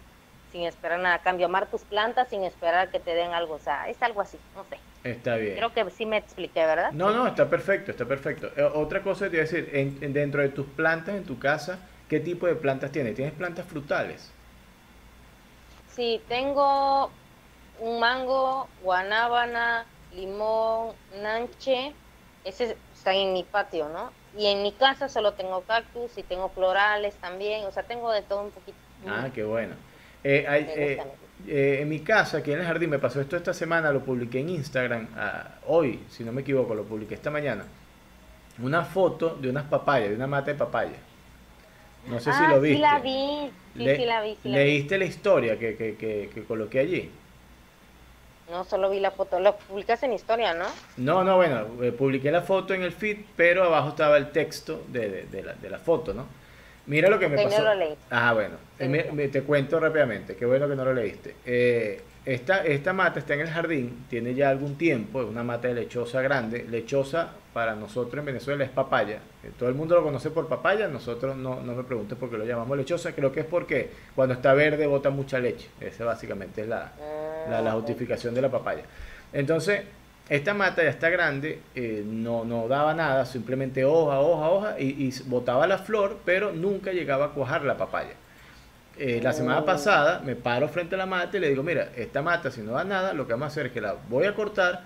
sin 0.52 0.64
esperar 0.64 0.98
nada 0.98 1.16
a 1.16 1.22
cambio, 1.22 1.46
amar 1.46 1.66
tus 1.66 1.82
plantas 1.82 2.28
sin 2.28 2.44
esperar 2.44 2.90
que 2.90 2.98
te 2.98 3.14
den 3.14 3.32
algo, 3.32 3.54
o 3.54 3.58
sea, 3.58 3.88
es 3.88 4.02
algo 4.02 4.20
así, 4.20 4.38
no 4.54 4.64
sé. 4.64 4.78
Está 5.04 5.36
bien. 5.36 5.56
Creo 5.56 5.72
que 5.72 5.88
sí 5.90 6.04
me 6.04 6.16
expliqué, 6.16 6.66
¿verdad? 6.66 6.92
No, 6.92 7.10
no, 7.12 7.26
está 7.26 7.48
perfecto, 7.48 7.92
está 7.92 8.04
perfecto. 8.04 8.50
Eh, 8.56 8.62
otra 8.62 9.02
cosa 9.02 9.30
te 9.30 9.36
iba 9.36 9.44
a 9.44 9.46
decir, 9.46 9.70
en, 9.72 10.12
dentro 10.12 10.42
de 10.42 10.50
tus 10.50 10.66
plantas 10.66 11.14
en 11.14 11.24
tu 11.24 11.38
casa, 11.38 11.78
¿Qué 12.10 12.18
tipo 12.18 12.48
de 12.48 12.56
plantas 12.56 12.90
tienes? 12.90 13.14
¿Tienes 13.14 13.32
plantas 13.34 13.64
frutales? 13.66 14.32
Sí, 15.94 16.20
tengo 16.28 17.08
un 17.78 18.00
mango, 18.00 18.66
guanábana, 18.82 19.86
limón, 20.12 20.92
nanche. 21.22 21.94
Ese 22.42 22.76
está 22.92 23.14
en 23.14 23.32
mi 23.32 23.44
patio, 23.44 23.88
¿no? 23.88 24.10
Y 24.36 24.48
en 24.48 24.64
mi 24.64 24.72
casa 24.72 25.08
solo 25.08 25.34
tengo 25.34 25.60
cactus 25.60 26.18
y 26.18 26.24
tengo 26.24 26.48
florales 26.48 27.14
también. 27.14 27.64
O 27.64 27.70
sea, 27.70 27.84
tengo 27.84 28.10
de 28.10 28.22
todo 28.22 28.42
un 28.42 28.50
poquito. 28.50 28.76
Ah, 29.06 29.28
qué 29.32 29.44
bueno. 29.44 29.74
Eh, 30.24 30.44
eh, 30.48 31.00
eh, 31.46 31.78
en 31.80 31.88
mi 31.88 32.00
casa, 32.00 32.38
aquí 32.38 32.52
en 32.52 32.58
el 32.58 32.66
jardín, 32.66 32.90
me 32.90 32.98
pasó 32.98 33.20
esto 33.20 33.36
esta 33.36 33.54
semana, 33.54 33.92
lo 33.92 34.04
publiqué 34.04 34.40
en 34.40 34.48
Instagram, 34.48 35.08
ah, 35.16 35.60
hoy, 35.68 36.04
si 36.10 36.24
no 36.24 36.32
me 36.32 36.40
equivoco, 36.42 36.74
lo 36.74 36.82
publiqué 36.82 37.14
esta 37.14 37.30
mañana. 37.30 37.64
Una 38.60 38.84
foto 38.84 39.36
de 39.36 39.48
unas 39.48 39.64
papayas, 39.66 40.10
de 40.10 40.16
una 40.16 40.26
mata 40.26 40.50
de 40.50 40.58
papaya. 40.58 40.96
No 42.06 42.18
sé 42.20 42.32
si 42.32 42.46
lo 42.46 42.60
viste. 42.60 42.76
Sí 42.76 42.82
la 42.82 42.98
vi, 42.98 43.50
sí, 43.76 43.96
sí 43.96 44.04
la 44.04 44.22
vi. 44.22 44.38
¿Leíste 44.44 44.98
la 44.98 45.04
historia 45.04 45.58
que, 45.58 45.76
que, 45.76 45.96
que, 45.96 46.30
que 46.32 46.44
coloqué 46.44 46.80
allí? 46.80 47.10
No, 48.50 48.64
solo 48.64 48.90
vi 48.90 48.98
la 48.98 49.12
foto. 49.12 49.38
Lo 49.38 49.56
publicaste 49.56 50.06
en 50.06 50.12
historia, 50.12 50.54
¿no? 50.54 50.66
No, 50.96 51.22
no, 51.22 51.36
bueno, 51.36 51.66
eh, 51.82 51.92
publiqué 51.92 52.32
la 52.32 52.42
foto 52.42 52.74
en 52.74 52.82
el 52.82 52.92
feed, 52.92 53.18
pero 53.36 53.64
abajo 53.64 53.90
estaba 53.90 54.16
el 54.16 54.30
texto 54.30 54.82
de, 54.88 55.26
de, 55.26 55.42
la, 55.42 55.54
de 55.54 55.70
la, 55.70 55.78
foto, 55.78 56.12
¿no? 56.12 56.26
Mira 56.86 57.08
lo 57.08 57.18
que 57.18 57.28
me 57.28 57.36
pasó. 57.36 57.58
No 57.58 57.64
lo 57.64 57.74
leí. 57.74 57.94
Ah, 58.10 58.32
bueno, 58.32 58.56
eh, 58.78 59.28
te 59.30 59.42
cuento 59.42 59.78
rápidamente, 59.78 60.34
qué 60.34 60.46
bueno 60.46 60.68
que 60.68 60.74
no 60.74 60.84
lo 60.84 60.92
leíste. 60.92 61.36
Eh, 61.46 62.02
esta, 62.34 62.64
esta 62.64 62.92
mata 62.92 63.18
está 63.18 63.34
en 63.34 63.40
el 63.40 63.48
jardín, 63.48 64.04
tiene 64.08 64.34
ya 64.34 64.50
algún 64.50 64.76
tiempo, 64.76 65.20
es 65.20 65.28
una 65.28 65.42
mata 65.42 65.66
de 65.66 65.74
lechosa 65.74 66.22
grande. 66.22 66.64
Lechosa 66.70 67.30
para 67.52 67.74
nosotros 67.74 68.20
en 68.20 68.26
Venezuela 68.26 68.62
es 68.62 68.70
papaya. 68.70 69.16
Eh, 69.42 69.50
todo 69.58 69.68
el 69.68 69.74
mundo 69.74 69.96
lo 69.96 70.04
conoce 70.04 70.30
por 70.30 70.46
papaya, 70.46 70.86
nosotros 70.86 71.36
no, 71.36 71.60
no 71.60 71.74
me 71.74 71.82
preguntes 71.82 72.16
por 72.16 72.30
qué 72.30 72.38
lo 72.38 72.44
llamamos 72.44 72.78
lechosa. 72.78 73.12
Creo 73.16 73.32
que 73.32 73.40
es 73.40 73.46
porque 73.46 73.90
cuando 74.14 74.34
está 74.34 74.54
verde 74.54 74.86
bota 74.86 75.10
mucha 75.10 75.40
leche. 75.40 75.68
Esa 75.80 76.04
básicamente 76.04 76.62
es 76.62 76.68
la, 76.68 76.92
la, 77.48 77.72
justificación 77.72 78.32
de 78.32 78.42
la 78.42 78.48
papaya. 78.48 78.82
Entonces, 79.32 79.82
esta 80.28 80.54
mata 80.54 80.84
ya 80.84 80.90
está 80.90 81.10
grande, 81.10 81.58
eh, 81.74 82.04
no, 82.06 82.44
no 82.44 82.68
daba 82.68 82.94
nada, 82.94 83.26
simplemente 83.26 83.84
hoja, 83.84 84.20
hoja, 84.20 84.50
hoja, 84.50 84.80
y, 84.80 85.08
y 85.08 85.12
botaba 85.26 85.66
la 85.66 85.78
flor, 85.78 86.18
pero 86.24 86.52
nunca 86.52 86.92
llegaba 86.92 87.26
a 87.26 87.28
cuajar 87.30 87.64
la 87.64 87.76
papaya. 87.76 88.14
Eh, 88.96 89.20
la 89.22 89.32
semana 89.32 89.64
pasada 89.64 90.20
me 90.24 90.36
paro 90.36 90.68
frente 90.68 90.94
a 90.94 90.98
la 90.98 91.06
mata 91.06 91.36
y 91.36 91.40
le 91.40 91.48
digo, 91.48 91.62
mira, 91.62 91.90
esta 91.96 92.20
mata 92.20 92.50
si 92.50 92.60
no 92.60 92.72
da 92.72 92.84
nada, 92.84 93.14
lo 93.14 93.26
que 93.26 93.32
vamos 93.32 93.44
a 93.44 93.48
hacer 93.48 93.66
es 93.66 93.72
que 93.72 93.80
la 93.80 93.96
voy 94.08 94.26
a 94.26 94.34
cortar, 94.34 94.82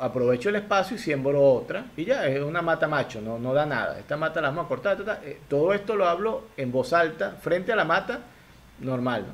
aprovecho 0.00 0.48
el 0.48 0.56
espacio 0.56 0.96
y 0.96 0.98
siembro 0.98 1.42
otra 1.42 1.86
y 1.96 2.04
ya, 2.04 2.26
es 2.26 2.40
una 2.40 2.62
mata 2.62 2.88
macho, 2.88 3.20
no, 3.20 3.38
no 3.38 3.52
da 3.52 3.66
nada. 3.66 3.98
Esta 3.98 4.16
mata 4.16 4.40
la 4.40 4.48
vamos 4.48 4.66
a 4.66 4.68
cortar, 4.68 5.20
eh, 5.24 5.40
todo 5.48 5.74
esto 5.74 5.96
lo 5.96 6.06
hablo 6.08 6.44
en 6.56 6.72
voz 6.72 6.92
alta, 6.92 7.32
frente 7.40 7.72
a 7.72 7.76
la 7.76 7.84
mata, 7.84 8.20
normal. 8.80 9.26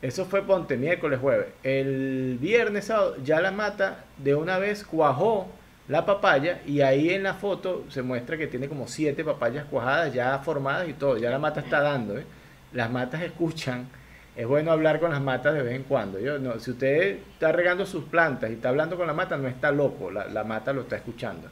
Eso 0.00 0.24
fue 0.24 0.42
ponte 0.42 0.76
miércoles, 0.76 1.20
jueves. 1.20 1.46
El 1.62 2.38
viernes, 2.40 2.86
sábado, 2.86 3.16
ya 3.22 3.40
la 3.40 3.52
mata 3.52 4.04
de 4.18 4.34
una 4.34 4.58
vez 4.58 4.84
cuajó 4.84 5.46
la 5.86 6.04
papaya 6.04 6.60
y 6.66 6.80
ahí 6.80 7.10
en 7.10 7.22
la 7.22 7.34
foto 7.34 7.84
se 7.88 8.02
muestra 8.02 8.36
que 8.36 8.48
tiene 8.48 8.68
como 8.68 8.88
siete 8.88 9.24
papayas 9.24 9.64
cuajadas 9.66 10.12
ya 10.12 10.38
formadas 10.40 10.88
y 10.88 10.94
todo, 10.94 11.18
ya 11.18 11.30
la 11.30 11.38
mata 11.38 11.60
está 11.60 11.80
dando. 11.80 12.18
¿eh? 12.18 12.24
Las 12.72 12.90
matas 12.90 13.22
escuchan. 13.22 13.88
Es 14.34 14.46
bueno 14.46 14.72
hablar 14.72 14.98
con 14.98 15.10
las 15.10 15.20
matas 15.20 15.54
de 15.54 15.62
vez 15.62 15.74
en 15.74 15.82
cuando. 15.82 16.18
Yo, 16.18 16.38
no, 16.38 16.58
si 16.58 16.70
usted 16.70 17.18
está 17.32 17.52
regando 17.52 17.84
sus 17.84 18.04
plantas 18.04 18.50
y 18.50 18.54
está 18.54 18.70
hablando 18.70 18.96
con 18.96 19.06
la 19.06 19.12
mata, 19.12 19.36
no 19.36 19.46
está 19.46 19.70
loco, 19.70 20.10
la, 20.10 20.26
la 20.26 20.42
mata 20.42 20.72
lo 20.72 20.82
está 20.82 20.96
escuchando. 20.96 21.48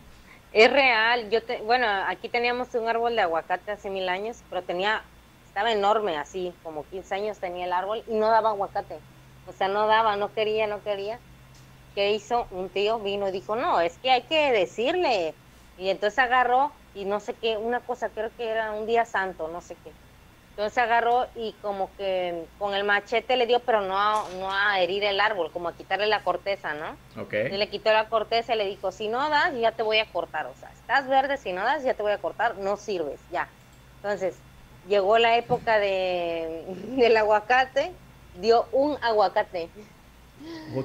Es 0.52 0.72
real. 0.72 1.28
Yo 1.30 1.42
te, 1.42 1.58
bueno, 1.58 1.86
aquí 2.08 2.28
teníamos 2.28 2.74
un 2.74 2.88
árbol 2.88 3.14
de 3.14 3.22
aguacate 3.22 3.72
hace 3.72 3.90
mil 3.90 4.08
años, 4.08 4.42
pero 4.48 4.62
tenía, 4.62 5.02
estaba 5.46 5.72
enorme 5.72 6.16
así, 6.16 6.54
como 6.62 6.84
15 6.86 7.14
años 7.14 7.38
tenía 7.38 7.66
el 7.66 7.72
árbol 7.72 8.02
y 8.08 8.14
no 8.14 8.30
daba 8.30 8.50
aguacate. 8.50 8.96
O 9.46 9.52
sea, 9.52 9.68
no 9.68 9.86
daba, 9.86 10.16
no 10.16 10.32
quería, 10.32 10.66
no 10.66 10.82
quería. 10.82 11.18
¿Qué 11.94 12.12
hizo? 12.12 12.46
Un 12.50 12.70
tío 12.70 12.98
vino 12.98 13.28
y 13.28 13.32
dijo, 13.32 13.56
no, 13.56 13.80
es 13.80 13.98
que 13.98 14.10
hay 14.10 14.22
que 14.22 14.52
decirle. 14.52 15.34
Y 15.76 15.90
entonces 15.90 16.18
agarró 16.18 16.72
y 16.94 17.04
no 17.04 17.20
sé 17.20 17.34
qué, 17.34 17.58
una 17.58 17.80
cosa, 17.80 18.08
creo 18.08 18.30
que 18.36 18.48
era 18.48 18.72
un 18.72 18.86
día 18.86 19.04
santo, 19.04 19.48
no 19.48 19.60
sé 19.60 19.76
qué 19.84 19.92
entonces 20.60 20.76
agarró 20.76 21.26
y 21.36 21.52
como 21.62 21.88
que 21.96 22.44
con 22.58 22.74
el 22.74 22.84
machete 22.84 23.34
le 23.36 23.46
dio, 23.46 23.60
pero 23.60 23.80
no 23.80 23.98
a, 23.98 24.28
no 24.38 24.52
a 24.52 24.78
herir 24.78 25.04
el 25.04 25.18
árbol, 25.18 25.50
como 25.52 25.70
a 25.70 25.74
quitarle 25.74 26.06
la 26.06 26.22
corteza, 26.22 26.74
¿no? 26.74 26.98
Ok. 27.22 27.32
Y 27.50 27.56
le 27.56 27.70
quitó 27.70 27.90
la 27.90 28.10
corteza 28.10 28.54
y 28.54 28.58
le 28.58 28.66
dijo, 28.66 28.92
si 28.92 29.08
no 29.08 29.26
das, 29.30 29.58
ya 29.58 29.72
te 29.72 29.82
voy 29.82 29.96
a 30.00 30.12
cortar. 30.12 30.44
O 30.44 30.54
sea, 30.54 30.70
estás 30.70 31.08
verde, 31.08 31.38
si 31.38 31.54
no 31.54 31.64
das, 31.64 31.82
ya 31.82 31.94
te 31.94 32.02
voy 32.02 32.12
a 32.12 32.18
cortar, 32.18 32.58
no 32.58 32.76
sirves, 32.76 33.20
ya. 33.32 33.48
Entonces, 34.02 34.36
llegó 34.86 35.16
la 35.16 35.38
época 35.38 35.78
de, 35.78 36.66
del 36.88 37.16
aguacate, 37.16 37.92
dio 38.34 38.66
un 38.72 38.98
aguacate. 39.00 39.70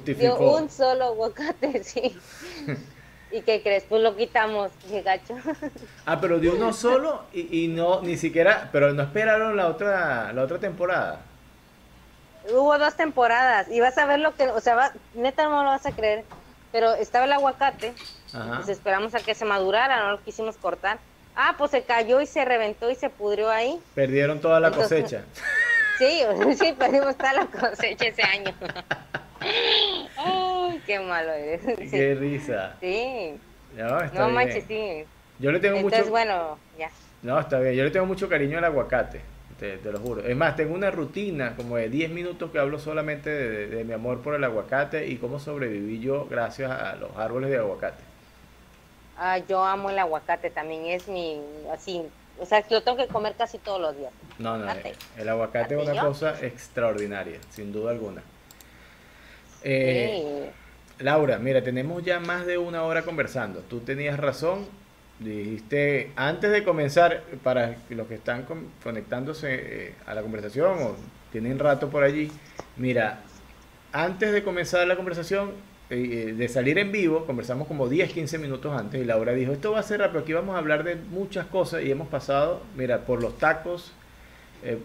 Dio 0.06 0.38
un 0.38 0.70
solo 0.70 1.04
aguacate, 1.04 1.84
sí. 1.84 2.18
¿Y 3.36 3.42
qué 3.42 3.62
crees? 3.62 3.84
Pues 3.84 4.02
lo 4.02 4.16
quitamos, 4.16 4.72
qué 4.90 5.02
gacho. 5.02 5.36
Ah, 6.06 6.22
pero 6.22 6.40
de 6.40 6.48
uno 6.48 6.72
solo 6.72 7.24
y, 7.34 7.68
no, 7.68 8.02
ni 8.02 8.16
siquiera, 8.16 8.70
pero 8.72 8.94
no 8.94 9.04
esperaron 9.04 9.58
la 9.58 9.68
otra, 9.68 10.32
la 10.32 10.42
otra 10.42 10.58
temporada. 10.58 11.20
Hubo 12.50 12.78
dos 12.78 12.96
temporadas 12.96 13.70
y 13.70 13.82
vas 13.82 13.98
a 13.98 14.06
ver 14.06 14.20
lo 14.20 14.34
que, 14.36 14.48
o 14.48 14.62
sea, 14.62 14.94
neta 15.16 15.50
no 15.50 15.64
lo 15.64 15.70
vas 15.70 15.86
a 15.86 15.92
creer, 15.92 16.24
pero 16.72 16.94
estaba 16.94 17.26
el 17.26 17.34
aguacate, 17.34 17.94
pues 18.32 18.70
esperamos 18.70 19.14
a 19.16 19.20
que 19.20 19.36
se 19.36 19.44
madurara, 19.44 20.02
no 20.04 20.12
lo 20.12 20.24
quisimos 20.24 20.56
cortar. 20.56 20.98
Ah, 21.36 21.56
pues 21.58 21.72
se 21.72 21.84
cayó 21.84 22.22
y 22.22 22.28
se 22.28 22.46
reventó 22.46 22.90
y 22.90 22.96
se 22.96 23.10
pudrió 23.10 23.50
ahí. 23.50 23.78
Perdieron 23.96 24.40
toda 24.40 24.62
la 24.62 24.72
cosecha. 24.72 25.26
Sí, 25.98 26.24
sí, 26.60 26.74
perdimos 26.78 27.16
toda 27.16 27.32
la 27.32 27.46
cosecha 27.46 28.08
ese 28.08 28.22
año. 28.22 28.54
Ay, 30.70 30.82
qué 30.86 30.99
malo 30.99 31.32
eres. 31.32 31.61
Qué 31.91 32.16
risa. 32.16 32.76
Sí. 32.80 33.36
No, 33.76 34.30
manches, 34.30 34.63
sí. 34.68 35.05
Yo 35.39 35.51
le 35.51 35.59
tengo 35.59 35.78
Entonces, 35.78 36.09
bueno, 36.09 36.57
ya. 36.78 36.89
No, 37.22 37.39
está 37.39 37.59
bien. 37.59 37.76
Yo 37.76 37.84
le 37.84 37.91
tengo 37.91 38.05
mucho 38.05 38.30
cariño 38.30 38.57
al 38.57 38.63
aguacate. 38.63 39.22
Te, 39.59 39.80
lo 39.84 39.99
juro. 39.99 40.22
Es 40.22 40.36
más, 40.36 40.57
tengo 40.57 40.76
una 40.76 40.91
rutina 40.91 41.55
como 41.55 41.78
de 41.78 41.89
10 41.89 42.11
minutos 42.11 42.51
que 42.51 42.59
hablo 42.59 42.78
solamente 42.78 43.30
de, 43.30 43.84
mi 43.86 43.93
amor 43.93 44.22
por 44.22 44.36
el 44.36 44.43
aguacate 44.43 45.07
y 45.07 45.16
cómo 45.16 45.39
sobreviví 45.39 46.01
yo 46.01 46.28
gracias 46.30 46.70
a 46.72 46.95
los 46.95 47.16
árboles 47.16 47.49
de 47.49 47.57
aguacate. 47.57 48.03
Ah, 49.18 49.38
yo 49.38 49.63
amo 49.63 49.89
el 49.89 49.97
aguacate 49.97 50.49
también, 50.49 50.88
es 50.88 51.07
mi, 51.07 51.39
así, 51.72 52.01
o 52.38 52.45
sea, 52.45 52.66
lo 52.70 52.84
tengo 52.84 52.97
que 52.97 53.07
comer 53.07 53.34
casi 53.38 53.57
todos 53.57 53.80
los 53.80 53.97
días. 53.97 54.11
No, 54.39 54.57
no, 54.57 54.66
el 55.18 55.30
aguacate 55.30 55.82
es 55.82 55.88
una 55.88 56.01
cosa 56.01 56.36
extraordinaria, 56.41 57.39
sin 57.49 57.72
duda 57.72 57.91
alguna. 57.91 58.22
Eh, 59.68 60.51
Laura, 60.99 61.39
mira, 61.39 61.63
tenemos 61.63 62.03
ya 62.03 62.20
más 62.20 62.45
de 62.45 62.57
una 62.57 62.84
hora 62.84 63.01
conversando. 63.01 63.61
Tú 63.61 63.80
tenías 63.80 64.18
razón. 64.18 64.66
Dijiste, 65.20 66.11
antes 66.16 66.51
de 66.51 66.63
comenzar, 66.63 67.24
para 67.41 67.78
los 67.89 68.07
que 68.07 68.16
están 68.16 68.45
conectándose 68.84 69.88
eh, 69.88 69.93
a 70.05 70.13
la 70.13 70.22
conversación 70.22 70.78
o 70.84 70.96
tienen 71.32 71.58
rato 71.58 71.89
por 71.89 72.04
allí, 72.04 72.29
mira, 72.78 73.21
antes 73.93 74.33
de 74.33 74.43
comenzar 74.43 74.86
la 74.86 74.97
conversación, 74.97 75.51
eh, 75.89 76.33
de 76.37 76.47
salir 76.50 76.78
en 76.79 76.92
vivo, 76.92 77.25
conversamos 77.25 77.67
como 77.67 77.87
10, 77.87 78.12
15 78.12 78.37
minutos 78.39 78.78
antes 78.78 79.01
y 79.01 79.05
Laura 79.05 79.32
dijo, 79.32 79.54
esto 79.54 79.71
va 79.71 79.79
a 79.79 79.83
ser 79.83 80.01
rápido, 80.01 80.20
aquí 80.20 80.33
vamos 80.33 80.55
a 80.55 80.58
hablar 80.58 80.83
de 80.83 80.96
muchas 80.96 81.46
cosas 81.46 81.83
y 81.83 81.92
hemos 81.92 82.09
pasado, 82.09 82.62
mira, 82.75 83.05
por 83.05 83.21
los 83.21 83.37
tacos, 83.37 83.93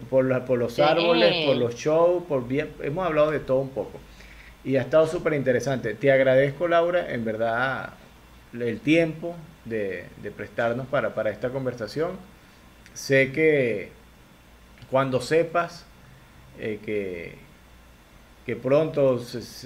por, 0.09 0.45
por 0.45 0.59
los 0.59 0.79
árboles, 0.79 1.45
por 1.45 1.57
los 1.57 1.75
shows, 1.75 2.23
por 2.23 2.47
bien, 2.47 2.69
hemos 2.81 3.05
hablado 3.05 3.31
de 3.31 3.39
todo 3.39 3.59
un 3.59 3.69
poco 3.69 3.99
y 4.63 4.75
ha 4.77 4.81
estado 4.81 5.07
súper 5.07 5.33
interesante. 5.33 5.93
Te 5.95 6.11
agradezco, 6.11 6.67
Laura, 6.67 7.11
en 7.11 7.25
verdad, 7.25 7.93
el 8.53 8.79
tiempo 8.79 9.35
de, 9.65 10.05
prestarnos 10.35 10.87
para, 10.87 11.13
para, 11.15 11.29
esta 11.31 11.49
conversación. 11.49 12.11
Sé 12.93 13.31
que 13.31 13.91
cuando 14.89 15.21
sepas 15.21 15.85
eh, 16.59 16.79
que, 16.85 17.35
que 18.45 18.55
pronto 18.55 19.19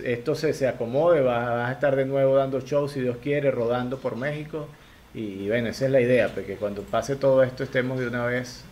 esto 0.04 0.36
se, 0.36 0.54
se 0.54 0.68
acomode, 0.68 1.22
vas, 1.22 1.70
a 1.70 1.72
estar 1.72 1.96
de 1.96 2.06
nuevo 2.06 2.36
dando 2.36 2.60
shows, 2.62 2.92
si 2.92 3.02
Dios 3.02 3.18
quiere, 3.22 3.52
rodando 3.52 3.98
por 3.98 4.16
México. 4.16 4.68
Y, 5.14 5.48
bueno, 5.48 5.70
esa 5.70 5.86
es 5.86 5.92
la 5.92 6.02
idea, 6.02 6.30
porque 6.34 6.56
cuando 6.56 6.82
pase 6.84 7.16
todo 7.16 7.42
esto 7.42 7.64
estemos 7.64 8.00
de 8.00 8.08
una 8.08 8.26
vez, 8.26 8.64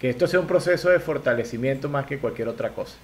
que 0.00 0.10
esto 0.10 0.26
sea 0.26 0.40
un 0.40 0.48
proceso 0.48 0.90
de 0.90 0.98
fortalecimiento 0.98 1.88
más 1.88 2.06
que 2.06 2.18
cualquier 2.18 2.48
otra 2.48 2.70
cosa. 2.70 2.96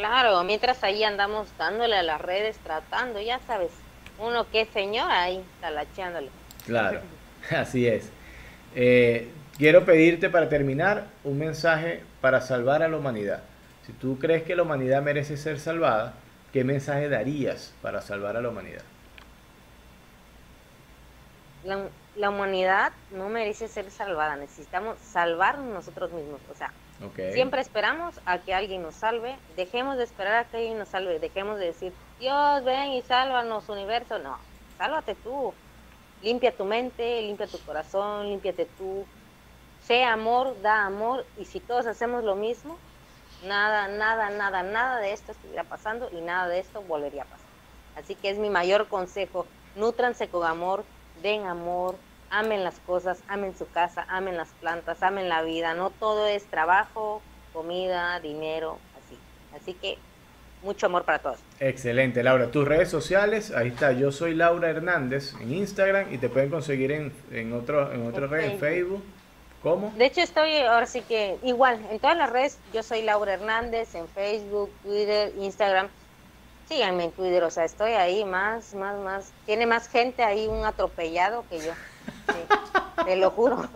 Claro, 0.00 0.42
mientras 0.44 0.82
ahí 0.82 1.04
andamos 1.04 1.48
dándole 1.58 1.94
a 1.94 2.02
las 2.02 2.22
redes, 2.22 2.56
tratando, 2.64 3.20
ya 3.20 3.38
sabes, 3.46 3.70
uno 4.18 4.48
que 4.50 4.62
es 4.62 4.68
señor 4.70 5.10
ahí, 5.10 5.44
talacheándole. 5.60 6.30
Claro, 6.64 7.02
así 7.50 7.86
es. 7.86 8.10
Eh, 8.74 9.30
quiero 9.58 9.84
pedirte 9.84 10.30
para 10.30 10.48
terminar 10.48 11.08
un 11.22 11.38
mensaje 11.38 12.02
para 12.22 12.40
salvar 12.40 12.82
a 12.82 12.88
la 12.88 12.96
humanidad. 12.96 13.42
Si 13.86 13.92
tú 13.92 14.18
crees 14.18 14.42
que 14.42 14.56
la 14.56 14.62
humanidad 14.62 15.02
merece 15.02 15.36
ser 15.36 15.60
salvada, 15.60 16.14
¿qué 16.50 16.64
mensaje 16.64 17.10
darías 17.10 17.74
para 17.82 18.00
salvar 18.00 18.38
a 18.38 18.40
la 18.40 18.48
humanidad? 18.48 18.82
La, 21.62 21.88
la 22.16 22.30
humanidad 22.30 22.92
no 23.10 23.28
merece 23.28 23.68
ser 23.68 23.90
salvada, 23.90 24.36
necesitamos 24.36 24.98
salvar 25.00 25.58
nosotros 25.58 26.10
mismos. 26.10 26.40
O 26.50 26.54
sea, 26.54 26.72
Siempre 27.32 27.60
esperamos 27.60 28.20
a 28.26 28.38
que 28.38 28.54
alguien 28.54 28.82
nos 28.82 28.94
salve. 28.94 29.36
Dejemos 29.56 29.96
de 29.96 30.04
esperar 30.04 30.34
a 30.34 30.44
que 30.44 30.58
alguien 30.58 30.78
nos 30.78 30.88
salve. 30.88 31.18
Dejemos 31.18 31.58
de 31.58 31.66
decir, 31.66 31.92
Dios, 32.18 32.64
ven 32.64 32.92
y 32.92 33.02
sálvanos, 33.02 33.68
universo. 33.68 34.18
No, 34.18 34.38
sálvate 34.76 35.14
tú. 35.14 35.54
Limpia 36.22 36.54
tu 36.54 36.64
mente, 36.64 37.22
limpia 37.22 37.46
tu 37.46 37.58
corazón, 37.60 38.28
límpiate 38.28 38.66
tú. 38.76 39.06
Sé 39.82 40.04
amor, 40.04 40.60
da 40.60 40.84
amor. 40.84 41.24
Y 41.38 41.46
si 41.46 41.60
todos 41.60 41.86
hacemos 41.86 42.22
lo 42.22 42.36
mismo, 42.36 42.78
Nada, 43.42 43.88
nada, 43.88 44.28
nada, 44.28 44.62
nada 44.62 44.98
de 44.98 45.12
esto 45.12 45.32
estuviera 45.32 45.64
pasando 45.64 46.10
y 46.12 46.20
nada 46.20 46.46
de 46.48 46.58
esto 46.58 46.82
volvería 46.82 47.22
a 47.22 47.26
pasar. 47.26 47.46
Así 47.96 48.14
que 48.14 48.28
es 48.28 48.38
mi 48.38 48.50
mayor 48.50 48.86
consejo, 48.88 49.46
nutranse 49.76 50.28
con 50.28 50.46
amor, 50.46 50.84
den 51.22 51.46
amor, 51.46 51.96
amen 52.30 52.64
las 52.64 52.78
cosas, 52.80 53.22
amen 53.28 53.56
su 53.56 53.68
casa, 53.68 54.06
amen 54.08 54.36
las 54.36 54.48
plantas, 54.60 55.02
amen 55.02 55.28
la 55.28 55.42
vida. 55.42 55.74
No 55.74 55.90
todo 55.90 56.26
es 56.26 56.44
trabajo, 56.44 57.20
comida, 57.52 58.18
dinero, 58.20 58.78
así. 58.96 59.18
Así 59.54 59.74
que 59.74 59.98
mucho 60.62 60.86
amor 60.86 61.04
para 61.04 61.18
todos. 61.18 61.38
Excelente, 61.58 62.22
Laura. 62.22 62.50
Tus 62.50 62.66
redes 62.66 62.90
sociales, 62.90 63.50
ahí 63.50 63.68
está, 63.68 63.92
yo 63.92 64.12
soy 64.12 64.34
Laura 64.34 64.70
Hernández 64.70 65.34
en 65.40 65.52
Instagram 65.52 66.12
y 66.12 66.18
te 66.18 66.28
pueden 66.28 66.50
conseguir 66.50 66.92
en, 66.92 67.12
en, 67.30 67.52
otro, 67.52 67.92
en 67.92 68.06
otra 68.06 68.26
red, 68.26 68.52
en 68.52 68.58
Facebook. 68.58 69.02
¿Cómo? 69.62 69.92
De 69.96 70.06
hecho, 70.06 70.22
estoy 70.22 70.56
ahora 70.56 70.86
sí 70.86 71.02
que 71.02 71.36
igual, 71.42 71.78
en 71.90 71.98
todas 71.98 72.16
las 72.16 72.30
redes, 72.30 72.58
yo 72.72 72.82
soy 72.82 73.02
Laura 73.02 73.34
Hernández, 73.34 73.94
en 73.94 74.08
Facebook, 74.08 74.70
Twitter, 74.82 75.32
Instagram. 75.38 75.88
Síganme 76.66 77.04
en 77.04 77.12
Twitter, 77.12 77.42
o 77.42 77.50
sea, 77.50 77.64
estoy 77.64 77.92
ahí 77.92 78.24
más, 78.24 78.74
más, 78.74 78.96
más. 78.98 79.32
Tiene 79.44 79.66
más 79.66 79.88
gente 79.88 80.22
ahí 80.22 80.46
un 80.46 80.64
atropellado 80.64 81.44
que 81.50 81.58
yo. 81.58 81.72
Te 83.04 83.16
lo 83.16 83.30
juro. 83.30 83.68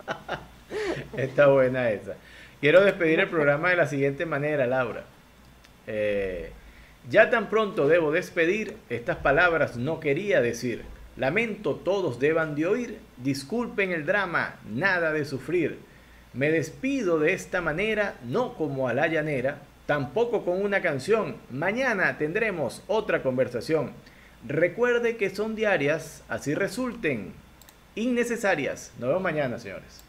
Está 1.17 1.47
buena 1.47 1.89
esa. 1.89 2.15
Quiero 2.61 2.81
despedir 2.81 3.19
el 3.19 3.29
programa 3.29 3.69
de 3.69 3.75
la 3.75 3.87
siguiente 3.87 4.25
manera, 4.25 4.65
Laura. 4.65 5.03
Eh, 5.87 6.51
ya 7.09 7.29
tan 7.29 7.49
pronto 7.49 7.87
debo 7.87 8.11
despedir, 8.11 8.77
estas 8.89 9.17
palabras 9.17 9.77
no 9.77 9.99
quería 9.99 10.41
decir. 10.41 10.83
Lamento 11.17 11.75
todos 11.75 12.19
deban 12.19 12.55
de 12.55 12.65
oír, 12.65 12.99
disculpen 13.17 13.91
el 13.91 14.05
drama, 14.05 14.55
nada 14.69 15.11
de 15.13 15.25
sufrir. 15.25 15.79
Me 16.33 16.51
despido 16.51 17.19
de 17.19 17.33
esta 17.33 17.61
manera, 17.61 18.15
no 18.25 18.55
como 18.55 18.89
a 18.89 18.93
la 18.93 19.07
llanera, 19.07 19.59
tampoco 19.85 20.43
con 20.43 20.61
una 20.61 20.81
canción. 20.81 21.37
Mañana 21.51 22.17
tendremos 22.17 22.83
otra 22.87 23.21
conversación. 23.21 23.91
Recuerde 24.45 25.15
que 25.15 25.29
son 25.29 25.55
diarias, 25.55 26.23
así 26.27 26.53
resulten 26.53 27.33
innecesarias. 27.95 28.91
Nos 28.99 29.07
vemos 29.09 29.23
mañana, 29.23 29.57
señores. 29.57 30.04